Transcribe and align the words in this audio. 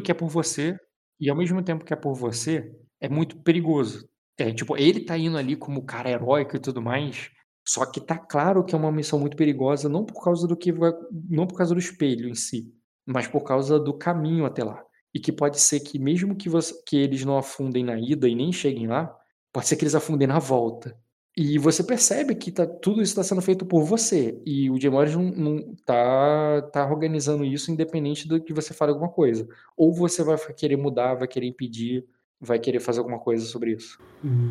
que 0.00 0.10
é 0.10 0.14
por 0.14 0.28
você, 0.28 0.76
e 1.18 1.28
ao 1.30 1.36
mesmo 1.36 1.62
tempo 1.62 1.84
que 1.84 1.92
é 1.92 1.96
por 1.96 2.14
você, 2.14 2.72
é 3.00 3.08
muito 3.08 3.40
perigoso. 3.42 4.08
É, 4.38 4.52
tipo, 4.52 4.76
ele 4.76 5.00
tá 5.00 5.18
indo 5.18 5.36
ali 5.36 5.54
como 5.56 5.84
cara 5.84 6.10
heróico 6.10 6.56
e 6.56 6.60
tudo 6.60 6.80
mais, 6.80 7.30
só 7.66 7.84
que 7.84 8.00
tá 8.00 8.18
claro 8.18 8.64
que 8.64 8.74
é 8.74 8.78
uma 8.78 8.90
missão 8.90 9.18
muito 9.18 9.36
perigosa, 9.36 9.88
não 9.88 10.04
por 10.04 10.22
causa 10.22 10.46
do 10.48 10.56
que 10.56 10.72
não 11.28 11.46
por 11.46 11.56
causa 11.56 11.74
do 11.74 11.80
espelho 11.80 12.28
em 12.28 12.34
si, 12.34 12.72
mas 13.06 13.26
por 13.26 13.42
causa 13.42 13.78
do 13.78 13.92
caminho 13.96 14.46
até 14.46 14.64
lá. 14.64 14.82
E 15.14 15.20
que 15.20 15.32
pode 15.32 15.60
ser 15.60 15.80
que 15.80 15.98
mesmo 15.98 16.36
que 16.36 16.48
você 16.48 16.74
que 16.86 16.96
eles 16.96 17.24
não 17.24 17.36
afundem 17.36 17.84
na 17.84 17.98
ida 17.98 18.28
e 18.28 18.34
nem 18.34 18.52
cheguem 18.52 18.86
lá, 18.86 19.14
pode 19.52 19.66
ser 19.68 19.76
que 19.76 19.84
eles 19.84 19.94
afundem 19.94 20.26
na 20.26 20.38
volta. 20.38 20.96
E 21.36 21.58
você 21.58 21.82
percebe 21.84 22.34
que 22.34 22.50
tá 22.50 22.66
tudo 22.66 23.00
isso 23.00 23.14
tá 23.14 23.22
sendo 23.22 23.40
feito 23.40 23.64
por 23.64 23.84
você, 23.84 24.40
e 24.44 24.68
o 24.68 24.80
Jim 24.80 24.88
Morris 24.90 25.14
não 25.14 25.30
não 25.30 25.74
tá 25.86 26.62
tá 26.72 26.86
organizando 26.86 27.44
isso 27.44 27.70
independente 27.70 28.26
do 28.26 28.40
que 28.40 28.52
você 28.52 28.74
fale 28.74 28.90
alguma 28.90 29.08
coisa. 29.10 29.48
Ou 29.76 29.92
você 29.92 30.24
vai 30.24 30.36
querer 30.54 30.76
mudar, 30.76 31.14
vai 31.14 31.28
querer 31.28 31.46
impedir, 31.46 32.04
vai 32.40 32.58
querer 32.58 32.80
fazer 32.80 32.98
alguma 32.98 33.18
coisa 33.18 33.46
sobre 33.46 33.72
isso. 33.72 33.98
Hum. 34.24 34.50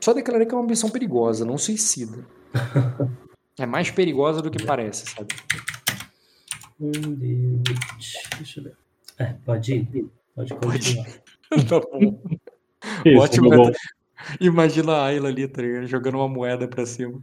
Só 0.00 0.12
declarei 0.12 0.46
que 0.46 0.54
é 0.54 0.56
uma 0.56 0.66
missão 0.66 0.90
perigosa, 0.90 1.44
não 1.44 1.58
suicida. 1.58 2.24
É 3.58 3.66
mais 3.66 3.90
perigosa 3.90 4.40
do 4.40 4.50
que 4.50 4.64
parece, 4.64 5.10
sabe. 5.10 5.34
Um 6.80 7.62
Deixa 8.38 8.60
eu 8.60 8.64
ver. 8.64 8.76
É, 9.18 9.26
pode 9.44 9.74
ir. 9.74 10.10
Pode 10.34 10.54
continuar. 10.54 11.06
Tá 11.68 11.80
bom. 11.80 12.18
Isso, 13.04 13.18
Ótimo, 13.18 13.50
tá 13.50 13.56
bom. 13.56 13.70
Imagina 14.40 14.92
a 14.92 15.06
Ayla 15.06 15.28
ali, 15.28 15.46
tá 15.48 15.62
ligado, 15.62 15.86
jogando 15.86 16.16
uma 16.16 16.28
moeda 16.28 16.68
pra 16.68 16.84
cima. 16.86 17.22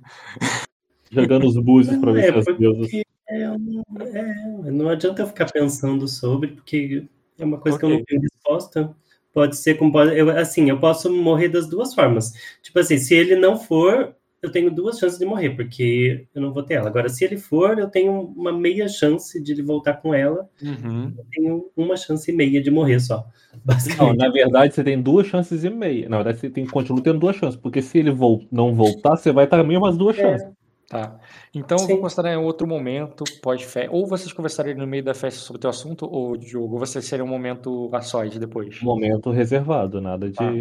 Jogando 1.12 1.48
os 1.48 1.58
búzios 1.58 1.98
pra 1.98 2.12
ver 2.12 2.26
É, 2.26 2.42
se 2.44 2.52
as 2.52 2.58
deusas. 2.58 2.92
é 2.94 3.04
é, 3.32 4.72
não 4.72 4.90
adianta 4.90 5.22
eu 5.22 5.28
ficar 5.28 5.52
pensando 5.52 6.08
sobre, 6.08 6.50
porque 6.50 7.06
é 7.38 7.46
uma 7.46 7.60
coisa 7.60 7.78
que 7.78 7.86
eu 7.86 7.90
não 7.90 8.04
tenho 8.04 8.22
resposta. 8.22 8.96
Pode 9.34 9.56
ser 9.58 9.76
como 9.76 9.92
pode 9.92 10.18
eu 10.18 10.30
assim, 10.32 10.70
eu 10.70 10.80
posso 10.80 11.12
morrer 11.12 11.50
das 11.50 11.68
2 11.70 11.94
formas. 11.94 12.34
Tipo 12.62 12.80
assim, 12.80 12.98
se 12.98 13.14
ele 13.16 13.36
não 13.36 13.58
for, 13.58 14.16
eu 14.42 14.52
tenho 14.52 14.72
2 14.72 14.98
chances 15.00 15.20
de 15.20 15.26
morrer, 15.26 15.52
porque 15.52 16.28
eu 16.34 16.42
não 16.42 16.54
vou 16.54 16.64
ter 16.64 16.76
ela. 16.76 16.88
Agora, 16.88 17.10
se 17.10 17.24
ele 17.26 17.38
for, 17.38 17.78
eu 17.78 17.90
tenho 17.90 18.12
uma 18.36 18.52
meia 18.52 18.88
chance 18.88 19.42
de 19.42 19.52
ele 19.52 19.62
voltar 19.64 19.96
com 19.96 20.14
ela, 20.14 20.50
Uhum. 20.62 21.14
eu 21.18 21.26
tenho 21.32 21.70
uma 21.76 21.96
chance 21.98 22.32
e 22.32 22.34
meia 22.36 22.62
de 22.62 22.72
morrer 22.72 23.00
só, 23.00 23.26
Não, 23.98 24.14
na 24.14 24.30
verdade 24.30 24.74
você 24.74 24.84
tem 24.84 25.02
duas 25.02 25.28
chances 25.28 25.64
e 25.64 25.70
meia. 25.70 26.08
Na 26.08 26.18
verdade 26.18 26.40
você 26.40 26.50
tem, 26.50 26.66
continua 26.66 27.02
tendo 27.04 27.20
duas 27.20 27.36
chances, 27.36 27.60
porque 27.60 27.82
se 27.82 27.98
ele 27.98 28.12
vol- 28.12 28.46
não 28.52 28.74
voltar, 28.74 29.16
você 29.18 29.32
vai 29.32 29.46
estar 29.46 29.64
mesmo 29.64 29.86
as 29.86 29.98
duas 29.98 30.18
É. 30.18 30.22
chances. 30.22 30.50
Tá. 30.88 31.20
Então 31.54 31.78
eu 31.78 31.86
vou 31.88 31.96
Sim. 31.98 32.02
considerar 32.02 32.34
em 32.34 32.38
outro 32.38 32.66
momento, 32.66 33.24
pós-fe 33.44 33.88
ou 33.92 34.08
vocês 34.08 34.34
conversariam 34.34 34.76
no 34.76 34.88
meio 34.88 35.04
da 35.04 35.14
festa 35.14 35.40
sobre 35.40 35.58
o 35.58 35.62
teu 35.62 35.70
assunto, 35.70 36.08
ou 36.12 36.36
Diogo, 36.36 36.74
ou 36.74 36.80
você 36.80 37.00
seria 37.00 37.24
um 37.24 37.28
momento 37.28 37.90
a 37.94 38.02
sós 38.02 38.36
depois? 38.40 38.82
Momento 38.82 39.30
reservado, 39.30 40.02
nada 40.02 40.28
de. 40.30 40.36
Tá. 40.36 40.52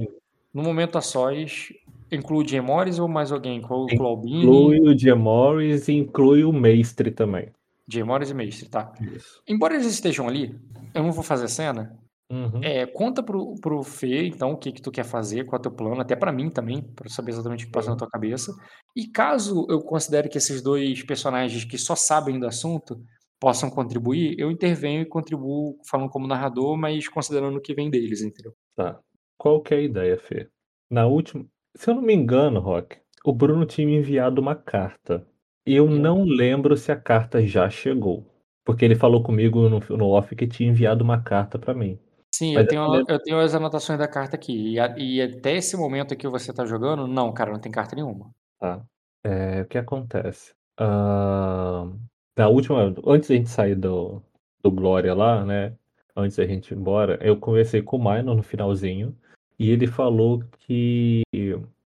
No 0.52 0.62
momento 0.62 0.98
a 0.98 1.00
sós, 1.00 1.72
inclui 2.10 2.44
o 2.44 2.48
Jim 2.48 2.60
Morris 2.60 2.98
ou 2.98 3.08
mais 3.08 3.32
alguém? 3.32 3.58
Inclui 3.58 3.96
o 3.98 4.04
Albini, 4.04 4.42
Inclui 4.42 4.80
o 4.80 4.98
Jim 4.98 5.14
Morris 5.14 5.88
e 5.88 5.94
inclui 5.94 6.44
o 6.44 6.52
Mestre 6.52 7.10
também. 7.10 7.50
Jim 7.88 8.02
Morris 8.02 8.30
e 8.30 8.34
Mestre, 8.34 8.68
tá. 8.68 8.92
Isso. 9.00 9.42
Embora 9.48 9.74
eles 9.74 9.86
estejam 9.86 10.28
ali, 10.28 10.54
eu 10.94 11.02
não 11.02 11.12
vou 11.12 11.24
fazer 11.24 11.48
cena. 11.48 11.98
Uhum. 12.30 12.60
É, 12.62 12.84
conta 12.84 13.22
pro, 13.22 13.54
pro 13.58 13.82
Fê, 13.82 14.26
então, 14.26 14.52
o 14.52 14.56
que 14.58 14.70
que 14.70 14.82
tu 14.82 14.90
quer 14.90 15.04
fazer, 15.04 15.44
qual 15.44 15.56
é 15.56 15.60
o 15.60 15.62
teu 15.62 15.72
plano, 15.72 16.00
até 16.00 16.14
pra 16.14 16.30
mim 16.30 16.50
também, 16.50 16.82
pra 16.82 17.06
eu 17.06 17.10
saber 17.10 17.30
exatamente 17.30 17.64
o 17.64 17.66
que 17.68 17.72
passa 17.72 17.90
na 17.90 17.96
tua 17.96 18.08
cabeça. 18.08 18.52
E 18.94 19.06
caso 19.06 19.66
eu 19.70 19.80
considere 19.80 20.28
que 20.28 20.36
esses 20.36 20.60
dois 20.62 21.02
personagens 21.02 21.64
que 21.64 21.78
só 21.78 21.96
sabem 21.96 22.38
do 22.38 22.46
assunto 22.46 23.00
possam 23.40 23.70
contribuir, 23.70 24.38
eu 24.38 24.50
intervenho 24.50 25.00
e 25.00 25.06
contribuo 25.06 25.78
falando 25.88 26.10
como 26.10 26.26
narrador, 26.26 26.76
mas 26.76 27.08
considerando 27.08 27.56
o 27.56 27.62
que 27.62 27.74
vem 27.74 27.88
deles, 27.88 28.20
entendeu? 28.20 28.52
Tá. 28.76 29.00
Qual 29.38 29.62
que 29.62 29.72
é 29.72 29.78
a 29.78 29.82
ideia, 29.82 30.18
Fê? 30.18 30.48
Na 30.90 31.06
última. 31.06 31.46
Se 31.74 31.90
eu 31.90 31.94
não 31.94 32.02
me 32.02 32.12
engano, 32.14 32.60
Rock, 32.60 32.98
o 33.24 33.32
Bruno 33.32 33.64
tinha 33.66 33.86
me 33.86 33.94
enviado 33.96 34.40
uma 34.40 34.54
carta. 34.54 35.26
E 35.66 35.74
eu 35.74 35.86
Hum. 35.86 35.98
não 35.98 36.24
lembro 36.24 36.76
se 36.76 36.90
a 36.92 36.96
carta 37.00 37.44
já 37.46 37.68
chegou. 37.70 38.26
Porque 38.64 38.84
ele 38.84 38.94
falou 38.96 39.22
comigo 39.22 39.68
no, 39.68 39.80
no 39.96 40.08
off 40.10 40.34
que 40.36 40.46
tinha 40.46 40.68
enviado 40.68 41.02
uma 41.04 41.22
carta 41.22 41.58
pra 41.58 41.72
mim. 41.74 41.98
Sim, 42.34 42.54
Mas 42.54 42.64
eu 42.64 42.66
tenho, 42.68 43.04
eu 43.08 43.22
tenho 43.22 43.38
as 43.40 43.54
anotações 43.54 43.98
da 43.98 44.06
carta 44.08 44.36
aqui. 44.36 44.72
E, 44.74 44.80
a- 44.80 44.94
e 44.98 45.20
até 45.22 45.56
esse 45.56 45.76
momento 45.76 46.16
que 46.16 46.28
você 46.28 46.52
tá 46.52 46.64
jogando, 46.66 47.06
não, 47.06 47.32
cara, 47.32 47.52
não 47.52 47.60
tem 47.60 47.72
carta 47.72 47.94
nenhuma. 47.96 48.32
Tá. 48.58 48.84
É, 49.24 49.62
o 49.62 49.66
que 49.66 49.78
acontece? 49.78 50.54
Ah, 50.76 51.84
na 52.36 52.48
última, 52.48 52.94
antes 53.06 53.28
da 53.28 53.34
gente 53.34 53.50
sair 53.50 53.74
do, 53.74 54.22
do 54.62 54.70
Glória 54.70 55.14
lá, 55.14 55.44
né? 55.44 55.74
Antes 56.16 56.36
da 56.36 56.46
gente 56.46 56.72
ir 56.72 56.76
embora, 56.76 57.18
eu 57.22 57.38
conversei 57.38 57.82
com 57.82 57.96
o 57.96 58.00
Minor 58.00 58.34
no 58.36 58.42
finalzinho 58.42 59.16
e 59.58 59.70
ele 59.70 59.86
falou 59.86 60.42
que 60.58 61.22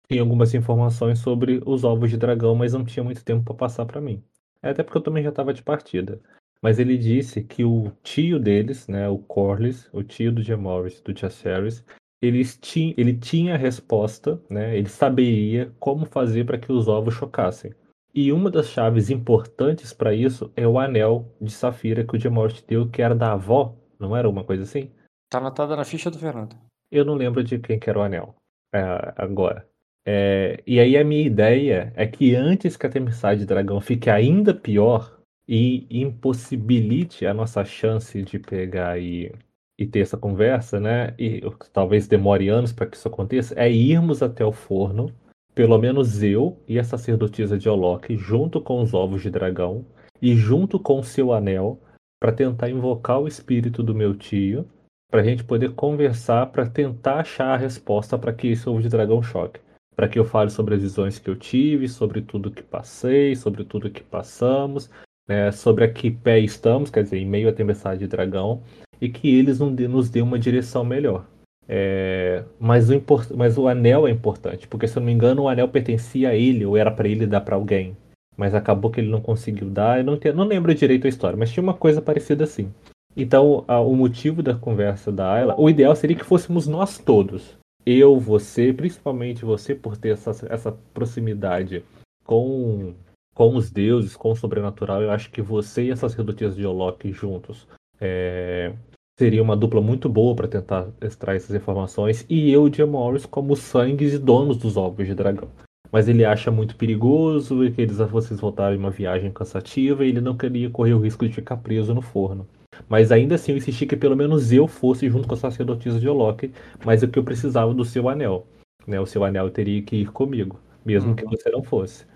tinha 0.09 0.23
algumas 0.23 0.55
informações 0.55 1.19
sobre 1.19 1.63
os 1.65 1.85
ovos 1.85 2.11
de 2.11 2.17
dragão, 2.17 2.55
mas 2.55 2.73
não 2.73 2.85
tinha 2.85 3.05
muito 3.05 3.25
tempo 3.25 3.45
para 3.45 3.55
passar 3.55 3.85
para 3.87 4.01
mim. 4.01 4.23
É, 4.63 4.71
Até 4.71 4.83
porque 4.83 4.99
eu 4.99 5.03
também 5.03 5.23
já 5.23 5.29
estava 5.31 5.55
de 5.55 5.63
partida. 5.63 6.21
Mas 6.63 6.79
ele 6.79 6.99
disse 6.99 7.43
que 7.43 7.65
o 7.65 7.91
tio 8.03 8.39
deles, 8.39 8.87
né, 8.87 9.09
o 9.09 9.19
Corlys, 9.19 9.89
o 9.93 10.03
tio 10.03 10.33
do 10.33 10.43
Jaehaerys, 10.43 11.01
do 11.01 11.17
Jaehaerys, 11.17 11.85
eles 12.21 12.59
ti, 12.59 12.95
ele 12.99 13.15
tinha 13.15 13.55
a 13.55 13.59
resposta, 13.59 14.39
né? 14.51 14.77
Ele 14.77 14.89
saberia 14.89 15.73
como 15.81 16.05
fazer 16.05 16.45
para 16.45 16.59
que 16.59 16.71
os 16.71 16.87
ovos 16.87 17.15
chocassem. 17.15 17.73
E 18.15 18.31
uma 18.31 18.51
das 18.51 18.69
chaves 18.69 19.09
importantes 19.09 19.93
para 19.93 20.13
isso 20.13 20.53
é 20.55 20.67
o 20.67 20.79
anel 20.79 21.33
de 21.41 21.51
safira 21.51 22.05
que 22.05 22.17
o 22.17 22.21
Jaehaerys 22.21 22.63
deu, 22.63 22.91
que 22.91 23.01
era 23.01 23.15
da 23.15 23.33
avó, 23.33 23.75
não 23.99 24.15
era 24.15 24.29
uma 24.29 24.45
coisa 24.45 24.65
assim? 24.65 24.91
Tá 25.31 25.39
anotada 25.39 25.77
na 25.77 25.85
ficha 25.85 26.11
do 26.11 26.19
Fernando. 26.19 26.57
Eu 26.91 27.05
não 27.05 27.15
lembro 27.15 27.43
de 27.45 27.59
quem 27.59 27.79
que 27.79 27.89
era 27.89 27.99
o 27.99 28.03
anel 28.03 28.35
é, 28.73 28.81
agora. 29.17 29.67
É, 30.05 30.63
e 30.67 30.81
aí 30.81 30.97
a 30.97 31.05
minha 31.05 31.25
ideia 31.25 31.93
é 31.95 32.07
que 32.07 32.35
antes 32.35 32.77
que 32.77 32.87
a 32.87 32.91
tempestade 32.91 33.41
de 33.41 33.47
dragão 33.47 33.81
fique 33.81 34.09
ainda 34.09 34.55
pior 34.55 35.21
e 35.47 35.87
impossibilite 35.91 37.27
a 37.27 37.35
nossa 37.35 37.65
chance 37.65 38.23
de 38.23 38.39
pegar 38.39 38.99
e, 38.99 39.33
e 39.79 39.87
ter 39.87 40.01
essa 40.01 40.17
conversa, 40.17 40.81
né? 40.81 41.15
E 41.19 41.43
talvez 41.73 42.07
demore 42.07 42.49
anos 42.49 42.73
para 42.73 42.87
que 42.87 42.97
isso 42.97 43.09
aconteça, 43.09 43.55
é 43.59 43.71
irmos 43.71 44.23
até 44.23 44.45
o 44.45 44.53
forno, 44.53 45.13
pelo 45.55 45.77
menos 45.79 46.23
eu 46.23 46.57
e 46.69 46.79
a 46.79 46.85
sacerdotisa 46.85 47.59
de 47.59 47.69
Olok, 47.69 48.17
junto 48.17 48.61
com 48.61 48.81
os 48.81 48.95
ovos 48.95 49.23
de 49.23 49.31
dragão 49.31 49.85
e 50.23 50.35
junto 50.35 50.79
com 50.79 51.01
o 51.01 51.05
seu 51.05 51.33
anel, 51.33 51.81
para 52.21 52.33
tentar 52.33 52.71
invocar 52.71 53.21
o 53.21 53.27
espírito 53.27 53.83
do 53.83 53.95
meu 53.95 54.15
tio 54.15 54.67
para 55.11 55.21
a 55.21 55.25
gente 55.25 55.43
poder 55.43 55.73
conversar 55.73 56.47
para 56.47 56.67
tentar 56.67 57.21
achar 57.21 57.53
a 57.53 57.57
resposta 57.57 58.17
para 58.17 58.33
que 58.33 58.49
esse 58.49 58.69
ovo 58.69 58.81
de 58.81 58.89
dragão 58.89 59.23
choque. 59.23 59.61
Para 59.97 60.09
que 60.09 60.19
eu 60.19 60.25
fale 60.25 60.51
sobre 60.51 60.75
as 60.77 60.83
visões 60.83 61.19
que 61.19 61.29
eu 61.29 61.37
tive, 61.37 61.89
sobre 61.89 62.23
tudo 62.23 62.51
que 62.51 62.63
passei, 62.63 63.35
sobre 63.35 63.65
tudo 63.65 63.91
que 63.91 64.03
passamos, 64.03 64.89
né, 65.29 65.51
sobre 65.53 65.85
a 65.85 65.93
que 65.93 66.11
pé 66.11 66.39
estamos, 66.39 66.91
quer 66.91 67.03
dizer, 67.03 67.19
em 67.19 67.27
meio 67.27 67.49
à 67.49 67.53
tempestade 67.53 68.01
de 68.01 68.07
dragão, 68.07 68.63
e 69.01 69.09
que 69.09 69.35
eles 69.35 69.59
dê- 69.59 69.89
nos 69.89 70.09
dêem 70.09 70.25
uma 70.25 70.39
direção 70.39 70.85
melhor. 70.85 71.27
É, 71.69 72.45
mas, 72.59 72.91
o 72.91 73.03
mas 73.37 73.57
o 73.59 73.69
anel 73.69 74.07
é 74.07 74.11
importante, 74.11 74.67
porque 74.67 74.89
se 74.89 74.97
eu 74.97 75.01
não 75.01 75.07
me 75.07 75.13
engano, 75.13 75.43
o 75.43 75.49
anel 75.49 75.69
pertencia 75.69 76.31
a 76.31 76.35
ele, 76.35 76.65
ou 76.65 76.77
era 76.77 76.91
para 76.91 77.09
ele 77.09 77.27
dar 77.27 77.43
para 77.43 77.57
alguém. 77.57 77.97
Mas 78.37 78.55
acabou 78.55 78.91
que 78.91 79.01
ele 79.01 79.11
não 79.11 79.21
conseguiu 79.21 79.69
dar, 79.69 79.99
eu 79.99 80.05
não, 80.05 80.19
não 80.35 80.45
lembro 80.45 80.75
direito 80.75 81.07
a 81.07 81.09
história, 81.09 81.37
mas 81.37 81.53
tinha 81.53 81.63
uma 81.63 81.75
coisa 81.75 82.01
parecida 82.01 82.45
assim. 82.45 82.73
Então, 83.21 83.65
a- 83.69 83.81
o 83.81 83.95
motivo 83.95 84.43
da 84.43 84.55
conversa 84.55 85.13
da 85.13 85.31
Ayla, 85.31 85.55
o 85.59 85.69
ideal 85.69 85.95
seria 85.95 86.17
que 86.17 86.25
fôssemos 86.25 86.67
nós 86.67 86.97
todos. 86.99 87.59
Eu, 87.85 88.19
você, 88.19 88.73
principalmente 88.73 89.45
você, 89.45 89.75
por 89.75 89.97
ter 89.97 90.11
essa, 90.11 90.31
essa 90.49 90.73
proximidade 90.95 91.85
com, 92.25 92.95
com 93.35 93.55
os 93.57 93.71
deuses, 93.71 94.17
com 94.17 94.31
o 94.31 94.37
sobrenatural. 94.37 95.03
Eu 95.03 95.11
acho 95.11 95.31
que 95.31 95.43
você 95.43 95.85
e 95.85 95.93
as 95.93 95.99
sacerdotisas 95.99 96.57
de 96.57 96.65
Olok 96.65 97.13
juntos 97.13 97.69
é, 98.01 98.73
seria 99.19 99.43
uma 99.43 99.57
dupla 99.57 99.83
muito 99.83 100.09
boa 100.09 100.35
para 100.35 100.49
tentar 100.49 100.89
extrair 101.03 101.37
essas 101.37 101.55
informações. 101.55 102.25
E 102.29 102.51
eu, 102.51 102.73
Jim 102.73 102.85
Morris, 102.85 103.27
como 103.27 103.55
sangues 103.55 104.15
e 104.15 104.19
donos 104.19 104.57
dos 104.57 104.79
ovos 104.79 105.07
de 105.07 105.15
dragão. 105.15 105.49
Mas 105.93 106.09
ele 106.09 106.25
acha 106.25 106.51
muito 106.51 106.77
perigoso 106.77 107.65
e 107.65 107.71
que 107.71 107.83
eles, 107.83 107.99
vocês 107.99 108.41
voltarem 108.41 108.79
em 108.79 108.81
uma 108.81 108.91
viagem 108.91 109.31
cansativa 109.31 110.05
e 110.05 110.09
ele 110.09 110.21
não 110.23 110.37
queria 110.37 110.71
correr 110.71 110.95
o 110.95 111.01
risco 111.01 111.27
de 111.27 111.35
ficar 111.35 111.59
preso 111.59 111.93
no 111.93 112.01
forno. 112.01 112.47
Mas 112.89 113.11
ainda 113.13 113.35
assim 113.35 113.53
eu 113.53 113.59
insisti 113.59 113.87
que 113.87 113.97
pelo 113.97 114.17
menos 114.17 114.53
eu 114.53 114.67
fosse 114.67 115.09
junto 115.09 115.27
com 115.27 115.35
a 115.35 115.37
sacerdotisa 115.37 115.99
de 115.99 116.09
Olok, 116.09 116.53
mas 116.85 117.03
o 117.03 117.09
que 117.09 117.19
eu 117.19 117.25
precisava 117.25 117.75
do 117.75 117.85
seu 117.85 118.09
anel. 118.09 118.47
Né? 118.87 119.01
O 119.01 119.07
seu 119.07 119.25
anel 119.25 119.51
teria 119.51 119.83
que 119.83 119.97
ir 119.97 120.11
comigo, 120.13 120.61
mesmo 120.85 121.11
Uhum. 121.11 121.17
que 121.17 121.25
você 121.25 121.51
não 121.51 121.63
fosse. 121.63 122.07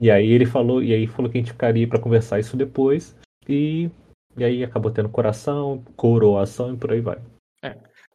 E 0.00 0.10
aí 0.10 0.30
ele 0.30 0.46
falou, 0.46 0.82
e 0.82 0.92
aí 0.92 1.06
falou 1.06 1.30
que 1.30 1.38
a 1.38 1.40
gente 1.40 1.52
ficaria 1.52 1.88
para 1.88 1.98
conversar 1.98 2.38
isso 2.38 2.56
depois, 2.56 3.16
e, 3.48 3.90
e 4.36 4.44
aí 4.44 4.62
acabou 4.64 4.90
tendo 4.90 5.08
coração, 5.08 5.82
coroação 5.96 6.74
e 6.74 6.76
por 6.76 6.92
aí 6.92 7.00
vai. 7.00 7.18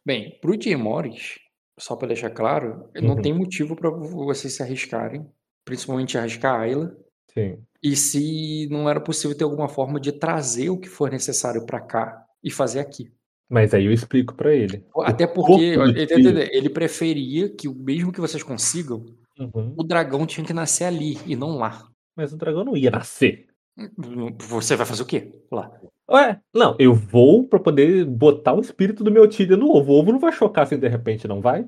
Bem, 0.04 0.38
pro 0.40 0.60
Jim 0.60 0.76
Morris, 0.76 1.38
só 1.78 1.94
pra 1.96 2.08
deixar 2.08 2.30
claro, 2.30 2.88
não 2.94 3.14
Uhum. 3.16 3.22
tem 3.22 3.32
motivo 3.34 3.76
pra 3.76 3.90
vocês 3.90 4.54
se 4.54 4.62
arriscarem, 4.62 5.26
principalmente 5.64 6.16
arriscar 6.16 6.54
a 6.54 6.60
Ayla. 6.60 6.96
Sim. 7.34 7.58
E 7.82 7.96
se 7.96 8.68
não 8.70 8.88
era 8.88 9.00
possível 9.00 9.36
ter 9.36 9.44
alguma 9.44 9.68
forma 9.68 9.98
de 9.98 10.12
trazer 10.12 10.68
o 10.70 10.78
que 10.78 10.88
for 10.88 11.10
necessário 11.10 11.64
pra 11.64 11.80
cá 11.80 12.24
e 12.42 12.50
fazer 12.50 12.80
aqui. 12.80 13.10
Mas 13.48 13.72
aí 13.74 13.86
eu 13.86 13.92
explico 13.92 14.34
pra 14.34 14.54
ele. 14.54 14.84
Até 14.98 15.26
porque 15.26 15.60
ele, 15.62 16.48
ele- 16.52 16.70
preferia 16.70 17.48
que, 17.48 17.66
o- 17.68 17.74
mesmo 17.74 18.12
que 18.12 18.20
vocês 18.20 18.42
consigam, 18.42 19.04
Uhum. 19.38 19.74
o 19.76 19.82
dragão 19.82 20.26
tinha 20.26 20.46
que 20.46 20.52
nascer 20.52 20.84
ali 20.84 21.18
e 21.26 21.34
não 21.34 21.56
lá. 21.56 21.88
Mas 22.14 22.32
o 22.32 22.36
dragão 22.36 22.64
não 22.64 22.76
ia 22.76 22.90
nascer. 22.90 23.46
Você 24.48 24.76
vai 24.76 24.84
fazer 24.86 25.02
o 25.02 25.06
quê 25.06 25.32
lá? 25.50 25.70
Ué, 26.10 26.38
não, 26.54 26.76
eu 26.78 26.92
vou 26.94 27.44
pra 27.48 27.58
poder 27.58 28.04
botar 28.04 28.52
o 28.52 28.60
espírito 28.60 29.02
do 29.02 29.10
meu 29.10 29.26
tio 29.28 29.56
no 29.56 29.70
ovo. 29.70 29.92
O 29.92 29.98
ovo 29.98 30.12
não 30.12 30.18
vai 30.18 30.32
chocar 30.32 30.64
assim 30.64 30.78
de 30.78 30.88
repente, 30.88 31.26
não 31.26 31.40
vai? 31.40 31.66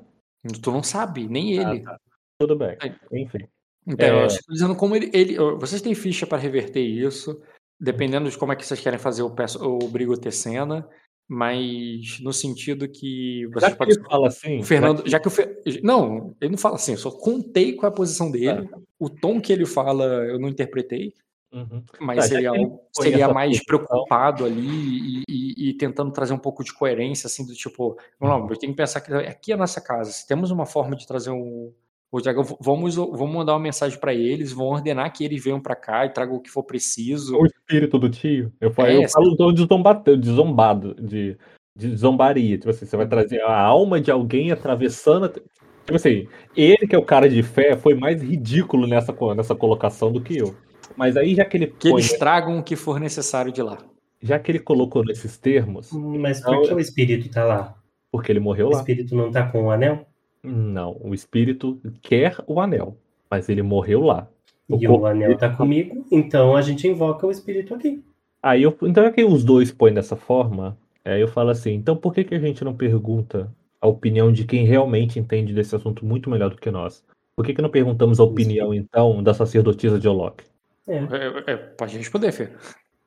Tu 0.61 0.71
não 0.71 0.83
sabe, 0.83 1.27
nem 1.27 1.57
Ah, 1.59 1.71
ele. 1.71 1.81
tá. 1.81 1.97
Tudo 2.39 2.55
bem. 2.55 2.77
Enfim. 3.11 3.47
Então, 3.85 4.07
É. 4.07 4.21
eu 4.23 4.27
estou 4.27 4.53
dizendo 4.53 4.75
como 4.75 4.95
ele, 4.95 5.09
ele- 5.13 5.37
Vocês 5.57 5.81
têm 5.81 5.93
ficha 5.95 6.25
para 6.25 6.37
reverter 6.37 6.81
isso. 6.81 7.39
Dependendo 7.79 8.29
de 8.29 8.37
como 8.37 8.51
é 8.53 8.55
que 8.55 8.65
vocês 8.65 8.79
querem 8.79 8.99
fazer, 8.99 9.21
eu 9.23 9.29
peço, 9.29 9.57
eu 9.63 9.77
obrigo 9.81 10.13
a 10.13 10.17
ter 10.17 10.31
cena. 10.31 10.87
Mas 11.27 12.19
no 12.21 12.31
sentido 12.33 12.87
que 12.87 13.47
vocês 13.47 13.61
Já 13.63 13.71
que 13.71 13.77
podem. 13.77 13.95
ele 13.95 14.03
fala 14.05 14.27
assim. 14.27 14.59
O 14.59 14.63
Fernando, 14.63 14.97
já 15.07 15.19
que- 15.19 15.29
já 15.29 15.45
que 15.47 15.79
o. 15.79 15.83
Não, 15.83 16.35
ele 16.39 16.51
não 16.51 16.57
fala 16.57 16.75
assim, 16.75 16.91
eu 16.93 16.97
só 16.97 17.11
contei 17.11 17.73
qual 17.73 17.89
é 17.89 17.93
a 17.93 17.95
posição 17.95 18.29
dele. 18.29 18.69
O 18.99 19.09
tom 19.09 19.39
que 19.41 19.51
ele 19.51 19.65
fala 19.65 20.03
eu 20.25 20.37
não 20.37 20.49
interpretei, 20.49 21.13
Uhum. 21.51 21.81
mas 22.01 22.17
Tá, 22.17 22.21
seria, 22.23 22.51
que 22.51 22.67
seria 23.01 23.29
mais 23.29 23.51
posição- 23.57 23.65
preocupado 23.65 24.45
ali 24.45 24.67
e, 24.67 25.23
e- 25.29 25.69
e 25.69 25.73
tentando 25.77 26.11
trazer 26.11 26.33
um 26.33 26.37
pouco 26.39 26.63
de 26.63 26.73
coerência, 26.73 27.27
assim, 27.27 27.45
do 27.45 27.53
tipo, 27.53 27.97
não, 28.19 28.41
Uhum. 28.41 28.49
eu 28.49 28.57
tenho 28.57 28.73
que 28.73 28.77
pensar 28.77 28.99
que 29.01 29.13
aqui 29.13 29.51
é 29.51 29.55
a 29.55 29.57
nossa 29.57 29.79
casa, 29.79 30.11
se 30.11 30.27
temos 30.27 30.51
uma 30.51 30.65
forma 30.65 30.95
de 30.95 31.07
trazer 31.07 31.31
um. 31.31 31.71
O 32.13 32.21
dragão, 32.21 32.43
vamos, 32.61 32.95
vamos 32.95 33.33
mandar 33.33 33.53
uma 33.53 33.59
mensagem 33.59 33.99
para 33.99 34.13
eles, 34.13 34.53
vão 34.53 34.67
ordenar 34.67 35.11
que 35.11 35.25
eles 35.25 35.43
venham 35.43 35.59
para 35.59 35.75
cá 35.75 36.05
e 36.05 36.13
tragam 36.13 36.35
o 36.35 36.39
que 36.39 36.49
for 36.51 36.61
preciso. 36.63 37.35
O 37.37 37.45
espírito 37.47 37.97
do 37.97 38.07
tio. 38.07 38.53
Eu 38.61 38.71
falo, 38.71 38.87
É, 38.89 39.03
eu 39.03 39.09
falo 39.09 39.35
tom 39.35 39.51
de 39.51 39.65
zombado, 39.65 40.15
de 40.15 40.29
zombado, 40.29 40.93
de, 41.01 41.35
de 41.75 41.95
zombaria. 41.95 42.55
Tipo 42.59 42.69
assim, 42.69 42.85
você 42.85 42.95
vai 42.95 43.07
trazer 43.07 43.41
a 43.41 43.59
alma 43.59 43.99
de 43.99 44.11
alguém 44.11 44.51
atravessando. 44.51 45.27
Tipo 45.27 45.95
assim, 45.95 46.27
ele 46.55 46.85
que 46.87 46.95
é 46.95 46.99
o 46.99 47.03
cara 47.03 47.27
de 47.27 47.41
fé 47.41 47.75
foi 47.75 47.95
mais 47.95 48.21
ridículo 48.21 48.85
nessa, 48.85 49.11
nessa 49.35 49.55
colocação 49.55 50.11
do 50.11 50.21
que 50.21 50.37
eu. 50.37 50.55
Mas 50.95 51.17
aí, 51.17 51.33
já 51.33 51.43
que 51.43 51.57
ele 51.57 51.65
Que 51.65 51.89
põe, 51.89 51.99
eles 51.99 52.13
tragam 52.19 52.59
o 52.59 52.63
que 52.63 52.75
for 52.75 52.99
necessário 52.99 53.51
de 53.51 53.63
lá. 53.63 53.79
já 54.21 54.37
que 54.37 54.51
ele 54.51 54.59
colocou 54.59 55.03
nesses 55.03 55.35
termos, 55.39 55.91
Mas 55.91 56.43
Não, 56.43 56.59
por 56.59 56.67
que 56.67 56.73
o 56.75 56.79
espírito 56.79 57.27
tá 57.31 57.43
lá? 57.43 57.75
porque 58.11 58.31
ele 58.31 58.39
morreu 58.39 58.67
O 58.67 58.71
lá. 58.71 58.77
espírito 58.77 59.15
não 59.15 59.31
tá 59.31 59.49
com 59.49 59.63
o 59.63 59.71
anel? 59.71 60.05
Não, 60.43 60.97
o 61.01 61.13
espírito 61.13 61.79
quer 62.01 62.35
o 62.45 62.59
anel, 62.59 62.97
mas 63.29 63.47
ele 63.47 63.61
morreu 63.61 64.01
lá. 64.01 64.27
O 64.67 64.75
E 64.75 64.85
corpo 64.85 65.03
o 65.03 65.07
anel 65.07 65.37
tá 65.37 65.49
comigo, 65.49 66.05
então 66.11 66.55
a 66.55 66.61
gente 66.61 66.87
invoca 66.87 67.25
o 67.25 67.31
espírito 67.31 67.73
aqui. 67.73 68.03
Aí 68.41 68.63
eu, 68.63 68.77
então 68.83 69.05
é 69.05 69.11
que 69.11 69.23
os 69.23 69.43
dois 69.43 69.71
põem 69.71 69.93
dessa 69.93 70.17
forma, 70.17 70.77
aí 71.05 71.21
eu 71.21 71.27
falo 71.29 71.49
assim, 71.49 71.73
então 71.73 71.95
por 71.95 72.13
que, 72.13 72.25
que 72.25 72.35
a 72.35 72.39
gente 72.39 72.63
não 72.63 72.75
pergunta 72.75 73.49
a 73.79 73.87
opinião 73.87 74.31
de 74.31 74.45
quem 74.45 74.65
realmente 74.65 75.17
entende 75.17 75.53
desse 75.53 75.75
assunto 75.75 76.05
muito 76.05 76.29
melhor 76.29 76.49
do 76.49 76.57
que 76.57 76.69
nós? 76.69 77.03
Por 77.35 77.45
que, 77.45 77.53
que 77.53 77.61
não 77.61 77.69
perguntamos 77.69 78.19
a 78.19 78.23
opinião, 78.23 78.73
então, 78.73 79.23
da 79.23 79.33
sacerdotisa 79.33 79.97
de 79.99 80.07
Olok? 80.07 80.43
É, 80.87 80.97
É, 80.97 81.53
é, 81.53 81.55
pode 81.55 81.97
responder, 81.97 82.31
Fê. 82.31 82.49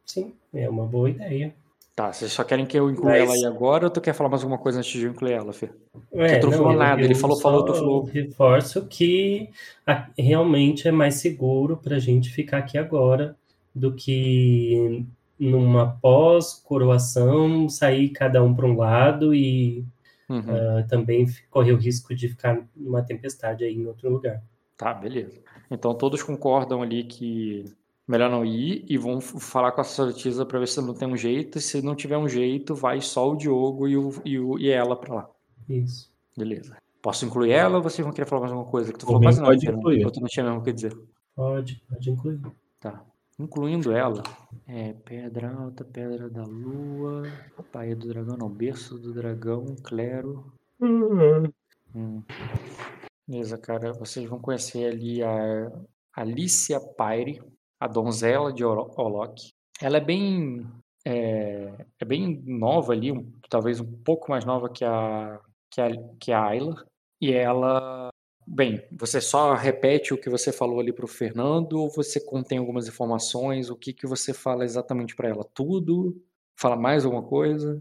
sim, 0.05 0.35
é 0.53 0.69
uma 0.69 0.85
boa 0.85 1.11
ideia. 1.11 1.55
Tá, 1.97 2.13
vocês 2.13 2.31
só 2.31 2.45
querem 2.45 2.67
que 2.67 2.79
eu 2.79 2.91
inclua 2.91 3.13
Mas- 3.13 3.23
ela 3.23 3.33
aí 3.33 3.47
agora 3.47 3.87
ou 3.87 3.91
tu 3.91 4.03
quer 4.03 4.13
falar 4.13 4.29
mais 4.29 4.43
alguma 4.43 4.59
coisa 4.61 4.79
antes 4.81 4.91
de 4.93 5.05
eu 5.07 5.11
incluir 5.13 5.33
ela, 5.33 5.51
Fê? 5.55 5.71
É, 6.13 6.39
tu 6.39 6.49
não 6.49 6.53
falou 6.53 6.75
nada, 6.75 7.01
ele 7.01 7.15
falou, 7.15 7.41
falou, 7.41 7.65
tu 7.65 7.73
falou. 7.75 8.05
reforço 8.05 8.85
que 8.87 9.49
a- 9.87 10.07
realmente 10.19 10.87
é 10.87 10.93
mais 10.93 11.15
seguro 11.15 11.79
pra 11.79 11.99
gente 11.99 12.29
ficar 12.29 12.59
aqui 12.59 12.77
agora 12.77 13.35
do 13.75 13.95
que 13.95 15.07
numa 15.41 15.97
pós-coroação 16.03 17.67
sair 17.69 18.11
cada 18.11 18.43
um 18.43 18.55
para 18.55 18.67
um 18.67 18.77
lado 18.77 19.35
e 19.35 19.83
Uhum. 20.29 20.43
ah, 20.49 20.85
também 20.89 21.25
correr 21.51 21.73
o 21.73 21.77
risco 21.79 22.15
de 22.15 22.29
ficar 22.29 22.61
numa 22.77 23.01
tempestade 23.03 23.65
aí 23.65 23.73
em 23.75 23.87
outro 23.87 24.11
lugar. 24.11 24.43
Tá, 24.77 24.93
beleza. 24.93 25.39
Então 25.71 25.95
todos 25.95 26.23
concordam 26.23 26.83
ali 26.83 27.05
que 27.05 27.65
melhor 28.07 28.31
não 28.31 28.45
ir 28.45 28.85
e 28.89 28.97
vão 28.97 29.21
falar 29.21 29.73
com 29.73 29.81
a 29.81 29.85
sacerdotisa 29.85 30.45
pra 30.47 30.59
ver 30.59 30.69
se 30.69 30.81
não 30.81 30.95
tem 30.95 31.09
um 31.09 31.17
jeito. 31.17 31.59
E 31.59 31.61
se 31.61 31.83
não 31.83 31.95
tiver 31.95 32.17
um 32.19 32.29
jeito, 32.29 32.75
vai 32.75 33.01
só 33.01 33.31
o 33.31 33.37
Diogo 33.37 33.89
e, 33.89 33.97
o, 33.97 34.11
e, 34.25 34.39
o- 34.39 34.59
e 34.59 34.69
ela 34.71 34.97
pra 34.97 35.15
lá. 35.15 35.31
Isso. 35.69 36.13
Beleza. 36.37 36.77
Posso 37.03 37.25
incluir 37.25 37.51
ela 37.53 37.77
ou 37.77 37.83
vocês 37.83 38.05
vão 38.05 38.13
querer 38.15 38.27
falar 38.29 38.43
mais 38.43 38.53
alguma 38.53 38.71
coisa? 38.71 38.93
Que 38.93 38.99
tu 38.99 39.07
falou 39.07 39.21
quase 39.21 39.39
nada, 39.41 39.53
pode 39.53 39.61
Fernando. 39.65 39.81
incluir. 39.81 40.11
Tu 40.11 40.21
não 40.21 40.29
tinha 40.29 40.45
mesmo 40.45 40.61
o 40.61 40.63
que 40.63 40.73
dizer. 40.73 40.97
Pode, 41.35 41.83
pode 41.89 42.11
incluir. 42.11 42.41
Tá. 42.81 43.05
Incluindo 43.39 43.93
ela, 43.93 44.23
é 44.67 44.95
Pedra 44.95 45.53
Alta, 45.55 45.85
Pedra 45.85 46.31
da 46.31 46.43
Lua, 46.45 47.23
Pai 47.71 47.95
do 47.95 48.09
Dragão, 48.09 48.37
não, 48.39 48.49
Berço 48.49 48.99
do 48.99 49.13
Dragão, 49.13 49.77
Clero. 49.85 50.53
Hum. 50.81 52.23
Beleza, 53.29 53.59
cara. 53.59 53.93
Vocês 53.93 54.29
vão 54.29 54.39
conhecer 54.39 54.87
ali 54.87 55.23
a 55.23 55.71
Alicia 56.15 56.81
Pyre, 56.81 57.43
a 57.81 57.87
donzela 57.87 58.53
de 58.53 58.65
Olok. 58.65 59.51
Ela 59.81 59.99
é 59.99 60.01
bem. 60.01 60.67
É, 61.07 61.87
é 62.01 62.05
bem 62.05 62.43
nova 62.45 62.93
ali, 62.93 63.13
um- 63.13 63.31
talvez 63.49 63.79
um 63.81 63.85
pouco 64.03 64.31
mais 64.31 64.45
nova 64.45 64.69
que 64.69 64.85
a, 64.85 65.39
que 65.71 65.81
a, 65.81 65.89
que 66.19 66.33
a 66.33 66.45
Ayla. 66.45 66.85
E 67.21 67.33
ela. 67.33 68.09
Bem, 68.49 68.81
você 68.93 69.21
só 69.21 69.55
repete 69.55 70.15
o 70.15 70.19
que 70.21 70.31
você 70.31 70.53
falou 70.53 70.79
ali 70.81 70.93
pro 70.93 71.09
Fernando 71.09 71.75
ou 71.81 71.91
você 71.91 72.21
contém 72.21 72.59
algumas 72.59 72.87
informações? 72.89 73.71
O 73.71 73.77
que, 73.77 73.93
que 73.93 74.07
você 74.07 74.33
fala 74.33 74.65
exatamente 74.65 75.17
para 75.17 75.29
ela? 75.29 75.45
Tudo? 75.55 76.17
Fala 76.59 76.77
mais 76.77 77.05
alguma 77.05 77.23
coisa? 77.25 77.75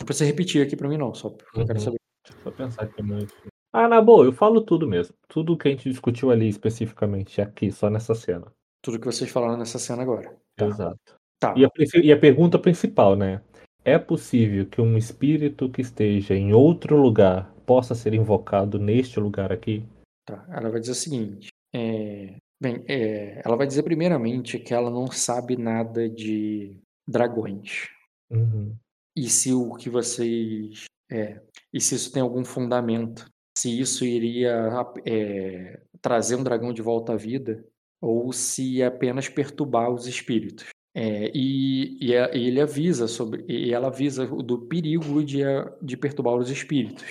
Não 0.00 0.06
precisa 0.06 0.24
repetir 0.24 0.64
aqui 0.64 0.76
para 0.76 0.88
mim, 0.88 0.96
não, 0.96 1.12
só 1.12 1.28
porque 1.28 1.60
eu 1.60 1.66
quero 1.66 1.78
Uhum. 1.78 1.84
saber. 1.84 1.98
Deixa 2.24 2.38
eu 2.38 2.42
só 2.44 2.50
pensar 2.56 2.82
aqui 2.84 3.02
muito. 3.02 3.34
Ah, 3.72 3.88
na 3.88 4.00
boa, 4.00 4.24
eu 4.24 4.32
falo 4.32 4.60
tudo 4.60 4.86
mesmo. 4.88 5.14
Tudo 5.28 5.56
que 5.56 5.66
a 5.66 5.70
gente 5.70 5.90
discutiu 5.90 6.30
ali 6.30 6.48
especificamente, 6.48 7.40
aqui, 7.40 7.72
só 7.72 7.90
nessa 7.90 8.14
cena. 8.14 8.52
Tudo 8.82 8.98
que 8.98 9.06
vocês 9.06 9.30
falaram 9.30 9.56
nessa 9.56 9.78
cena 9.78 10.02
agora. 10.02 10.36
Tá. 10.56 10.66
Exato. 10.66 11.16
Tá. 11.38 11.54
E 11.56 11.64
a, 11.64 11.70
e 12.02 12.12
a 12.12 12.18
pergunta 12.18 12.58
principal, 12.58 13.16
né? 13.16 13.40
É 13.84 13.98
possível 13.98 14.66
que 14.66 14.80
um 14.80 14.96
espírito 14.96 15.68
que 15.68 15.80
esteja 15.80 16.34
em 16.34 16.52
outro 16.52 16.96
lugar 16.96 17.52
possa 17.66 17.94
ser 17.94 18.14
invocado 18.14 18.78
neste 18.78 19.18
lugar 19.18 19.52
aqui? 19.52 19.84
Tá, 20.24 20.46
ela 20.50 20.70
vai 20.70 20.80
dizer 20.80 20.92
o 20.92 20.96
seguinte. 20.96 21.48
é, 21.74 22.36
bem, 22.60 22.84
é, 22.88 23.42
ela 23.44 23.56
vai 23.56 23.66
dizer 23.66 23.82
primeiramente 23.82 24.58
que 24.58 24.72
ela 24.72 24.88
não 24.88 25.08
sabe 25.10 25.56
nada 25.56 26.08
de 26.08 26.76
dragões. 27.06 27.88
Uhum. 28.30 28.76
E 29.16 29.28
se 29.28 29.52
o 29.52 29.74
que 29.74 29.90
vocês. 29.90 30.84
É, 31.10 31.40
e 31.72 31.80
se 31.80 31.96
isso 31.96 32.12
tem 32.12 32.22
algum 32.22 32.44
fundamento. 32.44 33.26
Se 33.58 33.80
isso 33.80 34.04
iria 34.04 34.70
é, 35.04 35.80
trazer 36.00 36.36
um 36.36 36.44
dragão 36.44 36.72
de 36.72 36.80
volta 36.80 37.12
à 37.12 37.16
vida. 37.16 37.64
Ou 38.02 38.32
se 38.32 38.82
apenas 38.82 39.28
perturbar 39.28 39.90
os 39.90 40.06
espíritos. 40.06 40.66
É, 40.94 41.30
e, 41.34 41.96
e 42.04 42.14
a- 42.16 42.34
e 42.34 42.48
ele 42.48 42.60
avisa 42.60 43.06
sobre. 43.08 43.44
E 43.48 43.72
ela 43.72 43.86
avisa 43.86 44.26
do 44.26 44.58
perigo 44.66 45.24
de, 45.24 45.40
de 45.80 45.96
perturbar 45.96 46.34
os 46.34 46.50
espíritos. 46.50 47.04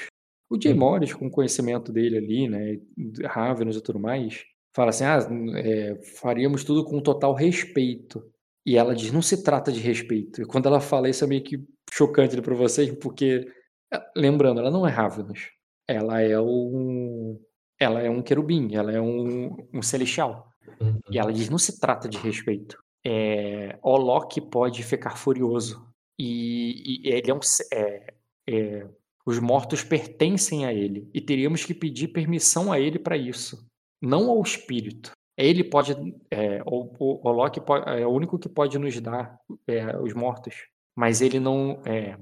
O 0.52 0.62
Jay 0.62 0.74
Hum. 0.74 0.78
Morris, 0.80 1.14
com 1.14 1.28
o 1.28 1.32
conhecimento 1.32 1.92
dele 1.94 2.18
ali, 2.18 2.48
né, 2.50 2.78
Ravenous 3.26 3.78
e 3.78 3.82
tudo 3.82 3.98
mais, 4.00 4.44
fala 4.76 4.90
assim, 4.90 5.06
ah, 5.06 5.20
é, 5.58 5.96
faríamos 6.20 6.64
tudo 6.66 6.84
com 6.84 7.00
total 7.02 7.34
respeito. 7.34 8.22
E 8.68 8.76
ela 8.78 8.94
diz, 8.94 9.12
não 9.14 9.22
se 9.22 9.42
trata 9.44 9.72
de 9.72 9.80
respeito. 9.80 10.42
E 10.42 10.46
quando 10.46 10.68
ela 10.68 10.82
fala 10.82 11.10
isso 11.10 11.24
é 11.24 11.28
meio 11.28 11.42
que 11.42 11.58
chocante 11.92 12.40
para 12.42 12.54
vocês, 12.54 12.92
porque, 13.00 13.48
eh, 13.92 14.02
lembrando, 14.16 14.60
ela 14.60 14.70
não 14.70 14.86
é 14.86 14.92
Ravenous. 14.92 15.50
Ela 15.88 16.22
é 16.22 16.40
um, 16.40 17.40
ela 17.80 18.02
é 18.02 18.10
um 18.10 18.22
querubim, 18.22 18.76
ela 18.76 18.92
é 18.92 19.02
um, 19.02 19.56
um 19.74 19.82
celestial. 19.82 20.51
Uhum. 20.80 21.00
E 21.10 21.18
ela 21.18 21.32
diz, 21.34 21.50
não 21.50 21.58
se 21.58 21.80
trata 21.80 22.08
de 22.08 22.18
respeito. 22.18 22.82
É, 23.06 23.78
Olok 23.82 24.40
pode 24.42 24.84
ficar 24.84 25.18
furioso. 25.18 25.88
E, 26.20 27.04
e 27.04 27.10
ele 27.10 27.32
é 27.32 27.34
um... 27.34 27.40
é- 27.74 28.14
é, 28.50 28.88
os 29.24 29.38
mortos 29.38 29.84
pertencem 29.84 30.66
a 30.66 30.74
ele. 30.74 31.08
E 31.14 31.22
teríamos 31.22 31.64
que 31.64 31.74
pedir 31.76 32.08
permissão 32.08 32.72
a 32.72 32.80
ele 32.80 32.98
para 32.98 33.16
isso. 33.16 33.68
Não 34.02 34.30
ao 34.30 34.42
espírito. 34.42 35.12
Ele 35.38 35.64
pode... 35.64 35.94
É, 36.30 36.62
o, 36.66 36.90
o 37.00 37.28
Olok 37.28 37.62
po- 37.62 37.78
é 37.78 38.06
o 38.06 38.10
único 38.12 38.40
que 38.40 38.50
pode 38.50 38.78
nos 38.80 39.00
dar 39.00 39.40
é, 39.68 39.96
os 39.98 40.14
mortos. 40.14 40.68
Mas 40.96 41.22
ele 41.22 41.40
não... 41.40 41.82
É, 41.86 42.18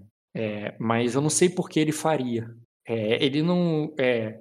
mas 0.78 1.16
eu 1.16 1.22
não 1.22 1.30
sei 1.30 1.50
por 1.50 1.70
que 1.70 1.80
ele 1.80 1.92
faria. 1.92 2.54
Ele 2.86 3.42
não... 3.42 3.94
é, 3.98 4.40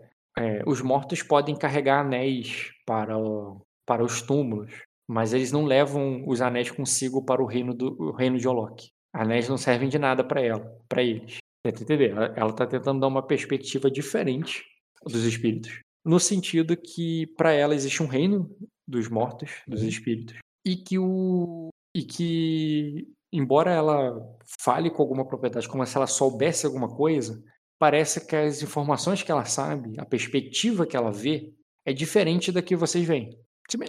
os 0.66 0.80
mortos 0.82 1.22
podem 1.22 1.56
carregar 1.56 2.00
anéis 2.00 2.72
para, 2.84 3.16
o- 3.18 3.60
para 3.88 4.04
os 4.04 4.20
túmulos, 4.20 4.70
mas 5.08 5.32
eles 5.32 5.50
não 5.50 5.64
levam 5.64 6.22
os 6.28 6.42
anéis 6.42 6.70
consigo 6.70 7.24
para 7.24 7.42
o 7.42 7.46
reino, 7.46 7.72
do, 7.72 7.96
o 7.98 8.12
reino 8.12 8.36
de 8.36 8.46
Olok. 8.46 8.90
Anéis 9.14 9.48
não 9.48 9.56
servem 9.56 9.88
de 9.88 9.98
nada 9.98 10.22
para 10.22 10.42
ela, 10.42 10.60
para 10.86 11.02
eles. 11.02 11.38
Tenta 11.64 11.82
entender? 11.82 12.10
Ela, 12.10 12.34
ela 12.36 12.52
tá 12.52 12.66
tentando 12.66 13.00
dar 13.00 13.06
uma 13.06 13.26
perspectiva 13.26 13.90
diferente 13.90 14.62
dos 15.02 15.24
espíritos, 15.24 15.80
no 16.04 16.20
sentido 16.20 16.76
que 16.76 17.26
para 17.28 17.52
ela 17.52 17.74
existe 17.74 18.02
um 18.02 18.06
reino 18.06 18.54
dos 18.86 19.08
mortos, 19.08 19.62
dos 19.66 19.80
Uhum. 19.80 19.88
espíritos, 19.88 20.36
e 20.66 20.76
que 20.76 20.98
o 20.98 21.70
e 21.96 22.02
que 22.02 23.08
embora 23.32 23.72
ela 23.72 24.14
fale 24.60 24.90
com 24.90 25.00
alguma 25.02 25.26
propriedade, 25.26 25.68
como 25.68 25.84
se 25.86 25.96
ela 25.96 26.06
soubesse 26.06 26.66
alguma 26.66 26.94
coisa, 26.94 27.42
parece 27.78 28.26
que 28.26 28.36
as 28.36 28.62
informações 28.62 29.22
que 29.22 29.32
ela 29.32 29.46
sabe, 29.46 29.98
a 29.98 30.04
perspectiva 30.04 30.86
que 30.86 30.96
ela 30.96 31.10
vê, 31.10 31.52
é 31.86 31.92
diferente 31.92 32.52
da 32.52 32.60
que 32.60 32.76
vocês 32.76 33.06
veem. 33.06 33.30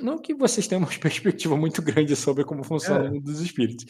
Não 0.01 0.17
que 0.17 0.33
vocês 0.33 0.67
tenham 0.67 0.81
uma 0.83 0.89
perspectiva 1.00 1.55
muito 1.55 1.81
grande 1.81 2.15
sobre 2.15 2.43
como 2.43 2.63
funciona 2.63 3.05
É. 3.05 3.09
o 3.09 3.13
mundo 3.13 3.24
dos 3.24 3.39
espíritos, 3.39 3.86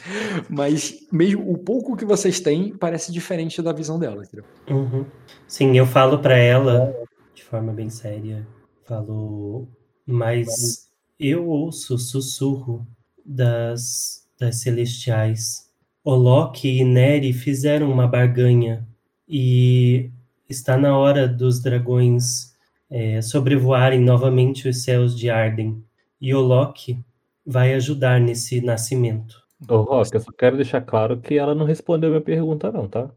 mas 0.47 1.07
mesmo 1.11 1.51
o 1.51 1.57
pouco 1.57 1.95
que 1.95 2.05
vocês 2.05 2.39
têm 2.39 2.75
parece 2.77 3.11
diferente 3.11 3.61
da 3.61 3.73
visão 3.73 3.97
dela, 3.97 4.23
entendeu? 4.23 4.45
Uhum. 4.69 5.05
Sim, 5.47 5.75
eu 5.77 5.85
falo 5.87 6.19
pra 6.19 6.37
ela 6.37 6.93
de 7.33 7.43
forma 7.43 7.73
bem 7.73 7.89
séria. 7.89 8.45
Falo, 8.85 9.67
mas 10.05 10.89
eu 11.19 11.47
ouço 11.47 11.95
o 11.95 11.99
sussurro 11.99 12.85
das, 13.25 14.27
das 14.39 14.57
celestiais. 14.61 15.69
Oloque 16.03 16.67
e 16.67 16.83
Neri 16.83 17.33
fizeram 17.33 17.91
uma 17.91 18.07
barganha 18.07 18.87
e 19.27 20.09
está 20.49 20.75
na 20.77 20.97
hora 20.97 21.27
dos 21.27 21.61
dragões 21.61 22.48
é, 22.89 23.21
sobrevoarem 23.21 23.99
novamente 23.99 24.67
os 24.67 24.83
céus 24.83 25.17
de 25.17 25.29
Arden. 25.29 25.83
E 26.21 26.33
Oloque 26.33 26.99
vai 27.45 27.73
ajudar 27.73 28.19
nesse 28.19 28.61
nascimento. 28.61 29.35
Ô, 29.67 29.81
Rock, 29.81 30.13
eu 30.13 30.21
só 30.21 30.31
quero 30.31 30.55
deixar 30.55 30.81
claro 30.81 31.19
que 31.19 31.37
ela 31.37 31.53
não 31.53 31.65
respondeu 31.65 32.09
minha 32.09 32.21
pergunta, 32.21 32.71
não, 32.71 32.87
tá? 32.87 33.09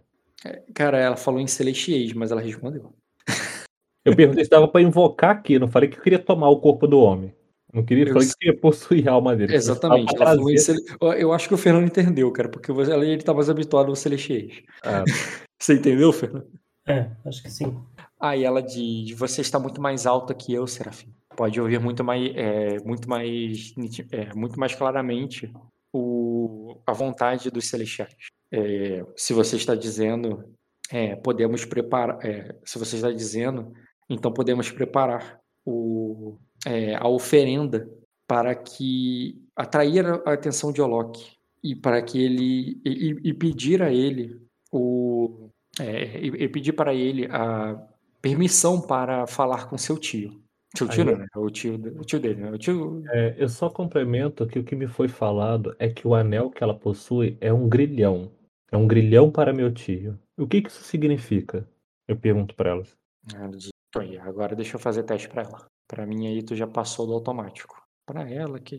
Cara, 0.74 0.98
ela 0.98 1.16
falou 1.16 1.40
em 1.40 1.46
celestiais, 1.46 2.12
mas 2.12 2.30
ela 2.32 2.40
respondeu. 2.40 2.92
Eu 4.04 4.16
perguntei 4.16 4.42
se 4.42 4.50
dava 4.50 4.66
pra 4.66 4.82
invocar 4.82 5.30
aqui, 5.30 5.60
não 5.60 5.68
falei 5.68 5.88
que 5.88 5.96
eu 5.96 6.02
queria 6.02 6.18
tomar 6.18 6.48
o 6.48 6.58
corpo 6.58 6.88
do 6.88 6.98
homem. 6.98 7.32
Não 7.72 7.84
queria, 7.84 8.04
Eu 8.04 8.12
falei 8.12 8.26
que 8.26 8.34
queria 8.34 8.58
possuir 8.58 9.08
a 9.08 9.12
alma 9.12 9.36
dele. 9.36 9.54
Exatamente. 9.54 10.12
Ela 10.16 10.26
falou 10.26 10.50
em 10.50 10.58
cele... 10.58 10.80
Eu- 11.00 11.32
acho 11.32 11.46
que 11.46 11.54
o 11.54 11.56
Fernando 11.56 11.86
entendeu, 11.86 12.28
cara, 12.32 12.48
porque 12.48 12.72
ele 12.72 13.22
tá 13.22 13.32
mais 13.32 13.48
habituado 13.48 13.90
aos 13.90 14.00
celestiais. 14.00 14.60
Ah, 14.82 15.04
Você 15.56 15.74
entendeu, 15.74 16.12
Fernando? 16.12 16.48
É, 16.84 17.10
acho 17.24 17.44
que 17.44 17.50
sim. 17.50 17.80
Ah, 18.22 18.36
e 18.36 18.44
ela 18.44 18.62
diz: 18.62 19.10
Você 19.18 19.40
está 19.40 19.58
muito 19.58 19.80
mais 19.82 20.06
alta 20.06 20.32
que 20.32 20.52
eu, 20.54 20.64
Serafim. 20.66 21.12
Pode 21.36 21.60
ouvir 21.60 21.80
muito 21.80 22.04
mais, 22.04 22.30
é, 22.36 22.78
muito 22.84 23.08
mais, 23.08 23.74
é, 24.12 24.32
muito 24.34 24.60
mais 24.60 24.74
claramente 24.74 25.52
o, 25.92 26.76
a 26.86 26.92
vontade 26.92 27.50
dos 27.50 27.68
celestiais. 27.68 28.14
É, 28.52 29.04
se 29.16 29.32
você 29.32 29.56
está 29.56 29.74
dizendo, 29.74 30.44
é, 30.90 31.16
podemos 31.16 31.64
preparar. 31.64 32.24
é, 32.24 32.54
se 32.64 32.78
você 32.78 32.96
está 32.96 33.10
dizendo, 33.10 33.72
então 34.08 34.32
podemos 34.32 34.70
preparar 34.70 35.40
o, 35.66 36.36
é, 36.66 36.94
a 36.94 37.08
oferenda 37.08 37.88
para 38.28 38.54
que 38.54 39.42
atrair 39.56 40.06
a 40.06 40.32
atenção 40.32 40.70
de 40.72 40.80
Olok 40.80 41.18
e 41.64 41.74
para 41.74 42.00
que 42.02 42.22
ele 42.22 42.80
e- 42.84 43.30
e 43.30 43.34
pedir 43.34 43.82
a 43.82 43.90
ele 43.92 44.40
o 44.70 45.50
é, 45.80 46.18
e, 46.20 46.28
e 46.44 46.48
pedir 46.48 46.72
para 46.74 46.94
ele 46.94 47.26
a 47.30 47.74
permissão 48.22 48.80
para 48.80 49.26
falar 49.26 49.68
com 49.68 49.76
seu 49.76 49.98
tio. 49.98 50.40
Seu 50.76 50.88
tio 50.88 51.00
Aí 51.00 51.04
não, 51.04 51.12
eu- 51.12 51.18
né? 51.18 51.26
O 51.36 51.50
tio, 51.50 51.74
o 51.74 52.04
tio 52.04 52.20
dele, 52.20 52.40
né? 52.40 52.50
O 52.50 52.56
tio. 52.56 53.02
é, 53.10 53.34
eu 53.36 53.48
só 53.48 53.68
complemento 53.68 54.46
que 54.46 54.58
o 54.58 54.64
que 54.64 54.74
me 54.74 54.86
foi 54.86 55.08
falado 55.08 55.76
é 55.78 55.90
que 55.90 56.06
o 56.06 56.14
anel 56.14 56.50
que 56.50 56.62
ela 56.64 56.78
possui 56.78 57.36
é 57.40 57.52
um 57.52 57.68
grilhão. 57.68 58.30
É 58.70 58.76
um 58.76 58.86
grilhão 58.86 59.30
para 59.30 59.52
meu 59.52 59.70
tio. 59.74 60.18
O 60.38 60.46
que 60.46 60.62
que 60.62 60.70
isso 60.70 60.82
significa? 60.82 61.68
Eu 62.08 62.16
pergunto 62.16 62.54
elas. 62.66 62.96
Ela 63.34 63.50
"Aí, 63.96 64.16
agora 64.18 64.56
deixa 64.56 64.76
eu 64.76 64.80
fazer 64.80 65.02
teste 65.02 65.28
para 65.28 65.42
ela. 65.42 65.66
Para 65.86 66.06
mim 66.06 66.26
aí 66.26 66.42
tu 66.42 66.56
já 66.56 66.66
passou 66.66 67.06
do 67.06 67.12
automático. 67.12 67.82
Para 68.06 68.28
ela 68.30 68.58
que 68.58 68.76
é 68.76 68.78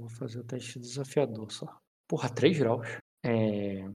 vou 0.00 0.10
fazer 0.10 0.40
o 0.40 0.44
teste 0.44 0.80
desafiador 0.80 1.52
só. 1.52 1.78
Porra, 2.08 2.28
3 2.28 2.58
graus. 2.58 2.84
É, 3.24 3.88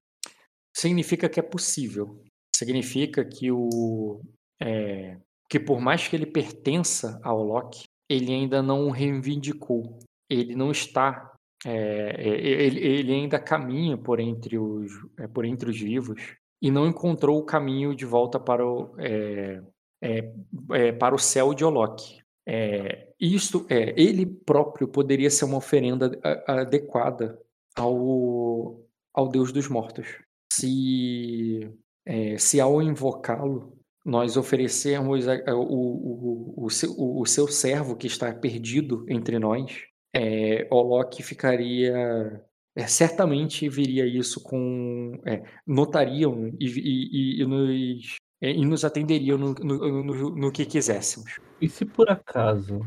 significa 0.76 1.28
que 1.28 1.40
é 1.40 1.44
possível. 1.44 2.24
Significa 2.56 3.26
que 3.26 3.52
o 3.52 4.22
é, 4.62 5.18
que 5.50 5.60
por 5.60 5.80
mais 5.80 6.08
que 6.08 6.16
ele 6.16 6.26
pertença 6.26 7.20
ao 7.24 7.44
Loki, 7.44 7.84
ele 8.10 8.34
ainda 8.34 8.62
não 8.62 8.88
o 8.88 8.92
reivindicou. 8.92 10.00
Ele 10.30 10.56
não 10.56 10.72
está. 10.72 11.34
é, 11.66 12.16
é, 12.18 12.28
ele, 12.66 12.80
ele 12.80 13.14
ainda 13.14 13.40
caminha 13.40 13.98
por 13.98 14.20
entre, 14.20 14.58
os, 14.58 14.92
é, 15.18 15.28
por 15.28 15.46
entre 15.46 15.70
os 15.70 15.80
vivos 15.80 16.38
e 16.62 16.72
não 16.72 16.88
encontrou 16.88 17.38
o 17.38 17.46
caminho 17.46 17.96
de 17.96 18.06
volta 18.06 18.40
para 18.40 18.66
o, 18.66 18.96
é, 19.00 19.62
é, 20.02 20.34
é, 20.72 20.92
para 20.92 21.16
o 21.16 21.20
céu 21.20 21.54
de 21.54 21.64
Olok. 21.64 22.20
É, 22.48 23.10
isto 23.20 23.66
é, 23.70 23.94
ele 24.00 24.26
próprio 24.26 24.88
poderia 24.88 25.30
ser 25.30 25.46
uma 25.46 25.58
oferenda 25.58 26.12
adequada 26.48 27.40
ao, 27.76 28.80
ao 29.14 29.28
Deus 29.28 29.52
dos 29.52 29.68
mortos. 29.68 30.08
Se, 30.52 31.72
é, 32.06 32.38
se 32.38 32.60
ao 32.60 32.82
invocá-lo, 32.82 33.75
nós 34.06 34.38
oferecermos 34.38 35.28
a- 35.28 35.42
a- 35.48 35.56
o, 35.56 35.64
o, 35.64 36.66
o, 36.66 36.70
seu, 36.70 36.92
o- 36.92 37.22
o 37.22 37.26
seu 37.26 37.48
servo 37.48 37.96
que 37.96 38.06
está 38.08 38.32
perdido 38.34 39.04
entre 39.10 39.40
nós, 39.40 39.82
é, 40.16 40.68
Olok 40.70 41.22
ficaria. 41.24 42.42
é, 42.78 42.88
certamente 42.88 43.68
viria 43.70 44.06
isso 44.06 44.42
com. 44.44 45.20
é, 45.26 45.42
notariam 45.66 46.52
e, 46.60 46.66
e- 46.68 47.10
e- 47.40 47.42
e 47.42 47.46
nos, 47.46 48.16
é, 48.42 48.52
e 48.52 48.66
nos 48.66 48.86
atenderiam 48.86 49.38
no, 49.38 49.54
no- 49.56 50.04
no- 50.04 50.36
no 50.36 50.52
que 50.52 50.66
quiséssemos. 50.66 51.40
E 51.60 51.68
se 51.68 51.84
por 51.86 52.10
acaso. 52.10 52.80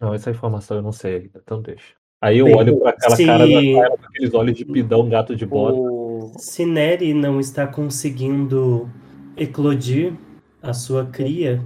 Não, 0.00 0.12
essa 0.12 0.30
informação 0.30 0.76
eu 0.76 0.82
não 0.82 0.92
sei 0.92 1.14
ainda, 1.16 1.40
então 1.42 1.62
deixa. 1.62 1.94
Aí 2.20 2.38
eu 2.38 2.46
Bem, 2.46 2.56
olho 2.56 2.78
pra 2.80 2.90
aquela 2.90 3.16
se- 3.16 3.24
cara 3.24 3.46
da 3.46 3.60
Kyla 3.60 3.96
com 3.96 4.04
aqueles 4.06 4.34
olhos 4.34 4.56
de 4.58 4.64
pidão, 4.66 5.08
gato 5.08 5.34
de 5.36 5.46
bota. 5.46 5.78
O, 5.78 6.32
Se 6.38 6.66
Neri 6.66 7.14
não 7.14 7.38
está 7.40 7.66
conseguindo 7.66 8.90
eclodir 9.36 10.12
a 10.70 10.74
sua 10.74 11.06
cria, 11.06 11.64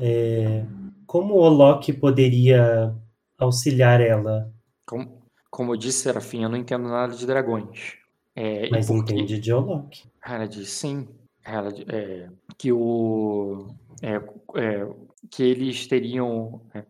é, 0.00 0.64
como 1.06 1.34
Olok 1.34 1.92
poderia 1.94 2.94
auxiliar 3.38 4.00
ela? 4.00 4.52
como, 4.86 5.22
como 5.50 5.72
eu 5.72 5.76
disse, 5.76 6.00
Serafim, 6.02 6.42
eu 6.42 6.48
não 6.48 6.56
entendo 6.56 6.88
nada 6.88 7.14
de 7.14 7.26
dragões. 7.26 7.94
É, 8.34 8.68
Mas 8.70 8.86
por 8.86 9.04
que- 9.04 9.12
entende 9.12 9.38
de 9.38 9.52
Olok. 9.52 10.04
Ela 10.24 10.46
diz 10.46 10.70
sim. 10.70 11.08
Ela 11.44 11.70
é, 11.88 12.28
que 12.56 12.72
o 12.72 13.74
é, 14.00 14.14
é, 14.60 14.86
que 15.30 15.42
eles 15.42 15.86
teriam 15.86 16.62
é, 16.74 16.84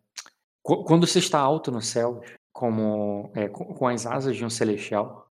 qu- 0.63 0.85
quando 0.85 1.07
você 1.07 1.19
está 1.19 1.41
alto 1.41 1.71
no 1.73 1.81
céu, 1.81 2.23
como 2.53 3.31
é, 3.35 3.49
com, 3.49 3.65
com 3.65 3.87
as 3.89 4.07
asas 4.07 4.37
de 4.37 4.45
um 4.45 4.51
celestial, 4.51 5.27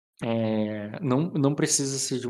não 1.01 1.31
não 1.31 1.55
precisa 1.55 1.97
se 1.97 2.19
de 2.19 2.27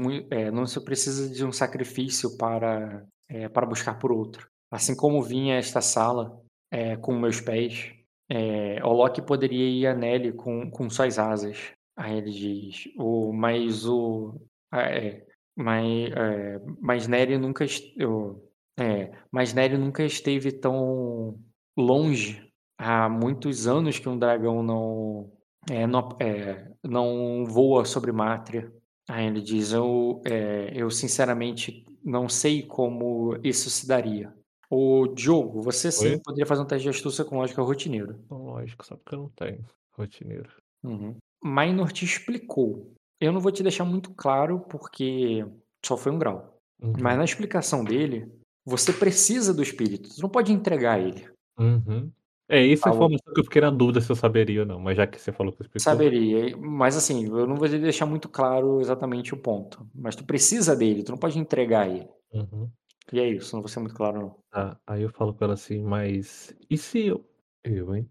não 0.51 0.65
se 0.65 0.79
precisa 0.81 1.29
de 1.34 1.46
um 1.46 1.51
sacrifício 1.51 2.38
para 2.38 3.03
é, 3.31 3.50
para 3.50 3.65
buscar 3.65 3.97
por 3.97 4.11
outro. 4.11 4.47
Assim 4.69 4.95
como 4.95 5.21
vinha 5.23 5.55
esta 5.55 5.81
sala 5.81 6.39
é, 6.69 6.95
com 6.97 7.13
meus 7.17 7.41
pés, 7.41 7.93
é, 8.29 8.83
Olok 8.85 9.21
poderia 9.23 9.67
ir 9.69 9.88
a 9.88 9.93
Nelly 9.95 10.33
com, 10.33 10.69
com 10.69 10.89
suas 10.89 11.17
asas. 11.19 11.73
Aí 11.95 12.17
ele 12.17 12.31
diz, 12.31 12.89
o, 12.97 13.31
mas 13.33 13.85
o 13.85 14.39
é, 14.73 15.25
mas, 15.55 16.11
é, 16.11 16.61
mas 16.79 17.07
Nery 17.07 17.38
nunca 17.38 17.65
eu- 17.97 18.50
é, 18.79 19.11
mas 19.31 19.53
nunca 19.77 20.03
esteve 20.03 20.51
tão 20.51 21.38
longe 21.77 22.50
há 22.77 23.09
muitos 23.09 23.67
anos 23.67 24.00
que 24.00 24.09
um 24.09 24.17
dragão 24.17 24.63
não 24.63 25.31
é, 25.69 25.85
não, 25.85 26.09
é, 26.19 26.71
não 26.83 27.45
voa 27.45 27.85
sobre 27.85 28.11
Mátria. 28.11 28.71
Aí 29.09 29.27
ele 29.27 29.41
diz 29.41 29.71
eu 29.73 30.21
é, 30.25 30.71
eu 30.73 30.89
sinceramente 30.89 31.85
não 32.03 32.27
sei 32.29 32.63
como 32.63 33.38
isso 33.43 33.70
se 33.70 33.88
daria. 33.88 34.34
O 34.70 35.08
Diogo, 35.08 35.62
você 35.62 35.91
sim 35.91 36.12
Oi? 36.12 36.22
poderia 36.24 36.46
fazer 36.46 36.62
um 36.62 36.65
teste 36.65 36.84
de 36.84 36.89
astúcia 36.89 37.25
com 37.25 37.38
lógica 37.38 37.62
rotineiro. 37.62 38.20
Então, 38.25 38.43
lógico, 38.46 38.86
só 38.86 38.96
porque 38.96 39.15
eu 39.15 39.20
não 39.20 39.29
tenho 39.29 39.65
rotineiro. 39.91 40.50
Uhum. 40.84 41.15
Minor 41.43 41.91
te 41.91 42.05
explicou. 42.05 42.93
Eu 43.20 43.31
não 43.31 43.41
vou 43.41 43.51
te 43.51 43.63
deixar 43.63 43.84
muito 43.84 44.12
claro 44.13 44.62
porque 44.62 45.46
só 45.86 45.98
foi 45.98 46.12
um 46.12 46.17
grau. 46.17 46.58
Uhum. 46.81 46.93
Mas 47.00 47.17
na 47.17 47.25
explicação 47.25 47.84
dele, 47.84 48.31
você 48.65 48.93
precisa 48.93 49.53
do 49.53 49.62
espírito. 49.62 50.10
Você 50.10 50.22
não 50.22 50.29
pode 50.29 50.53
entregar 50.53 51.00
ele. 51.00 51.29
Uhum. 51.60 52.12
É, 52.51 52.62
isso 52.65 52.86
é 52.88 52.91
Ah, 52.91 52.93
o- 52.93 52.96
informação 52.98 53.34
que 53.34 53.39
eu 53.39 53.43
fiquei 53.46 53.62
na 53.62 53.70
dúvida 53.72 54.01
se 54.01 54.12
eu 54.12 54.15
saberia 54.15 54.60
ou 54.62 54.65
não, 54.65 54.79
mas 54.79 54.98
já 54.98 55.08
que 55.08 55.20
você 55.20 55.31
falou 55.31 55.53
que 55.53 55.62
explicou. 55.62 55.81
Saberia. 55.81 56.58
Mas 56.58 56.98
assim, 56.98 57.25
eu 57.25 57.48
não 57.48 57.55
vou 57.55 57.67
deixar 57.70 58.05
muito 58.05 58.27
claro 58.27 58.81
exatamente 58.81 59.34
o 59.34 59.38
ponto. 59.38 59.88
Mas 59.96 60.15
tu 60.15 60.25
precisa 60.25 60.75
dele, 60.75 61.01
tu 61.03 61.12
não 61.12 61.17
pode 61.17 61.39
entregar 61.39 61.89
ele. 61.89 62.08
Uhum. 62.34 62.70
E 63.13 63.20
é 63.20 63.27
isso, 63.29 63.55
não 63.55 63.62
vou 63.62 63.70
ser 63.70 63.79
muito 63.79 63.96
claro, 63.96 64.20
não. 64.20 64.36
Tá, 64.51 64.77
aí 64.86 65.01
eu 65.01 65.10
falo 65.10 65.34
com 65.34 65.43
ela 65.43 65.53
assim, 65.53 65.81
mas. 65.81 66.53
E 66.70 66.77
se 66.77 67.08
eu. 67.08 67.25
Eu, 67.63 67.96
hein? 67.96 68.10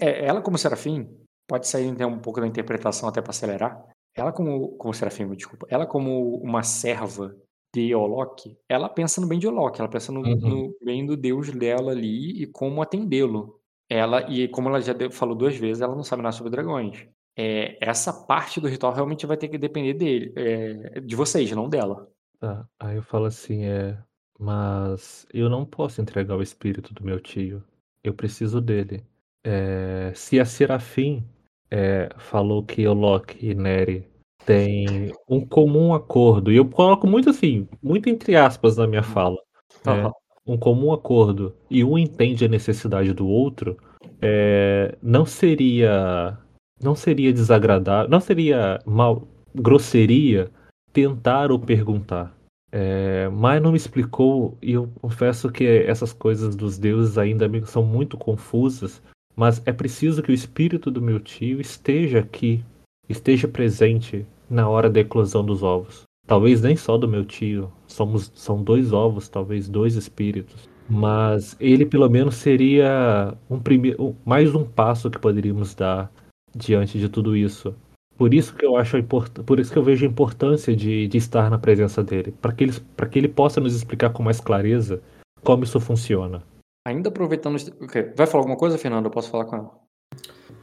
É, 0.00 0.24
Ela, 0.24 0.40
como 0.40 0.56
serafim, 0.58 1.08
pode 1.46 1.66
sair 1.68 1.86
então, 1.86 2.10
um 2.10 2.18
pouco 2.18 2.40
da 2.40 2.46
interpretação 2.46 3.08
até 3.08 3.20
para 3.20 3.30
acelerar. 3.30 3.84
Ela, 4.14 4.32
como, 4.32 4.70
como 4.76 4.92
serafim, 4.94 5.28
desculpa, 5.34 5.66
ela, 5.70 5.86
como 5.86 6.36
uma 6.38 6.62
serva 6.62 7.34
de 7.74 7.94
Olok, 7.94 8.56
ela 8.68 8.88
pensa 8.88 9.20
no 9.20 9.26
bem 9.28 9.38
de 9.38 9.46
Olok, 9.46 9.78
ela 9.78 9.88
pensa 9.90 10.10
no, 10.10 10.20
Uhum. 10.20 10.36
no 10.40 10.76
bem 10.82 11.04
do 11.06 11.16
Deus 11.16 11.50
dela 11.50 11.92
ali 11.92 12.42
e 12.42 12.46
como 12.46 12.80
atendê-lo. 12.82 13.57
Ela, 13.88 14.30
e 14.30 14.48
como 14.48 14.68
ela 14.68 14.80
já 14.80 14.94
falou 15.10 15.34
duas 15.34 15.56
vezes, 15.56 15.80
ela 15.82 15.94
não 15.96 16.04
sabe 16.04 16.22
nada 16.22 16.36
sobre 16.36 16.50
dragões. 16.50 17.06
é, 17.38 17.78
essa 17.80 18.12
parte 18.12 18.60
do 18.60 18.66
ritual 18.66 18.92
realmente 18.92 19.24
vai 19.24 19.36
ter 19.36 19.46
que 19.46 19.56
depender 19.56 19.94
dele, 19.94 20.32
é, 20.34 21.00
de 21.00 21.14
vocês, 21.14 21.48
não 21.52 21.68
dela. 21.68 22.10
Tá. 22.40 22.66
Aí 22.80 22.96
eu 22.96 23.02
falo 23.02 23.26
assim, 23.26 23.64
é. 23.64 23.96
Mas 24.40 25.26
eu 25.32 25.48
não 25.48 25.64
posso 25.64 26.00
entregar 26.00 26.36
o 26.36 26.42
espírito 26.42 26.92
do 26.92 27.04
meu 27.04 27.20
tio. 27.20 27.62
Eu 28.02 28.12
preciso 28.12 28.60
dele. 28.60 29.04
É, 29.44 30.12
se 30.14 30.38
a 30.40 30.44
Serafim 30.44 31.24
é, 31.70 32.08
falou 32.18 32.64
que 32.64 32.86
o 32.86 32.92
Loki 32.92 33.50
e 33.50 33.54
Neri 33.54 34.08
têm 34.44 35.12
um 35.28 35.44
comum 35.44 35.94
acordo, 35.94 36.50
e 36.50 36.56
eu 36.56 36.68
coloco 36.68 37.06
muito 37.06 37.30
assim, 37.30 37.68
muito 37.82 38.08
entre 38.08 38.34
aspas 38.34 38.76
na 38.76 38.86
minha 38.86 39.02
fala, 39.02 39.38
é, 39.86 39.90
Aham. 39.90 40.12
Um 40.48 40.56
comum 40.56 40.92
acordo, 40.92 41.54
e 41.70 41.84
um 41.84 41.98
entende 41.98 42.44
a 42.44 42.48
necessidade 42.48 43.12
do 43.12 43.28
outro, 43.28 43.76
é, 44.20 44.96
não 45.02 45.26
seria 45.26 46.36
não 46.82 46.94
seria 46.94 47.32
desagradável, 47.32 48.10
não 48.10 48.20
seria 48.20 48.78
mal 48.86 49.26
grosseria 49.54 50.50
tentar 50.92 51.50
ou 51.50 51.58
perguntar. 51.58 52.36
É, 52.70 53.28
mas 53.30 53.62
não 53.62 53.72
me 53.72 53.76
explicou, 53.76 54.56
e 54.62 54.72
eu 54.72 54.88
confesso 55.00 55.50
que 55.50 55.64
essas 55.64 56.12
coisas 56.12 56.54
dos 56.54 56.78
deuses 56.78 57.18
ainda 57.18 57.48
são 57.66 57.82
muito 57.82 58.16
confusas. 58.16 59.02
Mas 59.34 59.62
é 59.64 59.72
preciso 59.72 60.22
que 60.22 60.32
o 60.32 60.34
espírito 60.34 60.90
do 60.90 61.00
meu 61.00 61.20
tio 61.20 61.60
esteja 61.60 62.18
aqui, 62.18 62.64
esteja 63.08 63.46
presente 63.46 64.26
na 64.50 64.68
hora 64.68 64.90
da 64.90 65.00
eclosão 65.00 65.44
dos 65.44 65.62
ovos. 65.62 66.07
Talvez 66.28 66.60
nem 66.60 66.76
só 66.76 66.98
do 66.98 67.08
meu 67.08 67.24
tio, 67.24 67.72
somos, 67.86 68.30
são 68.34 68.62
dois 68.62 68.92
ovos, 68.92 69.28
talvez 69.30 69.66
dois 69.68 69.94
espíritos. 69.96 70.68
Mas 70.88 71.56
ele 71.58 71.86
pelo 71.86 72.08
menos 72.08 72.34
seria 72.36 73.34
um 73.50 73.58
primeiro, 73.58 74.14
mais 74.26 74.54
um 74.54 74.62
passo 74.62 75.10
que 75.10 75.18
poderíamos 75.18 75.74
dar 75.74 76.12
diante 76.54 76.98
de 76.98 77.08
tudo 77.08 77.34
isso. 77.34 77.74
Por 78.16 78.34
isso 78.34 78.54
que 78.54 78.64
eu 78.66 78.76
acho 78.76 78.98
import... 78.98 79.32
por 79.46 79.58
isso 79.58 79.72
que 79.72 79.78
eu 79.78 79.82
vejo 79.82 80.04
a 80.04 80.08
importância 80.08 80.76
de, 80.76 81.08
de 81.08 81.16
estar 81.16 81.48
na 81.50 81.56
presença 81.58 82.04
dele, 82.04 82.30
para 82.42 82.52
que 82.52 82.64
ele, 82.64 82.72
para 82.94 83.06
que 83.08 83.18
ele 83.18 83.28
possa 83.28 83.58
nos 83.60 83.74
explicar 83.74 84.10
com 84.10 84.22
mais 84.22 84.38
clareza 84.40 85.00
como 85.42 85.64
isso 85.64 85.80
funciona. 85.80 86.42
Ainda 86.86 87.08
aproveitando. 87.08 87.56
esse- 87.56 87.72
ok, 87.80 88.12
Vai 88.16 88.26
falar 88.26 88.42
alguma 88.42 88.56
coisa, 88.58 88.76
Fernando? 88.76 89.06
Eu 89.06 89.10
posso 89.10 89.30
falar 89.30 89.46
com 89.46 89.56
ela. 89.56 89.70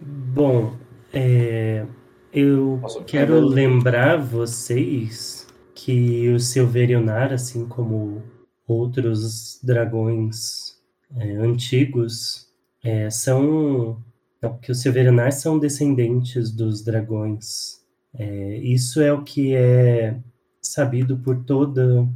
Bom, 0.02 0.76
é, 1.14 1.86
eu 2.34 2.78
Posso- 2.82 3.04
quero 3.04 3.40
lembrar 3.40 4.18
vocês 4.18 5.45
que 5.86 6.30
o 6.30 6.40
Silverionar, 6.40 7.32
assim 7.32 7.68
como 7.68 8.24
outros 8.68 9.60
dragões 9.62 10.82
é, 11.16 11.36
antigos, 11.36 12.50
é, 12.84 13.08
são 13.12 14.04
não, 14.42 14.58
que 14.58 14.72
os 14.72 14.82
Silverionar 14.82 15.32
são 15.32 15.60
descendentes 15.60 16.52
dos 16.52 16.84
dragões. 16.84 17.84
É, 18.12 18.58
isso 18.58 19.00
é 19.00 19.14
o 19.14 19.24
que 19.24 19.54
é 19.54 20.18
sabido 20.60 21.18
por 21.20 21.44
toda 21.44 22.10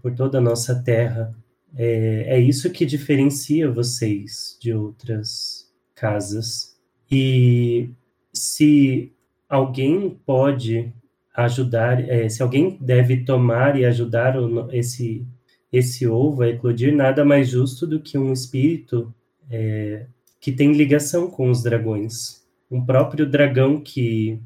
por 0.00 0.14
toda 0.14 0.38
a 0.38 0.40
nossa 0.40 0.80
terra. 0.84 1.34
É, 1.74 2.36
é 2.36 2.38
isso 2.38 2.70
que 2.70 2.86
diferencia 2.86 3.68
vocês 3.68 4.56
de 4.60 4.72
outras 4.72 5.68
casas. 5.96 6.76
E 7.10 7.90
se 8.32 9.12
alguém 9.48 10.10
pode 10.24 10.94
ajudar, 11.36 12.08
é, 12.08 12.28
se 12.28 12.42
alguém 12.42 12.78
deve 12.80 13.24
tomar 13.24 13.78
e 13.78 13.84
ajudar 13.84 14.34
esse, 14.72 15.26
esse 15.72 16.06
ovo 16.06 16.42
a 16.42 16.48
eclodir, 16.48 16.94
nada 16.94 17.24
mais 17.24 17.48
justo 17.48 17.86
do 17.86 18.00
que 18.00 18.16
um 18.18 18.32
espírito 18.32 19.14
é, 19.50 20.06
que 20.40 20.52
tem 20.52 20.72
ligação 20.72 21.30
com 21.30 21.50
os 21.50 21.62
dragões. 21.62 22.44
Um 22.70 22.84
próprio 22.84 23.26
dragão 23.28 23.80
que. 23.80 24.40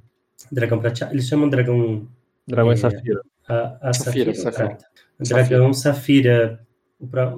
Dragão 0.51 0.81
prateado, 0.81 1.15
eles 1.15 1.29
chamam 1.29 1.49
dragão 1.49 2.09
Dragão 2.47 2.73
É, 2.73 2.75
e 2.75 2.77
Safira. 2.77 3.23
a, 3.49 3.91
a 3.91 3.93
Safira, 3.95 4.35
Safira, 4.35 4.35
Safira. 4.35 4.79
O 5.19 5.25
dragão 5.25 5.73
Safira, 5.73 6.67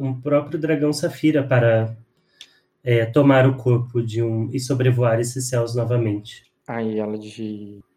um 0.00 0.20
próprio 0.20 0.58
dragão 0.58 0.92
Safira 0.92 1.42
para 1.46 1.96
é, 2.82 3.06
tomar 3.06 3.46
o 3.46 3.56
corpo 3.56 4.02
de 4.02 4.22
um 4.22 4.50
e 4.52 4.58
sobrevoar 4.60 5.20
esses 5.20 5.48
céus 5.48 5.74
novamente. 5.74 6.44
Aí 6.66 6.98
ela 6.98 7.18
diz. 7.18 7.36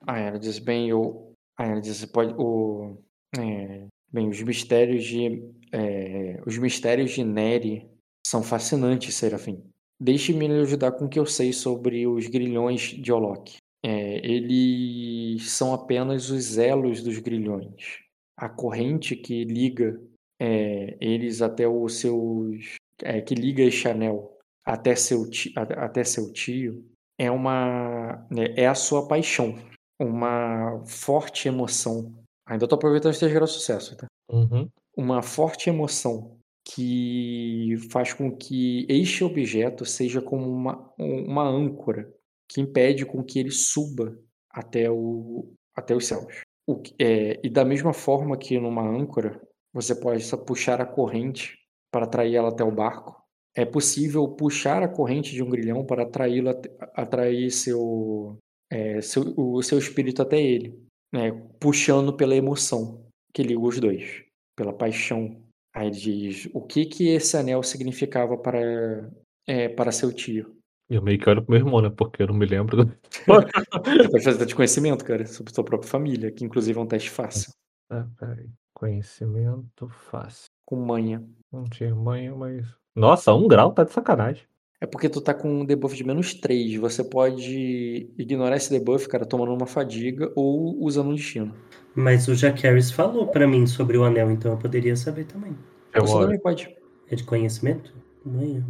Aí 0.06 0.24
ela 0.24 0.40
diz 0.40 0.60
bem, 0.60 0.94
o. 0.94 1.35
Aí 1.58 1.70
ela 1.72 1.82
diz, 1.82 2.04
pode. 2.06 2.34
O. 2.38 2.98
é, 3.38 3.86
bem, 4.12 4.30
os 4.30 4.42
mistérios 4.42 5.04
de. 5.06 5.44
é, 5.72 6.42
os 6.46 6.58
mistérios 6.58 7.12
de 7.12 7.24
Neri 7.24 7.90
são 8.26 8.44
fascinantes, 8.44 9.16
Serafim. 9.16 9.64
Deixe-me 10.00 10.48
lhe 10.48 10.60
ajudar 10.62 10.92
com 10.94 11.06
o 11.06 11.10
que 11.10 11.20
eu 11.20 11.26
sei 11.26 11.54
sobre 11.54 12.06
os 12.06 12.28
grilhões 12.28 12.82
de 12.82 13.12
Olok. 13.14 13.58
É, 13.84 14.18
eles 14.28 15.50
são 15.52 15.74
apenas 15.74 16.30
os 16.30 16.58
elos 16.58 17.02
dos 17.04 17.20
grilhões. 17.20 18.00
A 18.38 18.50
corrente 18.50 19.16
que 19.16 19.44
liga 19.46 20.02
é, 20.40 20.98
eles 21.00 21.42
até 21.42 21.68
os 21.68 21.96
seus. 22.00 22.76
é, 23.04 23.22
que 23.22 23.36
liga 23.36 23.64
este 23.64 23.88
anel 23.88 24.38
até 24.66 24.96
seu, 24.96 25.30
ti- 25.30 25.54
a- 25.56 25.86
até 25.86 26.04
seu 26.04 26.32
tio 26.34 26.84
é 27.18 27.30
uma 27.32 28.26
né, 28.32 28.54
é 28.58 28.68
a 28.68 28.76
sua 28.76 29.08
paixão, 29.08 29.56
uma 30.00 30.82
forte 30.86 31.48
emoção. 31.48 32.14
Ainda 32.48 32.66
estou 32.66 32.78
aproveitando 32.78 33.14
esse 33.14 33.28
gerar 33.30 33.48
sucesso, 33.48 33.96
tá? 33.98 34.08
Uhum. 34.32 34.70
Uma 34.98 35.22
forte 35.22 35.70
emoção 35.70 36.38
que 36.68 37.76
faz 37.92 38.14
com 38.14 38.36
que 38.36 38.86
este 38.90 39.24
objeto 39.24 39.86
seja 39.86 40.22
como 40.22 40.50
uma, 40.50 40.92
uma 40.98 41.48
âncora 41.48 42.12
que 42.50 42.62
impede 42.62 43.06
com 43.06 43.24
que 43.24 43.40
ele 43.40 43.52
suba 43.52 44.18
até, 44.50 44.90
o, 44.90 45.52
até 45.76 45.96
os 45.96 46.06
céus. 46.08 46.42
O 46.68 46.78
que- 46.80 46.96
é, 47.00 47.40
e 47.44 47.50
da 47.50 47.64
mesma 47.64 47.94
forma 47.94 48.38
que 48.38 48.60
numa 48.60 48.82
âncora 48.82 49.40
você 49.74 49.94
pode 49.94 50.24
só 50.24 50.38
puxar 50.38 50.82
a 50.82 50.86
corrente 50.86 51.56
para 51.92 52.06
atrair 52.06 52.36
ela 52.36 52.50
até 52.50 52.64
o 52.64 52.72
barco, 52.72 53.16
é 53.56 53.64
possível 53.64 54.28
puxar 54.28 54.82
a 54.84 54.88
corrente 54.88 55.34
de 55.34 55.44
um 55.44 55.50
grilhão 55.50 55.86
para 55.86 56.04
atraí-lo 56.04 56.50
atrair 56.94 57.52
seu, 57.52 58.38
é, 58.72 59.02
seu, 59.02 59.34
o 59.38 59.62
seu 59.62 59.78
espírito 59.78 60.22
até 60.22 60.42
ele, 60.42 60.78
né? 61.14 61.32
puxando 61.60 62.14
pela 62.16 62.36
emoção 62.36 63.06
que 63.34 63.44
liga 63.44 63.60
os 63.60 63.80
dois, 63.80 64.24
pela 64.56 64.74
paixão. 64.74 65.42
Aí 65.76 65.88
ele 65.88 65.96
diz 65.96 66.50
o 66.54 66.62
que 66.62 66.86
que 66.86 67.10
esse 67.10 67.36
anel 67.36 67.62
significava 67.62 68.38
para, 68.38 69.10
é, 69.46 69.68
para 69.70 69.92
seu 69.92 70.14
tio. 70.14 70.56
Eu 70.90 71.02
meio 71.02 71.18
que 71.20 71.28
olho 71.30 71.42
pro 71.44 71.52
meu 71.52 71.60
irmão, 71.60 71.82
né? 71.82 71.90
Porque 71.90 72.22
eu 72.22 72.28
não 72.28 72.36
me 72.36 72.46
lembro. 72.46 72.86
Você 73.12 73.26
pode 73.26 74.24
fazer 74.24 74.38
teste 74.38 74.46
de 74.46 74.56
conhecimento, 74.56 75.04
cara, 75.04 75.26
sobre 75.26 75.54
sua 75.54 75.66
própria 75.66 75.90
família, 75.90 76.32
que 76.32 76.46
inclusive 76.46 76.78
é 76.78 76.82
um 76.82 76.86
teste 76.88 77.10
fácil, 77.10 77.52
Ah, 77.90 78.08
peraí. 78.20 78.48
Conhecimento 78.74 79.88
fácil. 79.90 80.46
com 80.66 80.76
manha. 80.76 81.24
Não 81.52 81.64
tinha 81.64 81.94
manha, 81.96 82.36
mas. 82.36 82.66
Nossa, 82.96 83.34
um 83.34 83.48
grau 83.48 83.74
tá 83.74 83.84
de 83.84 83.92
sacanagem. 83.92 84.46
É 84.82 84.86
porque 84.86 85.08
tu 85.10 85.22
tá 85.22 85.34
com 85.34 85.62
um 85.62 85.66
debuff 85.66 85.96
de 85.96 86.04
menos 86.06 86.34
3. 86.34 86.76
Você 86.76 87.04
pode 87.04 88.10
ignorar 88.18 88.58
esse 88.58 88.70
debuff, 88.70 89.08
cara, 89.08 89.26
tomando 89.26 89.54
uma 89.54 89.66
fadiga 89.66 90.32
ou 90.36 90.76
usando 90.84 91.10
um 91.10 91.16
destino. 91.16 91.54
Mas 91.96 92.28
o 92.28 92.36
Jacaris 92.36 92.92
falou 92.92 93.28
para 93.28 93.48
mim 93.48 93.66
sobre 93.66 93.98
o 93.98 94.04
anel, 94.04 94.30
então 94.32 94.52
eu 94.52 94.58
poderia 94.58 94.96
saber 94.96 95.26
também. 95.26 95.56
Eu 95.94 96.06
Você 96.06 96.20
também 96.20 96.40
pode. 96.40 96.76
É 97.10 97.16
de 97.16 97.24
conhecimento? 97.24 97.94
Manha. 98.26 98.66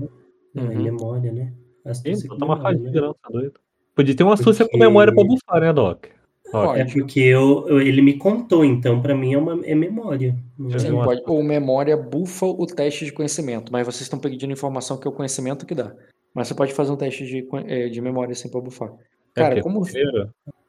Não, 0.54 0.64
é 0.72 0.76
Uhum. 0.76 0.84
memória, 0.84 1.32
né? 1.32 1.54
Astúcia 1.84 2.28
vou 2.30 2.38
com 2.38 2.46
tomar 2.46 2.56
memória, 2.58 2.78
fadiga, 2.80 3.02
né? 3.02 3.08
não, 3.08 3.14
tá 3.14 3.30
doido. 3.30 3.60
Podia 3.96 4.16
ter 4.16 4.24
uma 4.24 4.34
astúcia 4.34 4.68
com 4.68 4.78
memória 4.78 5.14
pra 5.14 5.24
bufar, 5.24 5.62
né, 5.62 5.74
Doc? 5.74 6.06
Pode. 6.52 6.80
É 6.82 6.86
porque 6.86 7.20
eu, 7.20 7.68
eu- 7.68 7.82
ele 7.82 8.02
me 8.02 8.18
contou, 8.18 8.64
então 8.64 9.02
para 9.02 9.16
mim 9.16 9.34
é, 9.34 9.38
uma, 9.38 9.66
é 9.66 9.74
memória. 9.76 10.36
Não 10.58 10.70
é? 10.74 10.80
Sim. 10.80 10.92
Uma- 10.92 11.04
pode. 11.06 11.22
Ou 11.26 11.44
memória 11.44 11.98
bufa 11.98 12.46
o 12.46 12.66
teste 12.66 13.06
de 13.06 13.12
conhecimento, 13.12 13.72
mas 13.72 13.86
vocês 13.86 14.02
estão 14.02 14.20
pedindo 14.20 14.54
informação 14.54 14.98
que 14.98 15.08
é 15.08 15.10
o 15.10 15.14
conhecimento 15.14 15.66
que 15.66 15.76
dá. 15.76 15.94
Mas 16.34 16.48
você 16.48 16.54
pode 16.56 16.74
fazer 16.74 16.92
um 16.92 16.98
teste 16.98 17.26
de, 17.26 17.48
eh, 17.68 17.90
de 17.90 18.02
memória 18.02 18.32
assim 18.34 18.50
pra 18.50 18.62
bufar. 18.62 18.94
Cara, 19.34 19.60
é 19.60 19.62
como, 19.62 19.82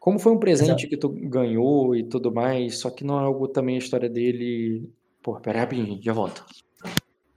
como 0.01 0.19
foi 0.19 0.33
um 0.33 0.39
presente 0.39 0.87
Exato. 0.87 0.89
que 0.89 0.97
tu 0.97 1.09
ganhou 1.09 1.95
e 1.95 2.03
tudo 2.05 2.33
mais, 2.33 2.79
só 2.79 2.91
que 2.91 3.05
não 3.05 3.19
é 3.21 3.23
algo 3.23 3.47
também 3.49 3.77
a 3.77 3.79
história 3.79 4.09
dele. 4.09 4.89
Pô, 5.23 5.35
pera 5.41 5.59
aí 5.59 5.63
rapidinho, 5.65 5.87
gente, 5.89 6.05
já 6.05 6.13
volto. 6.13 6.45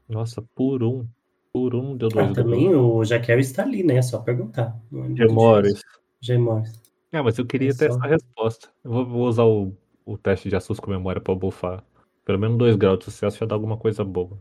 Nossa, 0.07 0.43
por 0.55 0.83
um. 0.83 1.05
Por 1.51 1.73
um 1.75 1.97
deu 1.97 2.09
dois 2.09 2.29
Ah, 2.29 2.33
também 2.33 2.73
o 2.75 3.03
Jacaris 3.03 3.47
está 3.47 3.63
ali, 3.63 3.83
né? 3.83 3.97
É 3.97 4.01
só 4.03 4.19
perguntar. 4.19 4.79
É 4.93 5.15
Gemores. 5.15 5.81
Gemores. 6.21 6.78
É, 7.11 7.21
mas 7.21 7.37
eu 7.37 7.45
queria 7.45 7.71
É 7.71 7.73
ter 7.73 7.91
só- 7.91 7.97
essa 7.97 8.07
resposta. 8.07 8.69
Eu 8.83 8.91
vou, 8.91 9.05
vou 9.05 9.27
usar 9.27 9.43
o, 9.43 9.75
o 10.05 10.17
teste 10.17 10.49
de 10.49 10.55
assusto 10.55 10.81
com 10.81 10.91
memória 10.91 11.19
pra 11.21 11.33
bufar. 11.35 11.83
Pelo 12.23 12.37
menos 12.39 12.57
dois 12.57 12.75
graus 12.75 12.99
de 12.99 13.05
sucesso 13.05 13.37
já 13.39 13.45
dá 13.45 13.55
alguma 13.55 13.77
coisa 13.77 14.03
boa. 14.03 14.37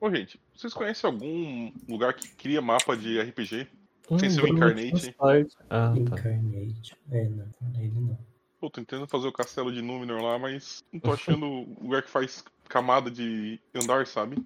Ô, 0.00 0.10
gente, 0.10 0.40
vocês 0.56 0.72
conhecem 0.72 1.08
algum 1.08 1.70
lugar 1.88 2.14
que 2.14 2.28
cria 2.28 2.60
mapa 2.62 2.96
de 2.96 3.20
RPG? 3.20 3.68
Hum, 4.10 4.18
Sem 4.18 4.30
ser 4.30 4.42
o 4.42 4.48
Incarnate. 4.48 5.14
Ah, 5.18 5.90
tá. 5.90 5.96
Incarnate. 5.96 6.96
É, 7.10 7.28
não. 7.28 7.46
Ele 7.78 8.00
não. 8.00 8.18
Pô, 8.58 8.70
tô 8.70 8.80
tentando 8.80 9.06
fazer 9.06 9.26
o 9.28 9.32
castelo 9.32 9.72
de 9.72 9.82
Númenor 9.82 10.22
lá, 10.22 10.38
mas 10.38 10.82
não 10.92 11.00
tô 11.00 11.12
achando 11.12 11.46
lugar 11.82 12.02
que 12.02 12.10
faz 12.10 12.44
camada 12.68 13.10
de 13.10 13.60
andar, 13.74 14.06
sabe? 14.06 14.36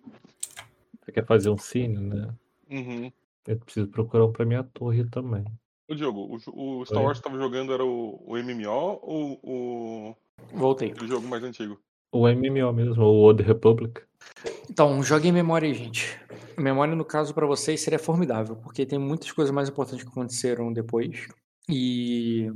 Você 1.05 1.12
quer 1.12 1.25
fazer 1.25 1.51
um 1.51 1.59
cine, 1.59 1.99
né? 2.01 2.35
Uhum. 2.69 3.12
Eu 3.47 3.59
preciso 3.59 3.89
procurar 3.89 4.27
um 4.27 4.33
pra 4.33 4.45
minha 4.45 4.65
torre 4.65 5.05
também. 5.05 5.45
Ô, 5.89 5.95
Diogo, 5.95 6.37
o, 6.49 6.81
o 6.81 6.85
Star? 6.85 7.03
Wars 7.03 7.19
que 7.19 7.25
tava 7.25 7.39
jogando 7.39 7.73
era 7.73 7.85
o, 7.85 8.21
o 8.27 8.37
MMO 8.37 8.99
ou 9.03 9.41
o, 9.43 10.17
Voltei. 10.53 10.93
o 11.01 11.07
jogo 11.07 11.27
mais 11.29 11.45
antigo? 11.45 11.79
O 12.13 12.29
MMO 12.29 12.73
mesmo, 12.73 13.05
o 13.05 13.21
Old 13.23 13.43
Republic. 13.43 14.03
Então, 14.69 15.03
jogue 15.03 15.29
em 15.29 15.33
memória 15.33 15.69
aí, 15.69 15.75
gente. 15.75 16.19
Memória, 16.59 16.95
no 16.97 17.05
caso, 17.05 17.35
pra 17.35 17.47
vocês 17.47 17.81
seria 17.81 17.99
formidável, 17.99 18.57
porque 18.57 18.87
tem 18.87 18.99
muitas 18.99 19.31
coisas 19.31 19.55
mais 19.55 19.69
importantes 19.69 20.05
que 20.05 20.11
aconteceram 20.11 20.73
depois. 20.73 21.29
E. 21.69 22.51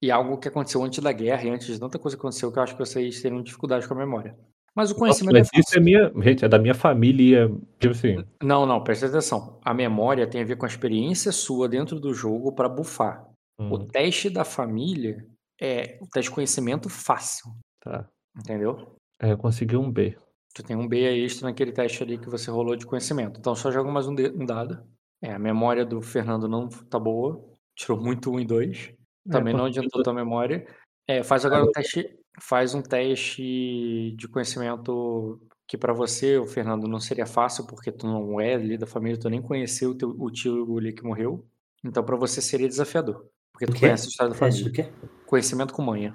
E 0.00 0.12
algo 0.12 0.38
que 0.38 0.46
aconteceu 0.46 0.82
antes 0.82 1.00
da 1.00 1.10
guerra 1.10 1.44
e 1.44 1.50
antes 1.50 1.66
de 1.66 1.78
tanta 1.78 1.98
coisa 1.98 2.16
que 2.16 2.20
aconteceu 2.20 2.52
que 2.52 2.58
eu 2.58 2.62
acho 2.62 2.74
que 2.74 2.78
vocês 2.78 3.20
teriam 3.20 3.42
dificuldade 3.42 3.86
com 3.86 3.94
a 3.94 3.96
memória. 3.96 4.38
Mas 4.78 4.92
o 4.92 4.94
Nossa, 4.94 5.00
conhecimento 5.00 5.32
mas 5.32 5.50
é 5.52 5.58
isso 5.58 5.76
é 5.76 5.80
minha. 5.80 6.12
Gente, 6.22 6.44
é 6.44 6.48
da 6.48 6.56
minha 6.56 6.72
família. 6.72 7.50
Tipo 7.80 7.94
assim. 7.94 8.24
Não, 8.40 8.64
não, 8.64 8.80
presta 8.80 9.06
atenção. 9.06 9.58
A 9.64 9.74
memória 9.74 10.24
tem 10.24 10.40
a 10.40 10.44
ver 10.44 10.54
com 10.54 10.66
a 10.66 10.68
experiência 10.68 11.32
sua 11.32 11.68
dentro 11.68 11.98
do 11.98 12.14
jogo 12.14 12.52
pra 12.52 12.68
bufar. 12.68 13.28
O 13.58 13.74
hum, 13.74 13.88
teste 13.88 14.30
da 14.30 14.44
família 14.44 15.26
é 15.60 15.98
o 16.00 16.06
teste 16.06 16.30
de 16.30 16.34
conhecimento 16.36 16.88
fácil, 16.88 17.50
tá. 17.80 18.08
entendeu? 18.38 18.94
Aí 19.20 19.30
eu 19.30 19.36
consegui 19.36 19.76
um 19.76 19.90
B. 19.90 20.16
Tu 20.54 20.62
tem 20.62 20.76
um 20.76 20.86
B 20.86 21.24
extra 21.24 21.48
naquele 21.48 21.72
teste 21.72 22.04
ali 22.04 22.16
que 22.16 22.30
você 22.30 22.48
rolou 22.48 22.76
de 22.76 22.86
conhecimento. 22.86 23.40
Então 23.40 23.56
só 23.56 23.72
joga 23.72 23.90
mais 23.90 24.06
um, 24.06 24.14
de- 24.14 24.30
um 24.30 24.46
dado. 24.46 24.80
É, 25.20 25.32
a 25.32 25.40
memória 25.40 25.84
do 25.84 26.00
Fernando 26.00 26.46
não 26.46 26.68
tá 26.68 27.00
boa. 27.00 27.44
Tirou 27.74 28.00
muito 28.00 28.30
um 28.30 28.38
e 28.38 28.46
dois. 28.46 28.94
Também 29.28 29.52
não 29.52 29.64
porque 29.64 29.80
adiantou 29.80 30.04
tua 30.04 30.14
memória. 30.14 30.64
É, 31.08 31.24
faz 31.24 31.44
agora 31.44 31.64
um 31.64 31.72
teste. 31.72 32.16
Faz 32.40 32.74
um 32.74 32.82
teste 32.82 34.14
de 34.16 34.28
conhecimento 34.28 35.40
que 35.66 35.76
pra 35.76 35.92
você, 35.92 36.38
o 36.38 36.46
Fernando, 36.46 36.88
não 36.88 36.98
seria 36.98 37.26
fácil, 37.26 37.66
porque 37.66 37.92
tu 37.92 38.06
não 38.06 38.40
é 38.40 38.54
ali 38.54 38.78
da 38.78 38.86
família, 38.86 39.18
tu 39.20 39.28
nem 39.28 39.42
conheceu 39.42 39.90
o, 39.90 39.94
teu, 39.94 40.16
o 40.18 40.30
tio 40.30 40.78
ali 40.78 40.92
que 40.92 41.04
morreu. 41.04 41.46
Então 41.84 42.02
pra 42.02 42.16
você 42.16 42.40
seria 42.40 42.66
desafiador. 42.66 43.26
Porque 43.52 43.66
O 43.66 43.68
tu 43.74 43.80
conhece 43.80 44.06
a 44.06 44.08
história 44.08 44.32
da 44.32 44.38
família. 44.38 44.64
do 44.64 44.72
quê? 44.72 44.88
Conhecimento 45.26 45.74
com 45.74 45.82
manha. 45.82 46.14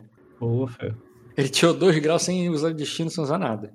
Fé. 0.69 0.93
Ele 1.37 1.49
tirou 1.49 1.73
dois 1.73 1.97
graus 1.99 2.23
sem 2.23 2.49
usar 2.49 2.73
destino, 2.73 3.09
sem 3.09 3.23
usar 3.23 3.37
nada. 3.37 3.73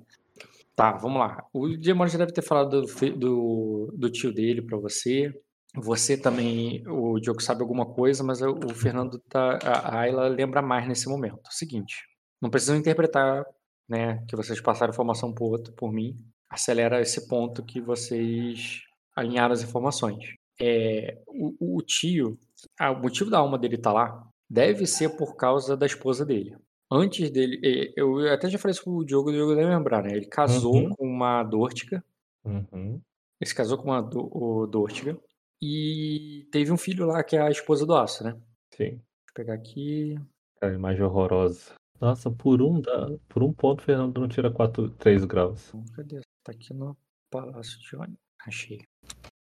Tá, 0.75 0.93
vamos 0.93 1.19
lá. 1.19 1.45
O 1.53 1.67
Diamante 1.77 2.13
já 2.13 2.19
deve 2.19 2.31
ter 2.31 2.41
falado 2.41 2.81
do, 2.81 3.11
do, 3.17 3.93
do 3.97 4.09
tio 4.09 4.33
dele 4.33 4.61
pra 4.61 4.77
você. 4.77 5.33
Você 5.75 6.17
também, 6.17 6.83
o 6.87 7.19
Diogo 7.19 7.41
sabe 7.41 7.61
alguma 7.61 7.85
coisa, 7.85 8.23
mas 8.23 8.41
o, 8.41 8.51
o 8.51 8.69
Fernando 8.73 9.19
tá. 9.29 9.59
A 9.63 9.97
a 9.97 9.99
Ayla 9.99 10.27
lembra 10.27 10.61
mais 10.61 10.87
nesse 10.87 11.07
momento. 11.07 11.41
Seguinte, 11.51 12.08
não 12.41 12.49
precisam 12.49 12.75
interpretar, 12.77 13.45
né, 13.87 14.23
que 14.27 14.35
vocês 14.35 14.59
passaram 14.61 14.91
informação 14.93 15.33
pro 15.33 15.45
outro, 15.45 15.73
por 15.73 15.91
mim. 15.91 16.17
Acelera 16.49 17.01
esse 17.01 17.27
ponto 17.27 17.63
que 17.63 17.79
vocês 17.81 18.81
alinharam 19.15 19.53
as 19.53 19.61
informações. 19.63 20.35
É, 20.61 21.21
o, 21.27 21.77
o 21.77 21.81
tio, 21.81 22.37
ah, 22.79 22.91
o 22.91 23.01
motivo 23.01 23.29
da 23.29 23.39
alma 23.39 23.57
dele 23.57 23.75
estar 23.75 23.93
lá 23.93 24.27
deve 24.49 24.85
ser 24.85 25.09
por 25.15 25.35
causa 25.35 25.77
da 25.77 25.85
esposa 25.85 26.25
dele. 26.25 26.55
Antes 26.91 27.29
dele, 27.29 27.59
eh, 27.63 27.93
eu 27.95 28.27
até 28.33 28.49
já 28.49 28.57
falei 28.57 28.71
isso 28.73 28.83
pro 28.83 29.05
Diogo, 29.05 29.29
o 29.29 29.31
Diogo 29.31 29.53
deve 29.55 29.67
lembrar, 29.69 30.01
né? 30.03 30.11
Ele 30.11 30.25
casou 30.25 30.73
Uhum. 30.75 30.95
com 30.95 31.05
uma 31.05 31.43
Dórtica, 31.43 32.03
Uhum. 32.43 32.99
ele 33.39 33.47
se 33.47 33.53
casou 33.53 33.77
com 33.77 33.85
uma 33.89 34.01
do, 34.01 34.21
o 34.35 34.65
Dórtica 34.65 35.15
e 35.61 36.47
teve 36.51 36.71
um 36.71 36.77
filho 36.77 37.05
lá 37.05 37.23
que 37.23 37.35
é 37.37 37.41
a 37.41 37.51
esposa 37.51 37.85
do 37.85 37.95
Aço, 37.95 38.23
né? 38.23 38.35
Sim. 38.75 38.93
Eu 38.93 39.33
pegar 39.35 39.53
aqui. 39.53 40.17
Cara, 40.59 40.73
imagem 40.73 41.03
horrorosa. 41.03 41.73
Nossa, 42.01 42.31
por 42.31 42.61
um, 42.61 42.79
dá, 42.79 43.09
por 43.27 43.43
um 43.43 43.53
ponto 43.53 43.83
Fernando 43.83 44.21
não 44.21 44.27
tira 44.27 44.51
4, 44.51 44.89
3 44.91 45.25
graus. 45.25 45.71
Cadê? 45.95 46.21
Tá 46.43 46.53
aqui 46.53 46.73
no 46.73 46.95
Palácio 47.29 47.79
de 47.79 47.95
Ônibus. 47.95 48.19
Achei. 48.45 48.79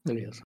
Beleza. 0.06 0.42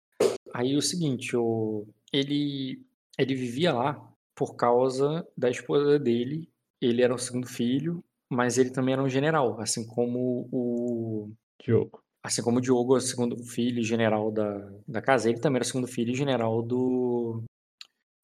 Aí 0.54 0.76
o 0.76 0.82
seguinte, 0.82 1.36
o, 1.36 1.88
ele, 2.14 2.86
ele 3.18 3.36
vivia 3.36 3.74
lá 3.74 4.14
por 4.36 4.56
causa 4.56 5.28
da 5.36 5.50
esposa 5.50 5.98
dele. 5.98 6.48
Ele 6.80 7.02
era 7.02 7.14
o 7.14 7.18
segundo 7.18 7.48
filho, 7.48 8.04
mas 8.30 8.58
ele 8.58 8.70
também 8.70 8.94
era 8.94 9.04
um 9.04 9.10
general, 9.10 9.60
assim 9.60 9.86
como 9.88 10.48
o, 10.52 11.32
Diogo. 11.60 12.00
assim 12.24 12.44
como 12.44 12.60
o 12.60 12.62
Diogo 12.62 12.96
é 12.96 12.98
o 13.00 13.02
segundo 13.02 13.44
filho 13.44 13.80
e 13.80 13.84
general 13.84 14.32
da, 14.32 14.72
da 14.88 15.02
casa. 15.02 15.30
Ele 15.30 15.40
também 15.40 15.58
era 15.58 15.64
o 15.64 15.68
segundo 15.68 15.88
filho 15.88 16.12
e 16.12 16.16
general 16.16 16.62
do, 16.62 17.42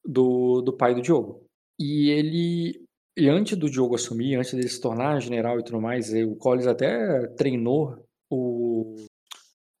do, 0.04 0.62
do 0.62 0.72
pai 0.72 0.94
do 0.94 1.02
Diogo. 1.02 1.44
E 1.78 2.10
ele, 2.10 2.83
e 3.16 3.28
antes 3.28 3.56
do 3.56 3.70
Diogo 3.70 3.94
assumir, 3.94 4.36
antes 4.36 4.52
dele 4.54 4.68
se 4.68 4.80
tornar 4.80 5.20
general 5.20 5.58
e 5.58 5.64
tudo 5.64 5.80
mais, 5.80 6.12
eh, 6.12 6.24
o 6.24 6.36
Collins 6.36 6.66
até 6.66 7.26
treinou 7.36 7.96
o, 8.30 8.96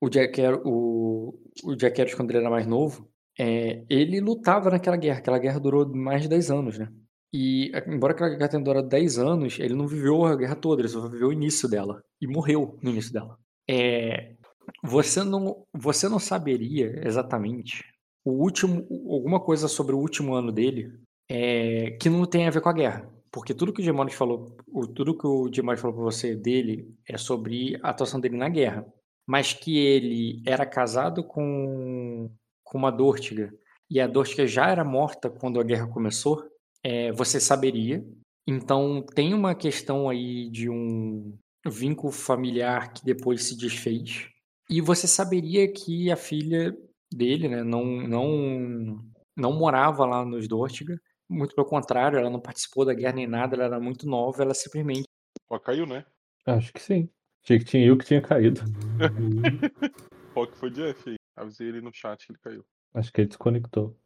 o 0.00 0.08
Jack, 0.08 0.40
o, 0.64 1.34
o 1.64 1.76
Jack 1.76 1.98
Harris 1.98 2.14
quando 2.14 2.30
ele 2.30 2.38
era 2.38 2.50
mais 2.50 2.66
novo. 2.66 3.08
É, 3.38 3.84
ele 3.90 4.20
lutava 4.20 4.70
naquela 4.70 4.96
guerra. 4.96 5.18
Aquela 5.18 5.38
guerra 5.38 5.58
durou 5.58 5.88
mais 5.92 6.22
de 6.22 6.28
10 6.28 6.50
anos, 6.50 6.78
né? 6.78 6.88
E, 7.32 7.72
embora 7.88 8.12
aquela 8.12 8.30
guerra 8.30 8.48
tenha 8.48 8.62
durado 8.62 8.88
10 8.88 9.18
anos, 9.18 9.58
ele 9.58 9.74
não 9.74 9.88
viveu 9.88 10.24
a 10.24 10.36
guerra 10.36 10.54
toda, 10.54 10.80
ele 10.80 10.88
só 10.88 11.08
viveu 11.08 11.28
o 11.28 11.32
início 11.32 11.68
dela. 11.68 12.00
E 12.20 12.28
morreu 12.28 12.78
no 12.80 12.90
início 12.90 13.12
dela. 13.12 13.36
É, 13.68 14.34
você 14.82 15.24
não, 15.24 15.64
você 15.72 16.08
não 16.08 16.20
saberia 16.20 17.00
exatamente 17.04 17.82
o 18.24 18.30
último, 18.42 18.86
alguma 19.10 19.38
coisa 19.38 19.68
sobre 19.68 19.94
o 19.94 19.98
último 19.98 20.34
ano 20.34 20.50
dele 20.50 20.92
é, 21.28 21.90
que 22.00 22.08
não 22.08 22.24
tem 22.24 22.46
a 22.46 22.50
ver 22.50 22.60
com 22.60 22.68
a 22.68 22.72
guerra. 22.72 23.08
Porque 23.34 23.52
tudo 23.52 23.72
que 23.72 23.82
o 23.82 23.84
Gemonis 23.84 24.14
falou, 24.14 24.56
tudo 24.94 25.18
que 25.18 25.26
o 25.26 25.52
Gemonis 25.52 25.80
falou 25.80 25.96
pra 25.96 26.04
você 26.04 26.36
dele 26.36 26.88
é 27.04 27.18
sobre 27.18 27.74
a 27.82 27.90
atuação 27.90 28.20
dele 28.20 28.36
na 28.36 28.48
guerra. 28.48 28.86
Mas 29.26 29.52
que 29.52 29.76
ele 29.76 30.40
era 30.46 30.64
casado 30.64 31.24
com, 31.24 32.30
com 32.62 32.78
uma 32.78 32.92
Dórtiga 32.92 33.52
e 33.90 34.00
a 34.00 34.06
Dórtiga 34.06 34.46
já 34.46 34.70
era 34.70 34.84
morta 34.84 35.28
quando 35.28 35.58
a 35.58 35.64
guerra 35.64 35.88
começou, 35.88 36.48
é, 36.80 37.10
você 37.10 37.40
saberia. 37.40 38.06
Então 38.46 39.02
tem 39.02 39.34
uma 39.34 39.52
questão 39.52 40.08
aí 40.08 40.48
de 40.48 40.70
um 40.70 41.36
vínculo 41.66 42.12
familiar 42.12 42.92
que 42.92 43.04
depois 43.04 43.42
se 43.42 43.56
desfez. 43.56 44.28
E 44.70 44.80
você 44.80 45.08
saberia 45.08 45.66
que 45.72 46.08
a 46.08 46.16
filha 46.16 46.72
dele, 47.12 47.48
né, 47.48 47.64
não, 47.64 47.84
não, 47.84 49.04
não 49.36 49.52
morava 49.52 50.06
lá 50.06 50.24
nos 50.24 50.46
Dórtiga. 50.46 50.96
Muito 51.28 51.54
pelo 51.54 51.66
contrário, 51.66 52.18
ela 52.18 52.30
não 52.30 52.40
participou 52.40 52.84
da 52.84 52.94
guerra 52.94 53.14
nem 53.14 53.26
nada, 53.26 53.56
ela 53.56 53.64
era 53.64 53.80
muito 53.80 54.06
nova, 54.06 54.42
ela 54.42 54.54
simplesmente. 54.54 55.04
Ó, 55.48 55.58
caiu, 55.58 55.86
né? 55.86 56.04
Acho 56.46 56.72
que 56.72 56.80
sim. 56.80 57.08
Achei 57.42 57.58
que 57.58 57.64
tinha 57.64 57.86
eu 57.86 57.96
que 57.96 58.04
tinha 58.04 58.20
caído. 58.20 58.60
Qual 60.34 60.46
que 60.46 60.56
foi 60.56 60.70
de 60.70 60.82
F 60.82 61.10
aí? 61.10 61.16
Avisei 61.36 61.68
ele 61.68 61.80
no 61.80 61.92
chat 61.92 62.26
que 62.26 62.32
ele 62.32 62.38
caiu. 62.38 62.64
Acho 62.94 63.12
que 63.12 63.20
ele 63.20 63.28
desconectou. 63.28 63.96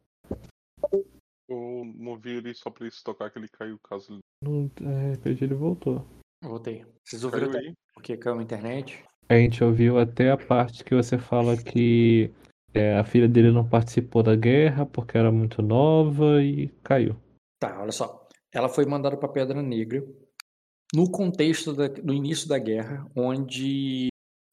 Eu 1.47 1.83
movi 1.95 2.37
ele 2.37 2.53
só 2.53 2.69
pra 2.69 2.85
ele 2.85 2.93
se 2.93 3.03
tocar 3.03 3.29
que 3.29 3.39
ele 3.39 3.47
caiu, 3.47 3.79
caso 3.79 4.13
ele 4.13 4.21
Não, 4.43 4.71
é, 4.87 5.11
repente 5.11 5.43
ele 5.43 5.55
voltou. 5.55 6.05
Voltei. 6.43 6.85
Vocês 7.03 7.23
ouviram 7.23 7.49
até 7.49 7.59
aí. 7.59 7.73
porque 7.93 8.17
caiu 8.17 8.39
a 8.39 8.43
internet? 8.43 9.03
A 9.27 9.35
gente 9.35 9.63
ouviu 9.63 9.99
até 9.99 10.31
a 10.31 10.37
parte 10.37 10.83
que 10.83 10.95
você 10.95 11.17
fala 11.17 11.55
que 11.55 12.33
é, 12.73 12.97
a 12.97 13.03
filha 13.03 13.27
dele 13.27 13.51
não 13.51 13.67
participou 13.67 14.21
da 14.23 14.35
guerra 14.35 14.85
porque 14.85 15.17
era 15.17 15.31
muito 15.31 15.61
nova 15.61 16.41
e 16.41 16.67
caiu. 16.83 17.15
Tá, 17.59 17.81
olha 17.81 17.91
só. 17.91 18.27
Ela 18.53 18.69
foi 18.69 18.85
mandada 18.85 19.17
para 19.17 19.29
Pedra 19.29 19.61
Negra 19.61 20.03
no 20.93 21.09
contexto 21.11 21.73
da, 21.73 21.87
no 22.03 22.13
início 22.13 22.47
da 22.47 22.57
guerra, 22.57 23.05
onde 23.15 24.07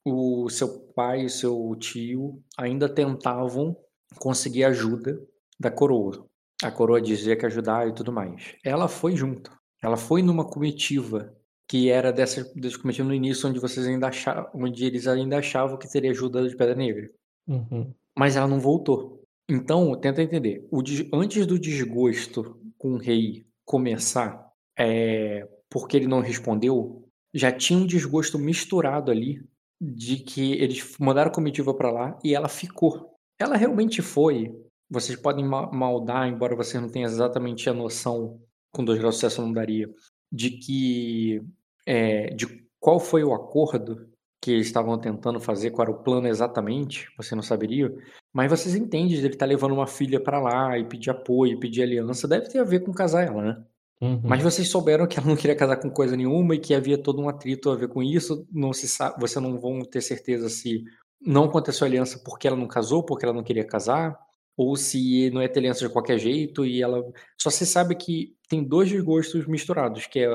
o 0.07 0.49
seu 0.49 0.81
pai 0.95 1.25
e 1.25 1.31
seu 1.31 1.75
tio 1.77 2.43
ainda 2.57 2.89
tentavam 2.89 3.77
conseguir 4.19 4.65
ajuda 4.65 5.19
da 5.59 5.71
coroa. 5.71 6.27
A 6.63 6.71
coroa 6.71 7.01
dizia 7.01 7.37
que 7.37 7.47
ajudar 7.47 7.89
e 7.89 7.95
tudo 7.95 8.13
mais. 8.13 8.55
Ela 8.65 8.89
foi 8.89 9.17
junto. 9.17 9.51
Ela 9.83 9.97
foi 9.97 10.23
numa 10.23 10.45
comitiva 10.45 11.35
que 11.69 11.91
era 11.91 12.13
dessa, 12.13 12.45
dessa 12.55 12.79
comitiva 12.79 13.09
no 13.09 13.15
início, 13.15 13.49
onde 13.49 13.59
vocês 13.59 13.87
ainda 13.87 14.09
achavam, 14.09 14.49
onde 14.55 14.85
eles 14.85 15.07
ainda 15.07 15.39
achavam 15.39 15.77
que 15.77 15.91
teria 15.91 16.11
ajuda 16.11 16.49
de 16.49 16.57
Pedra 16.57 16.75
Negra. 16.75 17.11
Uhum. 17.47 17.93
Mas 18.19 18.37
ela 18.37 18.49
não 18.49 18.61
voltou. 18.61 19.23
Então, 19.49 19.95
tenta 20.01 20.23
entender. 20.23 20.67
O 20.71 20.83
antes 21.13 21.47
do 21.47 21.59
desgosto 21.59 22.61
com 22.77 22.95
o 22.95 22.99
rei 22.99 23.47
começar, 23.65 24.51
é, 24.79 25.49
porque 25.71 25.97
ele 25.97 26.07
não 26.07 26.21
respondeu, 26.21 27.09
já 27.33 27.53
tinha 27.53 27.79
um 27.79 27.87
desgosto 27.87 28.39
misturado 28.39 29.11
ali 29.11 29.45
de 29.81 30.17
que 30.17 30.53
eles 30.55 30.97
mandaram 30.99 31.31
a 31.31 31.35
comitiva 31.35 31.75
para 31.75 31.91
lá 31.91 32.19
e 32.25 32.35
ela 32.35 32.49
ficou. 32.49 33.15
Ela 33.39 33.57
realmente 33.57 34.01
foi. 34.01 34.55
Vocês 34.89 35.19
podem 35.19 35.45
ma- 35.45 35.71
maldar, 35.71 36.29
embora 36.29 36.57
vocês 36.57 36.81
não 36.83 36.89
tenham 36.89 37.09
exatamente 37.09 37.69
a 37.69 37.75
noção, 37.75 38.41
com 38.73 38.85
dois 38.85 38.99
graus 38.99 39.17
de 39.17 39.21
sucesso 39.21 39.43
não 39.43 39.53
daria, 39.53 39.93
de 40.33 40.51
que 40.51 41.43
é, 41.85 42.31
de 42.31 42.47
qual 42.81 42.99
foi 42.99 43.23
o 43.23 43.35
acordo 43.35 44.09
que 44.47 44.53
eles 44.53 44.69
estavam 44.69 44.97
tentando 44.97 45.41
fazer, 45.41 45.73
qual 45.73 45.89
era 45.89 45.91
o 45.91 46.05
plano 46.05 46.29
exatamente, 46.29 47.09
você 47.17 47.35
não 47.35 47.43
saberia. 47.43 47.93
Mas 48.33 48.49
vocês 48.49 48.77
entendem 48.77 49.09
de 49.09 49.17
ele 49.17 49.35
estar 49.35 49.45
levando 49.45 49.73
uma 49.73 49.89
filha 49.89 50.21
pra 50.21 50.39
lá 50.39 50.79
e 50.79 50.85
pedir 50.85 51.11
apoio, 51.11 51.59
pedir 51.59 51.83
aliança, 51.83 52.29
deve 52.29 52.49
ter 52.49 52.61
a 52.61 52.65
ver 52.65 52.85
com 52.85 52.93
casar 52.93 53.27
ela, 53.27 53.43
né? 53.43 53.65
Uhum. 54.01 54.21
Mas 54.23 54.41
vocês 54.45 54.69
souberam 54.69 55.05
que 55.09 55.19
ela 55.19 55.27
não 55.27 55.35
queria 55.35 55.57
casar 55.57 55.79
com 55.79 55.91
coisa 55.91 56.17
nenhuma 56.17 56.55
e 56.55 56.61
que 56.61 56.75
havia 56.77 56.97
todo 56.97 57.21
um 57.21 57.29
atrito 57.29 57.71
a 57.71 57.75
ver 57.75 57.89
com 57.89 58.01
isso. 58.05 58.47
Não 58.53 58.73
se 58.73 58.87
sabe, 58.87 59.21
você 59.21 59.41
não 59.41 59.59
vão 59.59 59.81
ter 59.81 60.01
certeza 60.01 60.49
se 60.49 60.85
não 61.21 61.45
aconteceu 61.47 61.85
aliança 61.85 62.23
porque 62.25 62.47
ela 62.47 62.57
não 62.57 62.69
casou, 62.69 63.03
porque 63.03 63.25
ela 63.25 63.35
não 63.35 63.43
queria 63.43 63.67
casar, 63.67 64.17
ou 64.57 64.77
se 64.77 65.29
não 65.31 65.41
é 65.41 65.49
ter 65.49 65.59
aliança 65.59 65.85
de 65.85 65.93
qualquer 65.93 66.19
jeito 66.19 66.65
e 66.65 66.81
ela. 66.81 67.03
Só 67.37 67.51
se 67.51 67.67
sabe 67.67 67.97
que 67.97 68.37
tem 68.49 68.63
dois 68.63 68.89
desgostos 68.89 69.45
misturados, 69.49 70.07
que 70.07 70.21
é 70.21 70.29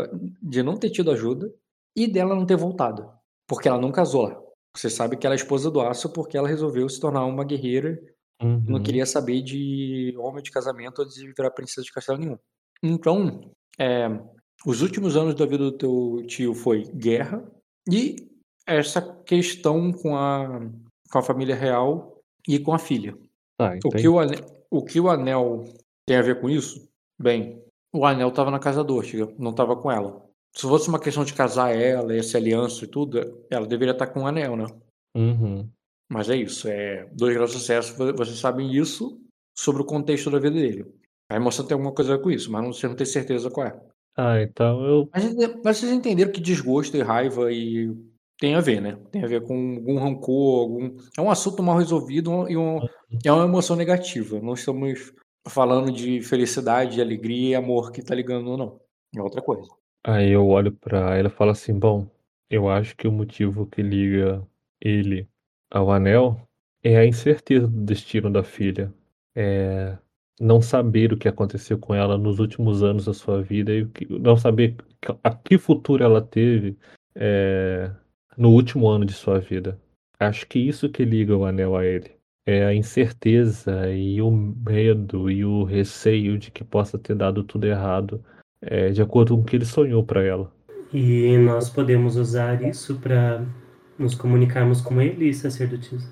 de 0.44 0.62
não 0.62 0.76
ter 0.76 0.90
tido 0.90 1.12
ajuda 1.12 1.50
e 1.96 2.08
dela 2.08 2.36
não 2.36 2.46
ter 2.46 2.58
voltado, 2.58 3.10
porque 3.52 3.68
ela 3.68 3.78
não 3.78 3.92
casou 3.92 4.22
lá. 4.22 4.42
Você 4.74 4.90
sabe 4.90 5.18
que 5.18 5.26
ela 5.28 5.36
é 5.36 5.38
esposa 5.38 5.70
do 5.70 5.82
Aço 5.82 6.10
porque 6.14 6.38
ela 6.38 6.48
resolveu 6.48 6.88
se 6.88 7.02
tornar 7.02 7.26
uma 7.26 7.44
guerreira 7.44 8.00
Uhum. 8.42 8.64
não 8.66 8.82
queria 8.82 9.06
saber 9.06 9.44
de 9.44 10.16
homem 10.18 10.42
de 10.42 10.50
casamento 10.50 11.00
ou 11.00 11.08
de 11.08 11.32
virar 11.32 11.52
princesa 11.52 11.84
de 11.86 11.92
castelo 11.92 12.18
nenhum. 12.18 12.38
Então, 12.82 13.52
é, 13.78 14.08
os 14.66 14.82
últimos 14.82 15.16
anos 15.16 15.36
da 15.36 15.46
vida 15.46 15.66
do 15.66 15.78
teu 15.78 16.24
tio 16.26 16.56
foi 16.56 16.86
guerra 16.86 17.44
e 17.88 18.16
essa 18.66 19.00
questão 19.26 19.92
com 19.92 20.16
a, 20.16 20.60
com 21.12 21.20
a 21.20 21.22
família 21.22 21.54
real 21.54 22.20
e 22.48 22.58
com 22.58 22.74
a 22.74 22.80
filha. 22.80 23.16
Tá, 23.60 23.78
O 23.86 23.92
que 23.92 24.08
o, 24.08 24.18
anel, 24.18 24.40
o 24.72 24.84
que 24.84 25.00
o 25.00 25.08
anel 25.08 25.66
tem 26.08 26.18
a 26.18 26.24
ver 26.24 26.42
com 26.42 26.50
isso? 26.50 26.90
Bem, 27.22 27.64
o 27.94 28.08
anel 28.08 28.30
estava 28.30 28.50
na 28.50 28.58
casa 28.58 28.84
do 28.84 28.96
Ortiga, 28.96 29.32
não 29.38 29.52
estava 29.52 29.76
com 29.76 29.92
ela. 29.92 30.31
Se 30.54 30.64
fosse 30.64 30.90
uma 30.90 31.00
questão 31.00 31.24
de 31.24 31.34
casar 31.34 31.76
ela, 31.76 32.14
essa 32.16 32.38
aliança 32.38 32.84
e 32.84 32.88
tudo, 32.88 33.20
ela 33.50 33.66
deveria 33.66 33.94
estar 33.94 34.08
com 34.08 34.22
o 34.24 34.28
anel, 34.28 34.56
né? 34.58 34.66
Uhum. 35.16 35.70
Mas 36.12 36.30
é 36.30 36.36
isso, 36.36 36.68
é 36.68 37.06
dois 37.14 37.34
graus 37.34 37.52
de 37.52 37.58
sucesso, 37.58 37.96
vo- 37.98 38.14
vocês 38.14 38.38
sabem 38.38 38.70
isso 38.76 39.20
sobre 39.58 39.82
o 39.82 39.86
contexto 39.86 40.30
da 40.30 40.40
vida 40.40 40.56
dele. 40.56 40.86
A 41.32 41.38
emoção 41.38 41.66
tem 41.66 41.74
alguma 41.76 41.94
coisa 41.94 42.14
a 42.14 42.18
ver 42.18 42.24
com 42.24 42.32
isso, 42.32 42.52
mas 42.52 42.62
não- 42.64 42.74
você 42.74 42.88
não 42.88 42.96
tem 42.96 43.06
certeza 43.06 43.50
qual 43.50 43.68
é. 43.68 43.80
Ah, 44.18 44.42
então 44.42 44.84
eu. 44.86 45.10
Mas, 45.14 45.34
mas 45.64 45.78
vocês 45.78 45.92
entenderam 45.92 46.32
que 46.34 46.42
desgosto 46.42 46.98
e 46.98 47.02
raiva 47.02 47.50
e 47.52 47.96
tem 48.38 48.56
a 48.56 48.60
ver, 48.60 48.82
né? 48.82 48.98
Tem 49.10 49.24
a 49.24 49.28
ver 49.28 49.42
com 49.44 49.76
algum 49.78 49.98
rancor, 49.98 50.60
algum. 50.64 50.98
É 51.18 51.22
um 51.22 51.32
assunto 51.32 51.64
mal 51.64 51.78
resolvido 51.78 52.50
e 52.50 52.58
um- 52.58 52.80
é 53.24 53.32
uma 53.32 53.46
emoção 53.46 53.78
negativa. 53.78 54.42
Não 54.42 54.54
estamos 54.54 55.14
falando 55.48 55.92
de 55.94 56.22
felicidade, 56.22 57.00
alegria 57.00 57.50
e 57.52 57.56
amor 57.56 57.92
que 57.94 58.04
tá 58.04 58.14
ligando, 58.14 58.58
não. 58.58 58.82
É 59.16 59.22
outra 59.22 59.42
coisa. 59.42 59.70
Aí 60.04 60.32
eu 60.32 60.48
olho 60.48 60.72
pra 60.72 61.18
ela 61.18 61.28
e 61.28 61.32
falo 61.32 61.52
assim: 61.52 61.78
bom, 61.78 62.08
eu 62.50 62.70
acho 62.70 62.96
que 62.96 63.08
o 63.08 63.12
motivo 63.12 63.66
que 63.68 63.82
liga 63.82 64.46
ele 64.80 65.28
ao 65.70 65.92
anel 65.92 66.48
é 66.84 66.98
a 66.98 67.06
incerteza 67.06 67.68
do 67.68 67.82
destino 67.82 68.32
da 68.32 68.44
filha. 68.44 68.94
É 69.36 69.98
não 70.42 70.60
saber 70.60 71.14
o 71.14 71.18
que 71.18 71.28
aconteceu 71.28 71.78
com 71.78 71.94
ela 71.94 72.18
nos 72.18 72.40
últimos 72.40 72.82
anos 72.82 73.06
da 73.06 73.14
sua 73.14 73.44
vida 73.44 73.72
e 73.74 73.88
não 74.10 74.36
saber 74.36 74.76
a 75.24 75.36
que 75.36 75.58
futuro 75.58 76.04
ela 76.04 76.20
teve 76.20 76.76
é, 77.16 77.92
no 78.36 78.50
último 78.50 78.88
ano 78.88 79.06
de 79.06 79.14
sua 79.14 79.40
vida. 79.40 79.80
Acho 80.20 80.48
que 80.48 80.58
isso 80.58 80.90
que 80.90 81.06
liga 81.06 81.38
o 81.38 81.46
anel 81.46 81.76
a 81.76 81.86
ele. 81.86 82.12
É 82.44 82.66
a 82.66 82.74
incerteza 82.74 83.92
e 83.94 84.20
o 84.20 84.32
medo 84.32 85.30
e 85.30 85.46
o 85.46 85.64
receio 85.64 86.40
de 86.40 86.50
que 86.50 86.64
possa 86.64 86.98
ter 86.98 87.16
dado 87.16 87.44
tudo 87.44 87.68
errado 87.68 88.24
é, 88.62 88.90
de 88.90 89.02
acordo 89.02 89.36
com 89.36 89.42
o 89.42 89.46
que 89.46 89.56
ele 89.56 89.66
sonhou 89.66 90.04
para 90.04 90.24
ela. 90.24 90.52
E 90.94 91.38
nós 91.38 91.70
podemos 91.70 92.16
usar 92.18 92.62
isso 92.64 92.96
para 93.00 93.44
nos 93.98 94.14
comunicarmos 94.16 94.82
com 94.82 95.02
ele, 95.02 95.34
sacerdotisa. 95.34 96.08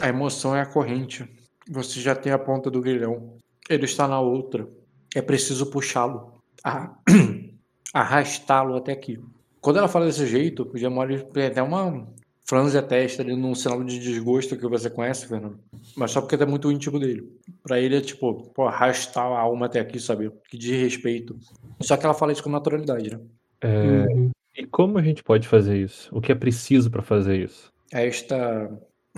A 0.00 0.08
emoção 0.08 0.54
é 0.54 0.60
a 0.60 0.66
corrente. 0.66 1.24
Você 1.70 2.00
já 2.00 2.14
tem 2.14 2.32
a 2.32 2.38
ponta 2.38 2.70
do 2.70 2.80
grilhão. 2.80 3.36
Ele 3.68 3.84
está 3.86 4.06
na 4.06 4.20
outra. 4.20 4.68
É 5.14 5.22
preciso 5.22 5.66
puxá-lo. 5.70 6.34
a- 6.62 6.94
Arrastá-lo 7.94 8.76
até 8.76 8.92
aqui. 8.92 9.18
Quando 9.60 9.78
ela 9.78 9.88
fala 9.88 10.06
desse 10.06 10.26
jeito, 10.26 10.70
o 10.72 10.76
Gemori 10.76 11.24
tem 11.32 11.46
até 11.46 11.62
uma 11.62 12.06
franze 12.48 12.78
a 12.78 12.82
testa 12.82 13.22
ali 13.22 13.34
num 13.36 13.54
sinal 13.54 13.82
de 13.82 13.98
desgosto 13.98 14.56
que 14.56 14.66
você 14.66 14.88
conhece, 14.88 15.26
Fernando. 15.26 15.58
Mas 15.96 16.10
só 16.10 16.20
porque 16.20 16.36
é 16.36 16.46
muito 16.46 16.70
íntimo 16.70 16.98
dele. 16.98 17.28
Pra 17.62 17.80
ele 17.80 17.96
é 17.96 18.00
tipo, 18.00 18.50
pô, 18.50 18.66
arrastar 18.66 19.24
a 19.26 19.40
alma 19.40 19.66
até 19.66 19.80
aqui, 19.80 19.98
sabe? 19.98 20.30
Que 20.48 20.56
desrespeito. 20.56 21.36
Só 21.80 21.96
que 21.96 22.04
ela 22.04 22.14
fala 22.14 22.32
isso 22.32 22.42
com 22.42 22.50
naturalidade, 22.50 23.10
né? 23.10 23.20
É, 23.60 24.06
Uhum. 24.06 24.30
E 24.56 24.64
como 24.64 24.96
a 24.96 25.02
gente 25.02 25.22
pode 25.22 25.46
fazer 25.46 25.76
isso? 25.76 26.08
O 26.16 26.20
que 26.20 26.32
é 26.32 26.34
preciso 26.34 26.90
para 26.90 27.02
fazer 27.02 27.42
isso? 27.44 27.70
esta, 27.92 28.70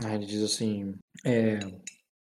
ah, 0.05 0.15
ele 0.15 0.27
diz 0.27 0.43
assim, 0.43 0.95
é, 1.25 1.59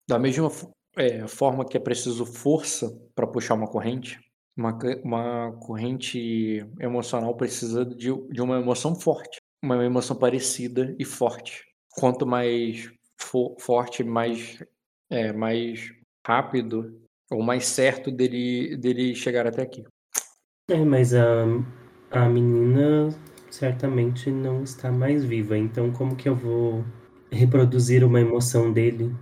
da 0.09 0.19
mesma 0.19 0.51
é, 0.97 1.27
forma 1.27 1.65
que 1.65 1.77
é 1.77 1.81
preciso 1.81 2.25
força 2.25 2.91
para 3.15 3.27
puxar 3.27 3.55
uma 3.55 3.69
corrente, 3.69 4.19
uma, 4.57 4.77
uma 5.05 5.53
corrente 5.61 6.65
emocional 6.79 7.35
precisa 7.37 7.85
de, 7.85 8.11
de 8.31 8.43
uma 8.43 8.59
emoção 8.59 8.95
forte, 8.95 9.41
uma 9.63 9.85
emoção 9.85 10.17
parecida 10.17 10.95
e 10.99 11.05
forte. 11.05 11.65
Quanto 11.91 12.27
mais 12.27 12.91
fo- 13.19 13.57
forte, 13.59 14.03
mais, 14.03 14.63
é, 15.11 15.33
mais 15.33 15.93
rápido 16.27 17.01
ou 17.31 17.43
mais 17.43 17.67
certo 17.67 18.11
dele, 18.11 18.77
dele 18.77 19.15
chegar 19.15 19.47
até 19.47 19.63
aqui. 19.63 19.85
É, 20.69 20.85
mas 20.85 21.15
a, 21.15 21.45
a 22.11 22.29
menina 22.29 23.09
certamente 23.51 24.31
não 24.31 24.63
está 24.63 24.91
mais 24.91 25.25
viva, 25.25 25.59
então 25.59 25.93
como 25.93 26.17
que 26.17 26.29
eu 26.29 26.37
vou 26.37 26.85
reproduzir 27.31 28.05
uma 28.05 28.21
emoção 28.21 28.73
dele? 28.73 29.15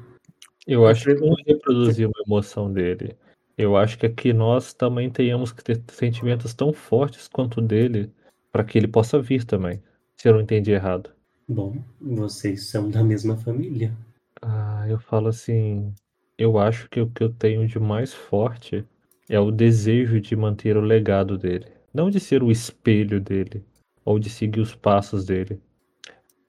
Eu 0.66 0.86
acho 0.86 1.04
que 1.06 1.14
não 1.14 1.34
reproduzir 1.46 2.06
uma 2.06 2.22
emoção 2.26 2.70
dele. 2.70 3.16
Eu 3.56 3.76
acho 3.76 3.98
que 3.98 4.08
que 4.08 4.32
nós 4.32 4.72
também 4.74 5.10
tenhamos 5.10 5.50
que 5.50 5.64
ter 5.64 5.82
sentimentos 5.88 6.52
tão 6.54 6.72
fortes 6.72 7.26
quanto 7.26 7.58
o 7.58 7.62
dele 7.62 8.12
para 8.52 8.62
que 8.62 8.78
ele 8.78 8.86
possa 8.86 9.20
vir 9.20 9.44
também. 9.44 9.82
Se 10.20 10.28
eu 10.28 10.34
não 10.34 10.40
entendi 10.40 10.72
errado. 10.72 11.10
Bom, 11.48 11.76
vocês 12.00 12.66
são 12.66 12.90
da 12.90 13.04
mesma 13.04 13.36
família. 13.36 13.96
Ah, 14.42 14.84
eu 14.88 14.98
falo 14.98 15.28
assim, 15.28 15.94
eu 16.36 16.58
acho 16.58 16.90
que 16.90 17.00
o 17.00 17.08
que 17.08 17.22
eu 17.22 17.32
tenho 17.32 17.66
de 17.68 17.78
mais 17.78 18.12
forte 18.12 18.84
é 19.28 19.38
o 19.38 19.52
desejo 19.52 20.20
de 20.20 20.34
manter 20.34 20.76
o 20.76 20.80
legado 20.80 21.38
dele, 21.38 21.66
não 21.94 22.10
de 22.10 22.18
ser 22.18 22.42
o 22.42 22.50
espelho 22.50 23.20
dele 23.20 23.64
ou 24.04 24.18
de 24.18 24.28
seguir 24.28 24.60
os 24.60 24.74
passos 24.74 25.24
dele, 25.24 25.60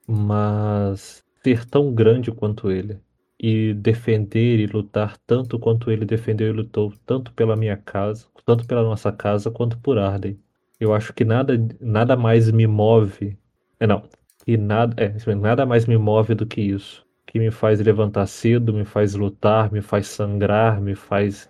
mas 0.06 1.22
ser 1.42 1.64
tão 1.64 1.94
grande 1.94 2.32
quanto 2.32 2.72
ele 2.72 2.98
e 3.38 3.72
defender 3.74 4.58
e 4.58 4.66
lutar 4.66 5.16
tanto 5.26 5.58
quanto 5.60 5.92
ele 5.92 6.04
defendeu 6.04 6.48
e 6.48 6.52
lutou, 6.52 6.92
tanto 7.06 7.32
pela 7.34 7.56
minha 7.56 7.76
casa, 7.76 8.26
tanto 8.44 8.66
pela 8.66 8.82
nossa 8.82 9.12
casa 9.12 9.48
quanto 9.48 9.78
por 9.78 9.96
Arden. 9.96 10.36
Eu 10.78 10.92
acho 10.92 11.12
que 11.12 11.24
nada, 11.24 11.54
nada 11.80 12.16
mais 12.16 12.50
me 12.50 12.66
move, 12.66 13.38
não, 13.86 14.02
que 14.44 14.56
nada, 14.56 14.94
é, 15.02 15.34
nada 15.34 15.66
mais 15.66 15.86
me 15.86 15.96
move 15.96 16.34
do 16.34 16.46
que 16.46 16.60
isso, 16.60 17.06
que 17.26 17.38
me 17.38 17.50
faz 17.50 17.80
levantar 17.80 18.26
cedo, 18.26 18.72
me 18.72 18.84
faz 18.84 19.14
lutar, 19.14 19.72
me 19.72 19.80
faz 19.80 20.06
sangrar, 20.08 20.80
me 20.80 20.94
faz 20.94 21.48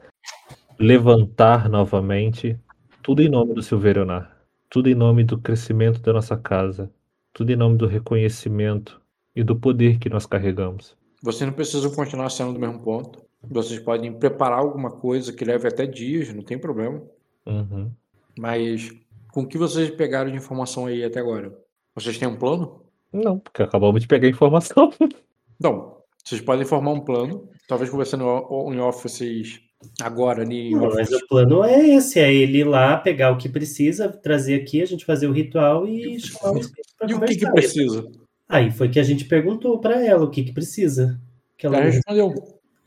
levantar 0.78 1.68
novamente, 1.68 2.58
tudo 3.02 3.22
em 3.22 3.28
nome 3.28 3.54
do 3.54 3.62
Silverionar, 3.62 4.36
tudo 4.68 4.88
em 4.88 4.94
nome 4.94 5.24
do 5.24 5.38
crescimento 5.38 6.00
da 6.00 6.12
nossa 6.12 6.36
casa, 6.36 6.90
tudo 7.32 7.50
em 7.50 7.56
nome 7.56 7.76
do 7.76 7.86
reconhecimento 7.86 9.00
e 9.34 9.42
do 9.42 9.56
poder 9.56 9.98
que 9.98 10.08
nós 10.08 10.26
carregamos. 10.26 10.96
Vocês 11.22 11.48
não 11.48 11.54
precisam 11.54 11.90
continuar 11.90 12.30
sendo 12.30 12.54
do 12.54 12.60
mesmo 12.60 12.80
ponto. 12.80 13.22
Vocês 13.42 13.78
podem 13.78 14.12
preparar 14.12 14.58
alguma 14.58 14.90
coisa 14.90 15.32
que 15.32 15.44
leve 15.44 15.66
até 15.66 15.86
dias, 15.86 16.32
não 16.32 16.42
tem 16.42 16.58
problema. 16.58 17.02
Uhum. 17.46 17.90
Mas 18.38 18.90
com 19.32 19.42
o 19.42 19.46
que 19.46 19.58
vocês 19.58 19.90
pegaram 19.90 20.30
de 20.30 20.36
informação 20.36 20.86
aí 20.86 21.04
até 21.04 21.20
agora? 21.20 21.56
Vocês 21.94 22.18
têm 22.18 22.29
um 22.29 22.37
plano? 22.37 22.83
Não, 23.12 23.38
porque 23.38 23.62
acabamos 23.62 24.00
de 24.00 24.07
pegar 24.09 24.26
a 24.26 24.31
informação. 24.31 24.92
Não. 25.61 25.98
Vocês 26.24 26.40
podem 26.40 26.64
formar 26.64 26.92
um 26.92 27.00
plano. 27.00 27.48
Talvez 27.66 27.90
conversando 27.90 28.24
em 28.24 28.79
off 28.79 29.03
vocês 29.03 29.61
agora 30.00 30.42
ali 30.42 30.68
em 30.68 30.76
Não, 30.76 30.90
mas 30.90 31.11
o 31.11 31.26
plano 31.26 31.64
é 31.64 31.88
esse, 31.88 32.18
é 32.20 32.33
ele 32.33 32.59
ir 32.59 32.64
lá 32.64 32.96
pegar 32.98 33.31
o 33.31 33.38
que 33.38 33.48
precisa, 33.48 34.09
trazer 34.09 34.61
aqui, 34.61 34.83
a 34.83 34.87
gente 34.87 35.05
fazer 35.07 35.26
o 35.26 35.33
ritual 35.33 35.88
e 35.88 36.20
chamar 36.20 36.53
o 36.53 36.59
espírito 36.59 36.94
para 36.98 37.11
E 37.11 37.14
o 37.14 37.20
que, 37.20 37.37
que 37.37 37.50
precisa? 37.50 38.07
Aí 38.48 38.70
foi 38.70 38.88
que 38.88 39.00
a 39.00 39.03
gente 39.03 39.24
perguntou 39.24 39.79
para 39.81 40.05
ela 40.05 40.24
o 40.24 40.31
que 40.31 40.42
que 40.44 40.53
precisa. 40.53 41.20
Que 41.57 41.66
ela 41.66 41.79
não- 41.79 41.85
respondeu. 41.85 42.35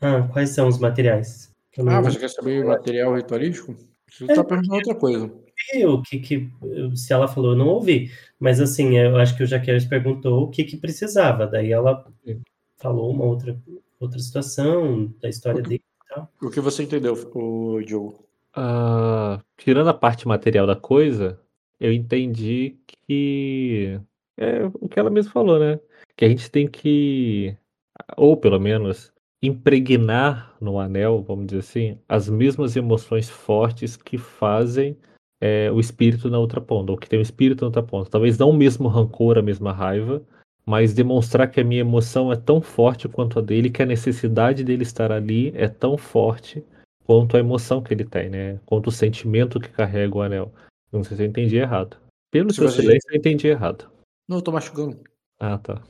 Ah, 0.00 0.28
quais 0.32 0.50
são 0.50 0.68
os 0.68 0.78
materiais? 0.78 1.50
Não 1.76 1.90
Ah, 1.90 2.00
você 2.00 2.18
quer 2.18 2.30
saber 2.30 2.64
material 2.64 3.14
ritualístico? 3.16 3.74
Você 4.10 4.24
está 4.24 4.44
perguntando 4.44 4.74
outra 4.74 4.94
coisa. 4.94 5.32
Ouvi 5.72 5.86
o 5.86 6.02
que 6.02 6.18
que 6.18 6.50
se 6.94 7.12
ela 7.12 7.28
falou, 7.28 7.52
eu 7.52 7.56
não 7.56 7.68
ouvi. 7.68 8.10
Mas 8.38 8.60
assim, 8.60 8.98
eu 8.98 9.16
acho 9.16 9.36
que 9.36 9.42
o 9.42 9.46
Jaqueles 9.46 9.84
perguntou 9.84 10.42
o 10.42 10.50
que 10.50 10.64
que 10.64 10.76
precisava. 10.76 11.46
Daí 11.46 11.72
ela 11.72 12.04
Sim. 12.24 12.40
falou 12.76 13.10
uma 13.10 13.24
outra 13.24 13.56
outra 14.04 14.18
situação 14.18 15.12
da 15.20 15.28
história 15.28 15.62
dele. 15.62 15.82
O 16.40 16.50
que 16.50 16.60
você 16.60 16.82
entendeu, 16.84 17.14
o 17.34 17.80
Joe? 17.84 18.12
Ah, 18.54 19.40
tirando 19.56 19.88
a 19.88 19.94
parte 19.94 20.28
material 20.28 20.66
da 20.66 20.76
coisa, 20.76 21.40
eu 21.80 21.92
entendi 21.92 22.76
que 22.86 23.98
é 24.36 24.64
o 24.80 24.88
que 24.88 24.98
ela 24.98 25.10
mesma 25.10 25.32
falou, 25.32 25.58
né? 25.58 25.80
Que 26.16 26.24
a 26.24 26.28
gente 26.28 26.50
tem 26.50 26.68
que, 26.68 27.56
ou 28.16 28.36
pelo 28.36 28.60
menos, 28.60 29.12
impregnar 29.42 30.54
no 30.60 30.78
anel, 30.78 31.22
vamos 31.22 31.46
dizer 31.46 31.58
assim, 31.60 31.98
as 32.08 32.28
mesmas 32.28 32.76
emoções 32.76 33.28
fortes 33.28 33.96
que 33.96 34.16
fazem 34.16 34.96
é, 35.40 35.70
o 35.70 35.80
espírito 35.80 36.30
na 36.30 36.38
outra 36.38 36.60
ponta, 36.60 36.92
ou 36.92 36.98
que 36.98 37.08
tem 37.08 37.18
o 37.18 37.22
espírito 37.22 37.62
na 37.62 37.68
outra 37.68 37.82
ponta. 37.82 38.10
Talvez 38.10 38.38
não 38.38 38.50
o 38.50 38.56
mesmo 38.56 38.88
rancor, 38.88 39.38
a 39.38 39.42
mesma 39.42 39.72
raiva, 39.72 40.22
mas 40.66 40.94
demonstrar 40.94 41.50
que 41.50 41.60
a 41.60 41.64
minha 41.64 41.80
emoção 41.80 42.32
é 42.32 42.36
tão 42.36 42.60
forte 42.60 43.08
quanto 43.08 43.38
a 43.38 43.42
dele, 43.42 43.68
que 43.70 43.82
a 43.82 43.86
necessidade 43.86 44.64
dele 44.64 44.82
estar 44.82 45.12
ali 45.12 45.52
é 45.54 45.68
tão 45.68 45.98
forte 45.98 46.64
quanto 47.04 47.36
a 47.36 47.40
emoção 47.40 47.82
que 47.82 47.92
ele 47.92 48.04
tem, 48.04 48.30
né? 48.30 48.58
Quanto 48.64 48.86
o 48.86 48.92
sentimento 48.92 49.60
que 49.60 49.68
carrega 49.68 50.16
o 50.16 50.22
anel. 50.22 50.52
Não 50.90 51.04
sei 51.04 51.16
se 51.16 51.22
eu 51.22 51.26
entendi 51.26 51.56
errado. 51.56 51.96
Pelo 52.30 52.50
Se 52.50 52.56
seu 52.56 52.68
você- 52.68 52.80
silêncio, 52.80 53.10
eu 53.10 53.16
entendi 53.18 53.46
errado. 53.48 53.90
Não, 54.26 54.38
eu 54.38 54.42
tô 54.42 54.50
machucando. 54.52 54.98
Ah, 55.38 55.58
tá. 55.58 55.82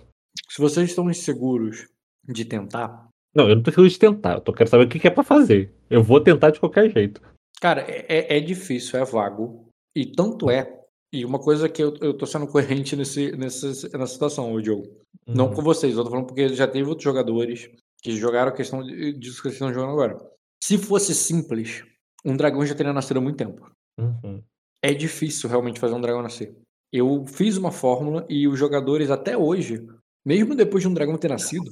Se 0.48 0.60
vocês 0.60 0.88
estão 0.90 1.08
inseguros 1.08 1.86
de 2.26 2.44
tentar, 2.44 3.06
Não, 3.34 3.48
eu 3.48 3.56
não 3.56 3.62
preciso 3.62 3.88
de 3.88 3.98
tentar, 3.98 4.34
eu 4.34 4.40
tô 4.40 4.52
quero 4.52 4.68
saber 4.70 4.84
o 4.84 4.88
que 4.88 4.98
que 4.98 5.06
é 5.06 5.10
pra 5.10 5.22
fazer. 5.22 5.72
Eu 5.90 6.02
vou 6.02 6.20
tentar 6.20 6.50
de 6.50 6.58
qualquer 6.58 6.90
jeito. 6.90 7.20
Cara, 7.60 7.82
é, 7.82 8.04
é- 8.08 8.36
é 8.36 8.40
difícil, 8.40 8.98
é 8.98 9.04
vago. 9.04 9.68
E 9.96 10.06
tanto 10.06 10.50
é. 10.50 10.80
E 11.12 11.24
uma 11.24 11.38
coisa 11.38 11.68
que 11.68 11.82
eu, 11.82 11.94
eu 12.00 12.12
tô 12.14 12.26
sendo 12.26 12.46
coerente 12.86 12.96
nesse, 12.96 13.32
nessa, 13.36 13.68
nessa 13.68 14.06
situação, 14.06 14.52
ô 14.52 14.60
Diogo. 14.60 14.88
Não 15.26 15.46
Uhum. 15.48 15.54
com 15.54 15.62
vocês, 15.62 15.96
eu 15.96 16.04
tô 16.04 16.10
falando 16.10 16.26
porque 16.26 16.48
já 16.48 16.66
teve 16.66 16.88
outros 16.88 17.04
jogadores 17.04 17.70
que 18.02 18.12
jogaram 18.16 18.50
a 18.50 18.54
questão 18.54 18.82
de- 18.82 19.12
disso 19.14 19.36
que 19.36 19.42
vocês 19.42 19.54
estão 19.54 19.72
jogando 19.72 19.92
agora. 19.92 20.18
Se 20.62 20.76
fosse 20.76 21.14
simples, 21.14 21.84
um 22.24 22.36
dragão 22.36 22.64
já 22.66 22.74
teria 22.74 22.92
nascido 22.92 23.18
há 23.18 23.20
muito 23.20 23.36
tempo. 23.36 23.70
Uhum. 23.98 24.42
É 24.82 24.92
difícil 24.92 25.48
realmente 25.48 25.80
fazer 25.80 25.94
um 25.94 26.00
dragão 26.00 26.20
nascer. 26.22 26.54
Eu 26.92 27.24
fiz 27.26 27.56
uma 27.56 27.70
fórmula 27.72 28.26
e 28.28 28.46
os 28.46 28.58
jogadores 28.58 29.10
até 29.10 29.36
hoje, 29.36 29.86
mesmo 30.26 30.54
depois 30.54 30.82
de 30.82 30.88
um 30.88 30.94
dragão 30.94 31.16
ter 31.16 31.28
nascido. 31.28 31.64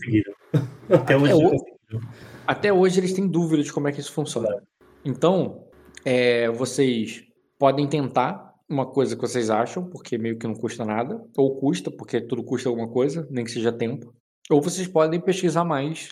Até 0.89 1.17
hoje. 1.17 1.35
o- 1.35 2.01
até 2.47 2.73
hoje 2.73 3.01
eles 3.01 3.13
têm 3.13 3.27
dúvida 3.29 3.63
de 3.63 3.73
como 3.73 3.89
é 3.89 3.93
que 3.93 4.01
isso 4.01 4.13
funciona. 4.13 4.63
Então, 5.05 5.67
é, 6.05 6.49
vocês 6.51 7.25
podem 7.59 7.87
tentar 7.87 8.53
uma 8.69 8.87
coisa 8.87 9.15
que 9.15 9.21
vocês 9.23 9.51
acham, 9.51 9.85
porque 9.85 10.17
meio 10.17 10.39
que 10.39 10.47
não 10.47 10.55
custa 10.55 10.85
nada, 10.85 11.23
ou 11.37 11.57
custa, 11.57 11.91
porque 11.91 12.21
tudo 12.21 12.43
custa 12.43 12.69
alguma 12.69 12.89
coisa, 12.89 13.27
nem 13.31 13.45
que 13.45 13.51
seja 13.51 13.71
tempo. 13.71 14.13
Ou 14.51 14.61
vocês 14.63 14.89
podem 14.89 15.21
pesquisar 15.21 15.65
mais, 15.65 16.09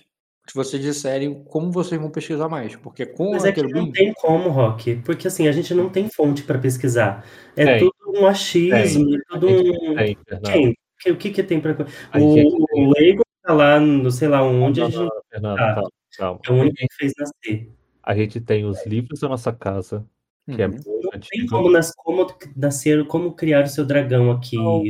se 0.48 0.55
vocês 0.55 0.83
disserem 0.83 1.42
como 1.44 1.70
vocês 1.72 2.00
vão 2.00 2.11
pesquisar 2.11 2.48
mais, 2.48 2.76
porque 2.76 3.07
com 3.07 3.31
Mas 3.33 3.44
a 3.44 3.48
é 3.48 3.53
que 3.53 3.62
não 3.62 3.90
tem 3.90 4.12
como, 4.14 4.50
Rock, 4.50 4.96
porque 5.05 5.26
assim, 5.29 5.48
a 5.48 5.53
gente 5.53 5.72
não 5.74 5.88
tem 5.88 6.09
fonte 6.09 6.42
para 6.42 6.59
pesquisar. 6.59 7.24
É 7.57 7.64
Tem. 7.64 7.79
tudo 7.81 8.20
um 8.20 8.26
achismo, 8.26 9.14
é 9.14 9.18
A 9.31 9.38
tudo 9.38 9.48
um. 9.48 9.96
tem. 9.96 10.18
Quem? 10.44 10.74
Que- 11.00 11.11
O 11.12 11.16
que, 11.16 11.31
que 11.31 11.42
tem 11.42 11.61
para. 11.61 11.87
A 12.12 12.18
O, 12.18 12.37
gente 12.37 12.55
o 12.74 12.92
Lego 12.92 13.22
tá 13.42 13.55
lá, 13.55 13.81
no 13.81 14.11
sei 14.11 14.29
lá 14.29 14.42
onde, 14.42 14.81
a 14.83 14.85
Não, 14.85 14.90
gente 14.90 15.00
não, 15.03 15.11
Fernando, 15.31 15.59
Ah. 15.59 15.74
calma, 15.74 15.90
calma. 16.18 16.40
é 16.46 16.50
o 16.53 16.55
único 16.57 16.76
que 16.76 16.87
fez 16.98 17.12
nascer. 17.18 17.70
A 18.11 18.14
gente 18.14 18.40
tem 18.40 18.64
os 18.64 18.85
livros 18.85 19.20
da 19.20 19.29
nossa 19.29 19.53
casa, 19.53 20.05
que 20.53 20.61
é 20.61 20.66
Uhum. 20.66 20.73
muito 20.73 20.90
Não 21.12 21.20
tem 21.31 21.46
como, 21.46 21.70
nas, 21.70 21.94
como 21.94 22.27
nascer, 22.57 23.07
como 23.07 23.33
criar 23.35 23.62
o 23.62 23.68
seu 23.68 23.87
dragão 23.87 24.33
aqui. 24.33 24.57
Não, 24.57 24.83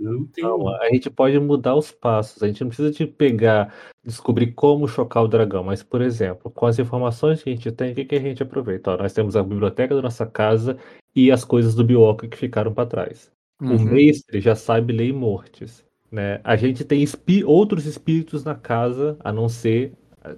Não 0.00 0.24
tem. 0.26 0.42
Calma, 0.42 0.78
a 0.80 0.88
gente 0.88 1.10
pode 1.10 1.38
mudar 1.38 1.74
os 1.76 1.90
passos. 1.92 2.42
A 2.42 2.46
gente 2.46 2.62
não 2.62 2.68
precisa 2.68 2.90
de 2.90 3.06
pegar, 3.06 3.74
descobrir 4.02 4.52
como 4.52 4.88
chocar 4.88 5.22
o 5.22 5.28
dragão. 5.28 5.62
Mas, 5.62 5.82
por 5.82 6.00
exemplo, 6.00 6.50
com 6.50 6.64
as 6.64 6.78
informações 6.78 7.42
que 7.42 7.50
a 7.50 7.52
gente 7.54 7.70
tem, 7.72 7.92
o 7.92 7.94
que, 7.94 8.06
que 8.06 8.14
a 8.14 8.20
gente 8.20 8.42
aproveita? 8.42 8.92
Ó, 8.92 8.96
nós 8.96 9.12
temos 9.12 9.36
a 9.36 9.42
biblioteca 9.42 9.94
da 9.94 10.00
nossa 10.00 10.24
casa 10.24 10.78
e 11.14 11.30
as 11.30 11.44
coisas 11.44 11.74
do 11.74 11.84
Bioca 11.84 12.26
que 12.26 12.38
ficaram 12.38 12.72
para 12.72 12.86
trás. 12.88 13.30
O 13.60 13.66
Uhum. 13.66 13.84
mestre 13.84 14.40
já 14.40 14.54
sabe 14.54 14.94
lei 14.94 15.12
mortes. 15.12 15.84
Né? 16.10 16.40
A 16.42 16.56
gente 16.56 16.84
tem 16.84 17.02
espi- 17.02 17.44
outros 17.44 17.84
espíritos 17.84 18.44
na 18.44 18.54
casa, 18.54 19.16
a 19.20 19.30
não 19.30 19.46
ser. 19.48 19.92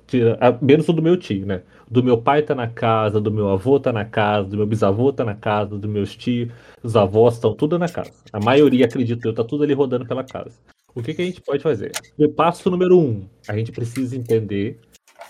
Tira- 0.07 0.39
a- 0.41 0.57
menos 0.61 0.89
o 0.89 0.93
do 0.93 1.03
meu 1.03 1.17
tio, 1.17 1.47
né? 1.47 1.63
Do 1.91 2.03
meu 2.03 2.19
pai 2.21 2.43
tá 2.43 2.55
na 2.55 2.67
casa, 2.67 3.21
do 3.21 3.31
meu 3.31 3.49
avô 3.51 3.79
tá 3.79 3.93
na 3.93 4.05
casa, 4.05 4.49
do 4.49 4.57
meu 4.57 4.67
bisavô 4.67 5.13
tá 5.13 5.25
na 5.25 5.35
casa, 5.35 5.77
dos 5.77 5.91
meus 5.91 6.17
tios, 6.17 6.51
os 6.83 6.97
avós 6.97 7.35
estão 7.35 7.55
tudo 7.55 7.79
na 7.79 7.89
casa. 7.89 8.13
A 8.33 8.41
maioria, 8.41 8.87
acredito 8.87 9.27
eu, 9.27 9.35
tá 9.35 9.45
tudo 9.45 9.65
ali 9.65 9.73
rodando 9.75 10.07
pela 10.07 10.25
casa. 10.25 10.57
O 10.95 11.03
que, 11.03 11.13
que 11.13 11.23
a 11.23 11.25
gente 11.25 11.41
pode 11.41 11.63
fazer? 11.63 11.93
Passo 12.37 12.71
número 12.71 12.99
um: 12.99 13.27
a 13.49 13.57
gente 13.57 13.73
precisa 13.73 14.17
entender 14.17 14.79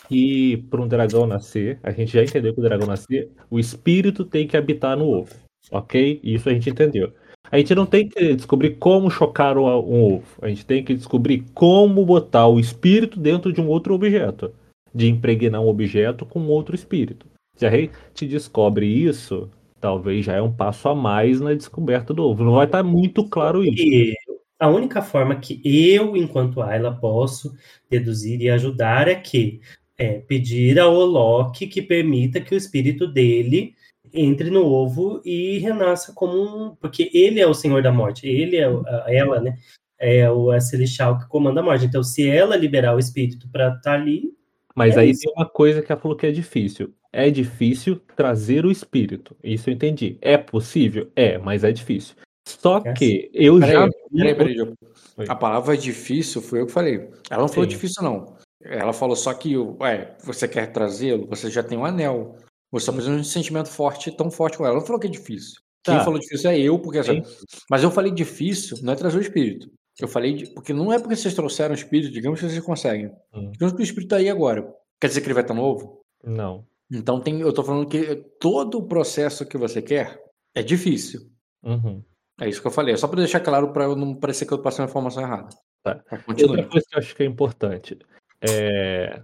que 0.09 0.59
para 0.71 0.83
um 0.83 0.88
dragão 0.88 1.27
nascer, 1.27 1.79
a 1.83 1.90
gente 1.90 2.12
já 2.12 2.23
entendeu 2.23 2.53
que 2.53 2.61
o 2.61 2.62
dragão 2.62 2.87
nascer, 2.87 3.31
o 3.51 3.59
espírito 3.59 4.25
tem 4.25 4.47
que 4.47 4.57
habitar 4.57 4.97
no 4.97 5.07
ovo. 5.09 5.35
Ok? 5.71 6.21
Isso 6.23 6.49
a 6.49 6.53
gente 6.53 6.69
entendeu. 6.69 7.12
A 7.50 7.59
gente 7.59 7.74
não 7.74 7.87
tem 7.87 8.09
que 8.09 8.35
descobrir 8.35 8.76
como 8.76 9.11
chocar 9.11 9.57
o- 9.57 9.66
um 9.66 10.14
ovo. 10.14 10.26
A 10.40 10.48
gente 10.48 10.64
tem 10.64 10.83
que 10.83 10.94
descobrir 10.94 11.44
como 11.54 12.04
botar 12.04 12.48
o 12.48 12.59
espírito 12.59 13.20
dentro 13.20 13.52
de 13.52 13.61
um 13.61 13.68
outro 13.68 13.94
objeto. 13.94 14.52
De 14.94 15.09
impregnar 15.09 15.61
um 15.61 15.68
objeto 15.68 16.24
com 16.24 16.46
outro 16.46 16.74
espírito. 16.74 17.26
Se 17.57 17.66
a 17.66 17.70
gente 17.70 18.26
descobre 18.26 18.87
isso, 18.87 19.48
talvez 19.80 20.24
já 20.24 20.35
é 20.35 20.42
um 20.42 20.52
passo 20.52 20.88
a 20.88 20.94
mais 20.94 21.40
na 21.40 21.52
descoberta 21.52 22.14
do 22.14 22.24
ovo. 22.24 22.44
Não 22.44 22.54
vai 22.54 22.66
estar 22.66 22.83
muito 22.83 23.28
claro 23.28 23.64
isso. 23.64 23.83
E 23.83 24.14
a 24.59 24.68
única 24.68 25.02
forma 25.02 25.37
que 25.37 25.61
eu, 25.64 26.16
enquanto 26.16 26.62
Ayla, 26.62 26.92
posso 26.92 27.54
deduzir 27.90 28.40
e 28.40 28.50
ajudar 28.50 29.09
é 29.09 29.14
que 29.14 29.61
é 29.98 30.14
pedir 30.14 30.78
ao 30.78 30.94
Olok 30.94 31.66
que 31.66 31.83
permita 31.83 32.40
que 32.40 32.54
o 32.54 32.59
espírito 32.59 33.07
dele 33.07 33.74
entre 34.14 34.48
no 34.50 34.64
ovo 34.64 35.20
e 35.24 35.59
renasça 35.59 36.12
como 36.14 36.33
um. 36.40 36.74
Porque 36.77 37.11
ele 37.12 37.40
é 37.40 37.46
o 37.46 37.53
senhor 37.55 37.83
da 37.83 37.92
morte, 37.92 38.27
ele 38.27 38.57
é 38.57 38.68
ela, 39.09 39.40
né? 39.40 39.57
É 39.98 40.31
o 40.31 40.50
a 40.50 40.61
Celestial 40.61 41.18
que 41.18 41.29
comanda 41.29 41.61
a 41.61 41.62
morte. 41.62 41.85
Então, 41.87 42.03
se 42.03 42.29
ela 42.29 42.57
liberar 42.57 42.94
o 42.94 42.98
espírito 42.98 43.48
para 43.50 43.74
estar 43.74 43.94
ali, 43.94 44.33
Mas 44.74 44.96
É 44.96 45.00
aí 45.00 45.11
isso. 45.11 45.20
tem 45.22 45.33
uma 45.37 45.46
coisa 45.48 45.81
que 45.83 45.92
ela 45.92 46.00
falou 46.00 46.16
que 46.16 46.27
é 46.27 46.33
difícil. 46.33 46.92
É 47.12 47.31
difícil 47.31 48.00
trazer 48.16 48.66
o 48.66 48.70
espírito. 48.72 49.37
Isso 49.42 49.70
eu 49.70 49.74
entendi. 49.74 50.18
É 50.20 50.37
possível? 50.37 51.09
É, 51.14 51.38
mas 51.38 51.62
é 51.62 51.70
difícil. 51.70 52.16
Só 52.46 52.79
É 52.85 52.92
que 52.92 53.31
eu 53.33 53.61
já. 53.61 53.66
Peraí, 53.68 53.90
vi 54.11 54.18
peraí, 54.18 54.35
peraí. 54.35 54.74
Oi. 55.16 55.27
A 55.29 55.35
palavra 55.37 55.77
difícil 55.77 56.42
foi 56.42 56.61
eu 56.61 56.66
que 56.66 56.72
falei. 56.72 57.09
Ela 57.31 57.42
não 57.42 57.48
falou 57.48 57.64
Sim. 57.64 57.70
difícil, 57.70 58.03
não. 58.03 58.37
Ela 58.62 58.92
falou 58.92 59.14
só 59.14 59.33
que, 59.33 59.57
ué, 59.57 60.16
você 60.24 60.48
quer 60.48 60.72
trazê-lo, 60.72 61.27
você 61.29 61.48
já 61.50 61.62
tem 61.62 61.79
um 61.79 61.85
anel. 61.85 62.37
Você 62.75 62.87
só 62.87 62.93
precisa 62.93 63.15
de 63.15 63.21
um 63.21 63.25
sentimento 63.25 63.69
forte, 63.69 64.11
tão 64.11 64.31
forte 64.33 64.59
com 64.59 64.65
ela. 64.65 64.73
Ela 64.73 64.81
não 64.81 64.87
falou 64.87 65.01
que 65.01 65.07
é 65.07 65.11
difícil. 65.11 65.61
Quem 65.85 65.97
Tá. 65.97 66.05
falou 66.05 66.19
difícil 66.19 66.51
é 66.51 66.59
eu, 66.59 66.77
porque 66.79 67.03
Sim. 67.05 67.23
Mas 67.71 67.85
eu 67.85 67.91
falei 67.91 68.11
difícil, 68.11 68.79
não 68.83 68.93
é 68.93 68.97
trazer 68.97 69.17
o 69.17 69.21
espírito. 69.21 69.71
Eu 70.01 70.09
falei 70.09 70.35
de... 70.35 70.53
porque 70.53 70.73
não 70.73 70.93
é 70.93 70.99
porque 70.99 71.15
vocês 71.15 71.35
trouxeram 71.35 71.71
o 71.73 71.79
espírito, 71.79 72.13
digamos 72.13 72.41
que 72.41 72.49
vocês 72.49 72.65
conseguem. 72.65 73.13
Hum. 73.33 73.51
Digamos 73.53 73.75
que 73.75 73.81
o 73.81 73.85
espírito 73.85 74.11
tá 74.11 74.17
aí 74.17 74.29
agora. 74.29 74.67
Quer 75.01 75.07
dizer 75.07 75.21
que 75.21 75.27
ele 75.29 75.35
vai 75.35 75.45
estar 75.45 75.55
novo? 75.55 76.01
Não. 76.25 76.67
Então 76.91 77.21
tem, 77.21 77.41
eu 77.41 77.53
tô 77.53 77.63
falando 77.63 77.87
que 77.87 78.17
todo 78.41 78.79
o 78.79 78.89
processo 78.89 79.47
que 79.47 79.57
você 79.57 79.81
quer 79.81 80.21
é 80.53 80.63
difícil. 80.63 81.31
Uhum. 81.63 82.03
É 82.41 82.49
isso 82.49 82.61
que 82.61 82.67
eu 82.67 82.73
falei. 82.73 82.95
É 82.95 82.97
só 82.97 83.07
pra 83.07 83.21
deixar 83.21 83.41
claro 83.41 83.73
eu 83.77 83.95
não 83.95 84.17
parecer 84.17 84.47
que 84.47 84.53
eu 84.53 84.59
passei 84.63 84.83
uma 84.83 84.91
informação 84.91 85.23
errada. 85.23 85.49
Tá. 85.85 85.95
Tá, 85.95 86.25
Outra 86.27 86.65
coisa 86.67 86.87
que 86.89 86.97
eu 86.97 86.99
acho 86.99 87.15
que 87.15 87.23
é 87.23 87.27
importante. 87.27 87.99
É... 88.41 89.23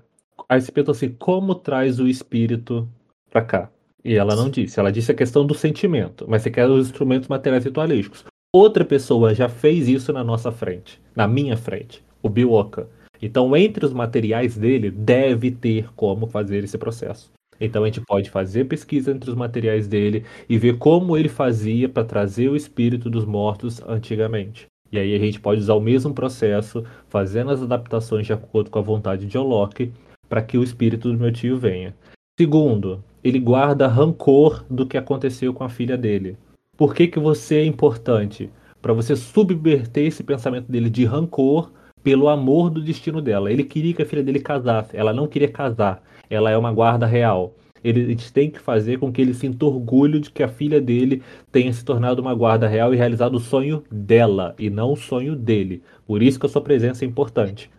Você 0.48 0.70
perguntou 0.70 0.92
assim, 0.92 1.12
como 1.14 1.54
traz 1.54 1.98
o 1.98 2.06
espírito 2.06 2.88
pra 3.30 3.42
cá? 3.42 3.70
E 4.04 4.14
ela 4.14 4.34
não 4.34 4.48
disse. 4.48 4.80
Ela 4.80 4.92
disse 4.92 5.12
a 5.12 5.14
questão 5.14 5.46
do 5.46 5.54
sentimento. 5.54 6.26
Mas 6.28 6.42
você 6.42 6.50
quer 6.50 6.68
os 6.68 6.88
instrumentos 6.88 7.28
materiais 7.28 7.64
ritualísticos. 7.64 8.24
Outra 8.52 8.84
pessoa 8.84 9.34
já 9.34 9.48
fez 9.48 9.88
isso 9.88 10.12
na 10.12 10.24
nossa 10.24 10.50
frente. 10.50 11.00
Na 11.14 11.28
minha 11.28 11.56
frente. 11.56 12.02
O 12.22 12.28
Biwoka. 12.28 12.88
Então, 13.22 13.54
entre 13.56 13.84
os 13.84 13.92
materiais 13.92 14.56
dele, 14.56 14.90
deve 14.90 15.50
ter 15.50 15.88
como 15.94 16.26
fazer 16.26 16.64
esse 16.64 16.78
processo. 16.78 17.30
Então, 17.60 17.84
a 17.84 17.86
gente 17.86 18.00
pode 18.00 18.30
fazer 18.30 18.64
pesquisa 18.64 19.10
entre 19.10 19.28
os 19.28 19.36
materiais 19.36 19.86
dele 19.86 20.24
e 20.48 20.56
ver 20.56 20.78
como 20.78 21.16
ele 21.16 21.28
fazia 21.28 21.88
para 21.88 22.04
trazer 22.04 22.48
o 22.48 22.56
espírito 22.56 23.10
dos 23.10 23.26
mortos 23.26 23.82
antigamente. 23.86 24.66
E 24.90 24.98
aí 24.98 25.14
a 25.14 25.18
gente 25.18 25.38
pode 25.38 25.60
usar 25.60 25.74
o 25.74 25.80
mesmo 25.80 26.12
processo, 26.12 26.84
fazendo 27.08 27.50
as 27.50 27.62
adaptações 27.62 28.26
de 28.26 28.32
acordo 28.32 28.70
com 28.70 28.78
a 28.78 28.82
vontade 28.82 29.26
de 29.26 29.38
Olok, 29.38 29.92
para 30.28 30.42
que 30.42 30.58
o 30.58 30.64
espírito 30.64 31.12
do 31.12 31.18
meu 31.18 31.30
tio 31.30 31.58
venha. 31.58 31.94
Segundo, 32.38 33.04
ele 33.22 33.38
guarda 33.38 33.86
rancor 33.86 34.64
do 34.70 34.86
que 34.86 34.96
aconteceu 34.96 35.52
com 35.52 35.64
a 35.64 35.68
filha 35.68 35.96
dele. 35.96 36.36
Por 36.76 36.94
que, 36.94 37.06
que 37.06 37.18
você 37.18 37.56
é 37.56 37.64
importante? 37.64 38.50
Para 38.80 38.94
você 38.94 39.14
subverter 39.14 40.06
esse 40.06 40.22
pensamento 40.22 40.70
dele 40.70 40.88
de 40.88 41.04
rancor 41.04 41.70
pelo 42.02 42.28
amor 42.28 42.70
do 42.70 42.80
destino 42.82 43.20
dela. 43.20 43.52
Ele 43.52 43.64
queria 43.64 43.92
que 43.92 44.02
a 44.02 44.06
filha 44.06 44.22
dele 44.22 44.40
casasse, 44.40 44.96
ela 44.96 45.12
não 45.12 45.28
queria 45.28 45.48
casar. 45.48 46.02
Ela 46.28 46.50
é 46.50 46.56
uma 46.56 46.72
guarda 46.72 47.06
real. 47.06 47.54
Ele, 47.82 48.04
a 48.04 48.08
gente 48.08 48.32
tem 48.32 48.50
que 48.50 48.60
fazer 48.60 48.98
com 48.98 49.10
que 49.10 49.20
ele 49.20 49.32
sinta 49.32 49.64
orgulho 49.64 50.20
de 50.20 50.30
que 50.30 50.42
a 50.42 50.48
filha 50.48 50.80
dele 50.80 51.22
tenha 51.50 51.72
se 51.72 51.84
tornado 51.84 52.20
uma 52.20 52.34
guarda 52.34 52.68
real 52.68 52.92
e 52.92 52.96
realizado 52.96 53.34
o 53.34 53.40
sonho 53.40 53.82
dela 53.90 54.54
e 54.58 54.68
não 54.68 54.92
o 54.92 54.96
sonho 54.96 55.34
dele. 55.34 55.82
Por 56.06 56.22
isso 56.22 56.38
que 56.38 56.46
a 56.46 56.48
sua 56.48 56.62
presença 56.62 57.04
é 57.04 57.08
importante. 57.08 57.70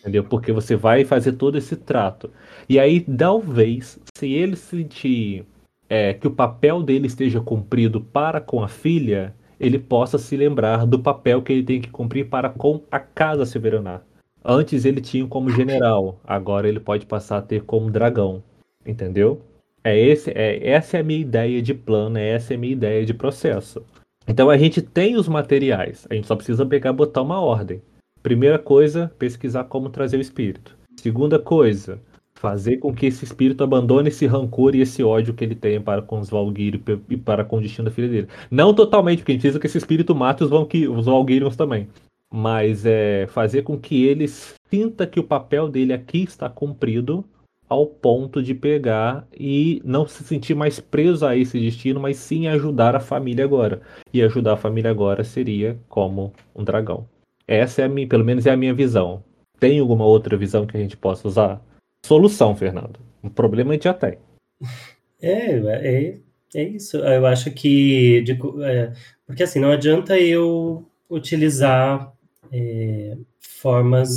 Entendeu? 0.00 0.24
Porque 0.24 0.50
você 0.50 0.74
vai 0.74 1.04
fazer 1.04 1.32
todo 1.32 1.58
esse 1.58 1.76
trato. 1.76 2.30
E 2.68 2.78
aí, 2.78 3.00
talvez, 3.00 4.00
se 4.16 4.32
ele 4.32 4.56
sentir 4.56 5.44
é, 5.88 6.14
que 6.14 6.26
o 6.26 6.30
papel 6.30 6.82
dele 6.82 7.06
esteja 7.06 7.40
cumprido 7.40 8.00
para 8.00 8.40
com 8.40 8.62
a 8.62 8.68
filha, 8.68 9.34
ele 9.58 9.78
possa 9.78 10.16
se 10.16 10.36
lembrar 10.36 10.86
do 10.86 10.98
papel 10.98 11.42
que 11.42 11.52
ele 11.52 11.62
tem 11.62 11.80
que 11.80 11.90
cumprir 11.90 12.28
para 12.28 12.48
com 12.48 12.82
a 12.90 12.98
casa 12.98 13.44
Silveranar. 13.44 14.02
Antes 14.42 14.86
ele 14.86 15.02
tinha 15.02 15.26
como 15.26 15.50
general, 15.50 16.18
agora 16.24 16.66
ele 16.66 16.80
pode 16.80 17.04
passar 17.04 17.38
a 17.38 17.42
ter 17.42 17.62
como 17.62 17.90
dragão. 17.90 18.42
Entendeu? 18.86 19.42
É 19.84 19.98
esse, 19.98 20.30
é, 20.30 20.66
essa 20.66 20.96
é 20.96 21.00
a 21.00 21.04
minha 21.04 21.20
ideia 21.20 21.60
de 21.60 21.74
plano, 21.74 22.18
essa 22.18 22.54
é 22.54 22.56
a 22.56 22.58
minha 22.58 22.72
ideia 22.72 23.04
de 23.04 23.12
processo. 23.12 23.84
Então 24.26 24.48
a 24.48 24.56
gente 24.56 24.80
tem 24.80 25.16
os 25.16 25.28
materiais, 25.28 26.06
a 26.08 26.14
gente 26.14 26.26
só 26.26 26.36
precisa 26.36 26.64
pegar 26.64 26.92
botar 26.92 27.20
uma 27.20 27.40
ordem. 27.40 27.82
Primeira 28.22 28.58
coisa, 28.58 29.10
pesquisar 29.18 29.64
como 29.64 29.88
trazer 29.88 30.18
o 30.18 30.20
espírito. 30.20 30.76
Segunda 30.96 31.38
coisa, 31.38 31.98
fazer 32.34 32.78
com 32.78 32.94
que 32.94 33.06
esse 33.06 33.24
espírito 33.24 33.64
abandone 33.64 34.08
esse 34.08 34.26
rancor 34.26 34.74
e 34.74 34.80
esse 34.80 35.02
ódio 35.02 35.34
que 35.34 35.44
ele 35.44 35.54
tem 35.54 35.80
para 35.80 36.02
com 36.02 36.18
os 36.18 36.28
Valkyrie 36.30 36.82
e 37.08 37.16
para 37.16 37.44
com 37.44 37.58
o 37.58 37.60
destino 37.60 37.86
da 37.86 37.90
filha 37.90 38.08
dele. 38.08 38.28
Não 38.50 38.74
totalmente, 38.74 39.18
porque 39.18 39.32
a 39.32 39.34
gente 39.34 39.42
precisa 39.42 39.60
que 39.60 39.66
esse 39.66 39.78
espírito 39.78 40.14
mate 40.14 40.44
os, 40.44 40.50
os 40.50 41.06
Valkyrians 41.06 41.56
também. 41.56 41.88
Mas 42.32 42.86
é 42.86 43.26
fazer 43.28 43.62
com 43.62 43.78
que 43.78 44.04
ele 44.04 44.26
sinta 44.70 45.06
que 45.06 45.18
o 45.18 45.24
papel 45.24 45.68
dele 45.68 45.92
aqui 45.92 46.22
está 46.22 46.48
cumprido 46.48 47.24
ao 47.68 47.86
ponto 47.86 48.42
de 48.42 48.54
pegar 48.54 49.26
e 49.32 49.80
não 49.84 50.06
se 50.06 50.24
sentir 50.24 50.54
mais 50.54 50.80
preso 50.80 51.24
a 51.24 51.36
esse 51.36 51.58
destino, 51.58 52.00
mas 52.00 52.16
sim 52.16 52.48
ajudar 52.48 52.96
a 52.96 53.00
família 53.00 53.44
agora. 53.44 53.80
E 54.12 54.22
ajudar 54.22 54.54
a 54.54 54.56
família 54.56 54.90
agora 54.90 55.22
seria 55.22 55.78
como 55.88 56.32
um 56.54 56.64
dragão. 56.64 57.06
Essa 57.50 57.82
é 57.82 57.84
a 57.86 57.88
minha, 57.88 58.06
pelo 58.06 58.24
menos 58.24 58.46
é 58.46 58.52
a 58.52 58.56
minha 58.56 58.72
visão. 58.72 59.24
Tem 59.58 59.80
alguma 59.80 60.04
outra 60.04 60.36
visão 60.36 60.64
que 60.64 60.76
a 60.76 60.80
gente 60.80 60.96
possa 60.96 61.26
usar? 61.26 61.60
Solução, 62.06 62.54
Fernando. 62.54 63.00
Um 63.24 63.28
problema 63.28 63.70
a 63.70 63.72
gente 63.74 63.84
já 63.84 63.94
tem. 63.94 64.18
É, 65.22 65.50
é, 65.52 66.18
é 66.54 66.62
isso. 66.62 66.96
Eu 66.96 67.26
acho 67.26 67.50
que. 67.50 68.22
De, 68.22 68.32
é, 68.64 68.90
porque 69.26 69.42
assim, 69.42 69.60
não 69.60 69.70
adianta 69.70 70.18
eu 70.18 70.82
utilizar 71.10 72.10
é, 72.50 73.18
formas 73.38 74.08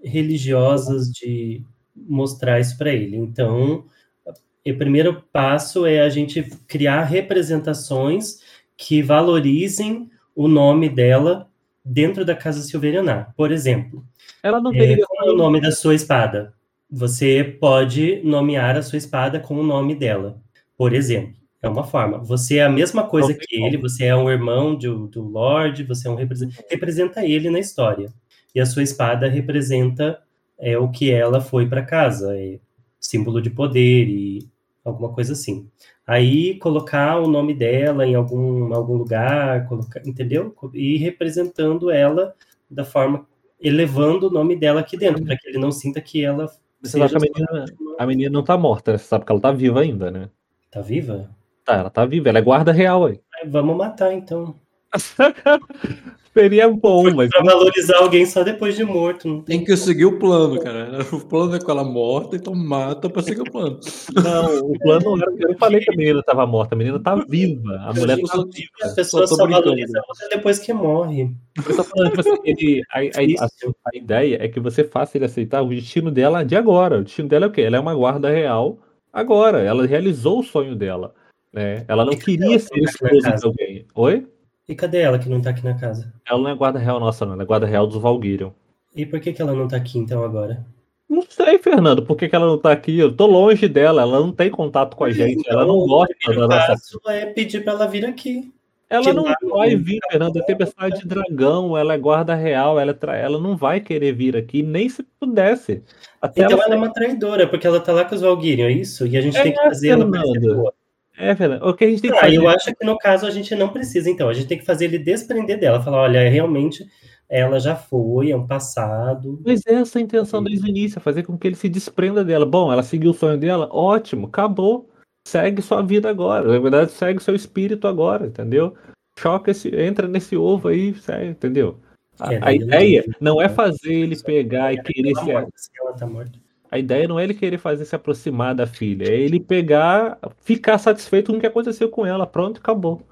religiosas 0.00 1.10
de 1.10 1.64
mostrar 1.96 2.60
isso 2.60 2.78
para 2.78 2.92
ele. 2.92 3.16
Então, 3.16 3.86
o 4.24 4.78
primeiro 4.78 5.20
passo 5.32 5.84
é 5.84 6.00
a 6.00 6.08
gente 6.08 6.44
criar 6.68 7.02
representações 7.02 8.40
que 8.76 9.02
valorizem 9.02 10.08
o 10.32 10.46
nome 10.46 10.88
dela 10.88 11.50
dentro 11.86 12.24
da 12.24 12.34
casa 12.34 12.62
silverianar. 12.62 13.32
Por 13.36 13.52
exemplo, 13.52 14.04
ela 14.42 14.60
não 14.60 14.72
tem 14.72 14.94
é, 14.94 14.96
qual 14.96 15.28
é 15.28 15.32
o 15.32 15.36
nome 15.36 15.60
da 15.60 15.70
sua 15.70 15.94
espada? 15.94 16.52
Você 16.90 17.44
pode 17.60 18.20
nomear 18.24 18.76
a 18.76 18.82
sua 18.82 18.98
espada 18.98 19.38
com 19.38 19.54
o 19.54 19.62
nome 19.62 19.94
dela. 19.94 20.40
Por 20.76 20.92
exemplo, 20.92 21.34
é 21.62 21.68
uma 21.68 21.84
forma. 21.84 22.18
Você 22.18 22.58
é 22.58 22.64
a 22.64 22.68
mesma 22.68 23.04
coisa 23.04 23.32
que 23.32 23.64
ele, 23.64 23.76
você 23.76 24.06
é 24.06 24.16
um 24.16 24.28
irmão 24.28 24.74
do, 24.74 25.06
do 25.06 25.22
Lorde, 25.22 25.84
você 25.84 26.08
é 26.08 26.10
um 26.10 26.16
representa, 26.16 26.64
representa 26.68 27.24
ele 27.24 27.50
na 27.50 27.58
história. 27.58 28.12
E 28.54 28.60
a 28.60 28.66
sua 28.66 28.82
espada 28.82 29.28
representa 29.28 30.18
é 30.58 30.76
o 30.76 30.90
que 30.90 31.10
ela 31.10 31.40
foi 31.40 31.68
para 31.68 31.84
casa, 31.84 32.36
é 32.36 32.58
símbolo 32.98 33.40
de 33.40 33.50
poder 33.50 34.08
e 34.08 34.48
alguma 34.86 35.12
coisa 35.12 35.32
assim. 35.32 35.68
Aí 36.06 36.58
colocar 36.58 37.18
o 37.18 37.26
nome 37.26 37.52
dela 37.52 38.06
em 38.06 38.14
algum, 38.14 38.72
algum 38.72 38.94
lugar, 38.94 39.66
colocar, 39.66 40.00
entendeu? 40.06 40.54
E 40.72 40.96
representando 40.96 41.90
ela 41.90 42.34
da 42.70 42.84
forma, 42.84 43.26
elevando 43.60 44.28
o 44.28 44.30
nome 44.30 44.56
dela 44.56 44.80
aqui 44.80 44.96
dentro, 44.96 45.24
para 45.24 45.36
que 45.36 45.48
ele 45.48 45.58
não 45.58 45.72
sinta 45.72 46.00
que 46.00 46.24
ela. 46.24 46.46
Você 46.80 46.98
sabe 46.98 47.10
que 47.10 47.16
a 47.16 47.20
menina, 47.20 47.64
a 47.98 48.06
menina 48.06 48.30
não 48.30 48.44
tá 48.44 48.56
morta, 48.56 48.96
você 48.96 49.04
sabe 49.04 49.24
que 49.24 49.32
ela 49.32 49.40
tá 49.40 49.50
viva 49.50 49.80
ainda, 49.80 50.10
né? 50.10 50.30
Tá 50.70 50.80
viva? 50.80 51.28
Tá, 51.64 51.74
ela 51.74 51.90
tá 51.90 52.04
viva, 52.04 52.28
ela 52.28 52.38
é 52.38 52.42
guarda 52.42 52.70
real 52.70 53.06
aí. 53.06 53.20
Vamos 53.46 53.76
matar 53.76 54.12
então. 54.12 54.54
Seria 56.36 56.68
bom, 56.68 57.10
mas. 57.14 57.30
Pra 57.30 57.42
valorizar 57.42 57.96
alguém 57.96 58.26
só 58.26 58.44
depois 58.44 58.76
de 58.76 58.84
morto. 58.84 59.26
Não 59.26 59.40
tem... 59.40 59.56
tem 59.56 59.64
que 59.64 59.74
seguir 59.74 60.04
o 60.04 60.18
plano, 60.18 60.60
cara. 60.60 60.98
O 61.10 61.20
plano 61.20 61.56
é 61.56 61.58
com 61.58 61.70
ela 61.70 61.82
morta, 61.82 62.36
então 62.36 62.54
mata 62.54 63.08
pra 63.08 63.22
seguir 63.22 63.40
o 63.40 63.50
plano. 63.50 63.80
Não, 64.22 64.58
o 64.58 64.78
plano 64.78 65.16
era. 65.16 65.32
Eu 65.38 65.56
falei 65.56 65.80
que 65.80 65.90
a 65.90 65.96
menina 65.96 66.22
tava 66.22 66.46
morta, 66.46 66.74
a 66.74 66.78
menina 66.78 67.00
tá 67.00 67.14
viva. 67.26 67.76
A 67.80 67.94
mulher 67.94 68.18
tá 68.20 68.36
viva. 68.36 68.68
As 68.82 68.94
pessoas 68.94 69.30
só, 69.30 69.36
só 69.36 69.46
valorizam 69.46 70.02
depois 70.28 70.58
que 70.58 70.74
morre. 70.74 71.30
Eu 71.56 71.76
tô 71.76 71.82
falando, 71.82 72.10
tipo 72.10 72.20
assim, 72.20 72.36
ele, 72.44 72.82
a, 72.90 72.98
a, 72.98 73.46
a, 73.46 73.48
a, 73.86 73.96
ideia 73.96 74.38
é 74.38 74.46
que 74.46 74.60
você 74.60 74.84
faça 74.84 75.16
ele 75.16 75.24
aceitar 75.24 75.62
o 75.62 75.70
destino 75.70 76.10
dela 76.10 76.44
de 76.44 76.54
agora. 76.54 76.98
O 76.98 77.04
destino 77.04 77.28
dela 77.28 77.46
é 77.46 77.48
o 77.48 77.52
quê? 77.52 77.62
Ela 77.62 77.78
é 77.78 77.80
uma 77.80 77.94
guarda 77.94 78.28
real 78.28 78.78
agora. 79.10 79.62
Ela 79.62 79.86
realizou 79.86 80.40
o 80.40 80.44
sonho 80.44 80.76
dela. 80.76 81.14
Né? 81.50 81.86
Ela 81.88 82.04
não 82.04 82.12
queria 82.12 82.58
ser 82.58 82.78
esposa 82.78 83.30
de 83.30 83.46
alguém. 83.46 83.86
Oi? 83.94 84.26
E 84.68 84.74
cadê 84.74 84.98
ela 84.98 85.18
que 85.18 85.28
não 85.28 85.40
tá 85.40 85.50
aqui 85.50 85.64
na 85.64 85.74
casa? 85.74 86.12
Ela 86.28 86.40
não 86.40 86.50
é 86.50 86.54
guarda 86.54 86.78
real 86.78 86.98
nossa, 86.98 87.24
não. 87.24 87.34
Ela 87.34 87.42
é 87.42 87.46
guarda 87.46 87.66
real 87.66 87.86
dos 87.86 88.00
Valguirion. 88.00 88.50
E 88.94 89.06
por 89.06 89.20
que, 89.20 89.32
que 89.32 89.40
ela 89.40 89.52
não 89.52 89.68
tá 89.68 89.76
aqui 89.76 89.98
então 89.98 90.24
agora? 90.24 90.66
Não 91.08 91.22
sei, 91.22 91.58
Fernando, 91.58 92.02
por 92.02 92.16
que, 92.16 92.28
que 92.28 92.34
ela 92.34 92.46
não 92.46 92.58
tá 92.58 92.72
aqui? 92.72 92.98
Eu 92.98 93.14
tô 93.14 93.26
longe 93.26 93.68
dela, 93.68 94.02
ela 94.02 94.18
não 94.18 94.32
tem 94.32 94.50
contato 94.50 94.96
com 94.96 95.04
a 95.04 95.10
gente, 95.10 95.40
então, 95.40 95.52
ela 95.52 95.66
não 95.66 95.86
gosta 95.86 96.14
da 96.34 96.48
nossa. 96.48 96.98
é 97.08 97.26
pedir 97.26 97.62
pra 97.62 97.74
ela 97.74 97.86
vir 97.86 98.04
aqui. 98.04 98.52
Ela 98.88 99.12
não 99.12 99.24
vai 99.50 99.76
vir, 99.76 99.98
Fernando. 100.10 100.38
É 100.38 100.42
tempestade 100.42 101.00
de 101.00 101.06
dragão, 101.06 101.76
ela 101.76 101.94
é 101.94 101.98
guarda 101.98 102.34
real, 102.34 102.78
ela, 102.78 102.90
é 102.90 102.94
tra... 102.94 103.16
ela 103.16 103.38
não 103.38 103.56
vai 103.56 103.80
querer 103.80 104.12
vir 104.12 104.36
aqui, 104.36 104.62
nem 104.62 104.88
se 104.88 105.04
pudesse. 105.18 105.82
Até 106.20 106.44
então 106.44 106.56
ela, 106.56 106.64
ela 106.66 106.74
é 106.74 106.78
uma 106.78 106.92
traidora, 106.92 107.46
porque 107.48 107.66
ela 107.66 107.80
tá 107.80 107.92
lá 107.92 108.04
com 108.04 108.14
os 108.14 108.20
Valguirion, 108.20 108.66
é 108.66 108.72
isso? 108.72 109.06
E 109.06 109.16
a 109.16 109.20
gente 109.20 109.36
é, 109.36 109.42
tem 109.42 109.52
que 109.52 109.62
fazer 109.62 109.88
ela 109.88 110.04
boa. 110.04 110.72
É, 111.18 111.34
Fernando. 111.34 111.62
O 111.62 111.74
que 111.74 111.84
a 111.84 111.88
gente 111.88 112.02
tem 112.02 112.10
que 112.10 112.16
ah, 112.16 112.20
fazer... 112.20 112.36
Eu 112.36 112.48
acho 112.48 112.74
que 112.74 112.84
no 112.84 112.98
caso 112.98 113.26
a 113.26 113.30
gente 113.30 113.54
não 113.54 113.68
precisa, 113.68 114.10
então. 114.10 114.28
A 114.28 114.34
gente 114.34 114.46
tem 114.46 114.58
que 114.58 114.64
fazer 114.64 114.86
ele 114.86 114.98
desprender 114.98 115.58
dela. 115.58 115.82
Falar, 115.82 116.02
olha, 116.02 116.28
realmente 116.28 116.86
ela 117.28 117.58
já 117.58 117.74
foi, 117.74 118.30
é 118.30 118.36
um 118.36 118.46
passado. 118.46 119.40
Mas 119.44 119.62
é 119.66 119.74
essa 119.74 119.98
a 119.98 120.02
intenção 120.02 120.42
desde 120.42 120.66
o 120.66 120.68
início, 120.68 121.00
fazer 121.00 121.24
com 121.24 121.36
que 121.36 121.46
ele 121.48 121.56
se 121.56 121.68
desprenda 121.68 122.24
dela. 122.24 122.46
Bom, 122.46 122.72
ela 122.72 122.82
seguiu 122.82 123.10
o 123.10 123.14
sonho 123.14 123.38
dela, 123.38 123.68
ótimo, 123.72 124.26
acabou. 124.26 124.90
Segue 125.26 125.60
sua 125.60 125.82
vida 125.82 126.08
agora. 126.08 126.46
Na 126.46 126.58
verdade, 126.58 126.92
segue 126.92 127.22
seu 127.22 127.34
espírito 127.34 127.88
agora, 127.88 128.26
entendeu? 128.26 128.76
Choca 129.18 129.50
esse, 129.50 129.74
entra 129.74 130.06
nesse 130.06 130.36
ovo 130.36 130.68
aí, 130.68 130.94
segue, 130.94 131.30
entendeu? 131.30 131.80
A, 132.18 132.32
é, 132.32 132.40
a 132.42 132.52
ideia 132.52 133.04
não 133.20 133.42
é 133.42 133.48
fazer 133.48 133.92
ele 133.92 134.16
pegar 134.22 134.72
e 134.72 134.80
querer 134.82 135.14
se. 135.16 135.30
Ela 135.30 135.92
tá 135.98 136.06
morta. 136.06 136.38
A 136.70 136.78
ideia 136.78 137.06
não 137.08 137.18
é 137.18 137.24
ele 137.24 137.34
querer 137.34 137.58
fazer 137.58 137.84
se 137.84 137.94
aproximar 137.94 138.54
da 138.54 138.66
filha, 138.66 139.08
é 139.08 139.14
ele 139.14 139.38
pegar, 139.40 140.18
ficar 140.42 140.78
satisfeito 140.78 141.30
com 141.30 141.38
o 141.38 141.40
que 141.40 141.46
aconteceu 141.46 141.88
com 141.88 142.04
ela, 142.04 142.26
pronto, 142.26 142.58
acabou. 142.58 143.02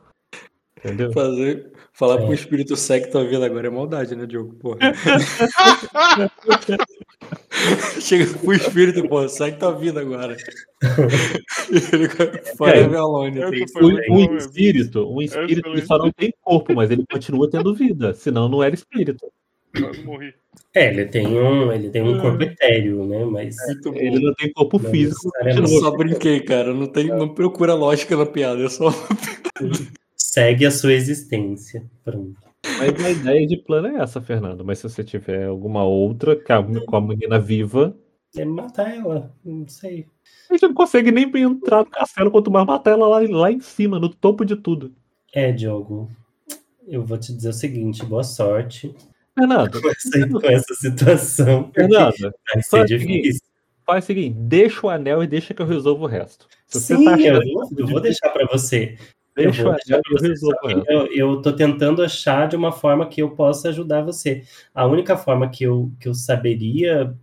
Entendeu? 0.84 1.12
Fazer, 1.12 1.72
falar 1.94 2.20
é. 2.20 2.24
pro 2.24 2.34
espírito 2.34 2.76
segue 2.76 3.10
tua 3.10 3.24
vida 3.24 3.46
agora 3.46 3.66
é 3.66 3.70
maldade, 3.70 4.14
né, 4.14 4.26
Diogo? 4.26 4.54
Porra. 4.56 4.78
Chega 8.00 8.26
pro 8.38 8.52
espírito, 8.52 9.08
pô, 9.08 9.26
segue 9.26 9.58
tua 9.58 9.72
vida 9.72 10.02
agora. 10.02 10.36
ele 11.70 12.94
é, 12.94 12.98
alone, 12.98 13.40
um, 13.40 13.48
um 14.14 14.36
espírito, 14.36 15.10
um 15.10 15.22
espírito 15.22 15.70
ele 15.70 15.86
só 15.86 15.96
não 15.96 16.12
tem 16.12 16.30
corpo, 16.42 16.74
mas 16.74 16.90
ele 16.90 17.06
continua 17.10 17.48
tendo 17.48 17.74
vida, 17.74 18.12
senão 18.12 18.46
não 18.46 18.62
era 18.62 18.74
espírito. 18.74 19.26
Morri. 20.04 20.34
É, 20.74 20.88
ele 20.88 21.06
tem 21.06 21.26
um, 21.26 21.72
ele 21.72 21.90
tem 21.90 22.02
um 22.02 22.20
corpo 22.20 22.42
etéreo, 22.42 23.06
né? 23.06 23.24
Mas 23.24 23.56
ele 23.94 24.20
não 24.20 24.34
tem 24.34 24.52
corpo 24.52 24.80
não 24.80 24.90
físico. 24.90 25.30
Eu 25.44 25.66
só 25.66 25.90
brinquei, 25.96 26.40
cara. 26.40 26.74
Não 26.74 26.86
tem, 26.86 27.06
não 27.08 27.28
procura 27.28 27.74
lógica 27.74 28.16
na 28.16 28.26
piada, 28.26 28.64
é 28.64 28.68
só 28.68 28.88
segue 30.16 30.66
a 30.66 30.70
sua 30.70 30.92
existência. 30.92 31.84
Pronto. 32.04 32.36
Mas 32.78 33.04
a 33.04 33.10
ideia 33.10 33.46
de 33.46 33.56
plano 33.56 33.88
é 33.88 34.02
essa, 34.02 34.20
Fernando. 34.20 34.64
Mas 34.64 34.78
se 34.78 34.88
você 34.88 35.04
tiver 35.04 35.46
alguma 35.46 35.84
outra 35.84 36.36
com 36.86 36.96
a 36.96 37.00
menina 37.00 37.38
viva, 37.38 37.96
é 38.36 38.44
matar 38.44 38.92
ela, 38.92 39.32
não 39.44 39.68
sei. 39.68 40.06
A 40.50 40.54
gente 40.54 40.62
não 40.62 40.74
consegue 40.74 41.12
nem 41.12 41.30
entrar 41.36 41.84
no 41.84 41.90
castelo 41.90 42.30
quanto 42.30 42.50
mais 42.50 42.66
matar 42.66 42.92
ela 42.92 43.06
lá, 43.06 43.20
lá 43.20 43.52
em 43.52 43.60
cima, 43.60 44.00
no 44.00 44.08
topo 44.08 44.44
de 44.44 44.56
tudo. 44.56 44.92
É, 45.32 45.52
Diogo. 45.52 46.10
Eu 46.86 47.04
vou 47.04 47.16
te 47.16 47.32
dizer 47.32 47.50
o 47.50 47.52
seguinte, 47.52 48.04
boa 48.04 48.24
sorte. 48.24 48.94
Fernando. 49.34 49.82
Com 49.82 49.88
essa, 49.88 50.28
com 50.28 50.46
essa 50.46 50.74
situação. 50.74 51.70
Fernando, 51.74 52.32
vai 52.52 52.62
ser 52.62 52.84
difícil. 52.84 53.42
Faz 53.86 54.04
o 54.04 54.06
seguinte, 54.06 54.34
deixa 54.38 54.86
o 54.86 54.88
anel 54.90 55.22
e 55.22 55.26
deixa 55.26 55.52
que 55.52 55.60
eu 55.60 55.66
resolvo 55.66 56.04
o 56.04 56.08
resto. 56.08 56.46
Se 56.66 56.80
Sim, 56.80 57.04
tá 57.04 57.18
eu, 57.18 57.40
vou, 57.52 57.68
eu 57.76 57.86
vou 57.86 58.00
deixar 58.00 58.30
para 58.30 58.46
você. 58.46 58.96
Deixa 59.36 59.62
eu, 59.62 59.72
deixar 59.72 60.00
eu, 60.10 60.22
resolvo 60.22 60.84
eu, 60.88 61.06
eu 61.12 61.42
tô 61.42 61.52
tentando 61.52 62.02
achar 62.02 62.48
de 62.48 62.56
uma 62.56 62.72
forma 62.72 63.06
que 63.06 63.20
eu 63.20 63.32
possa 63.32 63.68
ajudar 63.68 64.02
você. 64.02 64.44
A 64.72 64.86
única 64.86 65.16
forma 65.16 65.50
que 65.50 65.64
eu, 65.64 65.92
que 66.00 66.08
eu 66.08 66.14
saberia 66.14 67.14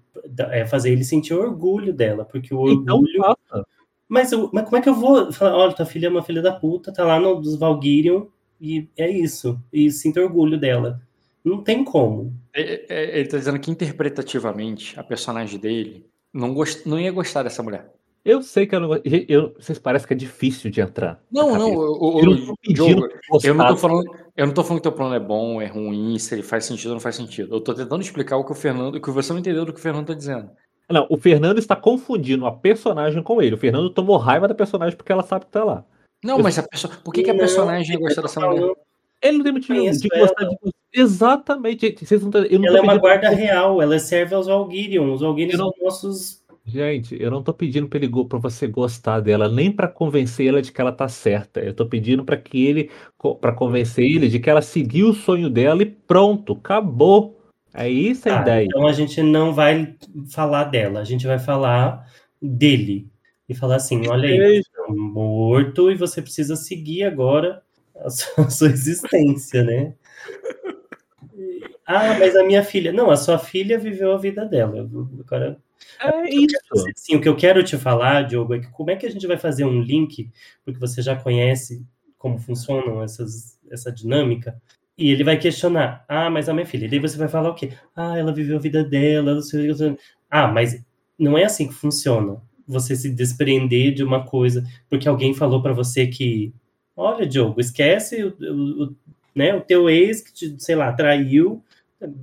é 0.52 0.68
fazer 0.68 0.92
ele 0.92 1.04
sentir 1.04 1.34
orgulho 1.34 1.94
dela, 1.94 2.26
porque 2.26 2.54
o 2.54 2.70
então, 2.70 2.98
orgulho. 2.98 3.16
Então, 3.16 3.66
mas, 4.08 4.32
eu, 4.32 4.50
mas 4.54 4.66
como 4.66 4.76
é 4.76 4.82
que 4.82 4.90
eu 4.90 4.94
vou 4.94 5.32
falar, 5.32 5.56
olha, 5.56 5.74
tua 5.74 5.86
filha 5.86 6.08
é 6.08 6.10
uma 6.10 6.22
filha 6.22 6.42
da 6.42 6.52
puta, 6.52 6.94
tá 6.94 7.04
lá 7.04 7.18
no 7.18 7.40
dos 7.40 7.56
Valgyrion, 7.56 8.26
e 8.60 8.88
é 8.98 9.10
isso. 9.10 9.60
E 9.72 9.90
sinta 9.90 10.22
orgulho 10.22 10.60
dela. 10.60 11.02
Não 11.44 11.64
tem 11.64 11.84
como. 11.84 12.34
É, 12.54 12.86
é, 12.90 13.20
ele 13.20 13.30
tá 13.30 13.38
dizendo 13.38 13.60
que 13.60 13.72
interpretativamente 13.72 15.00
a 15.00 15.04
personagem 15.04 15.60
dele 15.60 16.06
não, 16.34 16.54
gost, 16.54 16.88
não 16.88 17.00
ia 17.00 17.12
gostar 17.12 17.44
dessa 17.44 17.64
mulher. 17.64 17.92
Eu 18.24 18.44
sei 18.44 18.68
que 18.68 18.76
eu 18.76 18.80
não 18.80 19.02
eu, 19.04 19.56
Vocês 19.60 19.80
parecem 19.80 20.08
que 20.08 20.14
é 20.14 20.18
difícil 20.18 20.70
de 20.70 20.80
entrar. 20.80 21.20
Não, 21.32 21.58
não, 21.58 21.74
o, 21.74 22.20
eu, 22.20 22.26
não 22.26 22.56
jogo, 22.76 23.08
eu 23.44 23.56
não 23.56 23.68
tô 23.68 23.78
falando. 23.78 24.04
Eu 24.38 24.46
não 24.46 24.54
tô 24.54 24.64
falando 24.64 24.80
que 24.80 24.84
teu 24.84 24.92
plano 24.92 25.16
é 25.16 25.20
bom, 25.20 25.62
é 25.62 25.66
ruim, 25.66 26.18
se 26.20 26.34
ele 26.34 26.44
faz 26.44 26.66
sentido 26.66 26.90
ou 26.90 26.94
não 26.94 27.02
faz 27.02 27.16
sentido. 27.16 27.56
Eu 27.56 27.60
tô 27.60 27.74
tentando 27.74 28.02
explicar 28.02 28.38
o 28.38 28.46
que 28.46 28.52
o 28.52 28.56
Fernando, 28.56 28.96
o 28.96 29.02
que 29.02 29.10
você 29.10 29.34
não 29.34 29.40
entendeu 29.40 29.66
do 29.66 29.74
que 29.74 29.80
o 29.80 29.82
Fernando 29.82 30.08
tá 30.08 30.14
dizendo. 30.14 30.52
Não, 30.90 31.08
o 31.10 31.18
Fernando 31.18 31.58
está 31.58 31.76
confundindo 31.76 32.46
a 32.46 32.52
personagem 32.52 33.24
com 33.24 33.42
ele. 33.42 33.56
O 33.56 33.58
Fernando 33.58 33.90
tomou 33.90 34.18
raiva 34.18 34.48
da 34.48 34.54
personagem 34.54 34.96
porque 34.96 35.12
ela 35.12 35.24
sabe 35.24 35.46
que 35.46 35.52
tá 35.52 35.64
lá. 35.64 35.86
Não, 36.24 36.38
eu... 36.38 36.44
mas 36.44 36.60
a 36.60 36.64
pessoa. 36.64 36.94
Por 37.04 37.14
que, 37.14 37.24
que 37.24 37.32
a 37.32 37.36
personagem 37.36 37.96
não, 37.96 38.04
gostar 38.04 38.22
dessa 38.22 38.40
mulher? 38.40 38.74
Ele 39.22 39.38
não 39.38 39.44
tem 39.44 39.54
motivo 39.54 39.78
Conheço 39.80 40.02
de 40.02 40.10
gostar 40.10 40.46
de 40.46 40.56
você. 40.62 40.72
Exatamente. 40.94 41.88
gente, 41.88 42.06
Vocês 42.06 42.22
não 42.22 42.32
eu 42.44 42.60
não 42.60 42.68
Ela 42.68 42.78
é 42.80 42.82
uma 42.82 42.98
guarda 42.98 43.30
real, 43.30 43.82
ela 43.82 43.98
serve 44.00 44.34
aos 44.36 44.48
Valgyrion. 44.48 45.14
Os 45.14 45.22
Valgyrion 45.22 45.52
Eu 45.54 45.58
não- 45.58 45.72
são 45.72 45.84
nossos. 45.86 46.42
Gente, 46.64 47.18
eu 47.20 47.32
não 47.32 47.42
tô 47.42 47.54
pedindo 47.54 47.88
pra, 47.88 47.98
ele, 47.98 48.10
pra 48.30 48.38
você 48.38 48.68
gostar 48.68 49.20
dela, 49.20 49.50
nem 49.50 49.72
pra 49.72 49.88
convencer 49.88 50.48
ela 50.48 50.62
de 50.62 50.72
que 50.72 50.80
ela 50.80 50.92
tá 50.92 51.08
certa. 51.08 51.60
Eu 51.60 51.74
tô 51.74 51.88
pedindo 51.88 52.24
pra 52.24 52.38
que 52.38 52.66
ele, 52.66 52.92
para 53.42 53.52
convencer 53.52 54.06
ele 54.06 54.28
de 54.30 54.40
que 54.40 54.48
ela 54.50 54.62
seguiu 54.62 55.10
o 55.10 55.14
sonho 55.14 55.50
dela 55.50 55.82
e 55.82 55.86
pronto, 55.88 56.54
acabou. 56.54 57.40
É 57.74 57.90
isso 57.90 58.30
a 58.30 58.38
Ah, 58.38 58.42
ideia. 58.42 58.66
então 58.66 58.86
a 58.86 58.92
gente 58.94 59.24
não 59.24 59.54
vai 59.54 59.96
falar 60.30 60.66
dela, 60.66 61.00
a 61.00 61.04
gente 61.04 61.26
vai 61.26 61.40
falar 61.40 62.06
dele. 62.42 63.08
E 63.50 63.56
falar 63.56 63.78
assim: 63.78 64.08
olha 64.08 64.30
aí, 64.30 64.62
você 64.62 64.70
é 64.88 64.94
morto 64.94 65.90
e 65.92 65.96
você 65.96 66.22
precisa 66.22 66.56
seguir 66.56 67.04
agora 67.06 67.62
a 68.02 68.10
sua, 68.10 68.46
a 68.46 68.50
sua 68.50 68.68
existência, 68.70 69.64
né? 69.64 69.94
Ah, 71.86 72.18
mas 72.20 72.36
a 72.36 72.44
minha 72.44 72.64
filha. 72.64 72.92
Não, 72.94 73.10
a 73.10 73.18
sua 73.18 73.38
filha 73.38 73.78
viveu 73.78 74.14
a 74.14 74.18
vida 74.18 74.46
dela. 74.46 74.90
Agora, 75.20 75.58
É 76.02 76.30
isso. 76.30 76.56
Sim, 76.96 77.16
o 77.18 77.22
que 77.22 77.30
eu 77.30 77.36
quero 77.36 77.64
te 77.64 77.78
falar, 77.78 78.24
Diogo, 78.24 78.54
é 78.56 78.60
que 78.60 78.68
como 78.72 78.92
é 78.92 78.96
que 78.96 79.06
a 79.06 79.10
gente 79.12 79.28
vai 79.28 79.38
fazer 79.38 79.66
um 79.66 79.82
link, 79.82 80.30
porque 80.64 80.80
você 80.80 81.02
já 81.02 81.16
conhece 81.16 81.86
como 82.18 82.38
funcionam 82.40 83.04
essas, 83.04 83.60
essa 83.72 83.92
dinâmica, 83.92 84.62
e 84.98 85.10
ele 85.12 85.24
vai 85.24 85.38
questionar, 85.40 86.06
ah, 86.08 86.30
mas 86.30 86.48
a 86.48 86.54
minha 86.54 86.66
filha, 86.66 86.86
e 86.86 86.90
daí 86.90 87.00
você 87.00 87.18
vai 87.18 87.28
falar 87.28 87.50
o 87.50 87.56
quê? 87.56 87.72
Ah, 87.96 88.18
ela 88.18 88.32
viveu 88.34 88.58
a 88.58 88.60
vida 88.60 88.84
dela. 88.84 89.40
Ah, 90.30 90.48
mas 90.48 90.84
não 91.18 91.38
é 91.38 91.46
assim 91.46 91.68
que 91.68 91.74
funciona. 91.74 92.42
Você 92.68 92.96
se 92.96 93.10
desprender 93.10 93.94
de 93.94 94.04
uma 94.04 94.26
coisa, 94.26 94.64
porque 94.90 95.08
alguém 95.08 95.34
falou 95.34 95.62
para 95.62 95.74
você 95.74 96.08
que, 96.08 96.54
olha, 97.02 97.26
Diogo, 97.26 97.60
esquece 97.60 98.24
o, 98.24 98.36
o, 98.40 98.96
né, 99.36 99.54
o 99.56 99.62
teu 99.62 99.90
ex 99.90 100.22
que 100.22 100.34
te, 100.34 100.56
sei 100.60 100.76
lá, 100.76 100.92
traiu, 100.94 101.64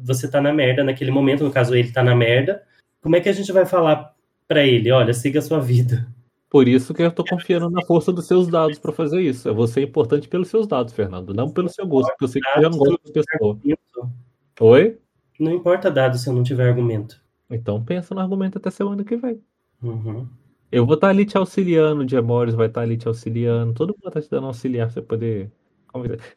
você 0.02 0.28
tá 0.30 0.40
na 0.40 0.52
merda 0.52 0.82
naquele 0.84 1.10
momento, 1.10 1.44
no 1.44 1.50
caso 1.50 1.74
ele 1.74 1.92
tá 1.92 2.02
na 2.02 2.14
merda, 2.14 2.62
como 3.00 3.16
é 3.16 3.20
que 3.20 3.28
a 3.28 3.32
gente 3.32 3.52
vai 3.52 3.66
falar 3.66 4.14
para 4.46 4.66
ele, 4.66 4.90
olha, 4.90 5.12
siga 5.12 5.38
a 5.38 5.42
sua 5.42 5.60
vida? 5.60 6.06
Por 6.50 6.66
isso 6.66 6.94
que 6.94 7.02
eu 7.02 7.12
tô 7.12 7.24
confiando 7.24 7.68
na 7.68 7.84
força 7.84 8.10
dos 8.10 8.26
seus 8.26 8.48
dados 8.48 8.78
pra 8.78 8.90
fazer 8.90 9.20
isso. 9.20 9.52
Você 9.54 9.80
é 9.80 9.82
importante 9.82 10.26
pelos 10.26 10.48
seus 10.48 10.66
dados, 10.66 10.94
Fernando, 10.94 11.34
não 11.34 11.50
pelo 11.50 11.68
seu 11.68 11.86
gosto, 11.86 12.08
porque 12.10 12.24
eu 12.24 12.28
sei 12.28 12.40
que 12.40 12.62
já 12.62 12.70
não 12.70 12.78
gosta 12.78 12.98
das 13.04 13.12
pessoas. 13.12 13.58
Oi? 14.60 14.98
Não 15.38 15.52
importa 15.52 15.90
dado 15.90 16.16
se 16.16 16.28
eu 16.28 16.32
não 16.32 16.42
tiver 16.42 16.66
argumento. 16.66 17.20
Então 17.50 17.84
pensa 17.84 18.14
no 18.14 18.20
argumento 18.20 18.56
até 18.56 18.70
semana 18.70 19.04
que 19.04 19.16
vem. 19.16 19.42
Uhum. 19.82 20.26
Eu 20.70 20.84
vou 20.84 20.94
estar 20.94 21.08
ali 21.08 21.24
te 21.24 21.36
auxiliando, 21.36 22.02
o 22.02 22.04
Diamores 22.04 22.54
vai 22.54 22.66
estar 22.66 22.82
ali 22.82 22.96
te 22.96 23.08
auxiliando, 23.08 23.72
todo 23.72 23.94
mundo 24.02 24.12
tá 24.12 24.20
te 24.20 24.30
dando 24.30 24.46
auxiliar 24.46 24.86
pra 24.86 24.94
você 24.94 25.02
poder. 25.02 25.50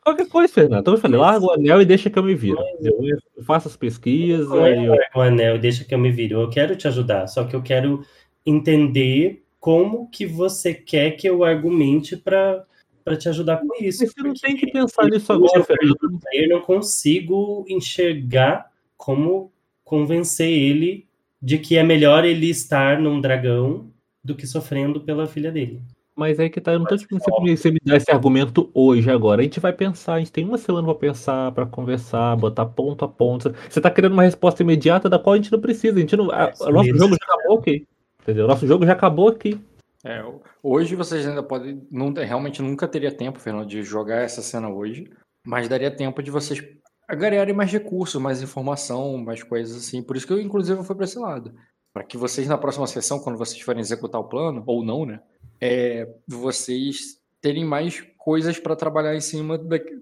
Qualquer 0.01 0.27
coisa, 0.29 0.51
Fernando. 0.53 0.79
Então 0.79 0.93
eu 0.93 0.99
falei, 0.99 1.19
larga 1.19 1.45
o 1.45 1.51
anel 1.51 1.81
e 1.81 1.85
deixa 1.85 2.09
que 2.09 2.17
eu 2.17 2.23
me 2.23 2.33
viro. 2.33 2.57
Eu 2.81 3.43
faço 3.43 3.67
as 3.67 3.75
pesquisas. 3.75 4.49
É 4.51 4.63
aí 4.63 4.85
eu- 4.85 4.91
larga 4.91 5.09
o 5.17 5.21
anel, 5.21 5.59
deixa 5.59 5.83
que 5.83 5.93
eu 5.93 5.99
me 5.99 6.11
vire. 6.11 6.33
Eu 6.33 6.49
quero 6.49 6.75
te 6.75 6.87
ajudar, 6.87 7.27
só 7.27 7.43
que 7.43 7.55
eu 7.55 7.61
quero 7.61 8.03
entender 8.45 9.43
como 9.59 10.09
que 10.09 10.25
você 10.25 10.73
quer 10.73 11.11
que 11.11 11.27
eu 11.27 11.43
argumente 11.43 12.15
para 12.17 12.65
para 13.03 13.17
te 13.17 13.27
ajudar 13.27 13.57
com 13.57 13.83
isso. 13.83 14.03
Mas 14.03 14.13
você 14.13 14.21
não 14.21 14.33
tem 14.35 14.55
que 14.55 14.71
pensar 14.71 15.09
nisso 15.09 15.33
agora, 15.33 15.57
eu 15.57 15.63
Fernando. 15.63 16.19
Eu 16.31 16.49
não 16.49 16.61
consigo 16.61 17.65
enxergar 17.67 18.71
como 18.95 19.51
convencer 19.83 20.47
ele 20.47 21.07
de 21.41 21.57
que 21.57 21.77
é 21.77 21.83
melhor 21.83 22.23
ele 22.23 22.47
estar 22.47 22.99
num 22.99 23.19
dragão 23.19 23.90
do 24.23 24.35
que 24.35 24.45
sofrendo 24.47 25.01
pela 25.01 25.27
filha 25.27 25.51
dele. 25.51 25.81
Mas 26.15 26.39
aí 26.39 26.49
que 26.49 26.59
tá, 26.59 26.73
eu 26.73 26.79
não 26.79 26.85
tô 26.85 26.95
pedindo 26.97 27.19
pra 27.23 27.55
você 27.55 27.71
me 27.71 27.79
dar 27.83 27.95
esse 27.95 28.11
argumento 28.11 28.69
hoje, 28.73 29.09
agora. 29.09 29.41
A 29.41 29.43
gente 29.43 29.59
vai 29.59 29.71
pensar, 29.71 30.15
a 30.15 30.19
gente 30.19 30.31
tem 30.31 30.43
uma 30.45 30.57
semana 30.57 30.85
pra 30.85 30.95
pensar, 30.95 31.51
pra 31.53 31.65
conversar, 31.65 32.35
botar 32.35 32.65
ponto 32.65 33.05
a 33.05 33.07
ponto. 33.07 33.53
Você 33.69 33.79
tá 33.79 33.89
querendo 33.89 34.11
uma 34.11 34.23
resposta 34.23 34.61
imediata 34.61 35.09
da 35.09 35.17
qual 35.17 35.33
a 35.33 35.37
gente 35.37 35.51
não 35.51 35.59
precisa. 35.59 35.95
A 35.97 35.99
gente 36.01 36.15
não. 36.15 36.29
a- 36.29 36.49
Isso 36.51 36.63
o 36.67 36.71
nosso 36.71 36.95
jogo 36.97 37.15
já 37.15 37.33
acabou 37.33 37.57
aqui. 37.59 37.87
Entendeu? 38.21 38.45
O 38.45 38.47
nosso 38.47 38.67
jogo 38.67 38.85
já 38.85 38.91
acabou 38.91 39.29
aqui. 39.29 39.59
É, 40.03 40.23
hoje 40.61 40.95
vocês 40.95 41.25
ainda 41.25 41.41
podem. 41.41 41.81
Não, 41.89 42.13
realmente 42.13 42.61
nunca 42.61 42.87
teria 42.87 43.11
tempo, 43.11 43.39
Fernando, 43.39 43.67
de 43.67 43.81
jogar 43.81 44.21
essa 44.21 44.41
cena 44.41 44.69
hoje. 44.69 45.09
Mas 45.47 45.67
daria 45.69 45.89
tempo 45.89 46.21
de 46.21 46.29
vocês 46.29 46.61
agregarem 47.07 47.53
mais 47.55 47.71
recursos, 47.71 48.21
mais 48.21 48.41
informação, 48.43 49.17
mais 49.17 49.41
coisas 49.43 49.75
assim. 49.77 50.03
Por 50.03 50.15
isso 50.17 50.27
que 50.27 50.33
eu, 50.33 50.41
inclusive, 50.41 50.83
fui 50.83 50.95
para 50.95 51.05
esse 51.05 51.17
lado. 51.17 51.53
Para 51.93 52.03
que 52.03 52.17
vocês, 52.17 52.47
na 52.47 52.57
próxima 52.57 52.87
sessão, 52.87 53.19
quando 53.19 53.37
vocês 53.37 53.61
forem 53.61 53.81
executar 53.81 54.21
o 54.21 54.25
plano, 54.25 54.63
ou 54.65 54.83
não, 54.83 55.05
né? 55.05 55.21
É, 55.59 56.07
vocês 56.27 57.19
terem 57.41 57.65
mais 57.65 58.01
coisas 58.17 58.57
para 58.59 58.75
trabalhar 58.75 59.15
em 59.15 59.21
cima 59.21 59.57
daqui- 59.57 59.99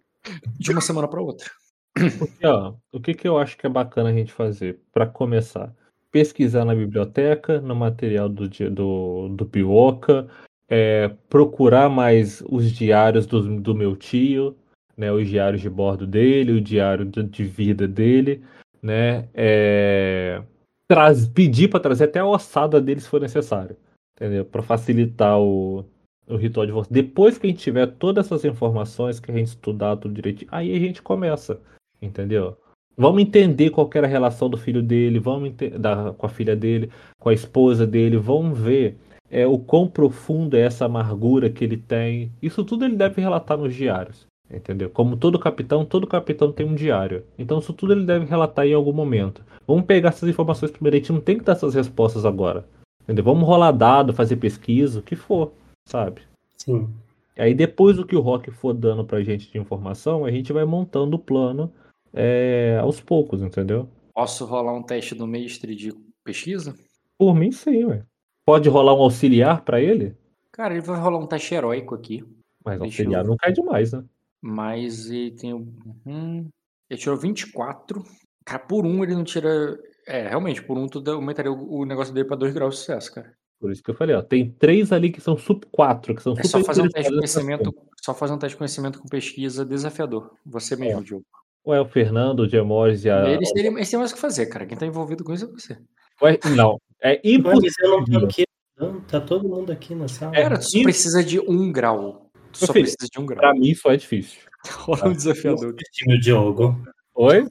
de 0.59 0.71
uma 0.71 0.81
semana 0.81 1.07
para 1.07 1.21
outra. 1.21 1.49
Porque, 1.93 2.45
ó, 2.45 2.73
o 2.91 2.99
que, 2.99 3.13
que 3.13 3.27
eu 3.27 3.37
acho 3.37 3.57
que 3.57 3.65
é 3.65 3.69
bacana 3.69 4.09
a 4.09 4.13
gente 4.13 4.31
fazer? 4.31 4.79
Pra 4.93 5.07
começar, 5.07 5.73
pesquisar 6.11 6.63
na 6.63 6.75
biblioteca, 6.75 7.59
no 7.59 7.75
material 7.75 8.29
do, 8.29 8.47
do, 8.47 9.29
do 9.29 9.45
Pioca, 9.45 10.27
é, 10.69 11.09
procurar 11.27 11.89
mais 11.89 12.43
os 12.47 12.71
diários 12.71 13.25
do, 13.25 13.59
do 13.59 13.73
meu 13.73 13.95
tio, 13.95 14.55
né, 14.95 15.11
os 15.11 15.27
diários 15.27 15.61
de 15.61 15.69
bordo 15.69 16.05
dele, 16.05 16.51
o 16.51 16.61
diário 16.61 17.05
de, 17.05 17.23
de 17.23 17.43
vida 17.43 17.87
dele, 17.87 18.43
né, 18.81 19.27
é, 19.33 20.41
traz, 20.89 21.27
pedir 21.27 21.69
para 21.69 21.79
trazer 21.79 22.05
até 22.05 22.19
a 22.19 22.25
ossada 22.25 22.81
dele 22.81 22.99
se 22.99 23.07
for 23.07 23.21
necessário, 23.21 23.77
entendeu? 24.17 24.43
Para 24.43 24.63
facilitar 24.63 25.39
o, 25.39 25.85
o 26.27 26.35
ritual 26.35 26.65
de 26.65 26.71
volta. 26.71 26.89
Depois 26.91 27.37
que 27.37 27.45
a 27.45 27.49
gente 27.49 27.61
tiver 27.61 27.85
todas 27.85 28.25
essas 28.25 28.43
informações, 28.43 29.19
que 29.19 29.29
a 29.31 29.33
gente 29.35 29.47
estudar 29.47 29.97
tudo 29.97 30.15
direitinho, 30.15 30.49
aí 30.51 30.75
a 30.75 30.79
gente 30.79 31.01
começa, 31.01 31.61
entendeu? 32.01 32.57
Vamos 32.97 33.21
entender 33.21 33.69
qual 33.69 33.89
era 33.93 34.07
a 34.07 34.09
relação 34.09 34.49
do 34.49 34.57
filho 34.57 34.81
dele, 34.81 35.19
vamos 35.19 35.53
da, 35.79 36.11
com 36.17 36.25
a 36.25 36.29
filha 36.29 36.55
dele, 36.55 36.91
com 37.19 37.29
a 37.29 37.33
esposa 37.33 37.85
dele, 37.85 38.17
vamos 38.17 38.59
ver 38.59 38.97
é, 39.29 39.45
o 39.45 39.59
quão 39.59 39.87
profundo 39.87 40.57
é 40.57 40.61
essa 40.61 40.85
amargura 40.85 41.51
que 41.51 41.63
ele 41.63 41.77
tem. 41.77 42.31
Isso 42.41 42.65
tudo 42.65 42.83
ele 42.83 42.95
deve 42.95 43.21
relatar 43.21 43.57
nos 43.57 43.75
diários, 43.75 44.25
entendeu? 44.51 44.89
Como 44.89 45.15
todo 45.17 45.37
capitão, 45.39 45.85
todo 45.85 46.07
capitão 46.07 46.51
tem 46.51 46.65
um 46.65 46.75
diário. 46.75 47.23
Então 47.37 47.59
isso 47.59 47.73
tudo 47.73 47.93
ele 47.93 48.05
deve 48.05 48.25
relatar 48.25 48.65
em 48.65 48.73
algum 48.73 48.93
momento. 48.93 49.43
Vamos 49.67 49.85
pegar 49.85 50.09
essas 50.09 50.27
informações 50.29 50.71
primeiro, 50.71 50.95
a 50.97 50.99
gente 50.99 51.11
não 51.11 51.21
tem 51.21 51.37
que 51.37 51.43
dar 51.43 51.53
essas 51.53 51.73
respostas 51.75 52.25
agora. 52.25 52.65
Entendeu? 53.03 53.23
Vamos 53.23 53.47
rolar 53.47 53.71
dado, 53.71 54.13
fazer 54.13 54.35
pesquisa, 54.35 54.99
o 54.99 55.03
que 55.03 55.15
for, 55.15 55.51
sabe? 55.87 56.21
Sim. 56.57 56.89
Aí 57.37 57.53
depois 57.53 57.95
do 57.97 58.05
que 58.05 58.15
o 58.15 58.19
Rock 58.21 58.51
for 58.51 58.73
dando 58.73 59.03
pra 59.05 59.23
gente 59.23 59.51
de 59.51 59.57
informação, 59.57 60.25
a 60.25 60.31
gente 60.31 60.51
vai 60.51 60.65
montando 60.65 61.15
o 61.15 61.19
plano 61.19 61.71
é, 62.13 62.77
aos 62.81 62.99
poucos, 62.99 63.41
entendeu? 63.41 63.87
Posso 64.13 64.45
rolar 64.45 64.73
um 64.73 64.83
teste 64.83 65.15
do 65.15 65.25
mestre 65.25 65.73
de 65.73 65.93
pesquisa? 66.23 66.75
Por 67.17 67.33
mim, 67.33 67.51
sim, 67.51 67.85
ué. 67.85 68.03
Pode 68.45 68.67
rolar 68.67 68.93
um 68.93 69.01
auxiliar 69.01 69.61
pra 69.61 69.79
ele? 69.79 70.15
Cara, 70.51 70.73
ele 70.73 70.81
vai 70.81 70.99
rolar 70.99 71.17
um 71.19 71.25
teste 71.27 71.53
heróico 71.55 71.95
aqui. 71.95 72.23
Mas 72.65 72.79
Deixa 72.79 73.01
auxiliar 73.03 73.23
eu- 73.23 73.29
não 73.29 73.37
cai 73.37 73.53
demais, 73.53 73.93
né? 73.93 74.03
Mas 74.41 75.09
ele 75.09 75.31
tem. 75.35 75.53
o- 75.53 75.67
Uhum. 76.05 76.47
Ele 76.89 76.99
tirou 76.99 77.17
24. 77.17 78.03
Cara, 78.45 78.59
por 78.59 78.85
um 78.85 79.03
ele 79.03 79.13
não 79.15 79.23
tira. 79.23 79.77
É, 80.07 80.27
realmente, 80.27 80.63
por 80.63 80.77
um 80.77 80.87
tu 80.87 81.03
aumentaria 81.11 81.51
o 81.51 81.79
o 81.81 81.85
negócio 81.85 82.13
dele 82.13 82.27
pra 82.27 82.35
2 82.37 82.53
graus 82.53 82.75
de 82.75 82.79
sucesso, 82.79 83.13
cara. 83.13 83.31
Por 83.59 83.71
isso 83.71 83.83
que 83.83 83.91
eu 83.91 83.95
falei, 83.95 84.15
ó. 84.15 84.21
Tem 84.21 84.49
três 84.51 84.91
ali 84.91 85.11
que 85.11 85.19
são 85.19 85.37
sub 85.37 85.65
4, 85.71 86.15
que 86.15 86.23
são 86.23 86.33
É 86.37 86.43
só 86.43 86.63
fazer 86.63 86.81
um 86.81 86.87
teste 86.89 87.11
de 87.11 87.17
conhecimento. 87.17 87.75
Só 88.01 88.13
fazer 88.13 88.33
um 88.33 88.37
teste 88.39 88.53
de 88.55 88.57
conhecimento 88.57 88.99
com 89.01 89.07
pesquisa 89.09 89.65
desafiador. 89.65 90.31
Você 90.45 90.75
mesmo, 90.77 91.03
Diogo. 91.03 91.25
Ué, 91.67 91.79
o 91.81 91.85
Fernando, 91.85 92.39
o 92.41 92.47
Diamores 92.47 93.03
e 93.03 93.09
a. 93.09 93.29
Eles, 93.29 93.51
teriam, 93.51 93.75
eles 93.77 93.89
têm 93.89 93.99
mais 93.99 94.11
o 94.11 94.15
que 94.15 94.21
fazer, 94.21 94.45
cara. 94.45 94.65
Quem 94.65 94.77
tá 94.77 94.85
envolvido 94.85 95.23
com 95.25 95.33
isso 95.33 95.45
é 95.45 95.47
você. 95.51 95.77
Ué, 96.23 96.39
não, 96.55 96.79
é 97.03 97.19
Mas 97.21 97.75
eu 97.79 97.89
não 97.89 98.05
tô 98.05 98.11
impossível. 98.11 98.27
aqui. 98.27 98.43
Não, 98.77 99.01
Tá 99.01 99.19
todo 99.19 99.47
mundo 99.47 99.71
aqui 99.73 99.93
na 99.93 100.07
sala. 100.07 100.33
É, 100.37 100.43
Cara, 100.43 100.57
tu 100.57 100.81
precisa 100.83 101.21
de 101.21 101.37
um 101.41 101.69
grau. 101.71 102.28
Tu 102.51 102.65
só 102.65 102.73
filho, 102.73 102.85
precisa 102.85 103.09
de 103.11 103.19
um 103.19 103.25
grau. 103.25 103.39
Pra 103.39 103.53
mim 103.53 103.73
só 103.73 103.91
é 103.91 103.97
difícil. 103.97 104.41
Rola 104.69 105.07
um 105.09 105.13
desafiador. 105.13 105.69
subestime 105.69 106.15
o 106.15 106.19
Diogo. 106.19 106.83
Oi? 107.15 107.47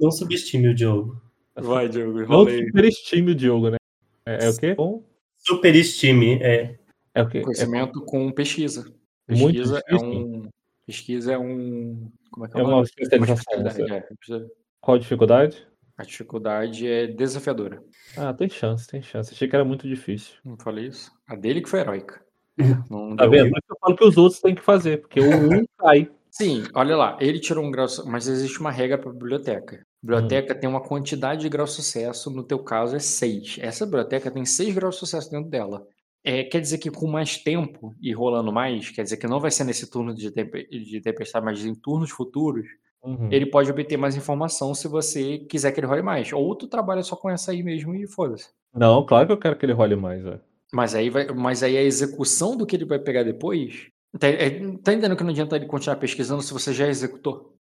Não 0.00 0.10
subestime 0.10 0.68
o 0.68 0.74
Diogo. 0.74 1.20
Vai, 1.56 1.88
Diogo, 1.88 2.22
Não 2.26 2.44
superestime 2.48 3.30
o 3.32 3.34
Diogo, 3.34 3.70
né? 3.70 3.76
É, 4.26 4.46
é 4.46 4.50
o 4.50 4.56
quê? 4.56 4.76
Superestime, 5.38 6.42
é. 6.42 6.78
É 7.14 7.22
o 7.22 7.28
quê? 7.28 7.38
É 7.38 7.42
Conhecimento 7.42 8.04
com 8.04 8.30
pesquisa. 8.32 8.92
Muito 9.28 9.56
Pesquisa 9.58 9.78
é 9.86 9.92
difícil. 9.94 10.08
um. 10.08 10.48
Pesquisa 10.86 11.32
é 11.32 11.38
um. 11.38 12.10
Como 12.30 12.46
é 12.46 12.48
que 12.48 12.56
é, 12.58 12.60
É 12.60 12.64
o 12.64 12.66
uma 12.68 12.82
especialidade, 12.82 13.92
é. 13.92 14.06
qual 14.80 14.96
a 14.96 15.00
dificuldade? 15.00 15.66
A 15.96 16.02
dificuldade 16.02 16.88
é 16.88 17.06
desafiadora. 17.06 17.82
Ah, 18.16 18.34
tem 18.34 18.48
chance, 18.48 18.86
tem 18.88 19.00
chance. 19.00 19.32
Achei 19.32 19.46
que 19.46 19.54
era 19.54 19.64
muito 19.64 19.86
difícil. 19.86 20.34
Não 20.44 20.56
falei 20.56 20.88
isso? 20.88 21.12
A 21.28 21.36
dele 21.36 21.62
que 21.62 21.68
foi 21.68 21.80
heroica. 21.80 22.23
Não 22.90 23.16
Tá 23.16 23.26
vendo? 23.26 23.50
Por 23.50 23.58
isso 23.58 23.66
que 23.66 23.72
eu 23.72 23.78
falo 23.80 23.96
que 23.96 24.04
os 24.04 24.16
outros 24.16 24.40
têm 24.40 24.54
que 24.54 24.62
fazer, 24.62 25.00
porque 25.00 25.20
o 25.20 25.24
um 25.28 25.64
cai. 25.78 26.08
Sim, 26.30 26.64
olha 26.74 26.96
lá, 26.96 27.16
ele 27.20 27.38
tirou 27.38 27.64
um 27.64 27.70
grau, 27.70 27.86
mas 28.06 28.26
existe 28.26 28.58
uma 28.60 28.70
regra 28.70 28.98
para 28.98 29.12
biblioteca. 29.12 29.84
Biblioteca 30.02 30.52
tem 30.54 30.68
uma 30.68 30.80
quantidade 30.82 31.42
de 31.42 31.48
grau 31.48 31.64
de 31.64 31.72
sucesso, 31.72 32.28
no 32.30 32.42
teu 32.42 32.58
caso 32.58 32.96
é 32.96 32.98
6. 32.98 33.58
Essa 33.60 33.84
biblioteca 33.86 34.30
tem 34.32 34.44
6 34.44 34.74
graus 34.74 34.94
de 34.96 35.00
sucesso 35.00 35.30
dentro 35.30 35.48
dela. 35.48 35.86
é, 36.26 36.42
quer 36.42 36.60
dizer 36.60 36.78
que 36.78 36.90
com 36.90 37.06
mais 37.06 37.36
tempo 37.36 37.94
e 38.00 38.12
rolando 38.12 38.50
mais, 38.52 38.88
quer 38.90 39.02
dizer 39.02 39.18
que 39.18 39.26
não 39.26 39.38
vai 39.38 39.50
ser 39.50 39.62
nesse 39.64 39.88
turno 39.90 40.14
de, 40.14 40.30
tempe- 40.30 40.66
de 40.70 41.00
tempestade, 41.00 41.44
mas 41.44 41.64
em 41.64 41.74
turnos 41.74 42.10
futuros, 42.10 42.66
Uhum. 43.04 43.28
ele 43.30 43.44
pode 43.44 43.70
obter 43.70 43.98
mais 43.98 44.16
informação 44.16 44.74
se 44.74 44.88
você 44.88 45.36
quiser 45.40 45.70
que 45.72 45.78
ele 45.80 45.86
role 45.86 46.00
mais. 46.00 46.32
Ou 46.32 46.56
tu 46.56 46.66
trabalha 46.66 47.02
só 47.02 47.14
com 47.14 47.28
essa 47.28 47.52
aí 47.52 47.62
mesmo 47.62 47.94
e 47.94 48.06
foda-se. 48.08 48.48
Não, 48.74 49.04
claro 49.04 49.26
que 49.26 49.32
eu 49.34 49.36
quero 49.38 49.56
que 49.56 49.66
ele 49.66 49.74
role 49.74 49.94
mais, 49.94 50.24
é. 50.24 50.40
Mas 50.72 50.94
aí, 50.94 51.10
vai, 51.10 51.26
mas 51.28 51.62
aí 51.62 51.76
a 51.76 51.82
execução 51.82 52.56
do 52.56 52.66
que 52.66 52.76
ele 52.76 52.84
vai 52.84 52.98
pegar 52.98 53.22
depois. 53.22 53.88
Tá, 54.18 54.28
é, 54.28 54.50
tá 54.50 54.92
entendendo 54.92 55.16
que 55.16 55.22
não 55.24 55.30
adianta 55.30 55.56
ele 55.56 55.66
continuar 55.66 55.96
pesquisando 55.96 56.42
se 56.42 56.52
você 56.52 56.72
já 56.72 56.86
executou? 56.88 57.54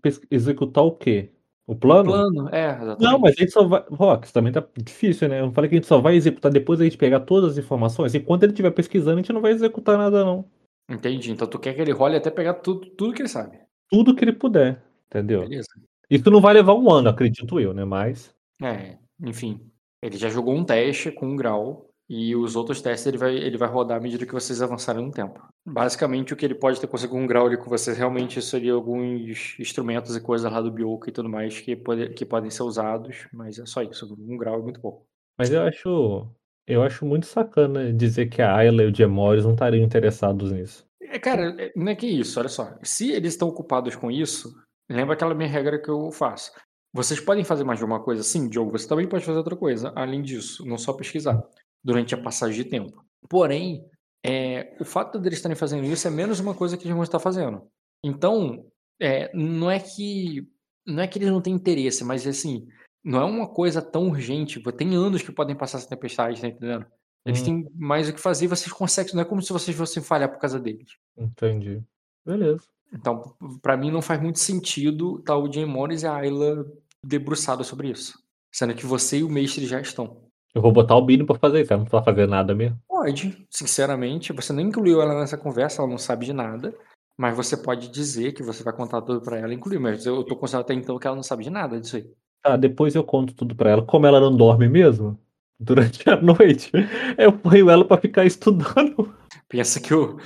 Pes- 0.00 0.20
Executar 0.30 0.84
o 0.84 0.92
quê? 0.92 1.30
O 1.66 1.76
plano? 1.76 2.10
Plano, 2.10 2.48
é, 2.48 2.70
exatamente. 2.70 3.00
Não, 3.00 3.18
mas 3.18 3.34
a 3.36 3.40
gente 3.40 3.52
só 3.52 3.64
vai. 3.66 3.84
Rox, 3.88 4.32
também 4.32 4.52
tá 4.52 4.66
difícil, 4.76 5.28
né? 5.28 5.40
Eu 5.40 5.52
falei 5.52 5.70
que 5.70 5.76
a 5.76 5.78
gente 5.78 5.86
só 5.86 6.00
vai 6.00 6.16
executar 6.16 6.50
depois 6.50 6.78
da 6.80 6.84
gente 6.84 6.98
pegar 6.98 7.20
todas 7.20 7.52
as 7.52 7.58
informações. 7.58 8.14
Enquanto 8.14 8.42
ele 8.42 8.52
estiver 8.52 8.72
pesquisando, 8.72 9.18
a 9.18 9.22
gente 9.22 9.32
não 9.32 9.40
vai 9.40 9.52
executar 9.52 9.96
nada, 9.96 10.24
não. 10.24 10.44
Entendi. 10.90 11.30
Então 11.30 11.46
tu 11.46 11.58
quer 11.58 11.74
que 11.74 11.80
ele 11.80 11.92
role 11.92 12.16
até 12.16 12.30
pegar 12.30 12.54
tudo, 12.54 12.90
tudo 12.90 13.14
que 13.14 13.22
ele 13.22 13.28
sabe. 13.28 13.58
Tudo 13.88 14.14
que 14.14 14.24
ele 14.24 14.32
puder, 14.32 14.82
entendeu? 15.06 15.42
Beleza. 15.42 15.68
Isso 16.10 16.30
não 16.30 16.40
vai 16.40 16.52
levar 16.54 16.74
um 16.74 16.90
ano, 16.90 17.08
acredito 17.08 17.60
eu, 17.60 17.72
né? 17.72 17.84
Mas. 17.84 18.34
É, 18.60 18.98
enfim. 19.24 19.60
Ele 20.02 20.16
já 20.16 20.28
jogou 20.28 20.54
um 20.54 20.64
teste 20.64 21.12
com 21.12 21.26
um 21.26 21.36
grau. 21.36 21.88
E 22.08 22.36
os 22.36 22.56
outros 22.56 22.80
testes 22.82 23.06
ele 23.06 23.16
vai, 23.16 23.34
ele 23.34 23.56
vai 23.56 23.68
rodar 23.68 23.96
à 23.96 24.00
medida 24.00 24.26
que 24.26 24.32
vocês 24.32 24.60
avançarem 24.60 25.04
no 25.04 25.10
tempo. 25.10 25.40
Basicamente, 25.66 26.32
o 26.32 26.36
que 26.36 26.44
ele 26.44 26.54
pode 26.54 26.80
ter 26.80 26.86
conseguido 26.86 27.18
um 27.18 27.26
grau 27.26 27.46
ali 27.46 27.56
com 27.56 27.70
vocês 27.70 27.96
realmente 27.96 28.42
seria 28.42 28.74
alguns 28.74 29.56
instrumentos 29.58 30.14
e 30.14 30.20
coisas 30.20 30.50
lá 30.50 30.60
do 30.60 30.70
Bioka 30.70 31.08
e 31.08 31.12
tudo 31.12 31.28
mais 31.28 31.60
que, 31.60 31.74
pode, 31.74 32.10
que 32.10 32.26
podem 32.26 32.50
ser 32.50 32.64
usados, 32.64 33.26
mas 33.32 33.58
é 33.58 33.64
só 33.64 33.82
isso. 33.82 34.14
Um 34.18 34.36
grau 34.36 34.58
é 34.58 34.62
muito 34.62 34.80
pouco. 34.80 35.06
Mas 35.38 35.50
eu 35.50 35.62
acho. 35.62 36.28
Eu 36.66 36.82
acho 36.82 37.04
muito 37.04 37.26
sacana 37.26 37.92
dizer 37.92 38.26
que 38.26 38.40
a 38.40 38.54
Ayla 38.54 38.84
e 38.84 38.90
o 38.90 38.94
Gemores 38.94 39.44
não 39.44 39.52
estariam 39.52 39.84
interessados 39.84 40.52
nisso. 40.52 40.84
É, 41.00 41.18
cara, 41.18 41.54
é- 41.60 41.72
não 41.74 41.88
é 41.88 41.96
que 41.96 42.06
isso, 42.06 42.38
olha 42.38 42.48
só. 42.48 42.78
Se 42.82 43.10
eles 43.10 43.32
estão 43.32 43.48
ocupados 43.48 43.96
com 43.96 44.10
isso, 44.10 44.54
lembra 44.88 45.14
aquela 45.14 45.34
minha 45.34 45.48
regra 45.48 45.80
que 45.80 45.90
eu 45.90 46.10
faço. 46.12 46.52
Vocês 46.94 47.18
podem 47.18 47.42
fazer 47.42 47.64
mais 47.64 47.78
de 47.78 47.84
uma 47.84 48.00
coisa? 48.00 48.22
Sim, 48.22 48.48
Diogo, 48.48 48.70
você 48.70 48.86
também 48.86 49.08
pode 49.08 49.24
fazer 49.24 49.38
outra 49.38 49.56
coisa, 49.56 49.92
além 49.96 50.22
disso, 50.22 50.64
não 50.66 50.78
só 50.78 50.92
pesquisar, 50.92 51.42
durante 51.82 52.14
a 52.14 52.18
passagem 52.22 52.62
de 52.62 52.68
tempo. 52.70 53.04
Porém, 53.28 53.84
é, 54.24 54.76
o 54.80 54.84
fato 54.84 55.18
deles 55.18 55.38
estarem 55.38 55.56
fazendo 55.56 55.84
isso 55.84 56.06
é 56.06 56.10
menos 56.10 56.40
uma 56.40 56.54
coisa 56.54 56.76
que 56.76 56.84
eles 56.84 56.94
vão 56.94 57.02
estar 57.02 57.18
fazendo. 57.18 57.66
Então, 58.04 58.66
é, 59.00 59.30
não 59.34 59.70
é 59.70 59.78
que 59.78 60.48
não 60.86 61.02
é 61.02 61.06
que 61.06 61.18
eles 61.18 61.28
não 61.30 61.40
têm 61.40 61.54
interesse, 61.54 62.02
mas 62.04 62.26
assim, 62.26 62.66
não 63.04 63.20
é 63.20 63.24
uma 63.24 63.48
coisa 63.48 63.80
tão 63.80 64.08
urgente. 64.08 64.60
Tem 64.72 64.94
anos 64.96 65.22
que 65.22 65.30
podem 65.32 65.54
passar 65.56 65.78
essa 65.78 65.88
tempestade, 65.88 66.40
tá 66.40 66.48
entendendo? 66.48 66.86
Eles 67.24 67.40
Hum. 67.42 67.44
têm 67.44 67.68
mais 67.74 68.08
o 68.08 68.12
que 68.12 68.20
fazer 68.20 68.46
e 68.46 68.48
vocês 68.48 68.72
conseguem. 68.72 69.14
Não 69.14 69.22
é 69.22 69.24
como 69.24 69.40
se 69.40 69.52
vocês 69.52 69.76
fossem 69.76 70.02
falhar 70.02 70.28
por 70.28 70.40
causa 70.40 70.58
deles. 70.58 70.88
Entendi. 71.16 71.82
Beleza. 72.26 72.64
Então, 72.92 73.34
pra 73.62 73.76
mim 73.76 73.90
não 73.90 74.02
faz 74.02 74.20
muito 74.20 74.38
sentido 74.40 75.20
tá 75.20 75.36
o 75.36 75.50
Jay 75.50 75.64
Morris 75.64 76.02
e 76.02 76.06
a 76.06 76.14
Ayla 76.16 76.64
debruçados 77.04 77.66
sobre 77.68 77.90
isso. 77.90 78.18
Sendo 78.52 78.74
que 78.74 78.84
você 78.84 79.18
e 79.18 79.22
o 79.24 79.30
mestre 79.30 79.66
já 79.66 79.80
estão. 79.80 80.28
Eu 80.54 80.60
vou 80.60 80.72
botar 80.72 80.96
o 80.96 81.04
Bino 81.04 81.24
pra 81.24 81.38
fazer 81.38 81.62
isso. 81.62 81.72
Ela 81.72 81.80
não 81.80 81.86
precisa 81.86 82.04
fazer 82.04 82.28
nada 82.28 82.54
mesmo. 82.54 82.78
Pode, 82.86 83.46
sinceramente. 83.50 84.32
Você 84.32 84.52
nem 84.52 84.66
incluiu 84.66 85.00
ela 85.00 85.18
nessa 85.18 85.38
conversa, 85.38 85.82
ela 85.82 85.90
não 85.90 85.98
sabe 85.98 86.26
de 86.26 86.32
nada. 86.32 86.74
Mas 87.16 87.36
você 87.36 87.56
pode 87.56 87.88
dizer 87.88 88.32
que 88.32 88.42
você 88.42 88.62
vai 88.62 88.74
contar 88.74 89.02
tudo 89.02 89.20
pra 89.20 89.38
ela, 89.38 89.54
incluir. 89.54 89.78
Mas 89.78 90.04
eu 90.04 90.22
tô 90.24 90.36
considerando 90.36 90.64
até 90.64 90.74
então 90.74 90.98
que 90.98 91.06
ela 91.06 91.16
não 91.16 91.22
sabe 91.22 91.44
de 91.44 91.50
nada 91.50 91.80
disso 91.80 91.96
aí. 91.96 92.10
Tá, 92.42 92.56
depois 92.56 92.94
eu 92.94 93.04
conto 93.04 93.34
tudo 93.34 93.54
pra 93.54 93.70
ela. 93.70 93.82
Como 93.82 94.06
ela 94.06 94.20
não 94.20 94.36
dorme 94.36 94.68
mesmo, 94.68 95.18
durante 95.58 96.08
a 96.08 96.16
noite, 96.20 96.70
eu 97.16 97.32
ponho 97.32 97.70
ela 97.70 97.84
pra 97.84 97.96
ficar 97.96 98.24
estudando. 98.24 99.14
Pensa 99.48 99.80
que 99.80 99.94
o, 99.94 100.18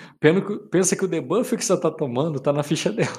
pensa 0.70 0.96
que 0.96 1.04
o 1.04 1.08
debuff 1.08 1.56
que 1.56 1.64
você 1.64 1.78
tá 1.78 1.90
tomando 1.90 2.40
tá 2.40 2.52
na 2.52 2.62
ficha 2.62 2.92
dela. 2.92 3.10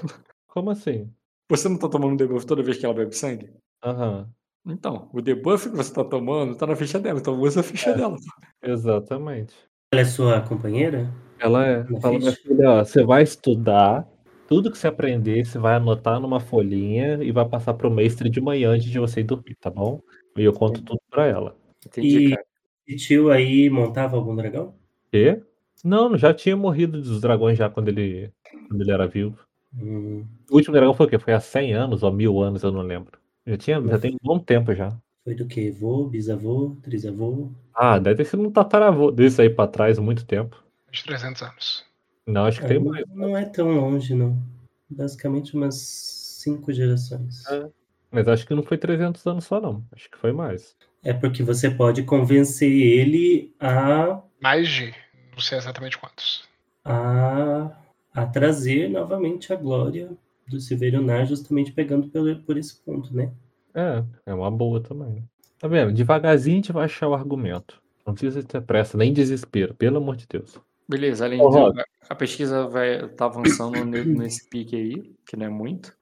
Como 0.48 0.72
assim? 0.72 1.12
Você 1.50 1.70
não 1.70 1.78
tá 1.78 1.88
tomando 1.88 2.18
debuff 2.18 2.46
toda 2.46 2.64
vez 2.64 2.78
que 2.78 2.86
ela 2.86 2.96
bebe 2.96 3.16
sangue? 3.16 3.50
Aham. 3.84 4.30
Então, 4.68 5.10
o 5.14 5.22
debuff 5.22 5.70
que 5.70 5.76
você 5.76 5.94
tá 5.94 6.04
tomando 6.04 6.56
tá 6.56 6.68
na 6.68 6.76
ficha 6.76 7.00
dela. 7.00 7.20
Então 7.20 7.40
usa 7.40 7.62
a 7.62 7.64
ficha 7.64 7.94
dela. 7.94 8.16
Exatamente. 8.62 9.54
Ela 9.92 10.02
é 10.02 10.06
sua 10.06 10.42
companheira? 10.42 11.12
Ela 11.40 11.66
é. 11.66 11.84
Na 11.84 12.00
Fala, 12.02 12.20
minha 12.20 12.32
filha, 12.34 12.70
ó, 12.72 12.84
você 12.84 13.04
vai 13.04 13.24
estudar. 13.24 14.08
Tudo 14.48 14.72
que 14.72 14.78
você 14.78 14.88
aprender, 14.88 15.46
você 15.46 15.58
vai 15.60 15.76
anotar 15.76 16.20
numa 16.20 16.40
folhinha 16.40 17.22
e 17.22 17.32
vai 17.32 17.48
passar 17.48 17.74
pro 17.74 17.92
mestre 17.92 18.30
de 18.30 18.40
manhã 18.40 18.72
antes 18.72 18.90
de 18.90 18.98
você 19.00 19.20
ir 19.20 19.24
dormir, 19.24 19.56
tá 19.60 19.70
bom? 19.70 20.02
E 20.38 20.44
eu 20.44 20.54
conto 20.54 20.82
tudo 20.82 21.00
pra 21.10 21.26
ela. 21.26 21.56
Entendi, 21.86 22.18
E- 22.20 22.30
cara. 22.32 22.46
E 22.88 22.96
tio 22.96 23.30
aí 23.30 23.70
montava 23.70 24.16
algum 24.16 24.34
dragão? 24.34 24.74
Quê? 25.12 25.42
Não, 25.84 26.18
já 26.18 26.34
tinha 26.34 26.56
morrido 26.56 27.02
dos 27.02 27.20
dragões 27.20 27.58
já 27.58 27.70
quando 27.70 27.90
ele, 27.90 28.32
quando 28.70 28.82
ele 28.82 28.92
era 28.92 29.06
vivo. 29.06 29.38
Hum, 29.78 30.26
O 30.50 30.56
último 30.56 30.74
dragão 30.74 30.94
foi 30.94 31.06
o 31.06 31.10
quê? 31.10 31.20
Foi 31.20 31.34
há 31.34 31.40
100 31.42 31.74
anos 31.74 32.02
ou 32.04 32.12
mil 32.12 32.42
anos, 32.42 32.64
eu 32.64 32.72
não 32.72 32.82
lembro. 32.82 33.20
Já, 33.48 33.58
tinha, 33.58 33.82
já 33.82 33.98
tem 33.98 34.14
um 34.14 34.18
bom 34.22 34.38
tempo 34.40 34.74
já. 34.76 34.96
foi 35.24 35.34
do 35.34 35.46
que? 35.48 35.72
Vô, 35.72 36.06
bisavô, 36.06 36.76
trisavô? 36.84 37.50
Ah, 37.74 37.98
deve 37.98 38.18
ter 38.18 38.26
sido 38.26 38.44
um 38.44 38.52
tataravô 38.52 39.10
desse 39.12 39.42
aí 39.42 39.50
pra 39.50 39.68
trás, 39.68 39.98
muito 39.98 40.26
tempo. 40.26 40.62
De 40.92 41.04
300 41.04 41.42
anos. 41.44 41.86
Não, 42.26 42.46
acho 42.46 42.60
que 42.60 42.66
Ah, 42.66 42.70
tem 42.70 42.80
mais. 42.80 43.06
não 43.08 43.38
é 43.38 43.46
tão 43.46 43.72
longe, 43.72 44.14
não. 44.14 44.38
Basicamente 44.90 45.56
umas 45.56 45.76
cinco 45.76 46.72
gerações. 46.74 47.46
É. 47.48 47.70
Mas 48.12 48.28
acho 48.28 48.46
que 48.48 48.54
não 48.54 48.64
foi 48.64 48.78
300 48.78 49.26
anos 49.28 49.46
só, 49.46 49.60
não. 49.62 49.84
Acho 49.92 50.10
que 50.10 50.18
foi 50.18 50.32
mais. 50.32 50.76
É 51.04 51.14
porque 51.14 51.44
você 51.44 51.70
pode 51.70 52.04
convencer 52.04 52.70
ele 52.72 53.54
a, 53.60 54.22
Mais 54.42 54.68
de. 54.70 54.94
Não 55.32 55.40
sei 55.40 55.58
exatamente 55.58 55.98
quantos. 55.98 56.44
a, 56.84 57.72
a 58.14 58.26
trazer 58.26 58.90
novamente 58.90 59.54
a 59.54 59.56
glória 59.56 60.10
do 60.48 60.60
Silverionar, 60.60 61.26
justamente 61.26 61.72
pegando 61.72 62.08
pelo, 62.10 62.42
por 62.44 62.58
esse 62.58 62.82
ponto, 62.84 63.14
né? 63.16 63.32
É, 63.74 64.04
é 64.26 64.34
uma 64.34 64.50
boa 64.50 64.82
também. 64.82 65.24
Tá 65.60 65.68
vendo? 65.68 65.92
Devagarzinho 65.94 66.56
a 66.56 66.58
gente 66.58 66.72
vai 66.72 66.86
achar 66.86 67.08
o 67.08 67.14
argumento. 67.14 67.82
Não 68.06 68.14
precisa 68.14 68.42
ter 68.44 68.62
pressa, 68.62 68.98
nem 68.98 69.12
desespero, 69.12 69.74
pelo 69.76 69.98
amor 69.98 70.16
de 70.16 70.26
Deus. 70.28 70.60
Beleza, 70.88 71.26
além 71.26 71.42
Ô, 71.42 71.48
disso, 71.50 71.60
Rob. 71.60 71.84
a 72.10 72.16
pesquisa 72.16 72.68
vai 72.68 73.08
tá 73.10 73.26
avançando 73.26 73.84
ne- 73.84 74.06
nesse 74.06 74.48
pique 74.50 74.76
aí, 74.76 75.14
que 75.26 75.36
não 75.36 75.46
é 75.46 75.50
muito. 75.50 75.94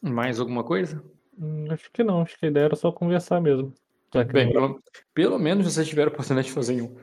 Mais 0.00 0.38
alguma 0.38 0.62
coisa? 0.62 1.02
Hum, 1.36 1.66
acho 1.70 1.90
que 1.92 2.04
não, 2.04 2.20
acho 2.22 2.38
que 2.38 2.46
a 2.46 2.48
ideia 2.48 2.64
era 2.66 2.76
só 2.76 2.92
conversar 2.92 3.40
mesmo. 3.40 3.72
Bem, 4.32 4.52
não- 4.54 4.74
pelo, 4.74 4.82
pelo 5.12 5.38
menos 5.40 5.64
vocês 5.66 5.88
tiveram 5.88 6.10
a 6.10 6.14
oportunidade 6.14 6.46
de 6.46 6.54
fazer 6.54 6.80
um. 6.80 6.94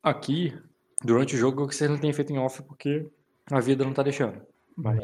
Aqui, 0.00 0.56
durante 1.04 1.34
o 1.34 1.38
jogo, 1.38 1.66
que 1.66 1.74
vocês 1.74 1.90
não 1.90 1.98
têm 1.98 2.12
feito 2.12 2.32
em 2.32 2.38
off 2.38 2.62
porque 2.62 3.08
a 3.50 3.58
vida 3.58 3.84
não 3.84 3.92
tá 3.92 4.04
deixando. 4.04 4.40
Mas 4.76 5.00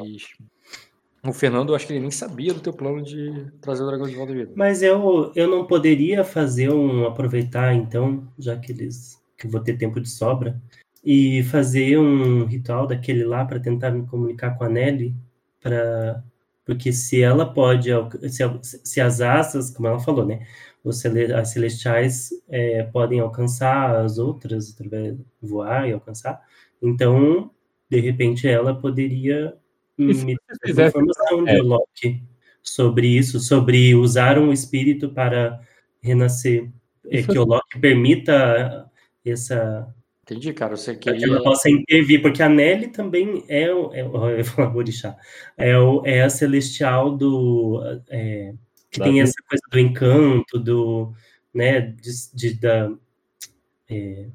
o 1.28 1.32
Fernando, 1.32 1.70
eu 1.70 1.76
acho 1.76 1.86
que 1.86 1.92
ele 1.92 2.00
nem 2.00 2.10
sabia 2.10 2.54
do 2.54 2.60
teu 2.60 2.72
plano 2.72 3.02
de 3.02 3.46
trazer 3.60 3.82
o 3.82 3.86
dragão 3.86 4.08
de 4.08 4.14
volta 4.14 4.32
à 4.32 4.36
vida. 4.36 4.52
Mas 4.54 4.82
eu, 4.82 5.32
eu 5.34 5.48
não 5.48 5.66
poderia 5.66 6.24
fazer 6.24 6.70
um 6.70 7.06
aproveitar 7.06 7.74
então, 7.74 8.26
já 8.38 8.56
que 8.56 8.72
eles 8.72 9.18
que 9.36 9.46
eu 9.46 9.50
vou 9.50 9.60
ter 9.60 9.78
tempo 9.78 10.00
de 10.00 10.08
sobra, 10.08 10.60
e 11.04 11.44
fazer 11.44 11.98
um 11.98 12.44
ritual 12.44 12.86
daquele 12.86 13.24
lá 13.24 13.44
para 13.44 13.60
tentar 13.60 13.90
me 13.92 14.04
comunicar 14.06 14.58
com 14.58 14.64
a 14.64 14.68
Nelly, 14.68 15.14
para 15.60 16.22
porque 16.64 16.92
se 16.92 17.22
ela 17.22 17.50
pode 17.54 17.88
se, 18.28 18.42
se 18.62 19.00
as 19.00 19.22
asas, 19.22 19.70
como 19.70 19.88
ela 19.88 19.98
falou, 20.00 20.26
né, 20.26 20.46
os 20.84 21.02
as 21.06 21.48
celestiais 21.50 22.30
é, 22.48 22.82
podem 22.82 23.20
alcançar 23.20 23.96
as 24.04 24.18
outras 24.18 24.74
através 24.74 25.16
voar 25.40 25.88
e 25.88 25.92
alcançar, 25.92 26.42
então 26.82 27.50
de 27.88 28.00
repente 28.00 28.46
ela 28.46 28.74
poderia 28.74 29.56
E 29.98 30.14
se 30.14 30.24
me 30.24 30.34
você 30.34 30.40
essa 30.50 30.60
fizesse 30.66 30.88
informação 30.98 31.44
de 31.44 31.50
é. 31.50 31.62
Loki 31.62 32.22
sobre 32.62 33.06
isso, 33.08 33.40
sobre 33.40 33.94
usar 33.94 34.38
um 34.38 34.52
espírito 34.52 35.08
para 35.10 35.60
renascer. 36.00 36.70
É, 37.10 37.22
que 37.22 37.38
o 37.38 37.44
Loki 37.44 37.78
permita 37.80 38.88
essa. 39.24 39.92
Entendi, 40.22 40.52
cara. 40.52 40.76
Você 40.76 40.94
que 40.94 41.08
ela 41.08 41.18
queria. 41.18 41.42
possa 41.42 41.70
intervir, 41.70 42.20
porque 42.20 42.42
a 42.42 42.48
Nelly 42.50 42.88
também 42.88 43.44
é. 43.48 43.72
o- 43.72 43.92
é 43.94 44.04
o- 44.04 44.28
eu 44.30 44.44
falar 44.44 44.76
orixá. 44.76 45.16
É, 45.56 45.76
o, 45.78 46.02
é 46.04 46.22
a 46.22 46.28
celestial 46.28 47.16
do. 47.16 47.80
é, 48.10 48.52
que 48.90 48.98
Da 48.98 49.04
tem 49.06 49.14
vida. 49.14 49.24
essa 49.24 49.42
coisa 49.48 49.62
do 49.70 49.78
encanto, 49.78 50.58
do. 50.58 51.12
né, 51.54 51.80
de, 51.80 52.10
de- 52.34 52.60
da. 52.60 52.90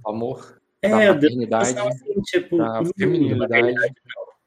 Amor, 0.05 0.59
É, 0.81 0.89
da 0.89 0.97
da- 0.97 1.13
maternidade, 1.13 1.79
assim, 1.79 2.21
tipo, 2.23 2.57
da 2.57 2.81
hum, 2.81 2.89
feminilidade. 2.97 3.73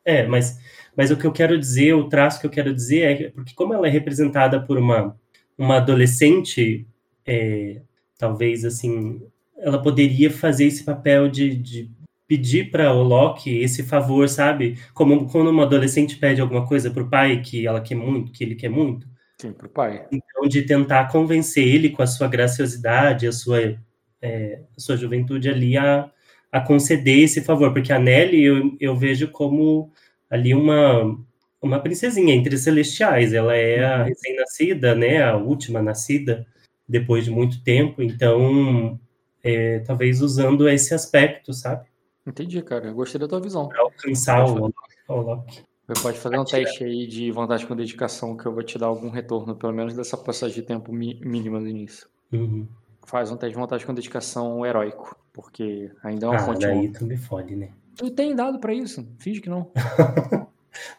É, 0.06 0.24
mas, 0.26 0.58
mas 0.96 1.10
o 1.10 1.16
que 1.16 1.26
eu 1.26 1.32
quero 1.32 1.58
dizer, 1.58 1.92
o 1.94 2.08
traço 2.08 2.40
que 2.40 2.46
eu 2.46 2.50
quero 2.50 2.72
dizer 2.72 3.00
é 3.02 3.14
que- 3.16 3.28
porque 3.30 3.52
como 3.54 3.74
ela 3.74 3.88
é 3.88 3.90
representada 3.90 4.60
por 4.60 4.78
uma, 4.78 5.16
uma 5.58 5.78
adolescente, 5.78 6.86
é, 7.26 7.82
talvez 8.16 8.64
assim, 8.64 9.20
ela 9.58 9.82
poderia 9.82 10.30
fazer 10.30 10.66
esse 10.66 10.84
papel 10.84 11.28
de, 11.28 11.56
de 11.56 11.90
pedir 12.28 12.70
para 12.70 12.92
o 12.92 13.02
Loki 13.02 13.58
esse 13.58 13.82
favor, 13.82 14.28
sabe? 14.28 14.78
Como 14.94 15.28
quando 15.28 15.50
uma 15.50 15.64
adolescente 15.64 16.16
pede 16.16 16.40
alguma 16.40 16.66
coisa 16.66 16.90
para 16.90 17.02
o 17.02 17.10
pai 17.10 17.40
que 17.40 17.66
ela 17.66 17.80
quer 17.80 17.94
muito, 17.96 18.30
que 18.32 18.44
ele 18.44 18.54
quer 18.54 18.68
muito, 18.68 19.08
Sim, 19.40 19.52
pro 19.52 19.68
pai. 19.68 20.06
então 20.12 20.48
de 20.48 20.62
tentar 20.62 21.08
convencer 21.10 21.66
ele 21.66 21.90
com 21.90 22.02
a 22.02 22.06
sua 22.06 22.28
graciosidade, 22.28 23.26
a 23.26 23.32
sua, 23.32 23.76
é, 24.22 24.60
a 24.76 24.80
sua 24.80 24.96
juventude 24.96 25.48
ali 25.48 25.76
a, 25.76 26.10
a 26.52 26.60
conceder 26.60 27.18
esse 27.24 27.42
favor, 27.42 27.72
porque 27.72 27.92
a 27.92 27.98
Nelly 27.98 28.42
eu, 28.44 28.76
eu 28.80 28.96
vejo 28.96 29.28
como 29.30 29.92
ali 30.30 30.54
uma, 30.54 31.16
uma 31.60 31.80
princesinha 31.80 32.34
entre 32.34 32.56
celestiais. 32.56 33.32
Ela 33.32 33.54
é 33.56 33.84
a 33.84 33.98
Uhum. 33.98 34.04
recém-nascida, 34.04 34.94
né? 34.94 35.22
A 35.22 35.36
última 35.36 35.82
nascida 35.82 36.46
depois 36.88 37.24
de 37.24 37.30
muito 37.30 37.62
tempo. 37.62 38.00
Então, 38.02 38.98
é, 39.42 39.80
talvez 39.80 40.20
usando 40.22 40.68
esse 40.68 40.94
aspecto, 40.94 41.52
sabe? 41.52 41.86
Entendi, 42.26 42.60
cara. 42.62 42.86
Eu 42.86 42.94
gostei 42.94 43.20
da 43.20 43.28
tua 43.28 43.40
visão. 43.40 43.68
Para 43.68 43.82
alcançar 43.82 44.44
o, 44.46 44.72
o 45.08 45.14
Loki. 45.20 45.62
Você 45.88 46.02
pode 46.02 46.18
fazer 46.18 46.36
um 46.36 46.42
Atira. 46.42 46.64
teste 46.64 46.82
aí 46.82 47.06
de 47.06 47.30
vantagem 47.30 47.64
com 47.66 47.76
dedicação 47.76 48.36
que 48.36 48.44
eu 48.44 48.52
vou 48.52 48.64
te 48.64 48.76
dar 48.76 48.86
algum 48.86 49.08
retorno, 49.08 49.54
pelo 49.54 49.72
menos 49.72 49.94
dessa 49.94 50.16
passagem 50.16 50.56
de 50.56 50.62
tempo 50.62 50.92
mínima 50.92 51.60
do 51.60 51.68
início. 51.68 52.08
Uhum. 52.32 52.66
Faz 53.06 53.30
um 53.30 53.36
teste 53.36 53.54
de 53.54 53.60
vantagem 53.60 53.86
com 53.86 53.94
dedicação 53.94 54.66
heróico, 54.66 55.16
porque 55.36 55.90
ainda 56.02 56.26
é 56.26 56.28
uma 56.30 56.36
Ah, 56.36 56.40
fonte 56.40 56.60
daí 56.66 56.88
tu 56.88 57.04
me 57.04 57.16
fode, 57.16 57.54
né? 57.54 57.68
Tu 57.96 58.10
tem 58.10 58.34
dado 58.34 58.58
pra 58.58 58.72
isso, 58.74 59.06
finge 59.18 59.40
que 59.40 59.48
não. 59.50 59.70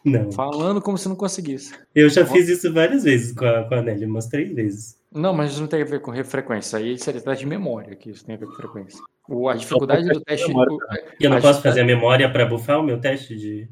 Não. 0.04 0.32
Falando 0.32 0.82
como 0.82 0.98
se 0.98 1.08
não 1.08 1.14
conseguisse. 1.14 1.72
Eu 1.94 2.08
já 2.08 2.26
fiz 2.26 2.48
isso 2.48 2.72
várias 2.72 3.04
vezes 3.04 3.32
com 3.32 3.44
a, 3.44 3.62
com 3.62 3.74
a 3.76 3.82
Nelly, 3.82 4.06
umas 4.06 4.26
três 4.26 4.52
vezes. 4.52 4.98
Não, 5.12 5.32
mas 5.32 5.52
isso 5.52 5.60
não 5.60 5.68
tem 5.68 5.80
a 5.82 5.84
ver 5.84 6.00
com 6.00 6.12
frequência. 6.24 6.80
Aí 6.80 6.98
seria 6.98 7.20
teste 7.20 7.44
de 7.44 7.46
memória, 7.48 7.94
que 7.94 8.10
isso 8.10 8.24
tem 8.24 8.34
a 8.34 8.38
ver 8.38 8.46
com 8.46 8.54
frequência. 8.54 9.00
O- 9.28 9.48
a 9.48 9.54
dificuldade 9.54 10.08
do 10.08 10.20
teste 10.20 10.48
memória, 10.48 10.72
o- 10.74 10.78
E 11.20 11.24
eu 11.24 11.30
não 11.30 11.40
posso 11.40 11.62
fazer 11.62 11.82
a 11.82 11.84
memória 11.84 12.28
para 12.28 12.44
bufar 12.44 12.80
o 12.80 12.82
meu 12.82 13.00
teste 13.00 13.36
de. 13.36 13.68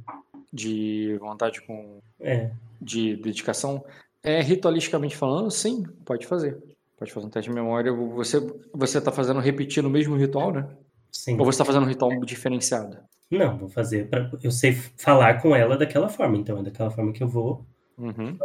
de 0.52 1.16
vontade 1.18 1.60
com 1.62 1.98
É. 2.20 2.50
de 2.80 3.16
dedicação 3.16 3.84
é 4.22 4.40
ritualisticamente 4.40 5.16
falando, 5.16 5.50
sim, 5.50 5.84
pode 6.04 6.24
fazer. 6.24 6.56
Pode 6.96 7.12
fazer 7.12 7.26
um 7.26 7.30
teste 7.30 7.50
de 7.50 7.54
memória. 7.54 7.92
Você 7.92 8.40
você 8.72 9.00
tá 9.00 9.12
fazendo 9.12 9.40
repetir 9.40 9.82
no 9.82 9.90
mesmo 9.90 10.16
ritual, 10.16 10.52
né? 10.52 10.66
Sim. 11.12 11.38
Ou 11.38 11.44
você 11.44 11.58
tá 11.58 11.64
fazendo 11.64 11.84
um 11.84 11.88
ritual 11.88 12.10
diferenciado? 12.24 12.98
Não, 13.30 13.58
vou 13.58 13.68
fazer. 13.68 14.08
Pra... 14.08 14.30
Eu 14.42 14.50
sei 14.50 14.72
falar 14.72 15.40
com 15.40 15.54
ela 15.54 15.76
daquela 15.76 16.08
forma, 16.08 16.36
então 16.36 16.58
é 16.58 16.62
daquela 16.62 16.90
forma 16.90 17.12
que 17.12 17.22
eu 17.22 17.28
vou. 17.28 17.64
Uhum. 17.98 18.38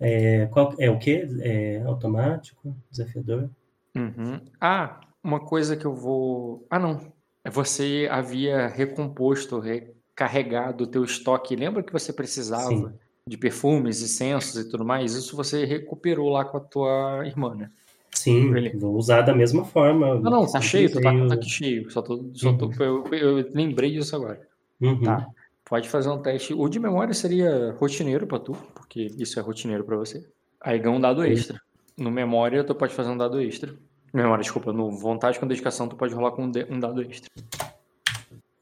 É, 0.00 0.46
qual... 0.46 0.74
é 0.78 0.90
o 0.90 0.98
quê? 0.98 1.26
É 1.40 1.82
automático? 1.84 2.74
Desafiador? 2.90 3.50
Uhum. 3.94 4.40
Ah, 4.60 5.00
uma 5.22 5.40
coisa 5.40 5.76
que 5.76 5.84
eu 5.84 5.94
vou. 5.94 6.66
Ah, 6.70 6.78
não. 6.78 7.12
É 7.44 7.50
Você 7.50 8.08
havia 8.10 8.68
recomposto, 8.68 9.58
recarregado 9.58 10.84
o 10.84 10.86
teu 10.86 11.04
estoque. 11.04 11.56
Lembra 11.56 11.82
que 11.82 11.92
você 11.92 12.12
precisava 12.12 12.68
Sim. 12.68 12.92
de 13.26 13.36
perfumes, 13.36 14.00
incensos 14.00 14.64
e 14.64 14.68
tudo 14.68 14.84
mais? 14.84 15.14
Isso 15.14 15.36
você 15.36 15.64
recuperou 15.64 16.28
lá 16.30 16.44
com 16.44 16.56
a 16.56 16.60
tua 16.60 17.22
irmã, 17.26 17.54
né? 17.54 17.70
Sim, 18.14 18.54
Ele- 18.56 18.70
vou 18.76 18.94
usar 18.96 19.22
da 19.22 19.34
mesma 19.34 19.64
forma. 19.64 20.12
Ah, 20.16 20.20
não, 20.20 20.46
tá 20.50 20.60
cheio, 20.60 20.90
tá 20.92 20.98
usei 21.10 21.20
o- 21.22 21.28
tanque 21.28 21.48
cheio. 21.48 21.90
Só 21.90 22.02
tô, 22.02 22.24
só 22.34 22.52
tô, 22.52 22.70
eu, 22.82 23.04
eu 23.12 23.50
lembrei 23.54 23.90
disso 23.90 24.14
agora. 24.14 24.40
Uhum. 24.80 25.02
Tá. 25.02 25.26
Pode 25.64 25.88
fazer 25.88 26.10
um 26.10 26.18
teste. 26.20 26.52
O 26.52 26.68
de 26.68 26.78
memória 26.78 27.14
seria 27.14 27.72
rotineiro 27.78 28.26
pra 28.26 28.38
tu, 28.38 28.52
porque 28.74 29.10
isso 29.18 29.38
é 29.40 29.42
rotineiro 29.42 29.82
pra 29.84 29.96
você. 29.96 30.26
Aí 30.60 30.78
ganha 30.78 30.94
um 30.94 31.00
dado 31.00 31.24
extra. 31.24 31.60
No 31.96 32.10
memória, 32.10 32.62
tu 32.62 32.74
pode 32.74 32.92
fazer 32.94 33.10
um 33.10 33.16
dado 33.16 33.40
extra. 33.40 33.74
Memória, 34.12 34.42
desculpa, 34.42 34.72
no 34.72 34.90
vontade 34.90 35.40
com 35.40 35.46
dedicação, 35.46 35.88
tu 35.88 35.96
pode 35.96 36.12
rolar 36.14 36.32
com 36.32 36.44
um, 36.44 36.52
um 36.70 36.78
dado 36.78 37.00
extra. 37.02 37.30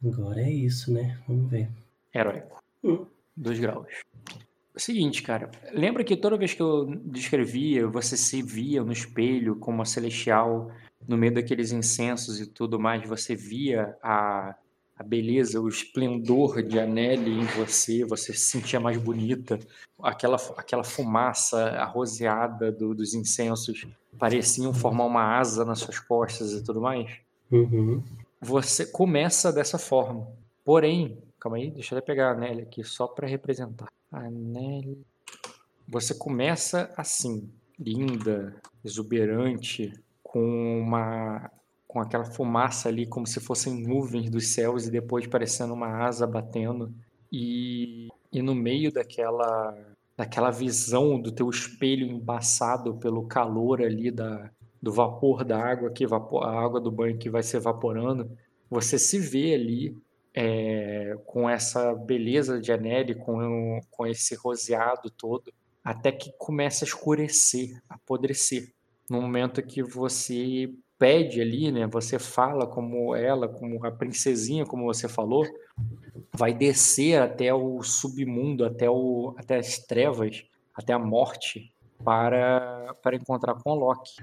Agora 0.04 0.40
é 0.40 0.50
isso, 0.50 0.92
né? 0.92 1.18
Vamos 1.28 1.50
ver. 1.50 1.68
Heróico. 2.14 2.62
Hum. 2.84 3.04
Dois 3.36 3.58
graus. 3.58 3.86
Seguinte, 4.76 5.22
cara. 5.22 5.50
Lembra 5.72 6.04
que 6.04 6.16
toda 6.16 6.36
vez 6.36 6.54
que 6.54 6.62
eu 6.62 6.86
descrevia, 7.04 7.86
você 7.86 8.16
se 8.16 8.40
via 8.42 8.82
no 8.84 8.92
espelho 8.92 9.56
como 9.56 9.78
uma 9.78 9.84
celestial, 9.84 10.70
no 11.08 11.16
meio 11.16 11.34
daqueles 11.34 11.72
incensos 11.72 12.40
e 12.40 12.46
tudo 12.46 12.78
mais, 12.78 13.06
você 13.06 13.34
via 13.34 13.96
a, 14.02 14.54
a 14.96 15.02
beleza, 15.02 15.60
o 15.60 15.68
esplendor 15.68 16.62
de 16.62 16.78
Anneli 16.78 17.32
em 17.40 17.44
você, 17.46 18.04
você 18.04 18.32
se 18.32 18.46
sentia 18.50 18.78
mais 18.78 18.96
bonita. 18.96 19.58
Aquela, 20.02 20.36
aquela 20.56 20.84
fumaça 20.84 21.60
arroseada 21.70 22.70
do- 22.70 22.94
dos 22.94 23.12
incensos 23.12 23.86
pareciam 24.18 24.72
formar 24.72 25.04
uma 25.06 25.36
asa 25.38 25.64
nas 25.64 25.80
suas 25.80 25.98
costas 25.98 26.52
e 26.52 26.62
tudo 26.62 26.80
mais 26.80 27.10
Uhum. 27.50 28.00
você 28.40 28.86
começa 28.86 29.52
dessa 29.52 29.76
forma. 29.78 30.28
Porém, 30.64 31.18
calma 31.40 31.56
aí, 31.56 31.70
deixa 31.70 31.94
eu 31.94 32.02
pegar 32.02 32.32
a 32.32 32.34
Nelly 32.34 32.62
aqui 32.62 32.84
só 32.84 33.06
para 33.06 33.26
representar. 33.26 33.88
A 34.12 34.30
Nelly. 34.30 34.98
Você 35.88 36.14
começa 36.14 36.92
assim, 36.96 37.50
linda, 37.78 38.54
exuberante, 38.84 39.92
com 40.22 40.80
uma 40.80 41.50
com 41.88 41.98
aquela 41.98 42.24
fumaça 42.24 42.88
ali 42.88 43.04
como 43.04 43.26
se 43.26 43.40
fossem 43.40 43.82
nuvens 43.84 44.30
dos 44.30 44.46
céus 44.46 44.86
e 44.86 44.92
depois 44.92 45.26
parecendo 45.26 45.74
uma 45.74 45.88
asa 46.06 46.24
batendo 46.24 46.94
e, 47.32 48.06
e 48.32 48.40
no 48.40 48.54
meio 48.54 48.92
daquela 48.92 49.76
daquela 50.16 50.52
visão 50.52 51.20
do 51.20 51.32
teu 51.32 51.50
espelho 51.50 52.06
embaçado 52.06 52.94
pelo 52.94 53.26
calor 53.26 53.82
ali 53.82 54.08
da, 54.08 54.50
do 54.80 54.92
vapor 54.92 55.44
da 55.44 55.58
água 55.58 55.90
que 55.90 56.04
a 56.04 56.64
água 56.64 56.80
do 56.80 56.92
banho 56.92 57.18
que 57.18 57.28
vai 57.28 57.42
se 57.42 57.56
evaporando, 57.56 58.30
você 58.70 58.98
se 58.98 59.18
vê 59.18 59.54
ali 59.54 59.96
é, 60.34 61.16
com 61.26 61.48
essa 61.48 61.94
beleza 61.94 62.60
de 62.60 62.72
Anneli, 62.72 63.14
com, 63.14 63.80
com 63.90 64.06
esse 64.06 64.34
roseado 64.34 65.10
todo, 65.10 65.52
até 65.82 66.12
que 66.12 66.32
começa 66.38 66.84
a 66.84 66.88
escurecer, 66.88 67.80
apodrecer. 67.88 68.72
No 69.08 69.20
momento 69.20 69.62
que 69.62 69.82
você 69.82 70.72
pede 70.98 71.40
ali, 71.40 71.72
né, 71.72 71.86
você 71.86 72.18
fala 72.18 72.66
como 72.66 73.16
ela, 73.16 73.48
como 73.48 73.84
a 73.84 73.90
princesinha, 73.90 74.66
como 74.66 74.84
você 74.84 75.08
falou, 75.08 75.46
vai 76.32 76.52
descer 76.52 77.20
até 77.20 77.52
o 77.52 77.82
submundo, 77.82 78.64
até, 78.64 78.88
o, 78.88 79.34
até 79.38 79.56
as 79.56 79.78
trevas, 79.78 80.44
até 80.74 80.92
a 80.92 80.98
morte, 80.98 81.74
para, 82.04 82.94
para 83.02 83.16
encontrar 83.16 83.54
com 83.54 83.74
Loki. 83.74 84.22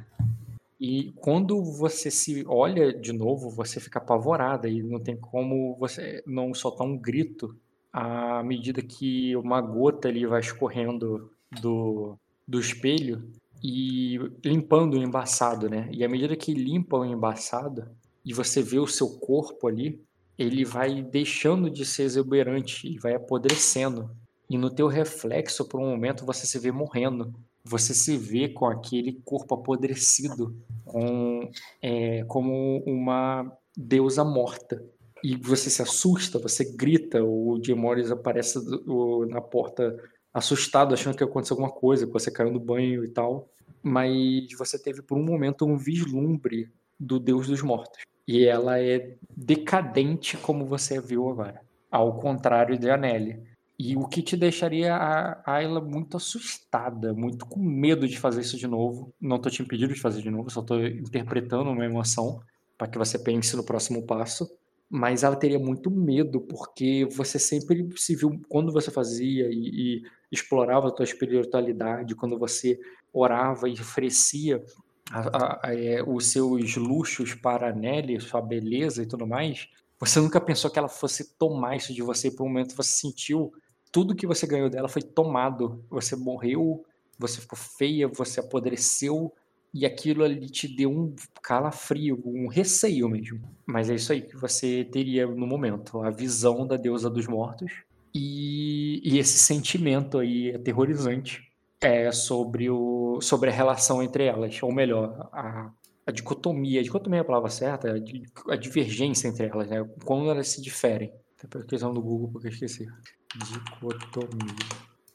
E 0.80 1.12
quando 1.16 1.64
você 1.64 2.12
se 2.12 2.46
olha 2.48 2.94
de 2.94 3.12
novo, 3.12 3.50
você 3.50 3.80
fica 3.80 4.00
apavorada 4.00 4.70
e 4.70 4.84
não 4.84 5.00
tem 5.00 5.18
como 5.18 5.76
você 5.78 6.24
não 6.26 6.54
soltar 6.54 6.86
um 6.86 6.98
grito 6.98 7.56
à 7.92 8.44
medida 8.44 8.82
que 8.82 9.36
uma 9.36 9.60
gota 9.60 10.08
ali 10.08 10.26
vai 10.26 10.40
escorrendo 10.40 11.32
do, 11.62 12.16
do 12.48 12.60
espelho 12.60 13.32
e 13.64 14.20
limpando 14.46 14.96
o 14.96 15.02
embaçado, 15.02 15.68
né? 15.68 15.90
E 15.92 16.04
à 16.04 16.10
medida 16.10 16.36
que 16.36 16.54
limpa 16.54 16.98
o 16.98 17.06
embaçado 17.06 17.90
e 18.24 18.34
você 18.34 18.62
vê 18.62 18.78
o 18.78 18.86
seu 18.86 19.18
corpo 19.20 19.68
ali, 19.68 20.00
ele 20.38 20.64
vai 20.64 21.02
deixando 21.02 21.70
de 21.70 21.84
ser 21.84 22.04
exuberante 22.04 22.88
e 22.88 23.00
vai 23.00 23.16
apodrecendo. 23.16 24.12
E 24.50 24.58
no 24.58 24.70
teu 24.70 24.88
reflexo, 24.88 25.68
por 25.68 25.80
um 25.82 25.90
momento, 25.90 26.26
você 26.26 26.46
se 26.46 26.60
vê 26.60 26.72
morrendo. 26.72 27.34
Você 27.68 27.93
se 27.93 28.18
vê 28.18 28.47
com 28.49 28.65
aquele 28.65 29.22
corpo 29.26 29.55
apodrecido, 29.55 30.55
com, 30.86 31.49
é, 31.82 32.24
como 32.26 32.84
uma 32.86 33.51
deusa 33.76 34.24
morta. 34.24 34.84
E 35.24 35.36
você 35.36 35.70
se 35.70 35.82
assusta, 35.82 36.39
você 36.39 36.63
grita, 36.63 37.24
o 37.24 37.59
Jim 37.63 37.74
Morris 37.74 38.11
aparece 38.11 38.63
do- 38.63 39.26
na 39.26 39.41
porta 39.41 39.97
assustado, 40.34 40.93
achando 40.93 41.18
que 41.18 41.24
aconteceu 41.24 41.55
alguma 41.55 41.72
coisa, 41.72 42.05
que 42.05 42.13
você 42.13 42.32
caiu 42.32 42.51
no 42.51 42.59
banho 42.59 43.03
e 43.03 43.09
tal. 43.09 43.49
Mas 43.82 44.47
você 44.57 44.78
teve 44.78 45.01
por 45.01 45.18
um 45.18 45.24
momento 45.24 45.65
um 45.65 45.78
vislumbre 45.78 46.70
do 46.99 47.20
Deus 47.20 47.47
dos 47.47 47.61
Mortos. 47.61 48.01
E 48.28 48.45
ela 48.45 48.80
é 48.80 49.15
decadente 49.36 50.38
como 50.38 50.65
você 50.65 50.99
viu 50.99 51.30
agora. 51.30 51.61
Ao 51.89 52.20
contrário 52.20 52.78
de 52.78 52.89
Anneli. 52.89 53.41
E 53.80 53.96
o 53.96 54.08
que 54.08 54.24
te 54.24 54.36
deixaria 54.36 54.96
a 54.96 55.42
Ayla 55.46 55.80
muito 55.80 56.18
assustada, 56.18 57.14
muito 57.14 57.46
com 57.46 57.60
medo 57.60 58.08
de 58.08 58.18
fazer 58.20 58.42
isso 58.42 58.58
de 58.58 58.68
novo. 58.68 59.14
Não 59.22 59.40
tô 59.40 59.50
te 59.52 59.62
impedindo 59.62 59.94
de 59.94 60.00
fazer 60.02 60.22
de 60.22 60.32
novo, 60.32 60.50
só 60.50 60.64
tô 60.64 60.80
interpretando 60.84 61.70
uma 61.70 61.86
emoção 61.86 62.42
para 62.78 62.88
que 62.88 62.98
você 62.98 63.20
pense 63.20 63.56
no 63.56 63.64
próximo 63.64 64.04
passo. 64.06 64.50
Mas 64.90 65.22
ela 65.24 65.36
teria 65.36 65.60
muito 65.60 65.92
medo, 65.92 66.42
porque 66.42 67.06
você 67.12 67.38
sempre 67.38 67.88
se 67.98 68.16
viu, 68.16 68.42
quando 68.48 68.72
você 68.72 68.90
fazia 68.90 69.48
e, 69.52 70.00
e 70.00 70.04
explorava 70.32 70.88
a 70.88 70.92
tua 70.92 71.04
espiritualidade, 71.04 72.16
quando 72.16 72.40
você 72.40 72.80
orava 73.14 73.68
e 73.70 73.74
oferecia 73.74 74.64
a- 75.12 75.20
a- 75.38 75.60
a- 75.70 75.76
é, 75.76 76.02
os 76.02 76.28
seus 76.28 76.76
luxos 76.78 77.34
para 77.36 77.70
a 77.70 77.74
Nelly, 77.74 78.20
sua 78.22 78.42
beleza 78.42 79.04
e 79.04 79.06
tudo 79.06 79.28
mais, 79.28 79.68
você 80.00 80.20
nunca 80.20 80.40
pensou 80.42 80.72
que 80.72 80.80
ela 80.80 80.90
fosse 80.90 81.38
tomar 81.38 81.76
isso 81.76 81.94
de 81.94 82.02
você. 82.02 82.32
Por 82.32 82.44
um 82.46 82.48
momento 82.48 82.76
você 82.76 82.90
sentiu 82.90 83.52
tudo 83.92 84.16
que 84.16 84.28
você 84.28 84.46
ganhou 84.46 84.70
dela 84.70 84.88
foi 84.88 85.02
tomado. 85.02 85.84
Você 85.90 86.16
morreu, 86.16 86.86
você 87.18 87.42
ficou 87.42 87.58
feia, 87.58 88.08
você 88.08 88.40
apodreceu 88.40 89.34
e 89.74 89.86
aquilo 89.86 90.24
ali 90.24 90.50
te 90.50 90.68
deu 90.68 90.90
um 90.90 91.16
calafrio, 91.42 92.22
um 92.26 92.48
receio 92.48 93.10
mesmo. 93.10 93.42
Mas 93.66 93.90
é 93.90 93.96
isso 93.96 94.12
aí 94.12 94.22
que 94.22 94.36
você 94.36 94.86
teria 94.86 95.28
no 95.28 95.46
momento, 95.46 96.02
a 96.02 96.10
visão 96.10 96.66
da 96.66 96.78
deusa 96.78 97.10
dos 97.10 97.28
mortos 97.28 97.72
e, 98.14 99.02
e 99.04 99.20
esse 99.20 99.38
sentimento 99.38 100.18
aí 100.18 100.56
aterrorizante 100.56 101.44
é 101.80 102.12
sobre, 102.12 102.70
o, 102.70 103.20
sobre 103.22 103.50
a 103.50 103.54
relação 103.54 104.02
entre 104.02 104.26
elas, 104.26 104.62
ou 104.64 104.74
melhor, 104.74 105.30
a, 105.32 105.72
a 106.06 106.12
dicotomia. 106.12 106.80
A 106.80 106.84
dicotomia 106.84 107.20
é 107.20 107.22
a 107.22 107.26
palavra 107.26 107.50
certa, 107.50 107.90
a, 107.92 108.54
a 108.54 108.56
divergência 108.56 109.28
entre 109.28 109.46
elas, 109.46 109.68
né? 109.70 109.88
Como 110.04 110.30
elas 110.30 110.48
se 110.48 110.62
diferem. 110.62 111.14
Até 111.44 111.62
questão 111.64 111.94
do 111.94 112.02
Google, 112.02 112.30
porque 112.32 112.48
eu 112.48 112.52
esqueci. 112.52 112.88
Dicotomia. 113.36 114.56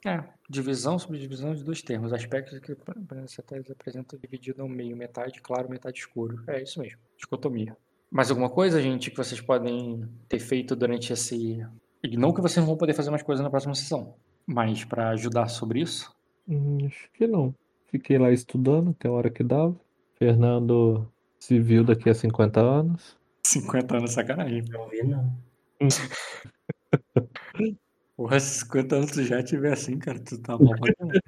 É, 0.05 0.23
divisão, 0.49 0.99
subdivisão 0.99 1.55
de 1.55 1.63
dois 1.63 1.81
termos. 1.81 2.13
Aspectos 2.13 2.59
que 2.59 2.75
você 2.75 3.73
apresenta 3.73 4.19
dividido 4.19 4.63
ao 4.63 4.69
meio, 4.69 4.97
metade 4.97 5.41
claro, 5.41 5.71
metade 5.71 5.99
escuro. 5.99 6.43
É 6.49 6.63
isso 6.63 6.81
mesmo, 6.81 6.99
dicotomia. 7.17 7.77
Mais 8.11 8.31
alguma 8.31 8.51
coisa, 8.51 8.83
gente, 8.83 9.11
que 9.11 9.17
vocês 9.17 9.41
podem 9.41 10.07
ter 10.29 10.41
feito 10.41 10.77
durante 10.77 11.13
esse. 11.13 11.65
E 12.03 12.17
não 12.17 12.33
que 12.33 12.41
vocês 12.41 12.59
não 12.59 12.67
vão 12.67 12.77
poder 12.77 12.95
fazer 12.95 13.11
mais 13.11 13.23
coisas 13.23 13.43
na 13.43 13.49
próxima 13.49 13.75
sessão, 13.75 14.17
mas 14.45 14.85
para 14.85 15.11
ajudar 15.11 15.49
sobre 15.49 15.81
isso? 15.81 16.15
Hum, 16.49 16.79
acho 16.87 17.09
que 17.13 17.27
não. 17.27 17.55
Fiquei 17.87 18.19
lá 18.19 18.31
estudando 18.31 18.91
até 18.91 19.09
a 19.09 19.13
hora 19.13 19.31
que 19.31 19.45
dava. 19.45 19.79
Fernando 20.19 21.09
se 21.39 21.61
viu 21.61 21.85
daqui 21.85 22.11
a 22.11 22.15
50 22.15 22.61
anos. 22.61 23.17
50 23.47 23.97
anos, 23.97 24.13
sacanagem. 24.13 24.65
Não 24.69 24.89
vi, 24.89 25.03
não. 25.05 25.33
Porra, 28.23 28.39
se 28.39 28.61
50 28.61 28.95
anos 28.95 29.11
tu 29.11 29.25
já 29.25 29.43
tiver 29.43 29.73
assim, 29.73 29.99
cara, 29.99 30.21
tu 30.21 30.39
tá 30.39 30.57
mal. 30.57 30.77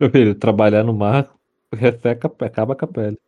Meu 0.00 0.08
filho, 0.08 0.32
trabalhar 0.32 0.84
no 0.84 0.94
mar 0.94 1.34
resseca, 1.74 2.32
acaba 2.38 2.76
com 2.76 2.84
a 2.84 2.88
pele. 2.88 3.18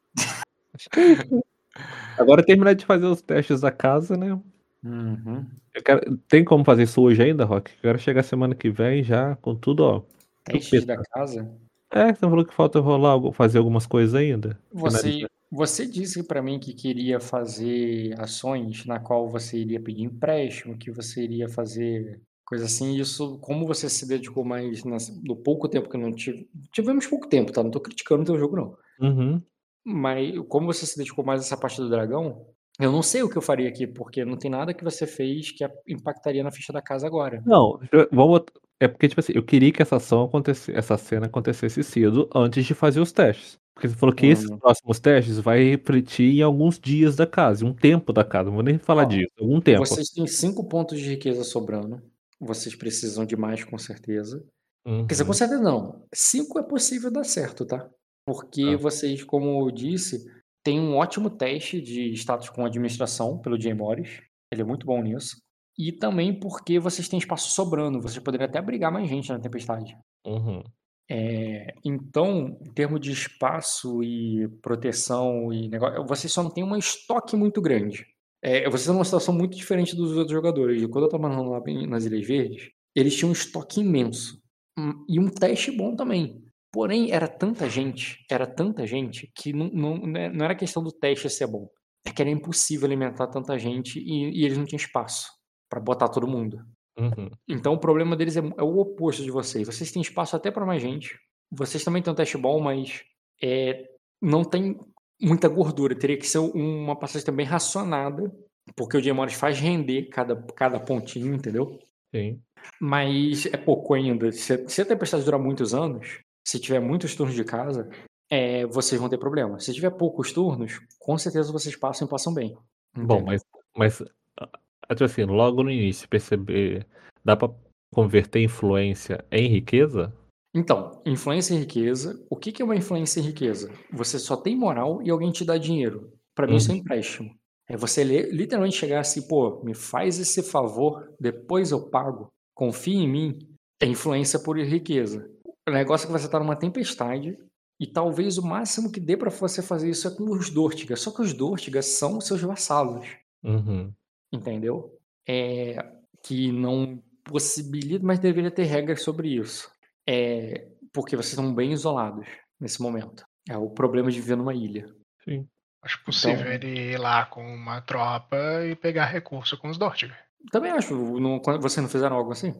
Agora 2.16 2.46
terminar 2.46 2.74
de 2.74 2.86
fazer 2.86 3.06
os 3.06 3.20
testes 3.20 3.60
da 3.60 3.72
casa, 3.72 4.16
né? 4.16 4.40
Uhum. 4.84 5.44
Quero- 5.84 6.16
tem 6.28 6.44
como 6.44 6.64
fazer 6.64 6.84
isso 6.84 7.02
hoje 7.02 7.20
ainda, 7.20 7.44
Rock? 7.44 7.72
Eu 7.72 7.82
quero 7.82 7.98
chegar 7.98 8.22
semana 8.22 8.54
que 8.54 8.70
vem 8.70 9.02
já 9.02 9.34
com 9.34 9.52
tudo, 9.52 9.80
ó. 9.80 10.02
Testes 10.44 10.84
da 10.84 11.02
casa. 11.02 11.50
É, 11.90 12.14
você 12.14 12.20
falou 12.20 12.44
que 12.44 12.54
falta 12.54 12.78
rolar, 12.78 13.18
fazer 13.32 13.58
algumas 13.58 13.84
coisas 13.84 14.14
ainda. 14.14 14.56
Você, 14.72 15.26
você 15.50 15.84
disse 15.84 16.22
pra 16.22 16.40
mim 16.40 16.60
que 16.60 16.72
queria 16.72 17.18
fazer 17.18 18.14
ações 18.20 18.86
na 18.86 19.00
qual 19.00 19.28
você 19.28 19.58
iria 19.58 19.80
pedir 19.80 20.04
empréstimo, 20.04 20.78
que 20.78 20.92
você 20.92 21.24
iria 21.24 21.48
fazer 21.48 22.20
coisa 22.48 22.64
assim. 22.64 22.96
Isso, 22.96 23.38
como 23.40 23.66
você 23.66 23.90
se 23.90 24.08
dedicou 24.08 24.42
mais 24.42 24.82
no 25.22 25.36
pouco 25.36 25.68
tempo 25.68 25.88
que 25.88 25.98
não 25.98 26.12
tive. 26.12 26.48
Tivemos 26.72 27.06
pouco 27.06 27.28
tempo, 27.28 27.52
tá? 27.52 27.62
Não 27.62 27.70
tô 27.70 27.78
criticando 27.78 28.22
o 28.22 28.24
teu 28.24 28.38
jogo, 28.38 28.56
não. 28.56 28.76
Uhum. 29.00 29.42
Mas 29.84 30.34
como 30.48 30.66
você 30.66 30.86
se 30.86 30.96
dedicou 30.96 31.24
mais 31.24 31.42
a 31.42 31.44
essa 31.44 31.56
parte 31.56 31.80
do 31.80 31.90
dragão, 31.90 32.46
eu 32.80 32.90
não 32.90 33.02
sei 33.02 33.22
o 33.22 33.28
que 33.28 33.36
eu 33.36 33.42
faria 33.42 33.68
aqui, 33.68 33.86
porque 33.86 34.24
não 34.24 34.36
tem 34.36 34.50
nada 34.50 34.72
que 34.72 34.82
você 34.82 35.06
fez 35.06 35.50
que 35.50 35.68
impactaria 35.86 36.42
na 36.42 36.50
ficha 36.50 36.72
da 36.72 36.80
casa 36.80 37.06
agora. 37.06 37.42
Não, 37.44 37.78
vamos. 38.10 38.42
É 38.80 38.86
porque, 38.88 39.08
tipo 39.08 39.20
assim, 39.20 39.32
eu 39.34 39.42
queria 39.42 39.72
que 39.72 39.82
essa 39.82 39.96
ação 39.96 40.22
acontecesse, 40.22 40.72
essa 40.72 40.96
cena 40.96 41.26
acontecesse 41.26 41.82
cedo 41.82 42.30
antes 42.34 42.64
de 42.64 42.74
fazer 42.74 43.00
os 43.00 43.12
testes. 43.12 43.58
Porque 43.74 43.88
você 43.88 43.94
falou 43.94 44.14
que 44.14 44.26
esses 44.26 44.50
Hum. 44.50 44.58
próximos 44.58 44.98
testes 44.98 45.38
vai 45.38 45.62
refletir 45.62 46.38
em 46.38 46.42
alguns 46.42 46.78
dias 46.80 47.14
da 47.14 47.26
casa, 47.26 47.64
em 47.64 47.68
um 47.68 47.74
tempo 47.74 48.12
da 48.12 48.24
casa. 48.24 48.46
Não 48.46 48.54
vou 48.54 48.62
nem 48.62 48.78
falar 48.78 49.02
Ó, 49.02 49.06
disso, 49.06 49.32
algum 49.40 49.60
tempo. 49.60 49.84
Vocês 49.84 50.10
têm 50.10 50.26
cinco 50.26 50.68
pontos 50.68 50.98
de 50.98 51.08
riqueza 51.10 51.44
sobrando. 51.44 52.00
Vocês 52.40 52.74
precisam 52.74 53.24
de 53.24 53.36
mais, 53.36 53.64
com 53.64 53.76
certeza. 53.78 54.44
Quer 54.84 55.06
dizer, 55.06 55.24
com 55.24 55.30
Uhum. 55.30 55.34
certeza 55.34 55.62
não. 55.62 56.06
Cinco 56.14 56.58
é 56.58 56.62
possível 56.62 57.10
dar 57.10 57.24
certo, 57.24 57.66
tá? 57.66 57.88
Porque 58.26 58.72
Tá. 58.72 58.76
vocês, 58.76 59.22
como 59.24 59.66
eu 59.66 59.70
disse, 59.70 60.24
têm 60.64 60.80
um 60.80 60.96
ótimo 60.96 61.28
teste 61.30 61.80
de 61.80 62.12
status 62.12 62.48
com 62.48 62.64
administração 62.64 63.38
pelo 63.38 63.60
Jay 63.60 63.74
Morris. 63.74 64.20
Ele 64.52 64.62
é 64.62 64.64
muito 64.64 64.86
bom 64.86 65.02
nisso. 65.02 65.36
E 65.78 65.92
também 65.92 66.38
porque 66.38 66.78
vocês 66.78 67.08
têm 67.08 67.18
espaço 67.18 67.50
sobrando. 67.52 68.00
Vocês 68.00 68.22
poderiam 68.22 68.48
até 68.48 68.58
abrigar 68.58 68.90
mais 68.92 69.08
gente 69.08 69.28
na 69.30 69.38
tempestade. 69.38 69.96
Uhum. 70.26 70.62
É, 71.10 71.72
então, 71.84 72.58
em 72.60 72.72
termos 72.72 73.00
de 73.00 73.12
espaço 73.12 74.02
e 74.02 74.46
proteção 74.62 75.52
e 75.52 75.68
negócio, 75.68 76.04
vocês 76.06 76.32
só 76.32 76.42
não 76.42 76.50
têm 76.50 76.64
um 76.64 76.76
estoque 76.76 77.34
muito 77.36 77.60
grande. 77.62 78.06
É, 78.42 78.64
vocês 78.64 78.82
estão 78.82 78.94
numa 78.94 79.04
situação 79.04 79.34
muito 79.34 79.56
diferente 79.56 79.96
dos 79.96 80.12
outros 80.12 80.32
jogadores. 80.32 80.80
Quando 80.86 81.04
eu 81.04 81.06
estava 81.06 81.28
lá 81.28 81.60
nas 81.86 82.04
Ilhas 82.04 82.26
Verdes, 82.26 82.70
eles 82.94 83.16
tinham 83.16 83.30
um 83.30 83.32
estoque 83.32 83.80
imenso. 83.80 84.40
Hum, 84.78 85.04
E 85.08 85.18
um 85.18 85.28
teste 85.28 85.70
bom 85.70 85.96
também. 85.96 86.42
Porém, 86.72 87.10
era 87.10 87.26
tanta 87.26 87.68
gente, 87.68 88.24
era 88.30 88.46
tanta 88.46 88.86
gente, 88.86 89.30
que 89.34 89.52
não, 89.52 89.68
não, 89.70 89.98
né, 89.98 90.28
não 90.28 90.44
era 90.44 90.54
questão 90.54 90.82
do 90.82 90.92
teste 90.92 91.28
ser 91.30 91.46
bom. 91.46 91.68
É 92.04 92.10
que 92.10 92.22
era 92.22 92.30
impossível 92.30 92.86
alimentar 92.86 93.26
tanta 93.28 93.58
gente 93.58 93.98
e, 93.98 94.40
e 94.40 94.44
eles 94.44 94.56
não 94.56 94.64
tinham 94.64 94.78
espaço 94.78 95.28
para 95.68 95.80
botar 95.80 96.08
todo 96.08 96.28
mundo. 96.28 96.58
Uhum. 96.98 97.30
Então 97.48 97.74
o 97.74 97.80
problema 97.80 98.16
deles 98.16 98.36
é, 98.36 98.40
é 98.40 98.62
o 98.62 98.78
oposto 98.78 99.22
de 99.22 99.30
vocês. 99.30 99.66
Vocês 99.66 99.90
têm 99.90 100.02
espaço 100.02 100.36
até 100.36 100.50
para 100.50 100.66
mais 100.66 100.82
gente. 100.82 101.18
Vocês 101.50 101.82
também 101.82 102.02
têm 102.02 102.12
um 102.12 102.16
teste 102.16 102.36
bom, 102.36 102.60
mas 102.60 103.02
é, 103.42 103.84
não 104.20 104.44
tem 104.44 104.78
muita 105.20 105.48
gordura. 105.48 105.94
Teria 105.94 106.16
que 106.16 106.26
ser 106.26 106.38
uma 106.38 106.96
passagem 106.96 107.24
também 107.24 107.46
racionada, 107.46 108.32
porque 108.76 108.96
o 108.96 109.02
Diamores 109.02 109.34
faz 109.34 109.58
render 109.58 110.08
cada, 110.08 110.36
cada 110.54 110.80
pontinho, 110.80 111.34
entendeu? 111.34 111.78
Sim. 112.14 112.40
Mas 112.80 113.46
é 113.46 113.56
pouco 113.56 113.94
ainda. 113.94 114.32
Se, 114.32 114.68
se 114.68 114.82
a 114.82 114.86
tempestade 114.86 115.24
durar 115.24 115.40
muitos 115.40 115.74
anos, 115.74 116.20
se 116.46 116.58
tiver 116.58 116.80
muitos 116.80 117.14
turnos 117.14 117.34
de 117.34 117.44
casa, 117.44 117.88
é, 118.30 118.66
vocês 118.66 119.00
vão 119.00 119.08
ter 119.08 119.18
problema. 119.18 119.58
Se 119.58 119.72
tiver 119.72 119.90
poucos 119.90 120.32
turnos, 120.32 120.80
com 120.98 121.16
certeza 121.16 121.52
vocês 121.52 121.76
passam 121.76 122.06
e 122.06 122.10
passam 122.10 122.34
bem. 122.34 122.56
Bom, 122.94 123.16
entendeu? 123.16 123.24
mas, 123.24 123.44
mas 123.76 124.02
ah, 124.36 124.94
tipo 124.94 125.04
assim, 125.04 125.24
logo 125.24 125.62
no 125.62 125.70
início, 125.70 126.08
perceber. 126.08 126.86
Dá 127.24 127.36
pra 127.36 127.50
converter 127.92 128.42
influência 128.42 129.24
em 129.30 129.48
riqueza? 129.48 130.12
Então, 130.54 131.02
influência 131.06 131.54
e 131.54 131.58
riqueza. 131.58 132.24
O 132.30 132.36
que 132.36 132.50
que 132.52 132.62
é 132.62 132.64
uma 132.64 132.76
influência 132.76 133.20
e 133.20 133.22
riqueza? 133.22 133.70
Você 133.92 134.18
só 134.18 134.36
tem 134.36 134.56
moral 134.56 135.00
e 135.02 135.10
alguém 135.10 135.30
te 135.30 135.44
dá 135.44 135.58
dinheiro. 135.58 136.12
Pra 136.34 136.46
mim, 136.46 136.56
isso 136.56 136.70
é 136.70 136.74
um 136.74 136.78
empréstimo. 136.78 137.30
É 137.68 137.76
você 137.76 138.02
li- 138.02 138.30
literalmente 138.30 138.76
chegar 138.76 139.00
assim, 139.00 139.26
pô, 139.28 139.62
me 139.62 139.74
faz 139.74 140.18
esse 140.18 140.42
favor, 140.42 141.12
depois 141.20 141.70
eu 141.70 141.88
pago. 141.90 142.28
Confia 142.54 142.94
em 142.94 143.08
mim. 143.08 143.38
É 143.80 143.86
influência 143.86 144.38
por 144.38 144.58
riqueza. 144.58 145.30
O 145.68 145.70
negócio 145.72 146.04
é 146.04 146.06
que 146.06 146.12
você 146.18 146.28
tá 146.28 146.38
numa 146.38 146.56
tempestade 146.56 147.36
e 147.78 147.86
talvez 147.86 148.38
o 148.38 148.42
máximo 148.46 148.90
que 148.90 148.98
dê 148.98 149.16
pra 149.16 149.30
você 149.30 149.60
fazer 149.62 149.90
isso 149.90 150.08
é 150.08 150.10
com 150.10 150.24
os 150.30 150.48
Dortigas. 150.50 151.00
Só 151.00 151.10
que 151.12 151.20
os 151.22 151.32
Dortigas 151.34 151.86
são 151.86 152.20
seus 152.20 152.40
vassalos 152.40 153.06
Uhum. 153.44 153.92
entendeu? 154.32 154.98
É, 155.28 155.76
que 156.24 156.50
não 156.50 157.00
possibilita, 157.22 158.04
mas 158.04 158.18
deveria 158.18 158.50
ter 158.50 158.64
regras 158.64 159.02
sobre 159.02 159.28
isso. 159.28 159.70
É, 160.08 160.66
porque 160.92 161.14
vocês 161.16 161.32
estão 161.32 161.54
bem 161.54 161.72
isolados 161.72 162.26
nesse 162.58 162.80
momento. 162.80 163.24
É 163.48 163.56
o 163.56 163.68
problema 163.70 164.10
de 164.10 164.20
viver 164.20 164.36
numa 164.36 164.54
ilha. 164.54 164.88
Sim. 165.22 165.46
Acho 165.82 166.02
possível 166.04 166.40
Então- 166.40 166.52
ele 166.52 166.92
ir 166.92 166.98
lá 166.98 167.26
com 167.26 167.44
uma 167.44 167.80
tropa 167.82 168.36
e 168.66 168.74
pegar 168.74 169.04
recurso 169.06 169.56
com 169.58 169.68
os 169.68 169.76
Dortiga. 169.78 170.16
Também 170.50 170.70
acho, 170.72 170.94
não, 171.20 171.40
vocês 171.60 171.76
não 171.82 171.88
fizeram 171.88 172.16
algo 172.16 172.32
assim? 172.32 172.54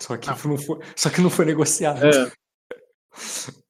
Só 0.00 0.16
que 0.16 0.26
Não. 0.26 0.36
não 0.44 0.58
foi, 0.58 0.78
só 0.96 1.08
que 1.10 1.20
não 1.20 1.30
foi 1.30 1.44
negociado. 1.44 2.04
É. 2.04 2.32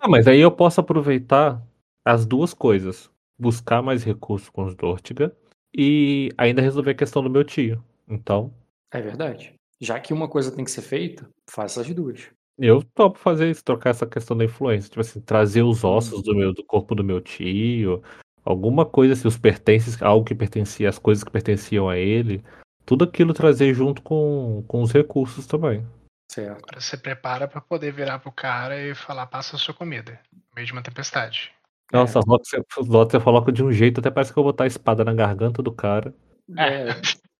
Ah, 0.00 0.08
mas 0.08 0.26
aí 0.26 0.40
eu 0.40 0.50
posso 0.50 0.80
aproveitar 0.80 1.62
as 2.04 2.26
duas 2.26 2.52
coisas. 2.52 3.08
Buscar 3.38 3.82
mais 3.82 4.02
recursos 4.02 4.48
com 4.48 4.64
os 4.64 4.74
Dortiga 4.74 5.32
e 5.76 6.28
ainda 6.36 6.60
resolver 6.60 6.90
a 6.90 6.94
questão 6.96 7.22
do 7.22 7.30
meu 7.30 7.44
tio. 7.44 7.82
Então, 8.08 8.52
É 8.92 9.00
verdade. 9.00 9.54
Já 9.84 10.00
que 10.00 10.12
uma 10.14 10.28
coisa 10.28 10.50
tem 10.50 10.64
que 10.64 10.70
ser 10.70 10.80
feita, 10.82 11.28
faça 11.50 11.80
as 11.82 11.90
duas. 11.94 12.30
eu 12.58 12.82
topo 12.94 13.18
fazer 13.18 13.50
isso, 13.50 13.62
trocar 13.64 13.90
essa 13.90 14.06
questão 14.06 14.36
da 14.36 14.44
influência. 14.44 14.88
Tipo 14.88 15.00
assim, 15.00 15.20
trazer 15.20 15.62
os 15.62 15.84
Hum. 15.84 15.88
ossos 15.88 16.22
do, 16.22 16.34
meu, 16.34 16.54
do 16.54 16.64
corpo 16.64 16.94
do 16.94 17.04
meu 17.04 17.20
tio. 17.20 18.02
Alguma 18.44 18.86
coisa, 18.86 19.12
assim, 19.14 19.26
os 19.28 19.36
pertences, 19.36 20.00
algo 20.00 20.24
que 20.24 20.34
pertencia, 20.34 20.88
as 20.88 20.98
coisas 20.98 21.22
que 21.24 21.30
pertenciam 21.30 21.88
a 21.88 21.98
ele. 21.98 22.42
Tudo 22.86 23.04
aquilo 23.04 23.34
trazer 23.34 23.74
junto 23.74 24.00
com, 24.02 24.64
com 24.68 24.80
os 24.82 24.92
recursos 24.92 25.46
também. 25.46 25.84
Certo. 26.30 26.58
Agora 26.64 26.80
você 26.80 26.96
prepara 26.96 27.46
pra 27.48 27.60
poder 27.60 27.92
virar 27.92 28.18
pro 28.18 28.32
cara 28.32 28.80
e 28.80 28.94
falar, 28.94 29.26
passa 29.26 29.56
a 29.56 29.58
sua 29.58 29.74
comida. 29.74 30.20
No 30.32 30.40
meio 30.54 30.66
de 30.66 30.72
uma 30.72 30.82
tempestade. 30.82 31.52
Nossa, 31.92 32.20
Rock, 32.20 32.46
você, 32.48 32.62
você 32.82 33.20
coloca 33.20 33.52
de 33.52 33.62
um 33.62 33.70
jeito, 33.72 34.00
até 34.00 34.10
parece 34.10 34.32
que 34.32 34.38
eu 34.38 34.42
vou 34.42 34.52
botar 34.52 34.64
a 34.64 34.66
espada 34.68 35.04
na 35.04 35.12
garganta 35.14 35.62
do 35.62 35.72
cara. 35.72 36.14
É, 36.56 36.86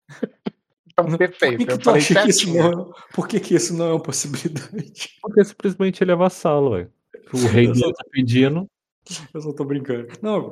Então, 0.94 1.06
por 1.06 1.18
perfeito. 1.18 1.58
que, 1.58 1.66
que 1.66 1.72
eu 1.72 1.78
tu 1.78 1.90
acha 1.90 2.22
que 2.22 2.30
isso 2.30 2.54
não, 2.54 2.92
por 3.12 3.26
que, 3.26 3.40
que 3.40 3.54
isso 3.54 3.74
não 3.74 3.86
é 3.86 3.90
uma 3.90 4.02
possibilidade? 4.02 5.18
Porque 5.20 5.44
simplesmente 5.44 6.04
ele 6.04 6.12
é 6.12 6.16
vassalo, 6.16 6.70
velho. 6.70 6.92
O 7.32 7.46
rei 7.48 7.66
dele 7.66 7.92
tá 7.92 8.04
pedindo. 8.12 8.68
Eu 9.34 9.40
só 9.40 9.52
tô 9.52 9.64
brincando. 9.64 10.06
Não, 10.22 10.50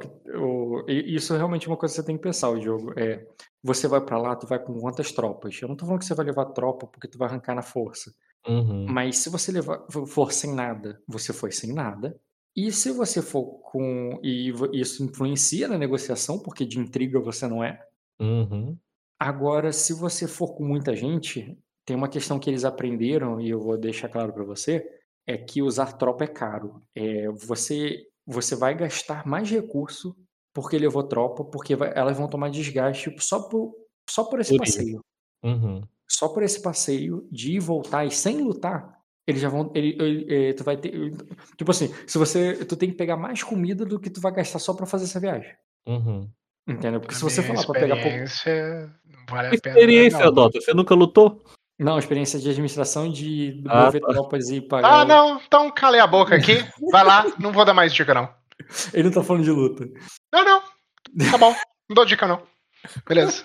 isso 0.88 1.32
é 1.32 1.36
realmente 1.36 1.68
uma 1.68 1.76
coisa 1.76 1.94
que 1.94 2.00
você 2.00 2.06
tem 2.06 2.16
que 2.16 2.22
pensar, 2.22 2.50
o 2.50 2.60
jogo. 2.60 2.92
É, 2.98 3.24
você 3.62 3.86
vai 3.86 4.00
pra 4.00 4.18
lá, 4.18 4.34
tu 4.34 4.46
vai 4.46 4.58
com 4.58 4.78
quantas 4.78 5.12
tropas? 5.12 5.58
Eu 5.62 5.68
não 5.68 5.76
tô 5.76 5.86
falando 5.86 6.00
que 6.00 6.06
você 6.06 6.14
vai 6.14 6.26
levar 6.26 6.46
tropa 6.46 6.86
porque 6.86 7.08
tu 7.08 7.16
vai 7.16 7.28
arrancar 7.28 7.54
na 7.54 7.62
força. 7.62 8.12
Uhum. 8.46 8.86
Mas 8.88 9.18
se 9.18 9.30
você 9.30 9.52
levar, 9.52 9.86
for 10.06 10.32
sem 10.32 10.52
nada, 10.52 11.00
você 11.06 11.32
foi 11.32 11.52
sem 11.52 11.72
nada. 11.72 12.18
E 12.54 12.70
se 12.72 12.90
você 12.90 13.22
for 13.22 13.60
com. 13.60 14.18
E 14.22 14.52
isso 14.72 15.04
influencia 15.04 15.68
na 15.68 15.78
negociação, 15.78 16.38
porque 16.38 16.66
de 16.66 16.78
intriga 16.78 17.20
você 17.20 17.46
não 17.46 17.62
é. 17.62 17.80
Uhum. 18.20 18.76
Agora, 19.24 19.72
se 19.72 19.92
você 19.92 20.26
for 20.26 20.52
com 20.54 20.64
muita 20.64 20.96
gente, 20.96 21.56
tem 21.84 21.94
uma 21.96 22.08
questão 22.08 22.40
que 22.40 22.50
eles 22.50 22.64
aprenderam, 22.64 23.40
e 23.40 23.48
eu 23.50 23.60
vou 23.60 23.78
deixar 23.78 24.08
claro 24.08 24.32
pra 24.32 24.42
você, 24.42 24.84
é 25.24 25.36
que 25.38 25.62
usar 25.62 25.92
tropa 25.92 26.24
é 26.24 26.26
caro. 26.26 26.82
É, 26.92 27.28
você 27.28 28.04
você 28.26 28.56
vai 28.56 28.74
gastar 28.74 29.24
mais 29.26 29.48
recurso 29.50 30.16
porque 30.52 30.76
levou 30.78 31.02
tropa, 31.04 31.44
porque 31.44 31.74
vai- 31.76 31.92
elas 31.94 32.16
vão 32.16 32.28
tomar 32.28 32.50
desgaste 32.50 33.14
só 33.18 33.48
por, 33.48 33.74
só 34.10 34.24
por 34.24 34.40
esse 34.40 34.56
passeio. 34.58 35.00
Uhum. 35.42 35.82
Só 36.08 36.28
por 36.28 36.42
esse 36.42 36.60
passeio 36.60 37.26
de 37.30 37.52
ir 37.52 37.56
e 37.56 37.60
voltar 37.60 38.04
e 38.04 38.10
sem 38.10 38.38
lutar, 38.42 38.98
eles 39.26 39.40
já 39.40 39.48
vão. 39.48 39.70
Ele, 39.74 39.96
ele- 40.00 40.48
eh, 40.48 40.52
tu 40.52 40.64
vai 40.64 40.76
ter. 40.76 40.92
Tipo 41.56 41.70
assim, 41.70 41.92
se 42.08 42.18
você. 42.18 42.64
Tu 42.64 42.76
tem 42.76 42.90
que 42.90 42.96
pegar 42.96 43.16
mais 43.16 43.42
comida 43.42 43.84
do 43.84 43.98
que 44.00 44.10
tu 44.10 44.20
vai 44.20 44.32
gastar 44.32 44.58
só 44.58 44.74
pra 44.74 44.84
fazer 44.86 45.04
essa 45.04 45.20
viagem. 45.20 45.54
Uhum. 45.86 46.28
Entendeu? 46.68 47.00
Porque 47.00 47.14
A 47.14 47.18
se 47.18 47.24
você 47.24 47.42
falar 47.42 47.64
pra 47.66 47.80
pegar 47.80 47.96
pouco. 48.02 48.28
Experiência 49.32 49.36
vale 49.36 49.46
a 49.56 49.60
pena. 49.60 49.76
Experiência, 49.76 50.24
não. 50.26 50.32
Dota. 50.32 50.60
Você 50.60 50.74
nunca 50.74 50.94
lutou? 50.94 51.42
Não, 51.78 51.98
experiência 51.98 52.38
de 52.38 52.48
administração 52.48 53.10
de 53.10 53.62
Ah, 53.68 53.86
mover 53.86 54.00
tá. 54.00 54.12
tropas 54.12 54.48
e 54.50 54.60
pagar. 54.60 55.00
Ah, 55.00 55.04
não, 55.04 55.40
então 55.44 55.70
calei 55.70 56.00
a 56.00 56.06
boca 56.06 56.34
aqui. 56.34 56.54
Vai 56.92 57.04
lá, 57.04 57.26
não 57.38 57.52
vou 57.52 57.64
dar 57.64 57.74
mais 57.74 57.92
dica, 57.92 58.14
não. 58.14 58.28
Ele 58.94 59.04
não 59.04 59.10
tá 59.10 59.22
falando 59.22 59.44
de 59.44 59.50
luta. 59.50 59.88
Não, 60.32 60.44
não. 60.44 60.62
Tá 61.30 61.38
bom. 61.38 61.52
Não 61.88 61.94
dou 61.94 62.04
dica, 62.04 62.26
não. 62.26 62.40
Beleza. 63.08 63.44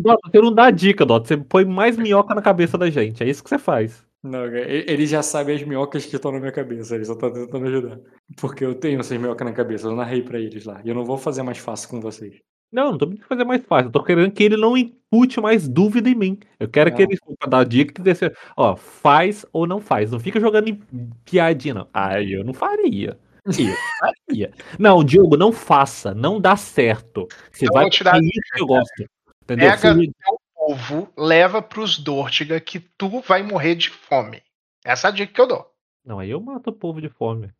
Dota, 0.00 0.28
você 0.30 0.40
não 0.40 0.52
dá 0.52 0.70
dica, 0.70 1.06
Dota. 1.06 1.28
Você 1.28 1.36
põe 1.36 1.64
mais 1.64 1.96
minhoca 1.96 2.34
na 2.34 2.42
cabeça 2.42 2.76
da 2.76 2.90
gente. 2.90 3.22
É 3.22 3.28
isso 3.28 3.42
que 3.42 3.48
você 3.48 3.58
faz. 3.58 4.04
Não, 4.22 4.44
ele 4.46 5.06
já 5.06 5.22
sabe 5.22 5.54
as 5.54 5.62
minhocas 5.62 6.04
que 6.04 6.14
estão 6.14 6.30
na 6.30 6.38
minha 6.38 6.52
cabeça, 6.52 6.94
ele 6.94 7.06
só 7.06 7.14
tá 7.14 7.30
tentando 7.30 7.66
ajudar. 7.66 7.98
Porque 8.38 8.62
eu 8.64 8.74
tenho 8.74 9.00
essas 9.00 9.16
minhocas 9.16 9.46
na 9.46 9.54
cabeça, 9.54 9.86
eu 9.86 9.96
narrei 9.96 10.22
pra 10.22 10.38
eles 10.38 10.66
lá. 10.66 10.80
E 10.84 10.88
eu 10.90 10.94
não 10.94 11.06
vou 11.06 11.16
fazer 11.16 11.42
mais 11.42 11.56
fácil 11.56 11.88
com 11.88 12.00
vocês. 12.02 12.34
Não, 12.72 12.92
não 12.92 12.98
tô 12.98 13.06
pedindo 13.08 13.26
fazer 13.26 13.44
mais 13.44 13.64
fácil. 13.64 13.88
Eu 13.88 13.92
tô 13.92 14.02
querendo 14.02 14.30
que 14.30 14.42
ele 14.44 14.56
não 14.56 14.76
impute 14.76 15.40
mais 15.40 15.66
dúvida 15.68 16.08
em 16.08 16.14
mim. 16.14 16.38
Eu 16.58 16.68
quero 16.68 16.90
que 16.94 17.04
Não. 17.04 17.10
ele, 17.10 17.18
pra 17.38 17.48
dar 17.48 17.64
dica, 17.64 17.92
que 17.94 18.00
desse, 18.00 18.32
ó, 18.56 18.76
faz 18.76 19.44
ou 19.52 19.66
não 19.66 19.80
faz. 19.80 20.10
Não 20.12 20.20
fica 20.20 20.38
jogando 20.38 20.68
em 20.68 20.80
piadinha, 21.24 21.74
não. 21.74 21.88
Ah, 21.92 22.22
eu 22.22 22.44
não 22.44 22.54
faria. 22.54 23.18
Eu 23.44 23.44
faria. 24.28 24.52
Não, 24.78 25.02
Diogo, 25.02 25.36
não 25.36 25.50
faça. 25.52 26.14
Não 26.14 26.40
dá 26.40 26.56
certo. 26.56 27.26
Você 27.50 27.66
Eu 27.66 27.72
vai 27.72 27.84
vou 27.84 27.90
te 27.90 28.04
dar 28.04 28.16
é 28.16 28.20
isso 28.20 28.40
que 28.54 28.62
eu 28.62 28.66
gosto. 28.66 29.04
Entendeu? 29.42 29.70
Pega 29.70 29.94
Você- 29.94 30.06
teu 30.06 30.40
povo, 30.54 31.12
leva 31.18 31.60
pros 31.60 31.98
Dortiga 31.98 32.60
que 32.60 32.78
tu 32.78 33.20
vai 33.22 33.42
morrer 33.42 33.74
de 33.74 33.90
fome. 33.90 34.42
Essa 34.84 35.08
é 35.08 35.10
a 35.10 35.12
dica 35.12 35.32
que 35.32 35.40
eu 35.40 35.48
dou. 35.48 35.66
Não, 36.04 36.20
aí 36.20 36.30
eu 36.30 36.40
mato 36.40 36.70
o 36.70 36.72
povo 36.72 37.00
de 37.00 37.08
fome. 37.08 37.50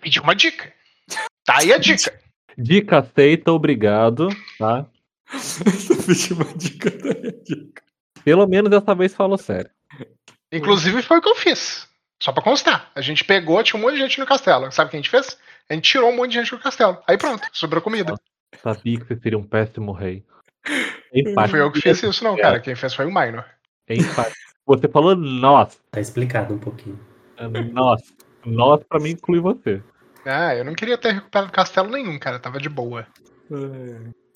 Pediu 0.00 0.22
uma 0.22 0.34
dica. 0.34 0.70
Tá 1.44 1.58
aí 1.60 1.72
a 1.72 1.78
dica. 1.78 2.12
Dica 2.56 2.98
aceita, 2.98 3.52
obrigado, 3.52 4.28
tá? 4.58 4.86
Uma 6.30 6.54
dica 6.54 6.90
da 6.90 7.20
minha 7.20 7.32
dica. 7.32 7.82
Pelo 8.24 8.46
menos 8.46 8.70
dessa 8.70 8.94
vez 8.94 9.14
falou 9.14 9.36
sério. 9.36 9.70
Inclusive 10.52 11.02
foi 11.02 11.18
o 11.18 11.22
que 11.22 11.28
eu 11.28 11.34
fiz. 11.34 11.88
Só 12.22 12.32
pra 12.32 12.42
constar. 12.42 12.90
A 12.94 13.00
gente 13.00 13.24
pegou, 13.24 13.62
tinha 13.62 13.78
um 13.78 13.82
monte 13.82 13.94
de 13.94 14.00
gente 14.00 14.20
no 14.20 14.26
castelo. 14.26 14.70
Sabe 14.70 14.88
o 14.88 14.90
que 14.90 14.96
a 14.96 15.00
gente 15.00 15.10
fez? 15.10 15.36
A 15.68 15.74
gente 15.74 15.90
tirou 15.90 16.10
um 16.10 16.16
monte 16.16 16.30
de 16.30 16.38
gente 16.38 16.50
do 16.50 16.58
castelo. 16.58 16.98
Aí 17.06 17.18
pronto, 17.18 17.46
sobrou 17.52 17.82
comida. 17.82 18.14
Sabia 18.62 18.98
que 18.98 19.06
você 19.06 19.16
seria 19.16 19.38
um 19.38 19.42
péssimo 19.44 19.92
rei. 19.92 20.24
Não 21.34 21.48
fui 21.48 21.60
eu 21.60 21.70
que 21.70 21.80
fiz 21.80 22.02
isso, 22.02 22.24
não, 22.24 22.36
cara. 22.36 22.60
Quem 22.60 22.74
fez 22.74 22.94
foi 22.94 23.06
o 23.06 23.08
Minor. 23.08 23.44
Você 24.66 24.88
falou 24.88 25.14
nós. 25.14 25.78
Tá 25.90 26.00
explicado 26.00 26.54
um 26.54 26.58
pouquinho. 26.58 26.98
Nós. 27.72 28.00
Nós 28.44 28.82
pra 28.84 29.00
mim 29.00 29.10
inclui 29.10 29.40
você. 29.40 29.82
Ah, 30.24 30.54
eu 30.56 30.64
não 30.64 30.74
queria 30.74 30.96
ter 30.98 31.12
recuperado 31.12 31.52
castelo 31.52 31.90
nenhum, 31.90 32.18
cara. 32.18 32.38
Tava 32.38 32.58
de 32.58 32.68
boa. 32.68 33.06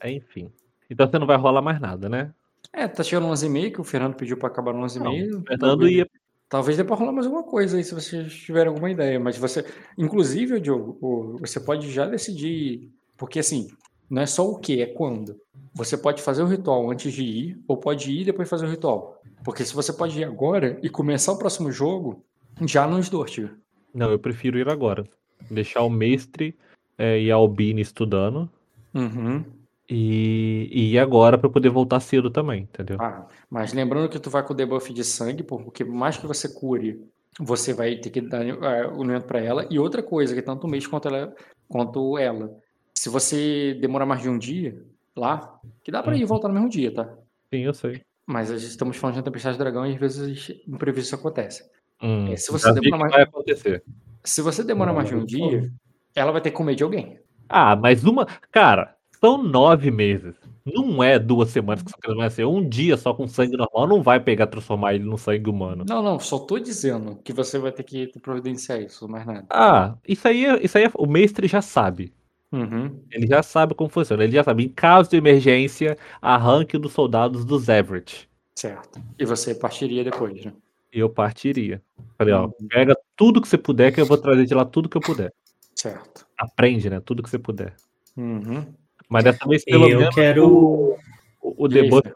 Enfim. 0.04 0.52
Então 0.90 1.06
você 1.06 1.18
não 1.18 1.26
vai 1.26 1.36
rolar 1.36 1.62
mais 1.62 1.80
nada, 1.80 2.08
né? 2.08 2.32
É, 2.72 2.86
tá 2.86 3.02
chegando 3.02 3.26
11h30, 3.28 3.72
que 3.72 3.80
o 3.80 3.84
Fernando 3.84 4.14
pediu 4.14 4.36
pra 4.36 4.48
acabar 4.48 4.72
no 4.72 4.80
11h30. 4.84 5.38
O 5.38 5.46
Fernando 5.46 5.88
ia. 5.88 6.06
Talvez 6.48 6.76
dê 6.78 6.84
pra 6.84 6.96
rolar 6.96 7.12
mais 7.12 7.26
alguma 7.26 7.44
coisa 7.44 7.76
aí, 7.76 7.84
se 7.84 7.94
vocês 7.94 8.32
tiverem 8.32 8.68
alguma 8.68 8.90
ideia. 8.90 9.20
Mas 9.20 9.36
você. 9.36 9.64
Inclusive, 9.98 10.58
Diogo, 10.60 10.96
o- 11.00 11.36
você 11.38 11.60
pode 11.60 11.90
já 11.90 12.06
decidir. 12.06 12.90
Porque 13.18 13.38
assim, 13.40 13.68
não 14.08 14.22
é 14.22 14.26
só 14.26 14.48
o 14.48 14.58
que, 14.58 14.80
é 14.80 14.86
quando. 14.86 15.36
Você 15.74 15.96
pode 15.96 16.22
fazer 16.22 16.42
o 16.42 16.46
ritual 16.46 16.90
antes 16.90 17.12
de 17.12 17.22
ir, 17.22 17.60
ou 17.68 17.76
pode 17.76 18.10
ir 18.10 18.22
e 18.22 18.24
depois 18.24 18.48
fazer 18.48 18.66
o 18.66 18.70
ritual. 18.70 19.20
Porque 19.44 19.64
se 19.64 19.74
você 19.74 19.92
pode 19.92 20.18
ir 20.18 20.24
agora 20.24 20.78
e 20.82 20.88
começar 20.88 21.32
o 21.32 21.38
próximo 21.38 21.70
jogo, 21.70 22.24
já 22.62 22.86
nos 22.86 23.08
Dortiga. 23.10 23.54
Não, 23.94 24.10
eu 24.10 24.18
prefiro 24.18 24.58
ir 24.58 24.68
agora. 24.68 25.04
Deixar 25.50 25.82
o 25.82 25.90
mestre 25.90 26.54
é, 26.96 27.20
e 27.20 27.30
a 27.30 27.34
Albine 27.36 27.80
estudando. 27.80 28.48
Uhum. 28.94 29.44
E, 29.90 30.68
e 30.70 30.98
agora 30.98 31.38
pra 31.38 31.48
poder 31.48 31.70
voltar 31.70 32.00
cedo 32.00 32.30
também, 32.30 32.62
entendeu? 32.62 32.98
Ah, 33.00 33.26
mas 33.48 33.72
lembrando 33.72 34.08
que 34.08 34.18
tu 34.18 34.28
vai 34.28 34.42
com 34.42 34.52
o 34.52 34.56
debuff 34.56 34.92
de 34.92 35.02
sangue, 35.02 35.42
porque 35.42 35.84
por 35.84 35.94
mais 35.94 36.18
que 36.18 36.26
você 36.26 36.48
cure, 36.48 37.00
você 37.40 37.72
vai 37.72 37.96
ter 37.96 38.10
que 38.10 38.20
dar 38.20 38.46
eh, 38.46 38.86
o 38.86 39.00
alimento 39.02 39.24
pra 39.26 39.40
ela. 39.40 39.66
E 39.70 39.78
outra 39.78 40.02
coisa, 40.02 40.34
que 40.34 40.42
tanto 40.42 40.66
o 40.66 40.70
mês 40.70 40.86
quanto 40.86 41.08
ela, 41.08 41.34
quanto 41.68 42.18
ela. 42.18 42.54
Se 42.94 43.08
você 43.08 43.74
demorar 43.80 44.04
mais 44.04 44.20
de 44.20 44.28
um 44.28 44.36
dia 44.38 44.82
lá, 45.16 45.58
que 45.82 45.90
dá 45.90 46.02
pra 46.02 46.14
ir 46.16 46.22
Uhum. 46.22 46.26
voltar 46.28 46.48
no 46.48 46.54
mesmo 46.54 46.68
dia, 46.68 46.92
tá? 46.92 47.08
Sim, 47.52 47.60
eu 47.62 47.72
sei. 47.72 48.02
Mas 48.26 48.50
a 48.50 48.58
gente- 48.58 48.68
estamos 48.68 48.96
falando 48.98 49.14
de 49.14 49.18
uma 49.20 49.24
tempestade 49.24 49.54
de 49.56 49.62
dragão 49.62 49.86
e 49.86 49.94
às 49.94 50.00
vezes 50.00 50.52
imprevisto 50.68 51.14
acontece. 51.14 51.64
Hum, 52.02 52.30
É, 52.30 52.36
se 52.36 52.52
você 52.52 52.70
demora 52.74 52.98
mais- 52.98 53.12
vai 53.12 53.22
acontecer. 53.22 53.82
Se 54.28 54.42
você 54.42 54.62
demorar 54.62 54.92
mais 54.92 55.08
de 55.08 55.14
um 55.14 55.24
dia, 55.24 55.72
ela 56.14 56.30
vai 56.32 56.40
ter 56.40 56.50
que 56.50 56.56
comer 56.56 56.74
de 56.74 56.82
alguém. 56.82 57.18
Ah, 57.48 57.74
mas 57.74 58.04
uma. 58.04 58.26
Cara, 58.52 58.94
são 59.18 59.42
nove 59.42 59.90
meses. 59.90 60.34
Não 60.66 61.02
é 61.02 61.18
duas 61.18 61.48
semanas 61.48 61.82
que 61.82 61.90
você 61.90 62.14
vai 62.14 62.28
ser. 62.28 62.44
Um 62.44 62.68
dia 62.68 62.98
só 62.98 63.14
com 63.14 63.26
sangue 63.26 63.56
normal 63.56 63.86
não 63.86 64.02
vai 64.02 64.20
pegar 64.20 64.46
transformar 64.46 64.94
ele 64.94 65.04
no 65.04 65.16
sangue 65.16 65.48
humano. 65.48 65.82
Não, 65.88 66.02
não, 66.02 66.20
só 66.20 66.38
tô 66.38 66.58
dizendo 66.58 67.16
que 67.24 67.32
você 67.32 67.58
vai 67.58 67.72
ter 67.72 67.84
que 67.84 68.08
providenciar 68.20 68.82
isso, 68.82 69.08
mais 69.08 69.24
nada. 69.24 69.46
Ah, 69.48 69.96
isso 70.06 70.28
aí, 70.28 70.44
é- 70.44 70.62
isso 70.62 70.76
aí 70.76 70.84
é- 70.84 70.90
o 70.94 71.06
mestre 71.06 71.48
já 71.48 71.62
sabe. 71.62 72.12
Uhum. 72.52 73.02
Ele 73.10 73.26
já 73.26 73.42
sabe 73.42 73.74
como 73.74 73.88
funciona. 73.88 74.24
Ele 74.24 74.32
já 74.32 74.44
sabe. 74.44 74.64
Em 74.64 74.68
caso 74.68 75.08
de 75.08 75.16
emergência, 75.16 75.96
arranque 76.20 76.76
dos 76.76 76.92
soldados 76.92 77.46
dos 77.46 77.66
Everett. 77.68 78.28
Certo. 78.54 79.00
E 79.18 79.24
você 79.24 79.54
partiria 79.54 80.04
depois, 80.04 80.44
né? 80.44 80.52
Eu 80.92 81.10
partiria. 81.10 81.82
Falei, 82.16 82.34
ó, 82.34 82.48
pega 82.68 82.96
tudo 83.16 83.40
que 83.40 83.48
você 83.48 83.58
puder, 83.58 83.92
que 83.92 84.00
eu 84.00 84.06
vou 84.06 84.16
trazer 84.18 84.46
de 84.46 84.54
lá 84.54 84.64
tudo 84.64 84.88
que 84.88 84.96
eu 84.96 85.00
puder. 85.00 85.32
Certo. 85.74 86.26
Aprende, 86.36 86.88
né? 86.90 87.00
Tudo 87.00 87.22
que 87.22 87.30
você 87.30 87.38
puder. 87.38 87.74
Uhum. 88.16 88.66
Mas 89.08 89.24
dessa 89.24 89.46
vez, 89.46 89.64
pelo 89.64 89.88
eu 89.88 90.00
menos, 90.00 90.14
quero. 90.14 90.46
o, 90.46 90.98
o 91.40 91.68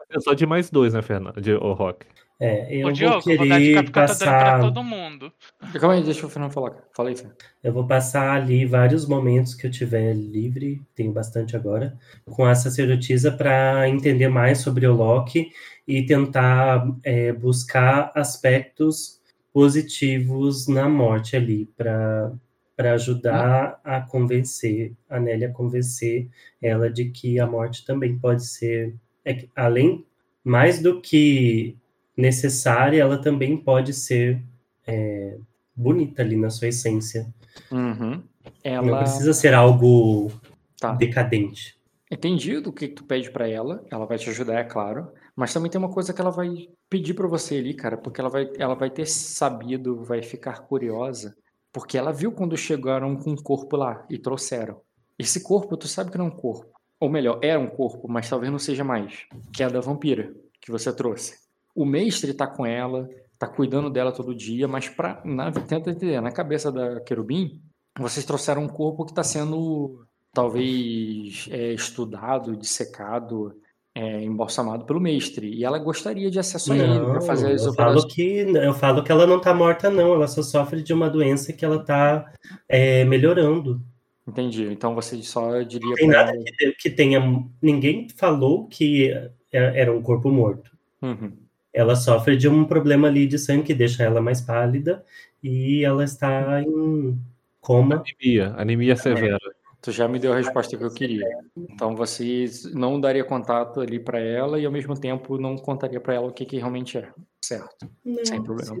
é 0.09 0.19
só 0.19 0.33
de 0.33 0.45
mais 0.45 0.69
dois, 0.69 0.93
né, 0.93 1.01
Fernando? 1.01 1.39
De, 1.39 1.53
o 1.53 1.73
Rock. 1.73 2.05
É, 2.45 2.67
eu 2.75 2.89
Ô, 2.89 2.91
Diogo, 2.91 3.21
vou 3.21 3.37
vou 3.37 3.47
querer 3.47 3.75
dando 3.75 3.91
pra 3.93 4.01
passar. 4.05 4.59
todo 4.59 4.83
mundo. 4.83 5.31
Calma 5.79 5.93
aí, 5.93 6.03
deixa 6.03 6.25
o 6.25 6.29
Fernando 6.29 6.51
falar. 6.51 6.71
cara. 6.71 6.83
Fala 6.93 7.07
aí, 7.07 7.15
Fernando. 7.15 7.37
Eu 7.63 7.71
vou 7.71 7.87
passar 7.87 8.31
ali 8.33 8.65
vários 8.65 9.05
momentos 9.07 9.53
que 9.53 9.65
eu 9.65 9.71
tiver 9.71 10.13
livre, 10.13 10.81
tenho 10.93 11.13
bastante 11.13 11.55
agora, 11.55 11.97
com 12.25 12.43
a 12.43 12.53
sacerdotisa 12.53 13.31
para 13.31 13.87
entender 13.87 14.27
mais 14.27 14.57
sobre 14.57 14.85
o 14.85 14.93
Loki 14.93 15.51
e 15.87 16.05
tentar 16.05 16.85
é, 17.01 17.31
buscar 17.31 18.11
aspectos 18.13 19.21
positivos 19.53 20.67
na 20.67 20.89
morte 20.89 21.37
ali, 21.37 21.65
para 21.77 22.29
para 22.75 22.93
ajudar 22.93 23.79
a 23.83 24.01
convencer, 24.01 24.93
a 25.07 25.19
Nélia 25.19 25.47
a 25.47 25.51
convencer 25.51 26.27
ela 26.59 26.89
de 26.89 27.05
que 27.05 27.39
a 27.39 27.45
morte 27.45 27.85
também 27.85 28.17
pode 28.17 28.47
ser, 28.47 28.95
é 29.23 29.45
além, 29.55 30.03
mais 30.43 30.81
do 30.81 30.99
que 30.99 31.77
necessária, 32.15 33.01
ela 33.01 33.17
também 33.17 33.57
pode 33.57 33.93
ser 33.93 34.41
é, 34.85 35.37
bonita 35.75 36.21
ali 36.21 36.35
na 36.35 36.49
sua 36.49 36.67
essência. 36.67 37.27
Uhum. 37.71 38.21
Não 38.43 38.53
Ela. 38.63 38.99
precisa 38.99 39.33
ser 39.33 39.53
algo 39.53 40.31
Tá. 40.79 40.91
decadente. 40.93 41.77
Entendi 42.11 42.59
do 42.59 42.71
que 42.73 42.87
tu 42.87 43.03
pede 43.05 43.31
pra 43.31 43.47
ela. 43.47 43.83
Ela 43.89 44.05
vai 44.05 44.17
te 44.17 44.29
ajudar, 44.29 44.59
é 44.59 44.63
claro. 44.63 45.07
Mas 45.35 45.51
também 45.53 45.71
tem 45.71 45.79
uma 45.79 45.89
coisa 45.89 46.13
que 46.13 46.21
ela 46.21 46.29
vai 46.29 46.67
pedir 46.89 47.13
pra 47.13 47.27
você 47.27 47.55
ali, 47.57 47.73
cara, 47.73 47.97
porque 47.97 48.19
ela 48.21 48.29
vai, 48.29 48.49
ela 48.59 48.75
vai 48.75 48.89
ter 48.89 49.07
sabido, 49.07 50.03
vai 50.03 50.21
ficar 50.21 50.59
curiosa, 50.67 51.35
porque 51.71 51.97
ela 51.97 52.11
viu 52.11 52.31
quando 52.31 52.55
chegaram 52.55 53.15
com 53.15 53.31
um 53.31 53.35
corpo 53.35 53.75
lá 53.75 54.05
e 54.09 54.17
trouxeram. 54.19 54.79
Esse 55.17 55.41
corpo, 55.41 55.75
tu 55.77 55.87
sabe 55.87 56.11
que 56.11 56.17
não 56.17 56.25
é 56.25 56.27
um 56.27 56.31
corpo. 56.31 56.67
Ou 56.99 57.09
melhor, 57.09 57.39
era 57.41 57.59
um 57.59 57.67
corpo, 57.67 58.07
mas 58.07 58.29
talvez 58.29 58.51
não 58.51 58.59
seja 58.59 58.83
mais. 58.83 59.25
Que 59.51 59.63
é 59.63 59.65
a 59.65 59.69
da 59.69 59.79
vampira 59.79 60.33
que 60.61 60.69
você 60.71 60.93
trouxe. 60.93 61.37
O 61.75 61.85
mestre 61.85 62.33
tá 62.33 62.45
com 62.47 62.65
ela, 62.65 63.09
tá 63.39 63.47
cuidando 63.47 63.89
dela 63.89 64.11
todo 64.11 64.35
dia, 64.35 64.67
mas 64.67 64.89
pra, 64.89 65.21
na, 65.25 65.51
tenta 65.51 65.89
entender, 65.91 66.21
na 66.21 66.31
cabeça 66.31 66.71
da 66.71 66.99
querubim, 67.01 67.61
vocês 67.99 68.25
trouxeram 68.25 68.63
um 68.63 68.67
corpo 68.69 69.05
que 69.05 69.13
tá 69.13 69.23
sendo 69.23 70.05
talvez 70.33 71.47
é, 71.51 71.73
estudado, 71.73 72.55
dissecado, 72.57 73.55
é, 73.95 74.23
embalsamado 74.23 74.85
pelo 74.85 74.99
mestre. 74.99 75.47
E 75.53 75.63
ela 75.63 75.77
gostaria 75.77 76.29
de 76.31 76.39
acesso 76.39 76.73
a 76.73 76.77
ele 76.77 76.99
para 76.99 77.21
fazer 77.21 77.51
as 77.53 77.65
eu 77.65 77.71
operações. 77.71 78.01
falo 78.01 78.07
que 78.07 78.29
eu 78.39 78.73
falo 78.73 79.03
que 79.03 79.11
ela 79.11 79.27
não 79.27 79.39
tá 79.39 79.53
morta 79.53 79.89
não, 79.89 80.13
ela 80.13 80.27
só 80.27 80.41
sofre 80.41 80.81
de 80.81 80.93
uma 80.93 81.09
doença 81.09 81.53
que 81.53 81.63
ela 81.63 81.83
tá 81.83 82.31
é, 82.67 83.03
melhorando. 83.05 83.81
Entendi. 84.27 84.65
Então 84.71 84.95
você 84.95 85.21
só 85.21 85.61
diria 85.61 85.89
Não 85.89 85.95
tem 85.95 86.07
nada 86.07 86.31
ela. 86.31 86.43
que, 86.57 86.71
que 86.79 86.89
tenha 86.89 87.19
ninguém 87.61 88.07
falou 88.15 88.67
que 88.67 89.09
é- 89.11 89.81
era 89.81 89.91
um 89.93 90.01
corpo 90.01 90.31
morto. 90.31 90.71
Uhum. 91.01 91.33
Ela 91.73 91.95
sofre 91.95 92.37
de 92.37 92.47
um 92.47 92.63
problema 92.65 93.07
ali 93.07 93.25
de 93.25 93.39
sangue 93.39 93.63
que 93.63 93.73
deixa 93.73 94.03
ela 94.03 94.21
mais 94.21 94.39
pálida 94.39 95.03
e 95.41 95.83
ela 95.83 96.03
está 96.03 96.61
em 96.61 97.19
Coma. 97.59 98.03
Anemia, 98.21 98.53
anemia 98.57 98.95
severa. 98.95 99.39
Tu 99.81 99.91
já 99.91 100.07
me 100.07 100.19
deu 100.19 100.31
a 100.31 100.37
resposta 100.37 100.77
que 100.77 100.83
eu 100.83 100.93
queria. 100.93 101.25
Então 101.57 101.95
você 101.95 102.45
não 102.73 103.01
daria 103.01 103.23
contato 103.23 103.81
ali 103.81 103.99
pra 103.99 104.19
ela 104.19 104.59
e 104.59 104.65
ao 104.65 104.71
mesmo 104.71 104.97
tempo 104.97 105.37
não 105.37 105.57
contaria 105.57 105.99
pra 105.99 106.13
ela 106.13 106.27
o 106.27 106.31
que, 106.31 106.45
que 106.45 106.57
realmente 106.57 106.97
é. 106.97 107.11
Certo. 107.43 107.89
Não, 108.05 108.23
Sem 108.25 108.41
problema. 108.43 108.77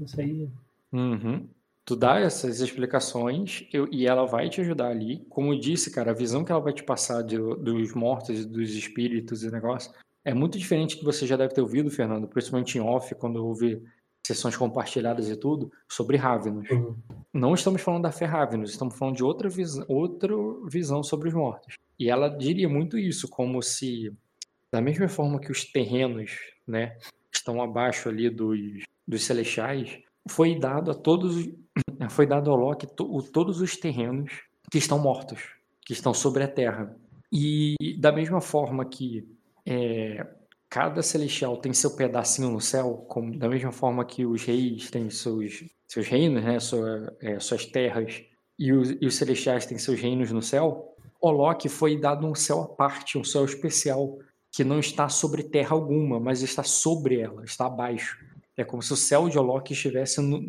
Isso 0.00 0.20
aí. 0.20 0.48
Uhum. 0.92 1.46
Tu 1.84 1.94
dá 1.94 2.18
essas 2.20 2.60
explicações 2.60 3.66
eu- 3.72 3.88
e 3.92 4.06
ela 4.06 4.24
vai 4.24 4.48
te 4.48 4.60
ajudar 4.60 4.88
ali. 4.88 5.24
Como 5.28 5.52
eu 5.52 5.58
disse, 5.60 5.90
cara, 5.90 6.10
a 6.10 6.14
visão 6.14 6.44
que 6.44 6.50
ela 6.50 6.60
vai 6.60 6.72
te 6.72 6.82
passar 6.82 7.22
de- 7.22 7.36
dos 7.38 7.94
mortos, 7.94 8.40
e 8.40 8.44
dos 8.46 8.74
espíritos 8.74 9.42
e 9.44 9.50
negócio 9.50 9.92
é 10.26 10.34
muito 10.34 10.58
diferente 10.58 10.96
do 10.96 10.98
que 10.98 11.04
você 11.04 11.24
já 11.24 11.36
deve 11.36 11.54
ter 11.54 11.60
ouvido, 11.60 11.88
Fernando, 11.88 12.26
principalmente 12.26 12.76
em 12.76 12.80
off, 12.80 13.14
quando 13.14 13.36
houve 13.46 13.80
sessões 14.26 14.56
compartilhadas 14.56 15.30
e 15.30 15.36
tudo, 15.36 15.70
sobre 15.88 16.16
Ravenous. 16.16 16.68
Uhum. 16.68 16.96
Não 17.32 17.54
estamos 17.54 17.80
falando 17.80 18.02
da 18.02 18.10
fé 18.10 18.24
Ravenous, 18.24 18.72
estamos 18.72 18.98
falando 18.98 19.14
de 19.14 19.22
outra, 19.22 19.48
vis 19.48 19.78
outra 19.86 20.34
visão 20.68 21.00
sobre 21.04 21.28
os 21.28 21.34
mortos. 21.34 21.76
E 21.96 22.10
ela 22.10 22.28
diria 22.28 22.68
muito 22.68 22.98
isso, 22.98 23.28
como 23.28 23.62
se, 23.62 24.12
da 24.72 24.80
mesma 24.80 25.08
forma 25.08 25.38
que 25.38 25.52
os 25.52 25.64
terrenos, 25.64 26.32
né, 26.66 26.98
estão 27.32 27.62
abaixo 27.62 28.08
ali 28.08 28.28
dos, 28.28 28.58
dos 29.06 29.22
celestiais, 29.22 29.96
foi 30.28 30.58
dado 30.58 30.90
a 30.90 30.94
todos, 30.94 31.48
foi 32.10 32.26
dado 32.26 32.50
ao 32.50 32.56
Loki 32.56 32.88
to- 32.88 33.22
todos 33.32 33.60
os 33.60 33.76
terrenos 33.76 34.32
que 34.72 34.78
estão 34.78 34.98
mortos, 34.98 35.40
que 35.82 35.92
estão 35.92 36.12
sobre 36.12 36.42
a 36.42 36.48
Terra. 36.48 36.96
E 37.32 37.76
da 38.00 38.10
mesma 38.10 38.40
forma 38.40 38.84
que 38.84 39.24
é, 39.66 40.26
cada 40.70 41.02
celestial 41.02 41.56
tem 41.58 41.72
seu 41.72 41.96
pedacinho 41.96 42.50
no 42.50 42.60
céu, 42.60 43.04
como, 43.08 43.36
da 43.38 43.48
mesma 43.48 43.72
forma 43.72 44.04
que 44.04 44.24
os 44.24 44.42
reis 44.44 44.90
têm 44.90 45.10
seus, 45.10 45.64
seus 45.88 46.06
reinos, 46.06 46.42
né, 46.44 46.60
sua- 46.60 47.16
é, 47.20 47.38
suas 47.40 47.66
terras, 47.66 48.22
e 48.58 48.72
os, 48.72 48.90
e 49.00 49.06
os 49.06 49.16
celestiais 49.16 49.66
têm 49.66 49.78
seus 49.78 50.00
reinos 50.00 50.30
no 50.32 50.40
céu, 50.42 50.94
o 51.20 51.30
Loki 51.30 51.68
foi 51.68 51.98
dado 51.98 52.26
um 52.26 52.34
céu 52.34 52.62
à 52.62 52.68
parte, 52.68 53.18
um 53.18 53.24
céu 53.24 53.44
especial, 53.44 54.18
que 54.52 54.64
não 54.64 54.78
está 54.78 55.08
sobre 55.08 55.42
terra 55.42 55.72
alguma, 55.74 56.18
mas 56.20 56.42
está 56.42 56.62
sobre 56.62 57.20
ela, 57.20 57.44
está 57.44 57.66
abaixo. 57.66 58.16
É 58.56 58.64
como 58.64 58.82
se 58.82 58.92
o 58.92 58.96
céu 58.96 59.28
de 59.28 59.38
Olok 59.38 59.72
estivesse 59.72 60.20
no- 60.22 60.42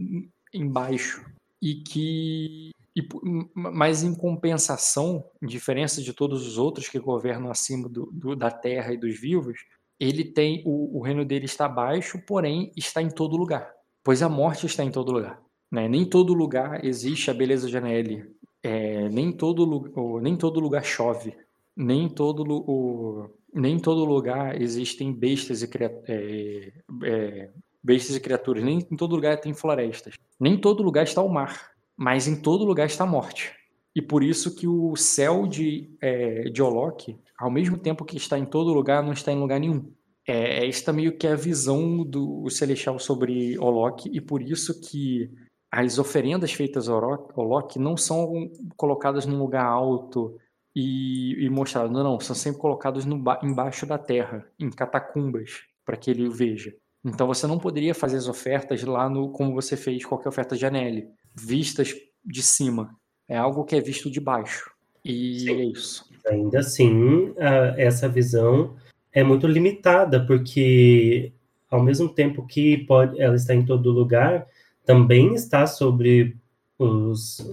embaixo. 0.53 1.26
E 1.61 1.76
que. 1.76 2.70
E 2.98 3.08
mas 3.54 4.04
em 4.04 4.16
compensação, 4.16 5.24
em 5.41 5.45
diferença 5.45 6.02
de 6.02 6.14
todos 6.14 6.48
os 6.48 6.58
outros 6.58 6.89
que 6.89 6.98
governam 7.00 7.52
acima 7.52 7.88
do- 7.88 8.10
do- 8.12 8.36
da 8.36 8.50
terra 8.50 8.91
e 8.93 8.98
dos 8.98 9.20
vivos, 9.20 9.60
ele 10.00 10.24
tem. 10.24 10.64
O, 10.66 10.98
o 10.98 11.02
reino 11.02 11.24
dele 11.26 11.45
está 11.45 11.66
abaixo, 11.66 12.20
porém 12.26 12.72
está 12.76 13.02
em 13.02 13.10
todo 13.10 13.38
lugar. 13.38 13.72
Pois 14.04 14.22
a 14.24 14.30
morte 14.30 14.66
está 14.66 14.84
em 14.84 14.91
todo 14.91 15.12
lugar. 15.12 15.41
Né? 15.72 15.88
Nem 15.88 16.06
todo 16.06 16.34
lugar 16.34 16.84
existe 16.86 17.30
a 17.30 17.34
beleza 17.34 17.76
Aneli. 17.78 18.26
É, 18.64 19.08
nem, 19.10 19.32
todo, 19.32 20.20
nem 20.22 20.36
todo 20.36 20.60
lugar 20.60 20.84
chove. 20.84 21.36
Nem 21.76 22.10
todo, 22.10 22.43
o, 22.68 23.30
nem 23.54 23.80
todo 23.80 24.04
lugar 24.06 24.60
existem 24.60 25.14
bestas 25.14 25.62
e, 25.62 25.70
é, 26.08 26.74
é, 27.04 27.50
bestas 27.84 28.16
e 28.16 28.20
criaturas. 28.20 28.64
Nem 28.64 28.80
em 28.80 28.98
todo 28.98 29.16
lugar 29.16 29.39
tem 29.39 29.54
florestas. 29.54 30.16
Nem 30.39 30.54
em 30.54 30.58
todo 30.62 30.82
lugar 30.84 31.04
está 31.04 31.22
o 31.22 31.30
mar. 31.30 31.76
Mas 31.98 32.28
em 32.28 32.39
todo 32.39 32.64
lugar 32.64 32.86
está 32.86 33.04
a 33.04 33.08
morte. 33.08 33.52
E 33.95 34.02
por 34.02 34.24
isso 34.24 34.56
que 34.56 34.68
o 34.68 34.95
céu 34.95 35.48
de, 35.48 35.89
é, 36.00 36.43
de 36.43 36.62
ao 36.62 37.52
mesmo 37.52 37.78
tempo 37.78 38.06
que 38.06 38.16
está 38.16 38.38
em 38.38 38.45
todo 38.45 38.74
lugar, 38.74 39.04
não 39.04 39.12
está 39.12 39.32
em 39.32 39.39
lugar 39.39 39.60
nenhum. 39.60 39.91
É, 40.28 40.68
esta 40.68 40.93
meio 40.93 41.18
que 41.18 41.26
é 41.26 41.32
a 41.32 41.36
visão 41.36 42.04
do 42.04 42.48
celestial 42.50 43.00
sobre 43.00 43.58
Olok, 43.58 44.10
e 44.14 44.22
por 44.22 44.41
isso 44.41 44.80
que 44.82 45.32
as 45.72 45.98
oferendas 45.98 46.52
feitas 46.52 46.88
a 46.88 46.95
Olok 46.95 47.80
não 47.80 47.98
são 47.98 48.52
colocadas 48.76 49.26
num 49.26 49.39
lugar 49.39 49.66
alto 49.66 50.38
e, 50.76 51.45
e 51.45 51.50
mostradas. 51.50 51.91
Não, 51.91 52.04
não, 52.04 52.20
são 52.20 52.36
sempre 52.36 52.62
colocadas 52.62 53.04
no 53.06 53.18
ba- 53.18 53.39
embaixo 53.43 53.86
da 53.86 53.98
terra, 53.98 54.45
em 54.60 54.70
catacumbas, 54.70 55.62
para 55.84 55.98
que 55.98 56.12
ele 56.12 56.30
veja. 56.30 56.76
Então 57.04 57.26
você 57.26 57.48
não 57.48 57.58
poderia 57.58 57.95
fazer 57.95 58.18
as 58.18 58.28
ofertas 58.28 58.84
lá 58.84 59.10
no 59.10 59.32
como 59.32 59.54
você 59.54 59.76
fez 59.78 60.06
qualquer 60.06 60.30
oferta 60.30 60.56
de 60.56 60.66
Anelli, 60.66 61.08
vistas 61.39 61.95
de 62.25 62.41
cima. 62.41 62.95
É 63.27 63.38
algo 63.38 63.63
que 63.63 63.75
é 63.75 63.81
visto 63.81 64.09
de 64.09 64.19
baixo. 64.19 64.71
E 65.03 65.39
Sim. 65.41 65.49
é 65.51 65.65
isso. 65.65 66.09
Ainda 66.25 66.59
assim, 66.59 67.33
a- 67.38 67.73
essa 67.77 68.07
visão 68.09 68.75
é 69.13 69.23
muito 69.23 69.47
limitada, 69.47 70.25
porque 70.25 71.31
ao 71.69 71.81
mesmo 71.81 72.09
tempo 72.09 72.45
que 72.45 72.77
pode, 72.79 73.19
ela 73.19 73.35
está 73.35 73.53
em 73.53 73.65
todo 73.65 73.91
lugar, 73.91 74.47
também 74.85 75.33
está 75.33 75.67
sobre 75.67 76.35
os, 76.79 77.45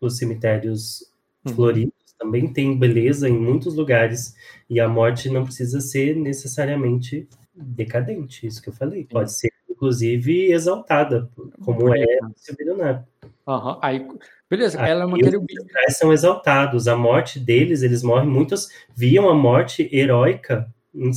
os 0.00 0.16
cemitérios 0.16 1.08
Uhum. 1.46 1.54
floridos, 1.54 1.94
também 2.18 2.52
tem 2.52 2.76
beleza 2.78 3.28
em 3.28 3.38
muitos 3.38 3.74
lugares, 3.74 4.34
e 4.68 4.78
a 4.78 4.88
morte 4.88 5.30
não 5.30 5.44
precisa 5.44 5.80
ser 5.80 6.14
necessariamente 6.16 7.26
decadente, 7.54 8.46
isso 8.46 8.60
que 8.60 8.68
eu 8.68 8.72
falei. 8.74 9.04
Pode 9.04 9.32
ser, 9.32 9.50
inclusive, 9.68 10.52
exaltada, 10.52 11.30
como 11.64 11.94
é 11.94 12.04
Bonito. 12.20 12.34
o 12.50 12.56
bilionário. 12.56 13.04
Aham. 13.50 13.78
Aí, 13.82 14.06
beleza, 14.48 14.80
Aí 14.80 14.90
ela 14.90 15.02
é 15.02 15.06
uma 15.06 15.16
os 15.16 15.22
querubim. 15.22 15.54
ancestrais 15.58 15.96
são 15.96 16.12
exaltados. 16.12 16.86
A 16.86 16.96
morte 16.96 17.40
deles, 17.40 17.82
eles 17.82 18.02
morrem. 18.02 18.28
Muitos 18.28 18.68
viam 18.94 19.28
a 19.28 19.34
morte 19.34 19.88
heróica 19.92 20.72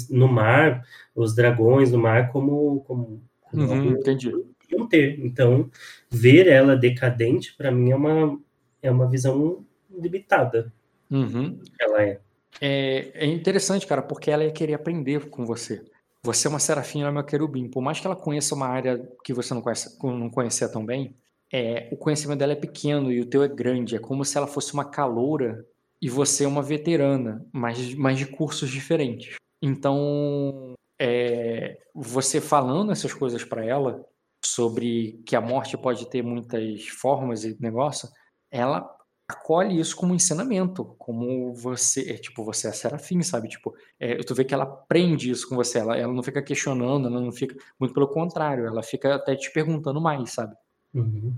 no 0.09 0.27
mar, 0.27 0.83
os 1.15 1.35
dragões 1.35 1.91
no 1.91 1.97
mar, 1.97 2.31
como, 2.31 2.81
como, 2.81 3.21
como 3.41 3.63
Uhum, 3.63 3.91
entendi. 3.91 4.31
iam 4.71 4.87
ter. 4.87 5.19
Então, 5.23 5.69
ver 6.09 6.47
ela 6.47 6.75
decadente, 6.75 7.55
para 7.55 7.71
mim, 7.71 7.91
é 7.91 7.95
uma, 7.95 8.39
é 8.81 8.91
uma 8.91 9.07
visão 9.07 9.63
limitada. 9.91 10.73
Uhum. 11.11 11.59
Ela 11.79 12.03
é. 12.03 12.19
É, 12.61 13.11
é 13.13 13.25
interessante, 13.25 13.85
cara, 13.85 14.01
porque 14.01 14.31
ela 14.31 14.43
ia 14.43 14.51
querer 14.51 14.73
aprender 14.73 15.29
com 15.29 15.45
você. 15.45 15.83
Você 16.23 16.47
é 16.47 16.49
uma 16.49 16.59
serafim, 16.59 17.01
ela 17.01 17.09
é 17.09 17.11
uma 17.11 17.23
querubim. 17.23 17.67
Por 17.67 17.81
mais 17.81 17.99
que 17.99 18.07
ela 18.07 18.15
conheça 18.15 18.55
uma 18.55 18.67
área 18.67 19.07
que 19.23 19.33
você 19.33 19.53
não, 19.53 19.61
conhece, 19.61 19.97
não 20.01 20.29
conhecia 20.29 20.69
tão 20.69 20.85
bem, 20.85 21.15
é, 21.53 21.87
o 21.91 21.97
conhecimento 21.97 22.39
dela 22.39 22.53
é 22.53 22.55
pequeno 22.55 23.11
e 23.11 23.21
o 23.21 23.29
teu 23.29 23.43
é 23.43 23.47
grande. 23.47 23.95
É 23.95 23.99
como 23.99 24.25
se 24.25 24.35
ela 24.35 24.47
fosse 24.47 24.73
uma 24.73 24.83
caloura 24.83 25.63
e 26.01 26.09
você 26.09 26.45
é 26.45 26.47
uma 26.47 26.63
veterana, 26.63 27.45
mas, 27.53 27.93
mas 27.93 28.17
de 28.17 28.25
cursos 28.25 28.71
diferentes. 28.71 29.35
Então, 29.61 30.73
é, 30.99 31.77
você 31.93 32.41
falando 32.41 32.91
essas 32.91 33.13
coisas 33.13 33.43
para 33.43 33.63
ela, 33.63 34.03
sobre 34.43 35.21
que 35.25 35.35
a 35.35 35.41
morte 35.41 35.77
pode 35.77 36.09
ter 36.09 36.23
muitas 36.23 36.87
formas 36.87 37.45
e 37.45 37.55
negócio, 37.61 38.09
ela 38.51 38.89
acolhe 39.29 39.79
isso 39.79 39.95
como 39.95 40.11
um 40.11 40.15
ensinamento, 40.15 40.95
como 40.97 41.53
você, 41.53 42.11
é, 42.11 42.17
tipo, 42.17 42.43
você 42.43 42.67
é 42.67 42.71
serafim, 42.71 43.21
sabe? 43.21 43.47
Tipo, 43.47 43.73
é, 43.99 44.17
tu 44.17 44.35
vê 44.35 44.43
que 44.43 44.53
ela 44.53 44.65
aprende 44.65 45.29
isso 45.29 45.47
com 45.47 45.55
você, 45.55 45.79
ela, 45.79 45.95
ela 45.97 46.11
não 46.11 46.23
fica 46.23 46.41
questionando, 46.41 47.07
ela 47.07 47.21
não 47.21 47.31
fica, 47.31 47.55
muito 47.79 47.93
pelo 47.93 48.07
contrário, 48.09 48.65
ela 48.65 48.83
fica 48.83 49.15
até 49.15 49.35
te 49.35 49.51
perguntando 49.53 50.01
mais, 50.01 50.31
sabe? 50.31 50.55
Uhum. 50.93 51.33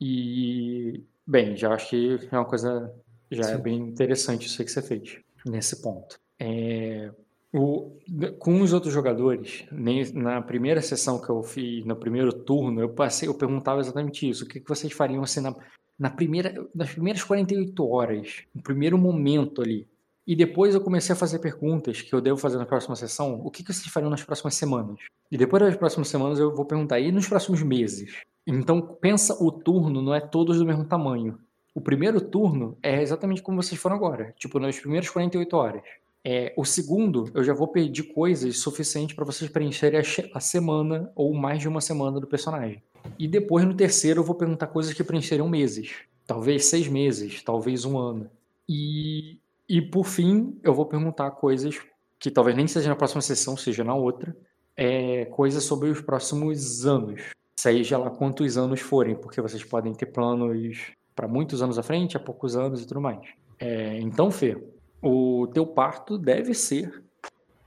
E, 0.00 1.04
bem, 1.26 1.56
já 1.56 1.74
acho 1.74 1.90
que 1.90 2.18
é 2.30 2.38
uma 2.38 2.44
coisa, 2.44 2.92
já 3.30 3.44
é 3.50 3.56
Sim. 3.56 3.62
bem 3.62 3.78
interessante 3.78 4.46
isso 4.46 4.60
aí 4.60 4.66
que 4.66 4.72
você 4.72 4.82
fez, 4.82 5.18
nesse 5.44 5.82
ponto. 5.82 6.18
É, 6.38 7.12
o, 7.52 7.96
com 8.38 8.60
os 8.62 8.72
outros 8.72 8.92
jogadores, 8.92 9.64
nem- 9.70 10.10
na 10.12 10.40
primeira 10.40 10.80
sessão 10.80 11.20
que 11.20 11.28
eu 11.28 11.42
fiz, 11.42 11.84
no 11.84 11.96
primeiro 11.96 12.32
turno, 12.32 12.80
eu 12.80 12.88
passei, 12.88 13.28
eu 13.28 13.34
perguntava 13.34 13.80
exatamente 13.80 14.28
isso, 14.28 14.44
o 14.44 14.48
que, 14.48 14.60
que 14.60 14.68
vocês 14.68 14.92
fariam 14.92 15.22
assim 15.22 15.40
na, 15.40 15.54
na 15.98 16.10
primeira, 16.10 16.54
nas 16.74 16.90
primeiras 16.92 17.22
48 17.22 17.86
horas, 17.86 18.44
no 18.54 18.62
primeiro 18.62 18.96
momento 18.96 19.60
ali. 19.60 19.86
E 20.26 20.36
depois 20.36 20.74
eu 20.74 20.80
comecei 20.80 21.12
a 21.12 21.16
fazer 21.16 21.38
perguntas 21.38 22.02
que 22.02 22.14
eu 22.14 22.20
devo 22.20 22.36
fazer 22.36 22.58
na 22.58 22.66
próxima 22.66 22.94
sessão. 22.94 23.40
O 23.44 23.50
que, 23.50 23.64
que 23.64 23.72
vocês 23.72 23.86
fariam 23.86 24.10
nas 24.10 24.22
próximas 24.22 24.54
semanas? 24.54 24.98
E 25.30 25.36
depois 25.36 25.62
das 25.62 25.76
próximas 25.76 26.08
semanas 26.08 26.38
eu 26.38 26.54
vou 26.54 26.64
perguntar, 26.64 27.00
e 27.00 27.10
nos 27.10 27.28
próximos 27.28 27.62
meses? 27.62 28.20
Então 28.46 28.80
pensa 28.80 29.36
o 29.42 29.50
turno 29.50 30.02
não 30.02 30.14
é 30.14 30.20
todos 30.20 30.58
do 30.58 30.66
mesmo 30.66 30.84
tamanho. 30.84 31.38
O 31.74 31.80
primeiro 31.80 32.20
turno 32.20 32.76
é 32.82 33.00
exatamente 33.00 33.42
como 33.42 33.62
vocês 33.62 33.80
foram 33.80 33.96
agora, 33.96 34.34
tipo 34.36 34.58
nas 34.58 34.78
primeiras 34.78 35.08
48 35.08 35.56
horas. 35.56 35.82
É, 36.22 36.52
o 36.56 36.64
segundo, 36.64 37.30
eu 37.32 37.42
já 37.42 37.54
vou 37.54 37.68
pedir 37.68 38.02
coisas 38.12 38.58
suficientes 38.58 39.16
para 39.16 39.24
vocês 39.24 39.50
preencherem 39.50 40.00
a, 40.00 40.36
a 40.36 40.40
semana 40.40 41.10
ou 41.14 41.32
mais 41.32 41.60
de 41.60 41.68
uma 41.68 41.80
semana 41.80 42.20
do 42.20 42.26
personagem. 42.26 42.82
E 43.18 43.26
depois 43.26 43.64
no 43.64 43.74
terceiro 43.74 44.20
eu 44.20 44.24
vou 44.24 44.34
perguntar 44.34 44.66
coisas 44.66 44.92
que 44.92 45.02
preencherão 45.02 45.48
meses, 45.48 45.94
talvez 46.26 46.66
seis 46.66 46.88
meses, 46.88 47.42
talvez 47.42 47.84
um 47.84 47.98
ano. 47.98 48.30
E, 48.68 49.38
e 49.70 49.80
por 49.80 50.04
fim 50.04 50.58
eu 50.64 50.74
vou 50.74 50.84
perguntar 50.84 51.30
coisas 51.30 51.80
que 52.18 52.28
talvez 52.28 52.56
nem 52.56 52.66
seja 52.66 52.88
na 52.88 52.96
próxima 52.96 53.22
sessão, 53.22 53.56
seja 53.56 53.84
na 53.84 53.94
outra, 53.94 54.36
é, 54.76 55.26
coisas 55.26 55.62
sobre 55.62 55.88
os 55.88 56.00
próximos 56.00 56.84
anos 56.84 57.22
seja 57.56 57.96
lá 57.96 58.10
quantos 58.10 58.58
anos 58.58 58.80
forem, 58.80 59.14
porque 59.14 59.40
vocês 59.40 59.62
podem 59.62 59.92
ter 59.94 60.06
planos 60.06 60.92
para 61.14 61.28
muitos 61.28 61.62
anos 61.62 61.78
à 61.78 61.82
frente, 61.84 62.16
há 62.16 62.20
poucos 62.20 62.56
anos 62.56 62.82
e 62.82 62.86
tudo 62.86 63.00
mais. 63.00 63.20
É, 63.58 63.98
então, 64.00 64.30
Fê, 64.30 64.60
o 65.00 65.46
teu 65.52 65.66
parto 65.66 66.18
deve 66.18 66.52
ser 66.52 67.04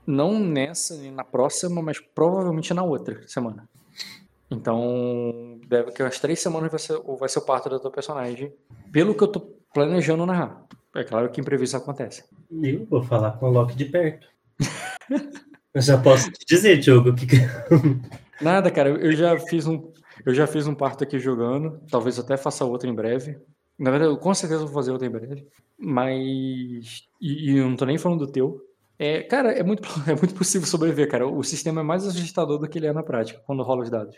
não 0.06 0.38
nessa 0.38 0.96
nem 0.98 1.10
na 1.10 1.24
próxima, 1.24 1.80
mas 1.80 2.00
provavelmente 2.00 2.74
na 2.74 2.82
outra 2.82 3.26
semana. 3.26 3.68
Então, 4.50 5.58
deve 5.66 5.92
que 5.92 6.02
umas 6.02 6.18
três 6.18 6.40
semanas 6.40 6.70
vai 6.70 6.80
ser, 6.80 7.00
vai 7.18 7.28
ser 7.28 7.38
o 7.38 7.42
parto 7.42 7.70
da 7.70 7.78
tua 7.78 7.90
personagem 7.90 8.52
Pelo 8.92 9.14
que 9.14 9.22
eu 9.22 9.28
tô 9.28 9.40
planejando 9.72 10.26
narrar. 10.26 10.66
É 10.94 11.02
claro 11.02 11.28
que 11.30 11.40
imprevisto 11.40 11.76
acontece. 11.76 12.24
Eu 12.62 12.86
vou 12.86 13.02
falar 13.02 13.32
com 13.32 13.46
o 13.46 13.50
Loki 13.50 13.74
de 13.76 13.86
perto. 13.86 14.28
eu 15.74 15.80
já 15.82 15.98
posso 15.98 16.30
te 16.30 16.44
dizer, 16.46 16.78
Diogo, 16.78 17.12
que. 17.14 17.26
Nada, 18.40 18.70
cara, 18.70 18.90
eu 18.90 19.12
já 19.12 19.36
fiz 19.38 19.66
um. 19.66 19.92
Eu 20.24 20.32
já 20.32 20.46
fiz 20.46 20.66
um 20.66 20.74
parto 20.74 21.02
aqui 21.02 21.18
jogando. 21.18 21.80
Talvez 21.90 22.18
até 22.18 22.36
faça 22.36 22.64
outro 22.64 22.88
em 22.88 22.94
breve. 22.94 23.36
Na 23.76 23.90
verdade, 23.90 24.12
eu 24.12 24.16
com 24.16 24.32
certeza 24.32 24.64
vou 24.64 24.72
fazer 24.72 24.92
outro 24.92 25.06
em 25.06 25.10
breve. 25.10 25.46
Mas. 25.76 27.02
E, 27.20 27.50
e 27.50 27.58
eu 27.58 27.68
não 27.68 27.76
tô 27.76 27.84
nem 27.84 27.98
falando 27.98 28.24
do 28.24 28.32
teu. 28.32 28.60
É, 28.96 29.22
cara, 29.22 29.50
é 29.50 29.64
muito, 29.64 29.82
é 30.06 30.14
muito 30.14 30.34
possível 30.34 30.68
sobreviver, 30.68 31.08
cara. 31.08 31.26
O 31.26 31.42
sistema 31.42 31.80
é 31.80 31.84
mais 31.84 32.06
assustador 32.06 32.58
do 32.58 32.68
que 32.68 32.78
ele 32.78 32.86
é 32.86 32.92
na 32.92 33.02
prática, 33.02 33.42
quando 33.44 33.64
rola 33.64 33.82
os 33.82 33.90
dados. 33.90 34.16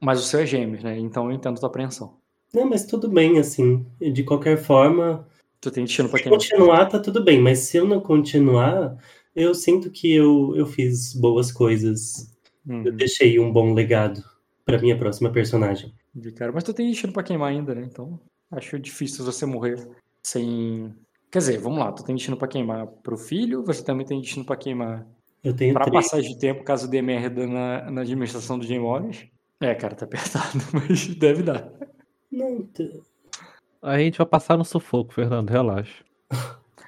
Mas 0.00 0.20
o 0.20 0.24
seu 0.24 0.40
é 0.40 0.46
gêmeos, 0.46 0.82
né? 0.82 0.98
Então 0.98 1.26
eu 1.26 1.32
entendo 1.32 1.60
tua 1.60 1.68
apreensão. 1.68 2.16
Não, 2.54 2.68
mas 2.68 2.86
tudo 2.86 3.08
bem, 3.08 3.38
assim. 3.38 3.84
De 4.00 4.24
qualquer 4.24 4.56
forma, 4.56 5.26
Tu 5.68 5.72
tem 5.72 5.84
destino 5.84 6.08
pra 6.08 6.18
se 6.18 6.22
quem 6.22 6.30
não. 6.30 6.38
continuar, 6.38 6.86
tá 6.86 7.00
tudo 7.00 7.24
bem. 7.24 7.40
Mas 7.40 7.58
se 7.58 7.76
eu 7.76 7.84
não 7.84 8.00
continuar, 8.00 8.96
eu 9.34 9.52
sinto 9.52 9.90
que 9.90 10.12
eu, 10.12 10.54
eu 10.54 10.64
fiz 10.64 11.12
boas 11.12 11.50
coisas. 11.50 12.32
Eu 12.68 12.74
Uhum, 12.74 12.96
deixei 12.96 13.38
um 13.40 13.52
bom 13.52 13.74
legado 13.74 14.22
pra 14.64 14.78
minha 14.80 14.96
próxima 14.96 15.30
personagem. 15.30 15.92
de 16.14 16.30
cara. 16.30 16.52
Mas 16.52 16.62
tu 16.62 16.72
tem 16.72 16.88
destino 16.88 17.12
pra 17.12 17.24
queimar 17.24 17.50
ainda, 17.50 17.74
né? 17.74 17.82
Então 17.84 18.20
acho 18.50 18.78
difícil 18.78 19.24
você 19.24 19.44
morrer 19.44 19.88
sem. 20.22 20.94
Quer 21.32 21.38
dizer, 21.40 21.58
vamos 21.58 21.80
lá, 21.80 21.90
tu 21.90 22.04
tem 22.04 22.14
destino 22.14 22.36
pra 22.36 22.46
queimar 22.46 22.86
pro 22.86 23.16
filho, 23.16 23.64
você 23.64 23.82
também 23.84 24.06
tem 24.06 24.20
destino 24.20 24.44
pra 24.44 24.56
queimar 24.56 25.04
Eu 25.42 25.52
tenho 25.54 25.74
pra 25.74 25.84
três. 25.84 26.04
passagem 26.04 26.32
de 26.32 26.38
tempo, 26.38 26.62
caso 26.62 26.88
dê 26.88 27.02
merda 27.02 27.44
na, 27.44 27.90
na 27.90 28.00
administração 28.02 28.56
do 28.56 28.64
Jim 28.64 28.78
Morris. 28.78 29.26
É, 29.60 29.74
cara, 29.74 29.96
tá 29.96 30.04
apertado, 30.04 30.58
mas 30.72 31.06
deve 31.16 31.42
dar. 31.42 31.72
Não, 32.30 32.68
A 33.86 34.00
gente 34.00 34.18
vai 34.18 34.26
passar 34.26 34.58
no 34.58 34.64
sufoco, 34.64 35.14
Fernando, 35.14 35.48
relaxa. 35.48 36.04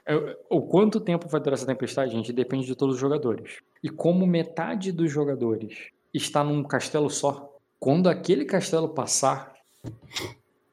É, 0.05 0.37
O 0.51 0.63
quanto 0.63 0.99
tempo 0.99 1.29
vai 1.29 1.41
durar 1.41 1.55
essa 1.55 1.65
tempestade, 1.65 2.11
gente, 2.11 2.33
depende 2.33 2.67
de 2.67 2.75
todos 2.75 2.97
os 2.97 3.01
jogadores. 3.01 3.61
E 3.81 3.89
como 3.89 4.27
metade 4.27 4.91
dos 4.91 5.09
jogadores 5.09 5.91
está 6.13 6.43
num 6.43 6.65
castelo 6.65 7.09
só, 7.09 7.57
quando 7.79 8.09
aquele 8.09 8.45
castelo 8.45 8.89
passar, 8.89 9.53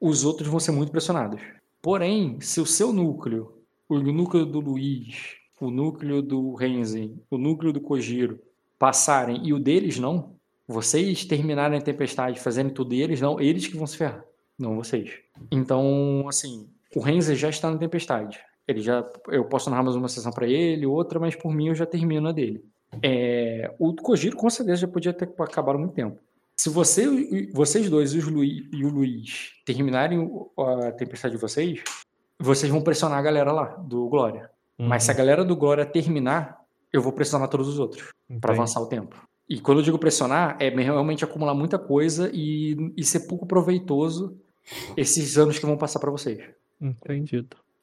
os 0.02 0.26
outros 0.26 0.48
vão 0.48 0.60
ser 0.60 0.72
muito 0.72 0.92
pressionados. 0.92 1.40
Porém, 1.80 2.42
se 2.42 2.60
o 2.60 2.66
seu 2.66 2.92
núcleo, 2.92 3.62
o 3.88 4.00
núcleo 4.00 4.48
do 4.48 4.60
Luiz, 4.60 5.36
o 5.62 5.70
núcleo 5.70 6.24
do 6.24 6.56
Renzen, 6.56 7.22
o 7.30 7.38
núcleo 7.38 7.72
do 7.72 7.80
Kojiro 7.80 8.40
passarem 8.80 9.46
e 9.46 9.54
o 9.54 9.60
deles 9.60 10.00
não, 10.00 10.36
vocês 10.68 11.24
terminarem 11.24 11.78
a 11.78 11.84
tempestade 11.84 12.40
fazendo 12.40 12.72
tudo 12.72 12.96
e 12.96 13.02
eles 13.04 13.22
não, 13.22 13.40
eles 13.40 13.68
que 13.68 13.78
vão 13.78 13.86
se 13.86 13.96
ferrar, 13.96 14.26
não 14.58 14.76
vocês. 14.76 15.12
Então, 15.52 16.26
assim, 16.28 16.68
o 16.96 17.00
Renzen 17.00 17.36
já 17.36 17.50
está 17.50 17.70
na 17.72 17.78
tempestade. 17.78 18.40
Ele 18.68 18.82
já, 18.82 19.08
eu 19.30 19.46
posso 19.46 19.70
narrar 19.70 19.84
mais 19.84 19.96
uma 19.96 20.08
sessão 20.08 20.32
para 20.32 20.48
ele, 20.48 20.86
outra, 20.86 21.20
mas 21.20 21.36
por 21.36 21.54
mim 21.54 21.68
eu 21.68 21.76
já 21.76 21.86
termino 21.86 22.30
a 22.30 22.32
dele. 22.32 22.64
É, 23.04 23.74
o 23.78 23.94
Kojiro 23.96 24.36
com 24.38 24.50
certeza 24.50 24.82
já 24.82 24.88
podia 24.88 25.14
ter 25.14 25.30
acabado 25.40 25.76
há 25.76 25.80
muito 25.80 25.94
tempo. 25.94 26.20
Se 26.58 26.70
você, 26.70 27.06
vocês 27.54 27.90
dois 27.90 28.14
e, 28.14 28.18
os 28.18 28.28
Luiz, 28.28 28.64
e 28.72 28.86
o 28.86 28.90
Luiz 28.90 29.52
terminarem 29.66 30.18
o- 30.20 30.50
a 30.58 30.92
tempestade 30.94 31.36
de 31.36 31.42
vocês, 31.42 31.84
vocês 32.40 32.72
vão 32.72 32.82
pressionar 32.82 33.20
a 33.20 33.22
galera 33.22 33.52
lá 33.52 33.66
do 33.76 34.08
Glória. 34.08 34.50
Mas 34.78 35.04
se 35.04 35.12
a 35.12 35.14
galera 35.14 35.44
do 35.44 35.56
Glória 35.56 35.86
terminar, 35.86 36.58
eu 36.92 37.02
vou 37.02 37.12
pressionar 37.12 37.50
todos 37.50 37.68
os 37.68 37.78
outros 37.78 38.10
para 38.42 38.54
avançar 38.54 38.82
o 38.82 38.88
tempo. 38.88 39.22
E 39.48 39.60
quando 39.60 39.80
eu 39.80 39.84
digo 39.84 40.00
pressionar, 40.00 40.58
é 40.60 40.70
realmente 40.70 41.24
acumular 41.24 41.54
muita 41.54 41.78
coisa 41.78 42.32
e, 42.34 42.76
e 42.98 43.04
ser 43.04 43.22
pouco 43.28 43.46
proveitoso 43.46 44.38
esses 44.96 45.38
anos 45.38 45.60
que 45.60 45.66
vão 45.66 45.78
passar 45.78 46.00
para 46.00 46.12
vocês. 46.12 46.40
Entendido. 46.82 47.58